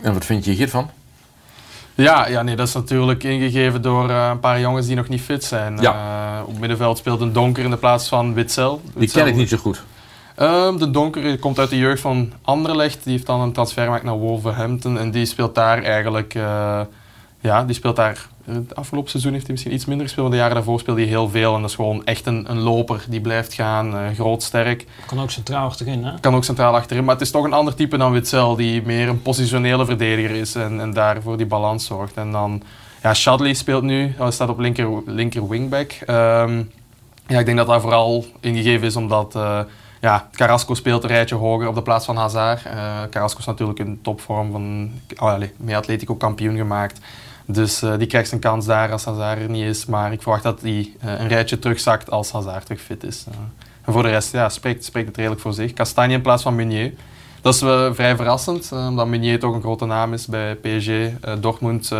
En 0.00 0.12
wat 0.12 0.24
vind 0.24 0.44
je 0.44 0.50
hiervan? 0.50 0.90
Ja, 1.94 2.28
ja 2.28 2.42
nee, 2.42 2.56
dat 2.56 2.68
is 2.68 2.74
natuurlijk 2.74 3.24
ingegeven 3.24 3.82
door 3.82 4.10
eh, 4.10 4.28
een 4.30 4.40
paar 4.40 4.60
jongens 4.60 4.86
die 4.86 4.96
nog 4.96 5.08
niet 5.08 5.20
fit 5.20 5.44
zijn. 5.44 5.78
Ja. 5.80 5.92
Eh, 6.40 6.48
op 6.48 6.58
middenveld 6.58 6.98
speelt 6.98 7.20
een 7.20 7.32
donker 7.32 7.64
in 7.64 7.70
de 7.70 7.76
plaats 7.76 8.08
van 8.08 8.34
Witzel. 8.34 8.82
Die 8.94 9.10
ken 9.10 9.26
ik 9.26 9.34
niet 9.34 9.48
zo 9.48 9.56
goed. 9.56 9.82
Ehm, 10.36 10.76
de 10.76 10.90
donker 10.90 11.38
komt 11.38 11.58
uit 11.58 11.70
de 11.70 11.76
jeugd 11.78 12.00
van 12.00 12.32
Anderlecht. 12.42 13.04
Die 13.04 13.12
heeft 13.12 13.26
dan 13.26 13.40
een 13.40 13.52
transfer 13.52 13.84
gemaakt 13.84 14.04
naar 14.04 14.14
Wolverhampton. 14.18 14.98
En 14.98 15.10
die 15.10 15.24
speelt 15.26 15.54
daar 15.54 15.82
eigenlijk... 15.82 16.34
eh, 16.34 16.80
ja, 17.40 17.64
die 17.64 17.74
speelt 17.74 17.96
daar... 17.96 18.28
Het 18.44 18.74
afgelopen 18.76 19.10
seizoen 19.10 19.32
heeft 19.32 19.44
hij 19.44 19.52
misschien 19.52 19.74
iets 19.74 19.84
minder 19.84 20.06
gespeeld. 20.06 20.26
Maar 20.26 20.36
de 20.36 20.42
jaren 20.42 20.56
daarvoor 20.56 20.80
speelde 20.80 21.00
hij 21.00 21.10
heel 21.10 21.28
veel. 21.28 21.54
En 21.54 21.60
dat 21.60 21.70
is 21.70 21.76
gewoon 21.76 22.04
echt 22.04 22.26
een, 22.26 22.50
een 22.50 22.58
loper 22.60 23.04
die 23.08 23.20
blijft 23.20 23.54
gaan. 23.54 23.96
eh, 23.96 24.14
groot, 24.14 24.42
sterk. 24.42 24.86
Kan 25.06 25.20
ook 25.20 25.30
centraal 25.30 25.66
achterin, 25.66 26.04
hè? 26.04 26.20
Kan 26.20 26.34
ook 26.34 26.44
centraal 26.44 26.74
achterin. 26.74 27.04
Maar 27.04 27.14
het 27.14 27.22
is 27.22 27.30
toch 27.30 27.44
een 27.44 27.52
ander 27.52 27.74
type 27.74 27.96
dan 27.96 28.12
Witzel. 28.12 28.56
Die 28.56 28.82
meer 28.82 29.08
een 29.08 29.22
positionele 29.22 29.84
verdediger 29.84 30.30
is. 30.36 30.54
En, 30.54 30.80
en 30.80 30.92
daarvoor 30.92 31.36
die 31.36 31.46
balans 31.46 31.86
zorgt. 31.86 32.16
En 32.16 32.32
dan... 32.32 32.62
Ja, 33.02 33.14
Shadley 33.14 33.54
speelt 33.54 33.82
nu. 33.82 34.14
Hij 34.18 34.30
staat 34.30 34.48
op 34.48 34.58
linker, 34.58 34.88
linker 35.06 35.48
wingback. 35.48 35.90
Ehm, 36.06 36.62
ja, 37.26 37.38
ik 37.38 37.44
denk 37.46 37.56
dat 37.56 37.66
dat 37.66 37.80
vooral 37.80 38.24
ingegeven 38.40 38.86
is 38.86 38.96
omdat... 38.96 39.34
eh, 39.34 39.60
ja, 40.00 40.28
Carrasco 40.32 40.74
speelt 40.74 41.02
een 41.02 41.08
rijtje 41.08 41.34
hoger 41.34 41.68
op 41.68 41.74
de 41.74 41.82
plaats 41.82 42.04
van 42.04 42.16
Hazard. 42.16 42.64
Eh, 42.64 43.02
Carrasco 43.10 43.38
is 43.38 43.46
natuurlijk 43.46 43.78
in 43.78 43.98
topvorm 44.02 44.50
van... 44.50 44.90
Oh, 45.18 45.32
allez, 45.32 45.50
met 45.56 45.74
Atletico 45.74 46.14
kampioen 46.14 46.56
gemaakt. 46.56 47.00
Dus 47.46 47.82
eh, 47.82 47.98
die 47.98 48.06
krijgt 48.06 48.28
zijn 48.28 48.40
kans 48.40 48.66
daar 48.66 48.92
als 48.92 49.04
Hazard 49.04 49.40
er 49.40 49.50
niet 49.50 49.64
is. 49.64 49.86
Maar 49.86 50.12
ik 50.12 50.22
verwacht 50.22 50.42
dat 50.42 50.60
hij 50.60 50.92
eh, 51.00 51.20
een 51.20 51.28
rijtje 51.28 51.58
terugzakt 51.58 52.10
als 52.10 52.32
Hazard 52.32 52.66
terug 52.66 52.80
fit 52.80 53.04
is. 53.04 53.24
En 53.84 53.92
voor 53.92 54.02
de 54.02 54.08
rest 54.08 54.32
ja, 54.32 54.48
spreekt, 54.48 54.84
spreekt 54.84 55.06
het 55.06 55.16
redelijk 55.16 55.40
voor 55.40 55.52
zich. 55.52 55.72
Castagne 55.72 56.12
in 56.12 56.22
plaats 56.22 56.42
van 56.42 56.54
Meunier. 56.54 56.92
Dat 57.40 57.54
is 57.54 57.60
wel 57.60 57.94
vrij 57.94 58.16
verrassend, 58.16 58.72
omdat 58.72 59.06
Meunier 59.06 59.40
toch 59.40 59.54
een 59.54 59.60
grote 59.60 59.84
naam 59.84 60.12
is 60.12 60.26
bij 60.26 60.54
PSG, 60.54 60.90
Dortmund. 61.40 61.90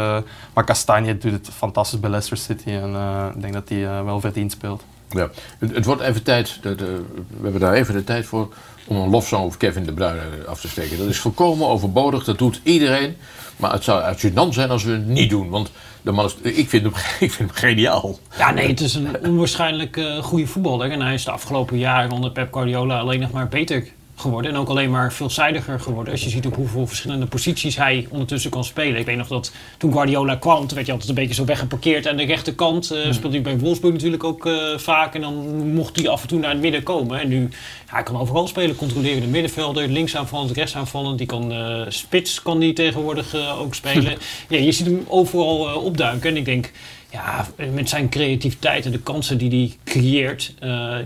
maar 0.55 0.65
Castagne 0.65 1.19
doet 1.19 1.33
het 1.33 1.49
fantastisch 1.53 2.01
bij 2.01 2.11
Leicester 2.11 2.39
City 2.39 2.71
en 2.71 2.95
ik 3.35 3.41
denk 3.41 3.53
dat 3.53 3.69
hij 3.69 4.05
wel 4.05 4.21
verdiend 4.21 4.53
speelt. 4.53 4.83
Ja. 5.11 5.31
Het, 5.59 5.85
wordt 5.85 6.03
even 6.03 6.23
tijd, 6.23 6.59
we 6.63 7.03
hebben 7.43 7.61
daar 7.61 7.75
even 7.75 7.95
de 7.95 8.05
tijd 8.05 8.27
voor, 8.27 8.53
om 8.87 8.97
een 8.97 9.11
lofzang 9.11 9.45
over 9.45 9.59
Kevin 9.59 9.85
de 9.85 9.93
Bruyne 9.93 10.21
af 10.47 10.61
te 10.61 10.69
steken. 10.69 10.99
Dat 10.99 11.09
is 11.09 11.19
volkomen 11.19 11.67
overbodig, 11.67 12.25
dat 12.25 12.39
doet 12.39 12.61
iedereen. 12.63 13.17
Maar 13.57 13.73
het 13.73 13.85
zou 13.85 14.15
gênant 14.17 14.55
zijn 14.55 14.71
als 14.71 14.85
we 14.85 14.93
het 14.93 15.07
niet 15.07 15.31
doen, 15.31 15.49
want 15.49 15.71
de 16.03 16.13
man 16.13 16.25
is, 16.25 16.37
ik, 16.43 16.69
vind 16.69 16.83
hem, 16.83 16.93
ik 17.27 17.33
vind 17.33 17.39
hem 17.39 17.51
geniaal. 17.51 18.19
Ja, 18.39 18.51
nee, 18.51 18.69
het 18.69 18.81
is 18.81 18.95
een 18.95 19.27
onwaarschijnlijk 19.27 19.97
eh, 19.97 20.23
goede 20.23 20.47
voetballer. 20.47 20.91
En 20.91 21.01
hij 21.01 21.15
is 21.15 21.25
de 21.25 21.31
afgelopen 21.31 21.79
jaren 21.79 22.11
onder 22.11 22.31
Pep 22.31 22.53
Guardiola 22.53 22.99
alleen 22.99 23.21
nog 23.21 23.31
maar 23.31 23.49
beter 23.49 23.87
geworden. 24.21 24.51
En 24.51 24.57
ook 24.57 24.69
alleen 24.69 24.91
maar 24.91 25.13
veelzijdiger 25.13 25.81
geworden. 25.81 26.13
Als 26.13 26.25
je 26.25 26.31
ziet 26.31 26.47
op 26.47 26.55
hoeveel 26.55 26.87
verschillende 26.87 27.27
posities 27.27 27.77
hij 27.77 28.07
ondertussen 28.11 28.51
kan 28.51 28.65
spelen. 28.65 29.01
Ik 29.01 29.07
weet 29.07 29.17
nog 29.17 29.29
dat 29.29 29.53
toen 29.79 29.93
Guardiola 29.93 30.37
kwam, 30.37 30.59
toen 30.59 30.75
werd 30.75 30.87
hij 30.87 30.93
altijd 30.93 31.09
een 31.09 31.15
beetje 31.15 31.35
zo 31.35 31.45
weggeparkeerd 31.45 32.07
aan 32.07 32.17
de 32.17 32.25
rechterkant. 32.25 32.91
eh 32.91 33.13
speelde 33.13 33.35
hij 33.37 33.43
bij 33.43 33.59
Wolfsburg 33.59 33.95
natuurlijk 33.95 34.25
ook 34.25 34.47
eh, 34.47 34.79
vaak. 34.79 35.15
En 35.15 35.21
dan 35.21 35.35
mocht 35.73 35.97
hij 35.97 36.09
af 36.09 36.23
en 36.23 36.29
toe 36.29 36.39
naar 36.39 36.51
het 36.51 36.61
midden 36.61 36.83
komen. 36.83 37.21
En 37.21 37.29
nu, 37.29 37.41
ja, 37.87 37.95
hij 37.95 38.03
kan 38.03 38.17
overal 38.17 38.47
spelen. 38.47 38.77
Controlerende 38.77 39.27
middenvelder, 39.27 39.89
linksaanvallend, 39.89 40.51
rechtsaanvallend. 40.51 41.19
Die 41.19 41.27
kan 41.27 41.53
eh, 41.53 41.83
spits 41.89 42.43
kan 42.43 42.59
die 42.59 42.73
tegenwoordig 42.73 43.59
ook 43.59 43.75
spelen. 43.75 44.13
ja, 44.49 44.59
je 44.59 44.73
ziet 44.73 44.87
hem 44.87 45.05
overal 45.09 45.81
opduiken. 45.81 46.31
En 46.31 46.37
ik 46.37 46.45
denk, 46.45 46.73
ja, 47.11 47.47
met 47.73 47.89
zijn 47.89 48.09
creativiteit 48.09 48.85
en 48.85 48.93
de 48.93 48.99
kansen 48.99 49.39
die 49.39 49.51
hij 49.51 49.77
creëert. 49.85 50.55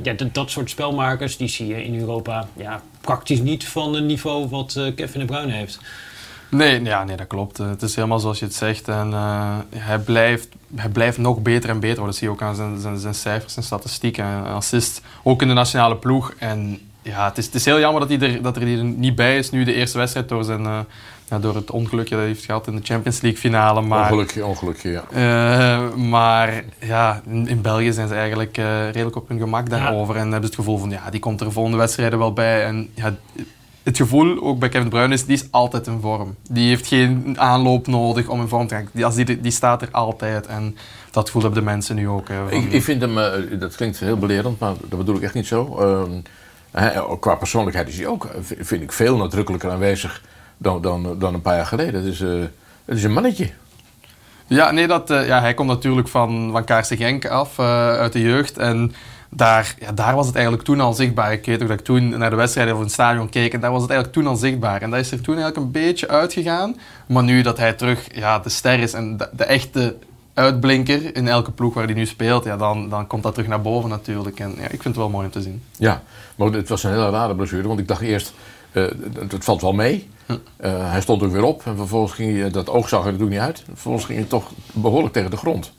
ja, 0.03 0.13
dat, 0.17 0.35
dat 0.35 0.51
soort 0.51 0.71
spelmakers, 0.71 1.37
die 1.37 1.49
zie 1.49 1.67
je 1.67 1.85
in 1.85 1.99
Europa 1.99 2.49
ja, 2.57 2.83
praktisch 3.05 3.41
niet 3.41 3.69
van 3.69 3.95
het 3.95 4.05
niveau 4.05 4.49
wat 4.49 4.75
eh, 4.77 4.95
Kevin 4.95 5.21
de 5.21 5.27
Bruyne 5.27 5.53
heeft. 5.53 5.79
Nee, 6.49 6.83
ja, 6.83 7.05
nee, 7.05 7.17
dat 7.17 7.27
klopt. 7.27 7.59
Eh, 7.59 7.69
Het 7.69 7.83
is 7.83 7.95
helemaal 7.95 8.19
zoals 8.19 8.39
je 8.39 8.45
het 8.45 8.55
zegt. 8.55 8.89
En, 8.89 9.13
eh, 9.13 9.57
hij, 9.77 9.99
blijft, 9.99 10.49
hij 10.75 10.89
blijft 10.89 11.19
nog 11.19 11.43
beter 11.43 11.71
en 11.71 11.81
beter 11.81 11.97
worden. 11.97 12.07
Dat 12.07 12.17
zie 12.17 12.27
je 12.27 12.33
ook 12.33 12.43
aan 12.43 12.55
zijn, 12.55 12.81
zijn, 12.81 12.99
zijn 12.99 13.15
cijfers 13.15 13.57
en 13.57 13.63
statistieken. 13.63 14.25
En 14.25 14.45
assist, 14.45 15.01
ook 15.23 15.43
in 15.43 15.49
de 15.49 15.55
nationale 15.55 15.97
ploeg. 15.97 16.35
En 16.39 16.79
ja, 17.03 17.25
het 17.29 17.39
is, 17.39 17.47
het 17.47 17.55
is 17.55 17.65
heel 17.65 17.79
jammer 17.79 18.01
dat 18.01 18.21
hij, 18.21 18.31
er, 18.31 18.43
dat 18.43 18.57
hij 18.57 18.77
er 18.77 18.85
niet 18.85 19.15
bij 19.15 19.39
is 19.39 19.51
nu 19.51 19.65
de 19.65 19.75
eerste 19.75 19.99
wedstrijd 19.99 20.29
door, 20.29 20.45
zijn, 20.45 20.87
ja, 21.31 21.39
door 21.39 21.55
het 21.55 21.71
ongelukje 21.71 22.11
dat 22.11 22.19
hij 22.19 22.29
heeft 22.29 22.45
gehad 22.45 22.67
in 22.67 22.77
de 22.77 22.83
Champions 22.85 23.21
League 23.21 23.41
finale. 23.41 23.81
Maar, 23.81 24.03
Ongelukje, 24.03 24.45
ongelukje, 24.47 24.91
ja. 24.91 25.05
eh, 25.11 25.95
maar 25.95 26.65
ja, 26.79 27.23
in, 27.27 27.49
in 27.49 27.61
België 27.61 27.93
zijn 27.93 28.09
ze 28.09 28.15
eigenlijk 28.15 28.59
eh, 28.59 28.85
redelijk 28.91 29.17
op 29.17 29.29
hun 29.29 29.39
gemak 29.39 29.71
daarover. 29.71 30.15
En 30.15 30.21
hebben 30.21 30.41
ze 30.41 30.47
het 30.47 30.55
gevoel 30.55 30.79
van, 30.79 30.91
ja, 30.91 31.11
die 31.11 31.21
komt 31.21 31.41
er 31.41 31.47
de 31.47 31.53
volgende 31.53 31.79
wedstrijden 31.79 32.19
wel 32.19 32.33
bij. 32.33 32.65
En 32.65 32.89
ja, 32.95 33.15
het 33.83 33.97
gevoel, 33.97 34.43
ook 34.43 34.59
bij 34.59 34.69
Kevin 34.69 34.85
De 34.85 34.91
Bruyne, 34.95 35.15
is 35.15 35.25
die 35.25 35.35
is 35.37 35.47
altijd 35.51 35.87
in 35.87 35.99
vorm. 36.01 36.35
Die 36.51 36.69
heeft 36.69 36.87
geen 36.87 37.35
aanloop 37.39 37.87
nodig 37.87 38.29
om 38.29 38.41
in 38.41 38.49
vorm 38.49 38.67
te 38.67 38.75
gaan. 38.75 38.89
Die, 38.93 39.05
als 39.05 39.15
die, 39.15 39.41
die 39.41 39.53
staat 39.53 39.83
er 39.83 39.89
altijd. 39.91 40.47
En 40.47 40.77
dat 41.11 41.27
gevoel 41.27 41.43
hebben 41.43 41.61
de 41.61 41.71
mensen 41.71 41.97
nu 41.97 42.09
ook. 42.09 42.29
eh, 42.29 42.37
van- 42.49 42.59
Ik, 42.59 42.73
ik 42.73 42.83
vind 42.83 43.01
hem, 43.01 43.15
dat 43.59 43.77
klinkt 43.77 43.99
heel 44.01 44.17
belerend, 44.19 44.59
maar 44.59 44.75
dat 44.89 44.99
bedoel 44.99 45.17
ik 45.17 45.23
echt 45.23 45.35
niet 45.35 45.47
zo. 45.47 45.79
Ehm, 46.73 47.19
qua 47.21 47.35
persoonlijkheid 47.35 47.89
is 47.89 47.97
hij 47.97 48.07
ook, 48.07 48.29
vind 48.61 48.83
ik, 48.83 48.93
veel 48.93 49.17
nadrukkelijker 49.17 49.71
aanwezig 49.71 50.23
dan, 50.65 50.83
dan, 50.83 51.19
dan 51.19 51.35
een 51.35 51.41
paar 51.41 51.57
jaar 51.57 51.67
geleden. 51.67 51.95
Het 51.95 52.13
is, 52.13 52.21
eh, 52.21 52.31
het 52.85 52.97
is 52.97 53.05
een 53.05 53.13
mannetje. 53.13 53.51
Ja, 54.47 54.71
nee, 54.71 54.87
dat, 54.87 55.11
uh, 55.11 55.27
ja, 55.27 55.41
hij 55.41 55.55
komt 55.55 55.69
natuurlijk 55.69 56.09
van, 56.09 56.49
van 56.53 56.65
Kaarse 56.65 56.97
Genk 56.97 57.27
af, 57.27 57.59
uh, 57.59 57.67
uit 57.89 58.13
de 58.13 58.21
jeugd. 58.21 58.59
En 58.59 58.95
daar, 59.29 59.75
ja, 59.79 59.93
daar 59.93 60.15
was 60.15 60.27
het 60.27 60.35
eigenlijk 60.35 60.65
toen 60.65 60.81
al 60.81 60.93
zichtbaar. 60.93 61.33
Ik 61.33 61.47
weet 61.47 61.63
ook 61.63 61.69
dat 61.69 61.79
ik 61.79 61.85
toen 61.85 62.19
naar 62.19 62.31
de 62.31 62.37
wedstrijden 62.37 62.75
of 62.75 62.81
het 62.81 62.93
stadion 62.93 63.29
keek 63.29 63.53
en 63.53 63.61
daar 63.61 63.71
was 63.71 63.83
het 63.83 63.91
eigenlijk 63.91 64.21
toen 64.21 64.33
al 64.33 64.39
zichtbaar. 64.39 64.83
En 64.83 64.91
dat 64.91 65.01
is 65.01 65.11
er 65.11 65.21
toen 65.21 65.37
eigenlijk 65.37 65.67
een 65.67 65.83
beetje 65.83 66.09
uitgegaan. 66.09 66.77
Maar 67.07 67.23
nu 67.23 67.43
dat 67.43 67.59
hij 67.59 67.73
terug 67.73 68.07
ja, 68.15 68.39
de 68.39 68.49
ster 68.49 68.79
is 68.79 68.93
en 68.93 69.17
de, 69.17 69.29
de 69.33 69.45
echte 69.45 69.97
uitblinker 70.35 71.17
in 71.17 71.29
elke 71.29 71.51
ploeg 71.51 71.75
waar 71.75 71.85
hij 71.85 71.95
nu 71.95 72.07
speelt, 72.07 72.45
ja, 72.45 72.57
dan, 72.57 72.89
dan 72.89 73.07
komt 73.07 73.23
dat 73.23 73.35
terug 73.35 73.49
naar 73.49 73.61
boven 73.61 73.91
natuurlijk. 73.91 74.41
En 74.41 74.55
ja, 74.57 74.63
ik 74.63 74.69
vind 74.69 74.85
het 74.85 74.97
wel 74.97 75.09
mooi 75.09 75.27
om 75.27 75.33
te 75.33 75.43
zien. 75.43 75.63
Ja, 75.77 76.03
maar 76.37 76.49
het 76.49 76.69
was 76.69 76.83
een 76.83 76.91
hele 76.91 77.11
rare 77.11 77.35
blessure, 77.35 77.69
want 77.69 77.81
ik 77.81 77.89
dacht 77.89 78.01
eerst, 78.01 78.35
het 79.29 79.45
valt 79.45 79.61
wel 79.61 79.73
mee. 79.73 80.09
Uh, 80.29 80.37
hij 80.91 81.01
stond 81.01 81.23
ook 81.23 81.33
weer 81.33 81.43
op 81.43 81.63
en 81.65 81.77
vervolgens 81.77 82.13
ging 82.13 82.41
hij, 82.41 82.51
dat 82.51 82.69
oog 82.69 82.89
zag 82.89 83.01
er 83.01 83.13
natuurlijk 83.13 83.31
niet 83.31 83.47
uit. 83.47 83.63
Vervolgens 83.67 84.05
ging 84.05 84.19
hij 84.19 84.29
toch 84.29 84.51
behoorlijk 84.73 85.13
tegen 85.13 85.31
de 85.31 85.37
grond. 85.37 85.73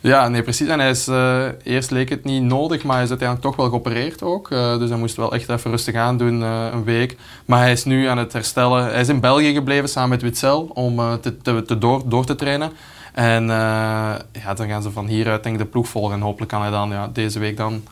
Ja, 0.00 0.28
nee, 0.28 0.42
precies. 0.42 0.68
En 0.68 0.80
hij 0.80 0.90
is, 0.90 1.08
eerst 1.62 1.90
leek 1.90 2.08
het 2.08 2.24
niet 2.24 2.42
nodig, 2.42 2.84
maar 2.84 2.94
hij 2.94 3.04
is 3.04 3.08
uiteindelijk 3.08 3.48
toch 3.48 3.56
wel 3.56 3.68
geopereerd 3.68 4.22
ook. 4.22 4.48
Dus 4.48 4.88
hij 4.88 4.98
moest 4.98 5.16
wel 5.16 5.32
echt 5.32 5.48
even 5.48 5.70
rustig 5.70 5.94
aan 5.94 6.18
doen, 6.18 6.40
een 6.40 6.84
week. 6.84 7.16
Maar 7.44 7.58
hij 7.60 7.72
is 7.72 7.84
nu 7.84 8.06
aan 8.06 8.18
het 8.18 8.32
herstellen. 8.32 8.84
Hij 8.84 9.00
is 9.00 9.08
in 9.08 9.20
België 9.20 9.52
gebleven 9.52 9.88
samen 9.88 10.10
met 10.10 10.22
Witzel 10.22 10.70
om 10.74 11.20
te, 11.20 11.36
te, 11.36 11.62
te 11.62 11.78
door, 11.78 12.02
door 12.08 12.24
te 12.24 12.34
trainen. 12.34 12.72
En 13.16 13.46
ja, 13.46 14.54
dan 14.54 14.68
gaan 14.68 14.82
ze 14.82 14.90
van 14.90 15.06
hieruit 15.06 15.42
denk 15.42 15.54
ik 15.54 15.60
de 15.60 15.68
ploeg 15.68 15.88
volgen. 15.88 16.14
En 16.14 16.20
hopelijk 16.20 16.50
kan 16.50 16.60
hij 16.60 16.70
dan 16.70 16.90
ja, 16.90 17.08
deze 17.12 17.38
week 17.38 17.56
dan 17.56 17.84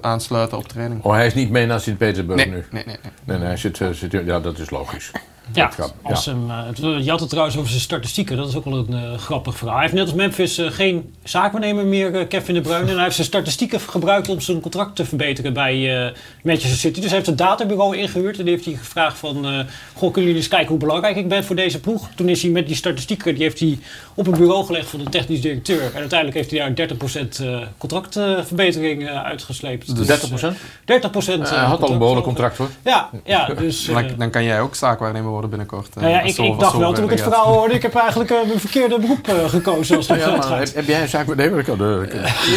aansluiten 0.00 0.58
op 0.58 0.68
training. 0.68 1.02
Oh, 1.02 1.12
hij 1.12 1.26
is 1.26 1.34
niet 1.34 1.50
mee 1.50 1.66
naar 1.66 1.80
Sint-Petersburg 1.80 2.44
nee, 2.44 2.54
nu? 2.54 2.64
Nee, 2.70 2.84
nee, 2.86 2.96
nee. 3.02 3.12
Nee, 3.24 3.38
nee 3.38 3.46
hij 3.46 3.56
zit, 3.56 3.80
zit, 3.92 4.12
ja, 4.12 4.40
dat 4.40 4.58
is 4.58 4.70
logisch. 4.70 5.10
Ja, 5.54 5.70
als 6.02 6.24
Hem, 6.24 6.50
uh, 6.50 7.04
je 7.04 7.10
had 7.10 7.20
het 7.20 7.28
trouwens 7.28 7.56
over 7.56 7.68
zijn 7.68 7.80
statistieken. 7.80 8.36
Dat 8.36 8.48
is 8.48 8.56
ook 8.56 8.64
wel 8.64 8.78
een 8.78 9.12
uh, 9.12 9.18
grappig 9.18 9.56
verhaal. 9.56 9.76
Hij 9.76 9.84
heeft 9.84 9.96
net 9.96 10.04
als 10.04 10.14
Memphis 10.14 10.58
uh, 10.58 10.70
geen 10.70 11.14
zaakwaarnemer 11.24 11.84
meer, 11.84 12.26
Kevin 12.26 12.54
de 12.54 12.60
Bruyne. 12.60 12.88
En 12.88 12.94
hij 12.94 13.02
heeft 13.02 13.14
zijn 13.14 13.26
statistieken 13.26 13.80
gebruikt 13.80 14.28
om 14.28 14.40
zijn 14.40 14.60
contract 14.60 14.96
te 14.96 15.04
verbeteren 15.04 15.52
bij 15.52 16.12
Manchester 16.42 16.78
City. 16.78 17.00
Dus 17.00 17.08
hij 17.08 17.14
heeft 17.14 17.26
het 17.26 17.38
databureau 17.38 17.96
ingehuurd. 17.96 18.38
En 18.38 18.44
die 18.44 18.54
heeft 18.54 18.64
hij 18.64 18.74
gevraagd 18.74 19.18
van... 19.18 19.46
Goh, 19.92 20.12
kunnen 20.12 20.22
jullie 20.22 20.36
eens 20.36 20.48
kijken 20.48 20.68
hoe 20.68 20.78
belangrijk 20.78 21.16
ik 21.16 21.28
ben 21.28 21.44
voor 21.44 21.56
deze 21.56 21.80
ploeg? 21.80 22.08
Toen 22.14 22.28
is 22.28 22.42
hij 22.42 22.50
met 22.50 22.66
die 22.66 22.76
statistieken... 22.76 23.34
Die 23.34 23.42
heeft 23.42 23.60
hij 23.60 23.78
op 24.14 24.26
een 24.26 24.38
bureau 24.38 24.64
gelegd 24.64 24.88
van 24.88 24.98
de 24.98 25.10
technisch 25.10 25.40
directeur. 25.40 25.82
En 25.82 26.00
uiteindelijk 26.00 26.34
heeft 26.36 26.50
hij 26.50 26.74
daar 26.74 26.88
30% 26.88 27.68
contractverbetering 27.78 29.08
uitgesleept. 29.08 29.96
Dus 29.96 30.30
30%? 30.30 30.30
30% 30.32 30.84
Hij 30.84 31.58
had 31.58 31.82
al 31.82 31.90
een 31.90 31.98
behoorlijk 31.98 32.26
contract 32.26 32.56
hoor. 32.56 32.68
Ja, 32.82 33.10
ja 33.24 33.46
dus... 33.46 33.84
dan, 33.86 34.04
dan 34.18 34.30
kan 34.30 34.44
jij 34.44 34.60
ook 34.60 34.74
zaakwaarnemer 34.74 35.30
worden 35.30 35.41
binnenkort. 35.48 35.94
Nou 35.94 36.08
ja, 36.08 36.20
ik, 36.20 36.36
ik 36.38 36.58
dacht 36.58 36.76
wel 36.76 36.92
toen 36.92 37.04
ik 37.04 37.10
het 37.10 37.20
verhaal 37.20 37.52
hoorde, 37.52 37.74
ik 37.74 37.82
heb 37.82 37.94
eigenlijk 37.94 38.30
uh, 38.30 38.46
mijn 38.46 38.60
verkeerde 38.60 38.98
beroep 38.98 39.28
uh, 39.28 39.48
gekozen 39.48 39.96
als 39.96 40.08
het 40.08 40.18
ja, 40.18 40.40
gaat. 40.40 40.58
Heb, 40.58 40.74
heb, 40.74 40.86
jij 40.86 41.02
een 41.02 41.08
zaak 41.08 41.26
met 41.26 41.36
nee, 41.36 41.62
kan, 41.62 41.78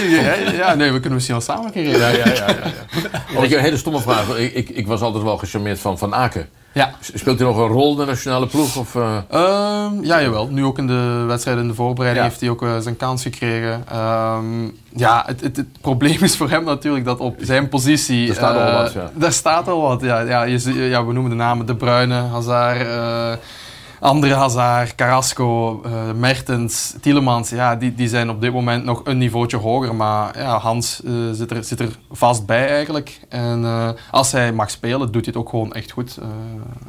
ja, 0.09 0.33
ja, 0.51 0.75
nee, 0.75 0.91
we 0.91 0.99
kunnen 0.99 1.13
misschien 1.13 1.35
wel 1.35 1.43
samen 1.43 1.71
keren. 1.71 1.99
Ja, 1.99 2.07
ja, 2.07 2.17
ja, 2.17 2.33
ja, 2.33 2.45
ja. 3.33 3.41
Ik 3.41 3.51
een 3.51 3.59
hele 3.59 3.77
stomme 3.77 4.01
vraag. 4.01 4.37
Ik, 4.37 4.53
ik, 4.53 4.69
ik 4.69 4.87
was 4.87 5.01
altijd 5.01 5.23
wel 5.23 5.37
gecharmeerd 5.37 5.79
van 5.79 5.97
Van 5.97 6.15
Aken. 6.15 6.49
Ja. 6.75 6.91
Speelt 7.13 7.39
hij 7.39 7.47
nog 7.47 7.57
een 7.57 7.67
rol 7.67 7.91
in 7.91 7.97
de 7.97 8.05
nationale 8.05 8.47
ploeg? 8.47 8.77
Of, 8.77 8.95
uh... 8.95 9.17
um, 9.33 10.03
ja, 10.03 10.21
jawel. 10.21 10.47
Nu 10.47 10.65
ook 10.65 10.77
in 10.77 10.87
de 10.87 11.23
wedstrijden 11.27 11.63
in 11.63 11.69
de 11.69 11.75
voorbereiding 11.75 12.25
ja. 12.25 12.29
heeft 12.31 12.41
hij 12.41 12.49
ook 12.49 12.61
uh, 12.61 12.77
zijn 12.79 12.97
kans 12.97 13.21
gekregen. 13.21 13.83
Um, 13.95 14.77
ja, 14.95 15.23
het, 15.25 15.41
het, 15.41 15.57
het, 15.57 15.81
probleem 15.81 16.23
is 16.23 16.37
voor 16.37 16.49
hem 16.49 16.63
natuurlijk 16.63 17.05
dat 17.05 17.19
op 17.19 17.35
zijn 17.39 17.69
positie... 17.69 18.27
Er 18.29 18.35
staat 18.35 18.55
al 18.55 18.67
uh, 18.67 18.81
wat, 18.81 18.93
ja. 18.93 19.11
Daar 19.13 19.31
staat 19.31 19.67
al 19.67 19.81
wat, 19.81 20.01
ja. 20.01 20.19
ja, 20.19 20.43
je, 20.43 20.73
ja 20.73 21.05
we 21.05 21.13
noemen 21.13 21.31
de 21.31 21.37
namen 21.37 21.65
De 21.65 21.75
Bruyne, 21.75 22.21
Hazard... 22.21 22.87
Andere 24.05 24.33
Hazard, 24.33 24.95
Carrasco, 24.95 25.81
uh, 25.85 26.11
Mertens, 26.11 26.95
Tielemans, 27.01 27.49
ja, 27.49 27.75
die, 27.75 27.95
die 27.95 28.07
zijn 28.07 28.29
op 28.29 28.41
dit 28.41 28.53
moment 28.53 28.83
nog 28.83 29.01
een 29.03 29.17
niveautje 29.17 29.57
hoger. 29.57 29.95
Maar 29.95 30.37
ja, 30.37 30.57
Hans 30.57 31.01
uh, 31.05 31.31
zit, 31.31 31.51
er, 31.51 31.63
zit 31.63 31.79
er 31.79 31.89
vast 32.11 32.45
bij 32.45 32.67
eigenlijk. 32.67 33.19
En 33.29 33.61
uh, 33.61 33.89
als 34.11 34.31
hij 34.31 34.53
mag 34.53 34.69
spelen, 34.69 35.11
doet 35.11 35.25
hij 35.25 35.33
het 35.33 35.35
ook 35.35 35.49
gewoon 35.49 35.73
echt 35.73 35.91
goed. 35.91 36.15
hij 36.15 36.27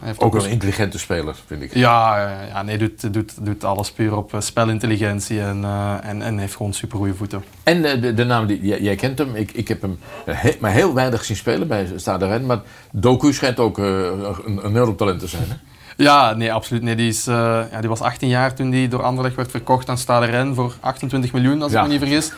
heeft 0.01 0.21
ook, 0.21 0.35
ook 0.35 0.43
een 0.43 0.51
intelligente 0.51 0.99
speler, 0.99 1.35
vind 1.47 1.63
ik. 1.63 1.75
Ja, 1.75 2.31
ja 2.49 2.63
nee, 2.63 2.79
doet, 2.79 3.13
doet, 3.13 3.45
doet 3.45 3.65
alles 3.65 3.93
puur 3.93 4.17
op 4.17 4.33
spelintelligentie 4.39 5.41
en, 5.41 5.65
en, 6.03 6.23
en 6.23 6.39
heeft 6.39 6.57
gewoon 6.57 6.73
super 6.73 6.99
goede 6.99 7.15
voeten. 7.15 7.45
En 7.63 7.83
de, 7.83 8.15
de 8.15 8.25
naam, 8.25 8.47
die, 8.47 8.67
jij, 8.67 8.81
jij, 8.81 8.97
kent 8.97 9.19
hem, 9.19 9.35
ik, 9.35 9.53
ik 9.53 9.69
heb 9.69 9.83
hem 9.83 9.99
he, 10.25 10.57
maar 10.61 10.73
heel 10.73 10.95
weinig 10.95 11.25
zien 11.25 11.37
spelen 11.37 11.69
bij 11.69 11.89
Stade 11.97 12.27
Rennes. 12.27 12.47
Maar 12.47 12.61
Doku 12.93 13.33
schijnt 13.33 13.61
ook 13.61 13.79
een, 13.79 14.65
een 14.65 14.73
neurotalent 14.73 15.21
te 15.21 15.27
zijn, 15.27 15.49
hè? 15.49 15.55
Ja, 15.97 16.35
nee, 16.35 16.53
absoluut. 16.53 16.83
Nee, 16.83 16.95
die, 16.95 17.09
is, 17.09 17.29
uh, 17.29 17.61
ja, 17.71 17.81
die 17.81 17.89
was 17.89 18.01
18 18.01 18.29
jaar 18.29 18.55
toen 18.55 18.71
die 18.71 18.89
door 18.89 19.03
Anderlecht 19.03 19.37
werd 19.37 19.51
verkocht 19.51 19.89
aan 19.89 19.99
Stade 19.99 20.27
Rennes 20.27 20.57
voor 20.57 20.75
28 20.81 21.33
miljoen, 21.33 21.63
als 21.63 21.73
ja. 21.73 21.83
ik 21.83 21.87
me 21.87 21.93
niet 21.93 22.03
vergis. 22.03 22.33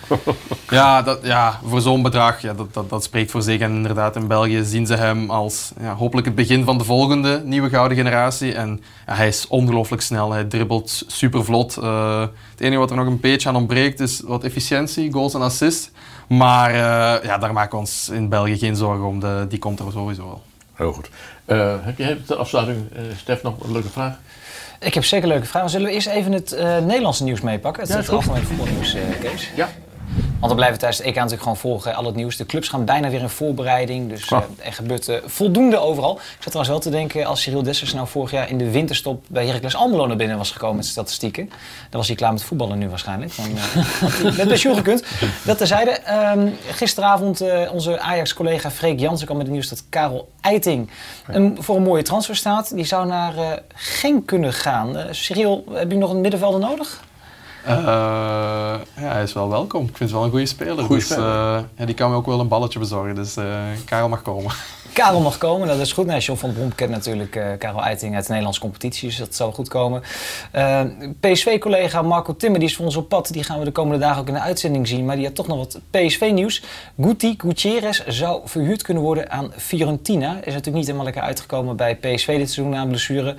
ja, 0.70 1.02
dat, 1.02 1.18
ja, 1.22 1.60
voor 1.64 1.80
zo'n 1.80 2.02
bedrag, 2.02 2.40
ja, 2.40 2.54
dat, 2.54 2.74
dat, 2.74 2.90
dat 2.90 3.04
spreekt 3.04 3.30
voor 3.30 3.42
zich. 3.42 3.60
En 3.60 3.74
inderdaad, 3.74 4.16
in 4.16 4.26
België 4.26 4.64
zien 4.64 4.86
ze 4.86 4.94
hem 4.94 5.30
als 5.30 5.72
ja, 5.80 5.94
hopelijk 5.94 6.26
het 6.26 6.36
begin 6.36 6.64
van 6.64 6.78
de 6.78 6.84
volgende 6.84 7.42
nieuwe 7.44 7.68
gouden 7.68 7.96
generatie. 7.96 8.54
En 8.54 8.80
ja, 9.06 9.14
hij 9.14 9.28
is 9.28 9.46
ongelooflijk 9.48 10.02
snel, 10.02 10.32
hij 10.32 10.44
dribbelt 10.44 11.02
super 11.06 11.44
vlot. 11.44 11.76
Uh, 11.82 12.20
het 12.50 12.60
enige 12.60 12.78
wat 12.78 12.90
er 12.90 12.96
nog 12.96 13.06
een 13.06 13.20
beetje 13.20 13.48
aan 13.48 13.56
ontbreekt 13.56 14.00
is 14.00 14.20
wat 14.20 14.44
efficiëntie, 14.44 15.12
goals 15.12 15.34
en 15.34 15.42
assists. 15.42 15.90
Maar 16.28 16.70
uh, 16.70 17.24
ja, 17.24 17.38
daar 17.38 17.52
maken 17.52 17.70
we 17.70 17.76
ons 17.76 18.08
in 18.08 18.28
België 18.28 18.58
geen 18.58 18.76
zorgen 18.76 19.06
om, 19.06 19.20
de, 19.20 19.46
die 19.48 19.58
komt 19.58 19.78
er 19.78 19.92
sowieso 19.92 20.24
wel. 20.24 20.42
Heel 20.78 20.92
goed. 20.92 21.10
Uh, 21.46 21.74
heb 21.80 21.98
jij 21.98 22.18
de 22.26 22.34
afsluiting, 22.36 22.88
uh, 22.92 23.00
Stef, 23.16 23.42
nog 23.42 23.64
een 23.64 23.72
leuke 23.72 23.88
vraag? 23.88 24.18
Ik 24.80 24.94
heb 24.94 25.04
zeker 25.04 25.28
leuke 25.28 25.46
vragen. 25.46 25.70
Zullen 25.70 25.86
we 25.86 25.92
eerst 25.92 26.06
even 26.06 26.32
het 26.32 26.52
uh, 26.52 26.78
Nederlandse 26.78 27.24
nieuws 27.24 27.40
meepakken? 27.40 27.82
Het, 27.82 27.92
ja, 27.92 27.98
het 27.98 28.08
algemene 28.08 28.44
voetbalnieuws, 28.44 28.96
Kees. 29.20 29.50
Ja. 29.56 29.68
Want 30.38 30.50
we 30.50 30.56
blijven 30.56 30.78
tijdens 30.78 30.98
het 30.98 31.08
EK 31.08 31.14
natuurlijk 31.14 31.42
gewoon 31.42 31.56
volgen, 31.56 31.94
al 31.94 32.04
het 32.04 32.14
nieuws. 32.14 32.36
De 32.36 32.46
clubs 32.46 32.68
gaan 32.68 32.84
bijna 32.84 33.10
weer 33.10 33.20
in 33.20 33.28
voorbereiding, 33.28 34.08
dus 34.08 34.30
uh, 34.30 34.38
er 34.58 34.72
gebeurt 34.72 35.08
uh, 35.08 35.16
voldoende 35.24 35.78
overal. 35.78 36.14
Ik 36.14 36.22
zat 36.30 36.52
trouwens 36.52 36.68
wel 36.68 36.78
te 36.78 36.90
denken, 36.90 37.26
als 37.26 37.42
Cyril 37.42 37.62
Dessers 37.62 37.94
nou 37.94 38.08
vorig 38.08 38.30
jaar 38.30 38.50
in 38.50 38.58
de 38.58 38.70
winterstop 38.70 39.24
bij 39.28 39.46
Heracles 39.46 39.76
Almelo 39.76 40.06
naar 40.06 40.16
binnen 40.16 40.36
was 40.38 40.50
gekomen 40.50 40.76
met 40.76 40.86
statistieken, 40.86 41.48
dan 41.90 41.98
was 41.98 42.06
hij 42.06 42.16
klaar 42.16 42.32
met 42.32 42.42
voetballen 42.42 42.78
nu 42.78 42.88
waarschijnlijk. 42.88 43.36
Dan 43.36 43.46
uh, 43.50 44.36
met 44.36 44.48
pensioen 44.48 44.76
gekund. 44.76 45.04
Dat 45.44 45.58
terzijde. 45.58 46.00
Um, 46.36 46.56
gisteravond 46.70 47.42
onze 47.72 48.00
Ajax-collega 48.00 48.70
Freek 48.70 49.00
Jansen 49.00 49.26
kwam 49.26 49.36
met 49.36 49.46
het 49.46 49.54
nieuws 49.54 49.68
dat 49.68 49.84
Karel 49.88 50.32
Eiting 50.40 50.90
een, 51.26 51.56
voor 51.60 51.76
een 51.76 51.82
mooie 51.82 52.02
transfer 52.02 52.36
staat. 52.36 52.74
Die 52.74 52.84
zou 52.84 53.06
naar 53.06 53.62
Genk 53.74 54.26
kunnen 54.26 54.52
gaan. 54.52 54.96
Cyril, 55.10 55.64
heb 55.72 55.90
je 55.90 55.96
nog 55.96 56.10
een 56.10 56.20
middenvelder 56.20 56.60
nodig? 56.60 57.06
Uh, 57.68 57.74
ja, 58.94 59.12
hij 59.12 59.22
is 59.22 59.32
wel 59.32 59.48
welkom. 59.48 59.82
Ik 59.82 59.96
vind 59.96 60.10
het 60.10 60.10
wel 60.10 60.24
een 60.24 60.30
goede 60.30 60.46
speler. 60.46 60.84
Goeie 60.84 61.00
dus, 61.00 61.10
speler. 61.10 61.64
Ja, 61.76 61.84
die 61.84 61.94
kan 61.94 62.10
me 62.10 62.16
ook 62.16 62.26
wel 62.26 62.40
een 62.40 62.48
balletje 62.48 62.78
bezorgen. 62.78 63.14
Dus 63.14 63.36
uh, 63.36 63.44
Karel 63.84 64.08
mag 64.08 64.22
komen. 64.22 64.52
Karel 64.92 65.20
mag 65.20 65.38
komen, 65.38 65.68
dat 65.68 65.78
is 65.78 65.92
goed. 65.92 66.06
Nee, 66.06 66.20
John 66.20 66.38
van 66.38 66.52
Brom 66.52 66.74
kent 66.74 66.90
natuurlijk 66.90 67.56
Karel 67.58 67.82
Eiting 67.82 68.14
uit 68.14 68.22
de 68.22 68.28
Nederlandse 68.28 68.60
competitie. 68.60 69.08
Dus 69.08 69.18
dat 69.18 69.34
zal 69.34 69.52
goed 69.52 69.68
komen. 69.68 70.02
PSV-collega 71.20 72.02
Marco 72.02 72.36
Timmer, 72.36 72.60
die 72.60 72.68
is 72.68 72.76
voor 72.76 72.84
ons 72.84 72.96
op 72.96 73.08
pad. 73.08 73.32
Die 73.32 73.42
gaan 73.42 73.58
we 73.58 73.64
de 73.64 73.70
komende 73.70 73.98
dagen 73.98 74.20
ook 74.20 74.28
in 74.28 74.34
de 74.34 74.40
uitzending 74.40 74.88
zien. 74.88 75.04
Maar 75.04 75.16
die 75.16 75.24
had 75.24 75.34
toch 75.34 75.46
nog 75.46 75.58
wat 75.58 75.80
PSV-nieuws. 75.90 76.62
Guti 77.00 77.34
Gutierrez 77.38 78.06
zou 78.06 78.40
verhuurd 78.44 78.82
kunnen 78.82 79.02
worden 79.02 79.30
aan 79.30 79.52
Fiorentina. 79.56 80.30
Is 80.30 80.44
natuurlijk 80.44 80.76
niet 80.76 80.86
helemaal 80.86 81.04
lekker 81.04 81.22
uitgekomen 81.22 81.76
bij 81.76 81.96
PSV 81.96 82.26
dit 82.38 82.50
seizoen 82.50 82.68
na 82.68 82.82
een 82.82 82.88
blessure. 82.88 83.36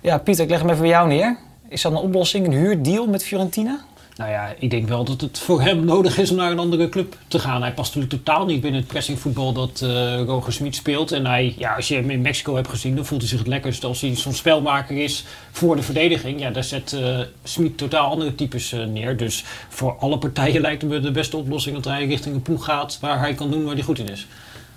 Ja, 0.00 0.18
Pieter, 0.18 0.44
ik 0.44 0.50
leg 0.50 0.60
hem 0.60 0.68
even 0.68 0.80
bij 0.80 0.90
jou 0.90 1.08
neer. 1.08 1.36
Is 1.72 1.82
dat 1.82 1.92
een 1.92 1.98
oplossing, 1.98 2.46
een 2.46 2.52
huurdeal 2.52 3.06
met 3.06 3.24
Fiorentina? 3.24 3.84
Nou 4.16 4.30
ja, 4.30 4.54
ik 4.58 4.70
denk 4.70 4.88
wel 4.88 5.04
dat 5.04 5.20
het 5.20 5.38
voor 5.38 5.62
hem 5.62 5.84
nodig 5.84 6.18
is 6.18 6.30
om 6.30 6.36
naar 6.36 6.50
een 6.50 6.58
andere 6.58 6.88
club 6.88 7.16
te 7.28 7.38
gaan. 7.38 7.62
Hij 7.62 7.72
past 7.72 7.94
natuurlijk 7.94 8.24
totaal 8.24 8.46
niet 8.46 8.60
binnen 8.60 8.80
het 8.80 8.88
pressingvoetbal 8.88 9.52
dat 9.52 9.80
uh, 9.84 10.20
Roger 10.20 10.52
Smit 10.52 10.74
speelt. 10.74 11.12
En 11.12 11.26
hij, 11.26 11.54
ja, 11.58 11.74
als 11.74 11.88
je 11.88 11.94
hem 11.94 12.10
in 12.10 12.20
Mexico 12.20 12.54
hebt 12.54 12.68
gezien, 12.68 12.94
dan 12.96 13.06
voelt 13.06 13.20
hij 13.20 13.30
zich 13.30 13.38
het 13.38 13.48
lekkerst 13.48 13.84
als 13.84 14.00
hij 14.00 14.16
zo'n 14.16 14.32
spelmaker 14.32 14.96
is 14.96 15.24
voor 15.50 15.76
de 15.76 15.82
verdediging. 15.82 16.40
Ja, 16.40 16.50
daar 16.50 16.64
zet 16.64 16.92
uh, 16.92 17.18
Smit 17.44 17.78
totaal 17.78 18.10
andere 18.10 18.34
types 18.34 18.72
uh, 18.72 18.84
neer. 18.84 19.16
Dus 19.16 19.44
voor 19.68 19.96
alle 19.98 20.18
partijen 20.18 20.60
lijkt 20.60 20.82
me 20.82 21.00
de 21.00 21.10
beste 21.10 21.36
oplossing 21.36 21.74
dat 21.74 21.84
hij 21.84 22.06
richting 22.06 22.34
een 22.34 22.42
ploeg 22.42 22.64
gaat 22.64 22.98
waar 23.00 23.18
hij 23.18 23.34
kan 23.34 23.50
doen 23.50 23.64
waar 23.64 23.74
hij 23.74 23.82
goed 23.82 23.98
in 23.98 24.08
is. 24.08 24.26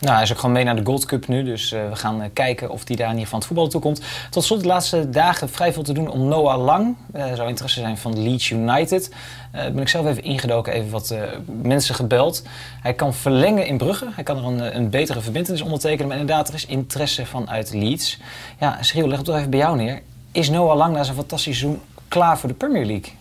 Nou, 0.05 0.17
hij 0.17 0.25
is 0.25 0.31
ook 0.31 0.39
gewoon 0.39 0.55
mee 0.55 0.63
naar 0.63 0.75
de 0.75 0.85
Gold 0.85 1.05
Cup 1.05 1.27
nu. 1.27 1.43
Dus 1.43 1.71
uh, 1.71 1.89
we 1.89 1.95
gaan 1.95 2.21
uh, 2.21 2.27
kijken 2.33 2.69
of 2.69 2.87
hij 2.87 2.95
daar 2.95 3.05
in 3.05 3.11
ieder 3.11 3.23
geval 3.23 3.39
het 3.39 3.47
voetbal 3.47 3.67
toe 3.67 3.81
komt. 3.81 4.01
Tot 4.29 4.43
slot 4.43 4.61
de 4.61 4.67
laatste 4.67 5.09
dagen 5.09 5.49
vrij 5.49 5.73
veel 5.73 5.83
te 5.83 5.93
doen 5.93 6.09
om 6.09 6.27
Noah 6.27 6.63
Lang. 6.63 6.95
Uh, 7.15 7.33
zou 7.33 7.49
interesse 7.49 7.79
zijn 7.79 7.97
van 7.97 8.23
Leeds 8.23 8.49
United. 8.49 9.11
ben 9.51 9.79
ik 9.79 9.87
zelf 9.87 10.05
even 10.05 10.23
ingedoken, 10.23 10.73
even 10.73 10.89
wat 10.89 11.15
mensen 11.61 11.95
gebeld. 11.95 12.43
Hij 12.81 12.93
kan 12.93 13.13
verlengen 13.13 13.67
in 13.67 13.77
Brugge. 13.77 14.07
Hij 14.11 14.23
kan 14.23 14.37
er 14.37 14.43
een, 14.43 14.75
een 14.75 14.89
betere 14.89 15.21
verbindenis 15.21 15.61
ondertekenen. 15.61 16.07
Maar 16.07 16.17
inderdaad, 16.17 16.47
er 16.47 16.53
is 16.53 16.65
interesse 16.65 17.25
vanuit 17.25 17.73
Leeds. 17.73 18.19
Ja, 18.59 18.77
Schreeuw, 18.81 19.07
leg 19.07 19.17
het 19.17 19.25
toch 19.25 19.37
even 19.37 19.49
bij 19.49 19.59
jou 19.59 19.77
neer. 19.77 20.01
Is 20.31 20.49
Noah 20.49 20.77
Lang 20.77 20.93
na 20.93 21.03
zijn 21.03 21.15
fantastisch 21.15 21.57
seizoen 21.57 21.81
klaar 22.07 22.37
voor 22.37 22.49
de 22.49 22.55
Premier 22.55 22.85
League? 22.85 23.13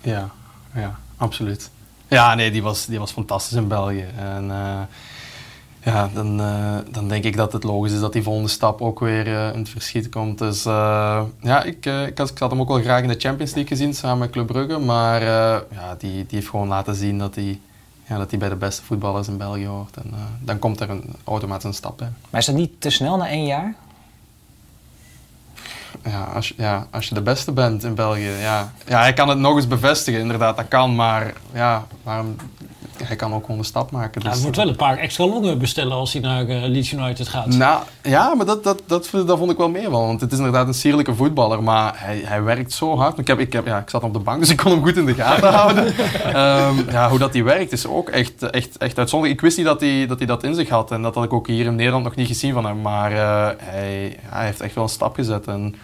Ja, 0.00 0.30
ja 0.74 0.98
absoluut. 1.16 1.70
Ja, 2.08 2.34
nee, 2.34 2.50
die 2.50 2.62
was, 2.62 2.86
die 2.86 2.98
was 2.98 3.12
fantastisch 3.12 3.56
in 3.56 3.68
België. 3.68 4.06
En, 4.18 4.50
ja, 5.86 6.10
dan, 6.14 6.40
eh, 6.40 6.76
dan 6.90 7.08
denk 7.08 7.24
ik 7.24 7.36
dat 7.36 7.52
het 7.52 7.62
logisch 7.62 7.92
is 7.92 8.00
dat 8.00 8.12
die 8.12 8.22
volgende 8.22 8.48
stap 8.48 8.80
ook 8.80 9.00
weer 9.00 9.26
eh, 9.26 9.52
in 9.52 9.58
het 9.58 9.68
verschiet 9.68 10.08
komt. 10.08 10.38
Dus 10.38 10.64
eh, 10.64 11.22
ja, 11.40 11.62
ik, 11.62 11.86
ik, 11.86 12.18
had, 12.18 12.30
ik 12.30 12.38
had 12.38 12.50
hem 12.50 12.60
ook 12.60 12.68
wel 12.68 12.80
graag 12.80 13.02
in 13.02 13.08
de 13.08 13.18
Champions 13.18 13.54
League 13.54 13.76
gezien 13.76 13.94
samen 13.94 14.18
met 14.18 14.30
Club 14.30 14.46
Brugge. 14.46 14.78
Maar 14.78 15.22
ja, 15.22 15.94
die, 15.98 16.10
die 16.10 16.26
heeft 16.28 16.48
gewoon 16.48 16.68
laten 16.68 16.94
zien 16.94 17.18
dat 17.18 17.34
hij 17.34 17.60
ja, 18.06 18.18
dat 18.18 18.38
bij 18.38 18.48
de 18.48 18.56
beste 18.56 18.82
voetballers 18.82 19.28
in 19.28 19.36
België 19.36 19.66
hoort. 19.66 19.96
En 19.96 20.14
dan 20.40 20.58
komt 20.58 20.80
er 20.80 20.90
een, 20.90 21.14
automatisch 21.24 21.64
een 21.64 21.74
stap 21.74 21.98
bij. 21.98 22.10
Maar 22.30 22.40
is 22.40 22.46
dat 22.46 22.54
niet 22.54 22.80
te 22.80 22.90
snel 22.90 23.16
na 23.16 23.28
één 23.28 23.46
jaar? 23.46 23.74
Ja 26.04 26.24
als, 26.24 26.48
je, 26.48 26.54
ja, 26.56 26.86
als 26.90 27.08
je 27.08 27.14
de 27.14 27.22
beste 27.22 27.52
bent 27.52 27.84
in 27.84 27.94
België, 27.94 28.30
ja. 28.40 28.72
Ja, 28.86 29.00
hij 29.00 29.12
kan 29.12 29.28
het 29.28 29.38
nog 29.38 29.56
eens 29.56 29.68
bevestigen, 29.68 30.20
inderdaad, 30.20 30.56
dat 30.56 30.68
kan. 30.68 30.94
Maar 30.94 31.32
ja, 31.52 31.86
waarom, 32.02 32.36
hij 33.04 33.16
kan 33.16 33.34
ook 33.34 33.44
gewoon 33.44 33.60
de 33.60 33.66
stap 33.66 33.90
maken. 33.90 34.22
Ja, 34.22 34.28
Dus, 34.28 34.38
hij 34.38 34.46
moet 34.46 34.56
wel 34.56 34.68
een 34.68 34.76
paar 34.76 34.98
extra 34.98 35.26
longen 35.26 35.58
bestellen 35.58 35.92
als 35.92 36.12
hij 36.12 36.22
naar 36.22 36.48
eh, 36.48 36.62
Leeds 36.62 36.92
United 36.92 37.28
gaat. 37.28 37.46
Nou, 37.46 37.82
ja, 38.02 38.34
maar 38.34 38.46
dat, 38.46 38.64
dat, 38.64 38.82
dat, 38.86 39.10
dat 39.12 39.38
vond 39.38 39.50
ik 39.50 39.56
wel 39.56 39.68
meer 39.68 39.90
van. 39.90 40.06
Want 40.06 40.20
het 40.20 40.32
is 40.32 40.38
inderdaad 40.38 40.66
een 40.66 40.74
sierlijke 40.74 41.14
voetballer, 41.14 41.62
maar 41.62 41.92
hij, 41.96 42.22
hij 42.24 42.42
werkt 42.42 42.72
zo 42.72 42.96
hard. 42.96 43.18
Ik, 43.18 43.26
heb, 43.26 43.38
ik, 43.38 43.52
heb, 43.52 43.66
ja, 43.66 43.78
ik 43.78 43.90
zat 43.90 44.02
op 44.02 44.12
de 44.12 44.18
bank, 44.18 44.40
dus 44.42 44.50
ik 44.50 44.56
kon 44.56 44.70
hem 44.72 44.82
goed 44.82 44.96
in 44.96 45.06
de 45.06 45.14
gaten 45.14 45.52
houden. 45.52 45.84
Ehm, 46.26 46.90
ja, 46.90 47.08
hoe 47.08 47.18
dat 47.18 47.32
hij 47.32 47.44
werkt 47.44 47.72
is 47.72 47.86
ook 47.86 48.08
echt, 48.08 48.42
echt, 48.42 48.76
echt 48.76 48.98
uitzonderlijk. 48.98 49.40
Ik 49.40 49.46
wist 49.46 49.56
niet 49.56 49.66
dat 49.66 49.80
hij, 49.80 50.06
dat 50.06 50.18
hij 50.18 50.26
dat 50.26 50.42
in 50.42 50.54
zich 50.54 50.68
had. 50.68 50.90
En 50.90 51.02
dat 51.02 51.14
had 51.14 51.24
ik 51.24 51.32
ook 51.32 51.46
hier 51.46 51.66
in 51.66 51.74
Nederland 51.74 52.04
nog 52.04 52.14
niet 52.14 52.26
gezien 52.26 52.52
van 52.52 52.64
hem. 52.64 52.80
Maar 52.80 53.12
eh, 53.12 53.48
hij, 53.62 54.16
hij 54.22 54.44
heeft 54.44 54.60
echt 54.60 54.74
wel 54.74 54.84
een 54.84 54.90
stap 54.90 55.14
gezet. 55.14 55.46
En, 55.46 55.74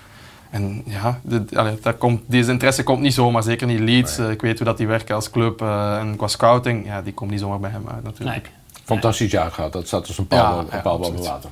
en 0.53 0.83
ja, 0.87 1.21
de, 1.23 1.45
allee, 1.55 1.79
daar 1.83 1.95
komt, 1.95 2.21
deze 2.27 2.51
interesse 2.51 2.83
komt 2.83 3.01
niet 3.01 3.15
zomaar, 3.15 3.43
zeker 3.43 3.67
niet 3.67 3.81
Leeds. 3.81 4.19
Eh, 4.19 4.31
ik 4.31 4.41
weet 4.41 4.57
hoe 4.59 4.67
dat 4.67 4.77
die 4.77 4.87
werken 4.87 5.15
als 5.15 5.31
club. 5.31 5.61
eh, 5.63 5.99
en 5.99 6.17
qua 6.17 6.27
scouting, 6.27 6.87
ja, 6.87 7.03
die 7.03 7.13
komt 7.13 7.31
niet 7.31 7.41
zomaar 7.41 7.61
bij 7.61 7.71
hem 7.71 7.85
uit 7.95 8.03
natuurlijk. 8.03 8.51
Fantastisch 8.85 9.31
jaar 9.31 9.51
gehad. 9.51 9.73
Dat 9.73 9.87
staat 9.87 10.07
dus 10.07 10.19
een 10.19 10.27
paal, 10.27 10.57
Ja, 10.57 10.77
een 10.77 10.83
paal 10.83 10.99
boven 10.99 11.23
water. 11.23 11.51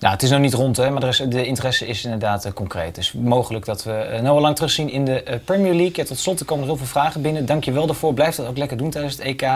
Ja, 0.00 0.10
het 0.10 0.22
is 0.22 0.30
nog 0.30 0.40
niet 0.40 0.54
rond, 0.54 0.76
hè, 0.76 0.90
maar 0.90 1.02
er 1.02 1.08
is, 1.08 1.22
de 1.28 1.46
interesse 1.46 1.86
is 1.86 2.04
inderdaad 2.04 2.44
eh, 2.44 2.52
concreet. 2.52 2.94
Dus 2.94 3.12
mogelijk 3.12 3.64
dat 3.64 3.84
we 3.84 4.10
uh, 4.12 4.20
Noah 4.20 4.40
Lang 4.40 4.54
terugzien 4.54 4.90
in 4.90 5.04
de 5.04 5.22
eh, 5.22 5.38
Premier 5.44 5.74
League. 5.74 5.96
Ja, 5.96 6.04
tot 6.04 6.18
slot 6.18 6.40
er 6.40 6.46
komen 6.46 6.64
er 6.64 6.70
heel 6.70 6.78
veel 6.78 6.86
vragen 6.86 7.22
binnen. 7.22 7.46
Dank 7.46 7.64
je 7.64 7.72
wel 7.72 7.86
daarvoor. 7.86 8.14
Blijf 8.14 8.36
dat 8.36 8.46
ook 8.46 8.56
lekker 8.56 8.76
doen 8.76 8.90
tijdens 8.90 9.16
het 9.16 9.22
EK. 9.22 9.48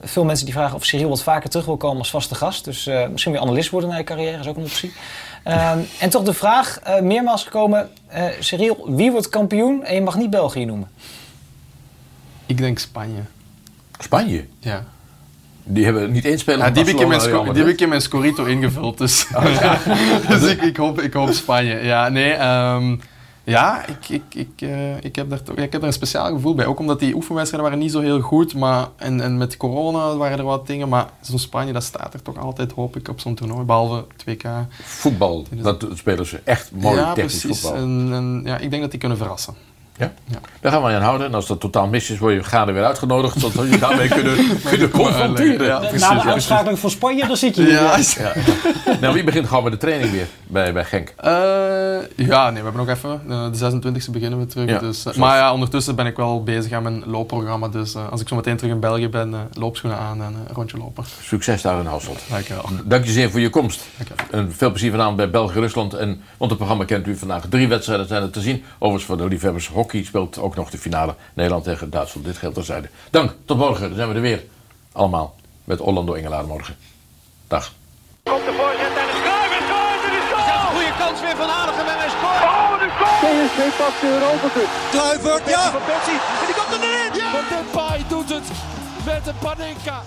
Veel 0.00 0.24
mensen 0.24 0.44
die 0.44 0.54
vragen 0.54 0.76
of 0.76 0.84
Cyril 0.84 1.08
wat 1.08 1.22
vaker 1.22 1.50
terug 1.50 1.66
wil 1.66 1.76
komen 1.76 1.98
als 1.98 2.10
vaste 2.10 2.34
gast. 2.34 2.64
Dus 2.64 2.86
eh, 2.86 3.08
misschien 3.08 3.32
weer 3.32 3.40
analist 3.40 3.70
worden 3.70 3.90
na 3.90 3.96
je 3.96 4.04
carrière 4.04 4.38
is 4.38 4.46
ook 4.46 4.56
een 4.56 4.62
optie. 4.62 4.92
Ehm, 5.42 5.78
en 6.00 6.10
toch 6.10 6.22
de 6.22 6.34
vraag, 6.34 6.78
eh, 6.80 7.00
meermaals 7.00 7.44
gekomen. 7.44 7.90
eh 8.06 8.24
Cyril, 8.40 8.84
wie 8.88 9.10
wordt 9.10 9.28
kampioen? 9.28 9.84
En 9.84 9.94
je 9.94 10.00
mag 10.00 10.16
niet 10.16 10.30
België 10.30 10.64
noemen. 10.64 10.90
Ik 12.46 12.58
denk 12.58 12.78
Spanje. 12.78 13.20
Spanje? 13.98 14.46
Ja. 14.58 14.84
Die 15.64 15.84
hebben 15.84 16.12
niet 16.12 16.24
één 16.24 16.38
speler 16.38 16.66
Ja, 16.66 16.70
die, 16.70 16.84
heb 16.84 16.94
ik 16.94 17.00
in 17.00 17.08
mijn 17.08 17.18
Barcelona, 17.20 17.44
sco- 17.44 17.52
die 17.52 17.62
heb 17.62 17.72
ik 17.72 17.80
in 17.80 17.88
mijn 17.88 18.00
Scorito 18.00 18.44
ingevuld. 18.44 18.98
Dus, 18.98 19.26
dus 20.28 20.42
ik, 20.42 20.62
ik, 20.62 20.76
hoop, 20.76 21.00
ik 21.00 21.12
hoop 21.12 21.32
Spanje. 21.32 21.78
Ja, 21.82 22.08
nee. 22.08 22.32
ehm, 22.32 22.96
ja, 23.44 23.86
ik, 23.86 24.08
ik, 24.08 24.22
ik, 24.34 24.68
eh, 24.68 25.04
ik, 25.04 25.16
heb 25.16 25.30
daar 25.30 25.42
toch, 25.42 25.56
ik 25.56 25.72
heb 25.72 25.80
daar 25.80 25.82
een 25.82 25.92
speciaal 25.92 26.32
gevoel 26.32 26.54
bij. 26.54 26.66
Ook 26.66 26.78
omdat 26.78 27.00
die 27.00 27.14
oefenwedstrijden 27.14 27.70
waren 27.70 27.84
niet 27.84 27.92
zo 27.92 28.00
heel 28.00 28.20
goed. 28.20 28.54
Maar, 28.54 28.88
en, 28.96 29.20
en 29.20 29.36
met 29.36 29.56
corona 29.56 30.16
waren 30.16 30.38
er 30.38 30.44
wat 30.44 30.66
dingen. 30.66 30.88
Maar 30.88 31.06
zo'n 31.20 31.38
Spanje, 31.38 31.72
dat 31.72 31.84
staat 31.84 32.14
er 32.14 32.22
toch 32.22 32.38
altijd, 32.38 32.72
hoop 32.72 32.96
ik, 32.96 33.08
op 33.08 33.20
zo'n 33.20 33.34
toernooi. 33.34 33.64
Behalve 33.64 34.04
2K. 34.04 34.48
Voetbal, 34.82 35.46
dat 35.50 35.86
spelen 35.94 36.26
ze 36.26 36.40
echt 36.44 36.70
mooi 36.72 36.96
ja, 36.96 37.12
technisch 37.12 37.40
precies. 37.40 37.60
voetbal. 37.60 37.82
En, 37.82 38.08
en, 38.12 38.42
ja, 38.44 38.58
ik 38.58 38.70
denk 38.70 38.82
dat 38.82 38.90
die 38.90 39.00
kunnen 39.00 39.18
verrassen. 39.18 39.54
Ja? 39.96 40.12
Daar 40.60 40.72
gaan 40.72 40.82
we 40.82 40.88
aan 40.88 41.02
houden. 41.02 41.26
En 41.26 41.34
als 41.34 41.46
dat 41.46 41.60
totaal 41.60 41.86
mis 41.86 42.10
is, 42.10 42.18
word 42.18 42.34
je 42.34 42.44
gade 42.44 42.72
weer 42.72 42.84
uitgenodigd. 42.84 43.40
Zodat 43.40 43.70
je 43.70 43.78
daarmee 43.78 44.08
kunnen, 44.08 44.36
kunnen 44.70 44.90
confronteren. 44.90 45.66
Ja, 45.66 45.78
precies, 45.78 46.00
Na 46.00 46.08
de 46.08 46.14
ja. 46.26 46.32
uitschakeling 46.32 46.78
van 46.78 46.90
Spanje, 46.90 47.26
dan 47.26 47.36
zit 47.36 47.56
je 47.56 47.62
Ja. 47.62 47.96
hier. 47.96 48.32
Ja. 48.84 48.96
Nou, 49.00 49.14
wie 49.14 49.24
begint 49.24 49.46
gewoon 49.48 49.62
met 49.62 49.72
de 49.72 49.78
training 49.78 50.10
weer 50.10 50.26
bij, 50.46 50.72
bij 50.72 50.84
Genk? 50.84 51.12
Eh, 51.16 51.32
ja, 52.16 52.50
nee, 52.50 52.62
we 52.62 52.68
hebben 52.68 52.86
nog 52.86 52.88
even. 52.88 53.20
eh, 53.28 53.46
de 53.52 53.58
26e 53.58 54.10
beginnen 54.10 54.38
we 54.38 54.46
terug. 54.46 54.68
Ja, 54.68 54.78
dus, 54.78 55.06
eh, 55.06 55.14
maar 55.14 55.36
ja, 55.36 55.52
ondertussen 55.52 55.94
ben 55.96 56.06
ik 56.06 56.16
wel 56.16 56.42
bezig 56.42 56.72
aan 56.72 56.82
mijn 56.82 57.02
loopprogramma. 57.06 57.68
Dus 57.68 57.96
als 58.10 58.20
ik 58.20 58.28
zo 58.28 58.36
meteen 58.36 58.56
terug 58.56 58.72
in 58.72 58.80
België 58.80 59.08
ben, 59.08 59.34
eh, 59.34 59.40
loopschoenen 59.52 59.98
aan 59.98 60.22
en 60.22 60.26
een 60.48 60.54
rondje 60.54 60.76
lopen. 60.78 61.04
Succes 61.22 61.62
daar 61.62 61.78
in 61.80 61.86
Hasselt. 61.86 62.20
Dankjewel. 62.30 62.64
Dank 62.84 63.04
je 63.04 63.10
zeer 63.10 63.30
voor 63.30 63.40
je 63.40 63.50
komst. 63.50 63.84
En 64.30 64.52
veel 64.56 64.70
plezier 64.70 64.90
vanavond 64.90 65.16
bij 65.16 65.30
België-Rusland. 65.30 65.94
En 65.94 66.08
want 66.36 66.50
het 66.50 66.58
programma 66.58 66.84
kent 66.84 67.06
u 67.06 67.16
vandaag. 67.16 67.44
Drie 67.48 67.68
wedstrijden 67.68 68.06
zijn 68.06 68.22
er 68.22 68.30
te 68.30 68.40
zien. 68.40 68.64
Overigens 68.74 69.04
voor 69.04 69.16
de 69.16 69.28
liefhebbers 69.28 69.68
hockey 69.84 70.04
speelt 70.04 70.38
ook 70.38 70.54
nog 70.54 70.70
de 70.70 70.78
finale. 70.78 71.14
Nederland 71.34 71.64
tegen 71.64 71.90
Duitsland. 71.90 72.26
Dit 72.26 72.36
geldt 72.36 72.54
terzijde. 72.54 72.88
Dank. 73.10 73.34
Tot 73.44 73.58
morgen. 73.58 73.88
Dan 73.88 73.96
zijn 73.96 74.08
we 74.08 74.14
er 74.14 74.20
weer. 74.20 74.44
Allemaal. 74.92 75.34
Met 75.64 75.80
Orlando 75.80 76.12
Engelaar 76.14 76.44
morgen. 76.44 76.76
Dag. 77.48 77.72
Komt 78.22 78.44
de 78.44 78.54
voorzet 78.60 78.94
en 79.02 79.06
de 79.12 79.16
schuif 79.22 79.52
is 79.60 79.66
goal. 79.72 79.96
Dit 80.04 80.14
is 80.20 80.28
goal. 80.32 80.60
een 80.66 80.74
goede 80.76 80.94
kans 81.02 81.20
weer 81.20 81.36
van 81.36 81.48
Aardigem 81.58 81.86
en 81.86 81.98
hij 82.02 82.10
scoort. 82.16 82.42
Oh, 82.50 82.72
de 82.82 82.88
goal. 82.98 83.18
PSV 83.24 83.60
pakt 83.80 84.00
de 84.00 84.08
Europa 84.16 84.48
Cup. 84.54 84.70
Kluivert, 84.90 85.48
ja! 85.54 85.64
Van 85.76 85.84
Persie. 85.90 86.20
En 86.40 86.46
die 86.48 86.56
komt 86.58 86.72
er 86.76 86.82
erin. 86.88 87.12
Van 87.36 87.46
Depay 87.52 87.98
doet 88.08 88.30
het 88.36 88.48
met 89.04 89.26
een 89.26 89.38
Panenka. 89.44 89.98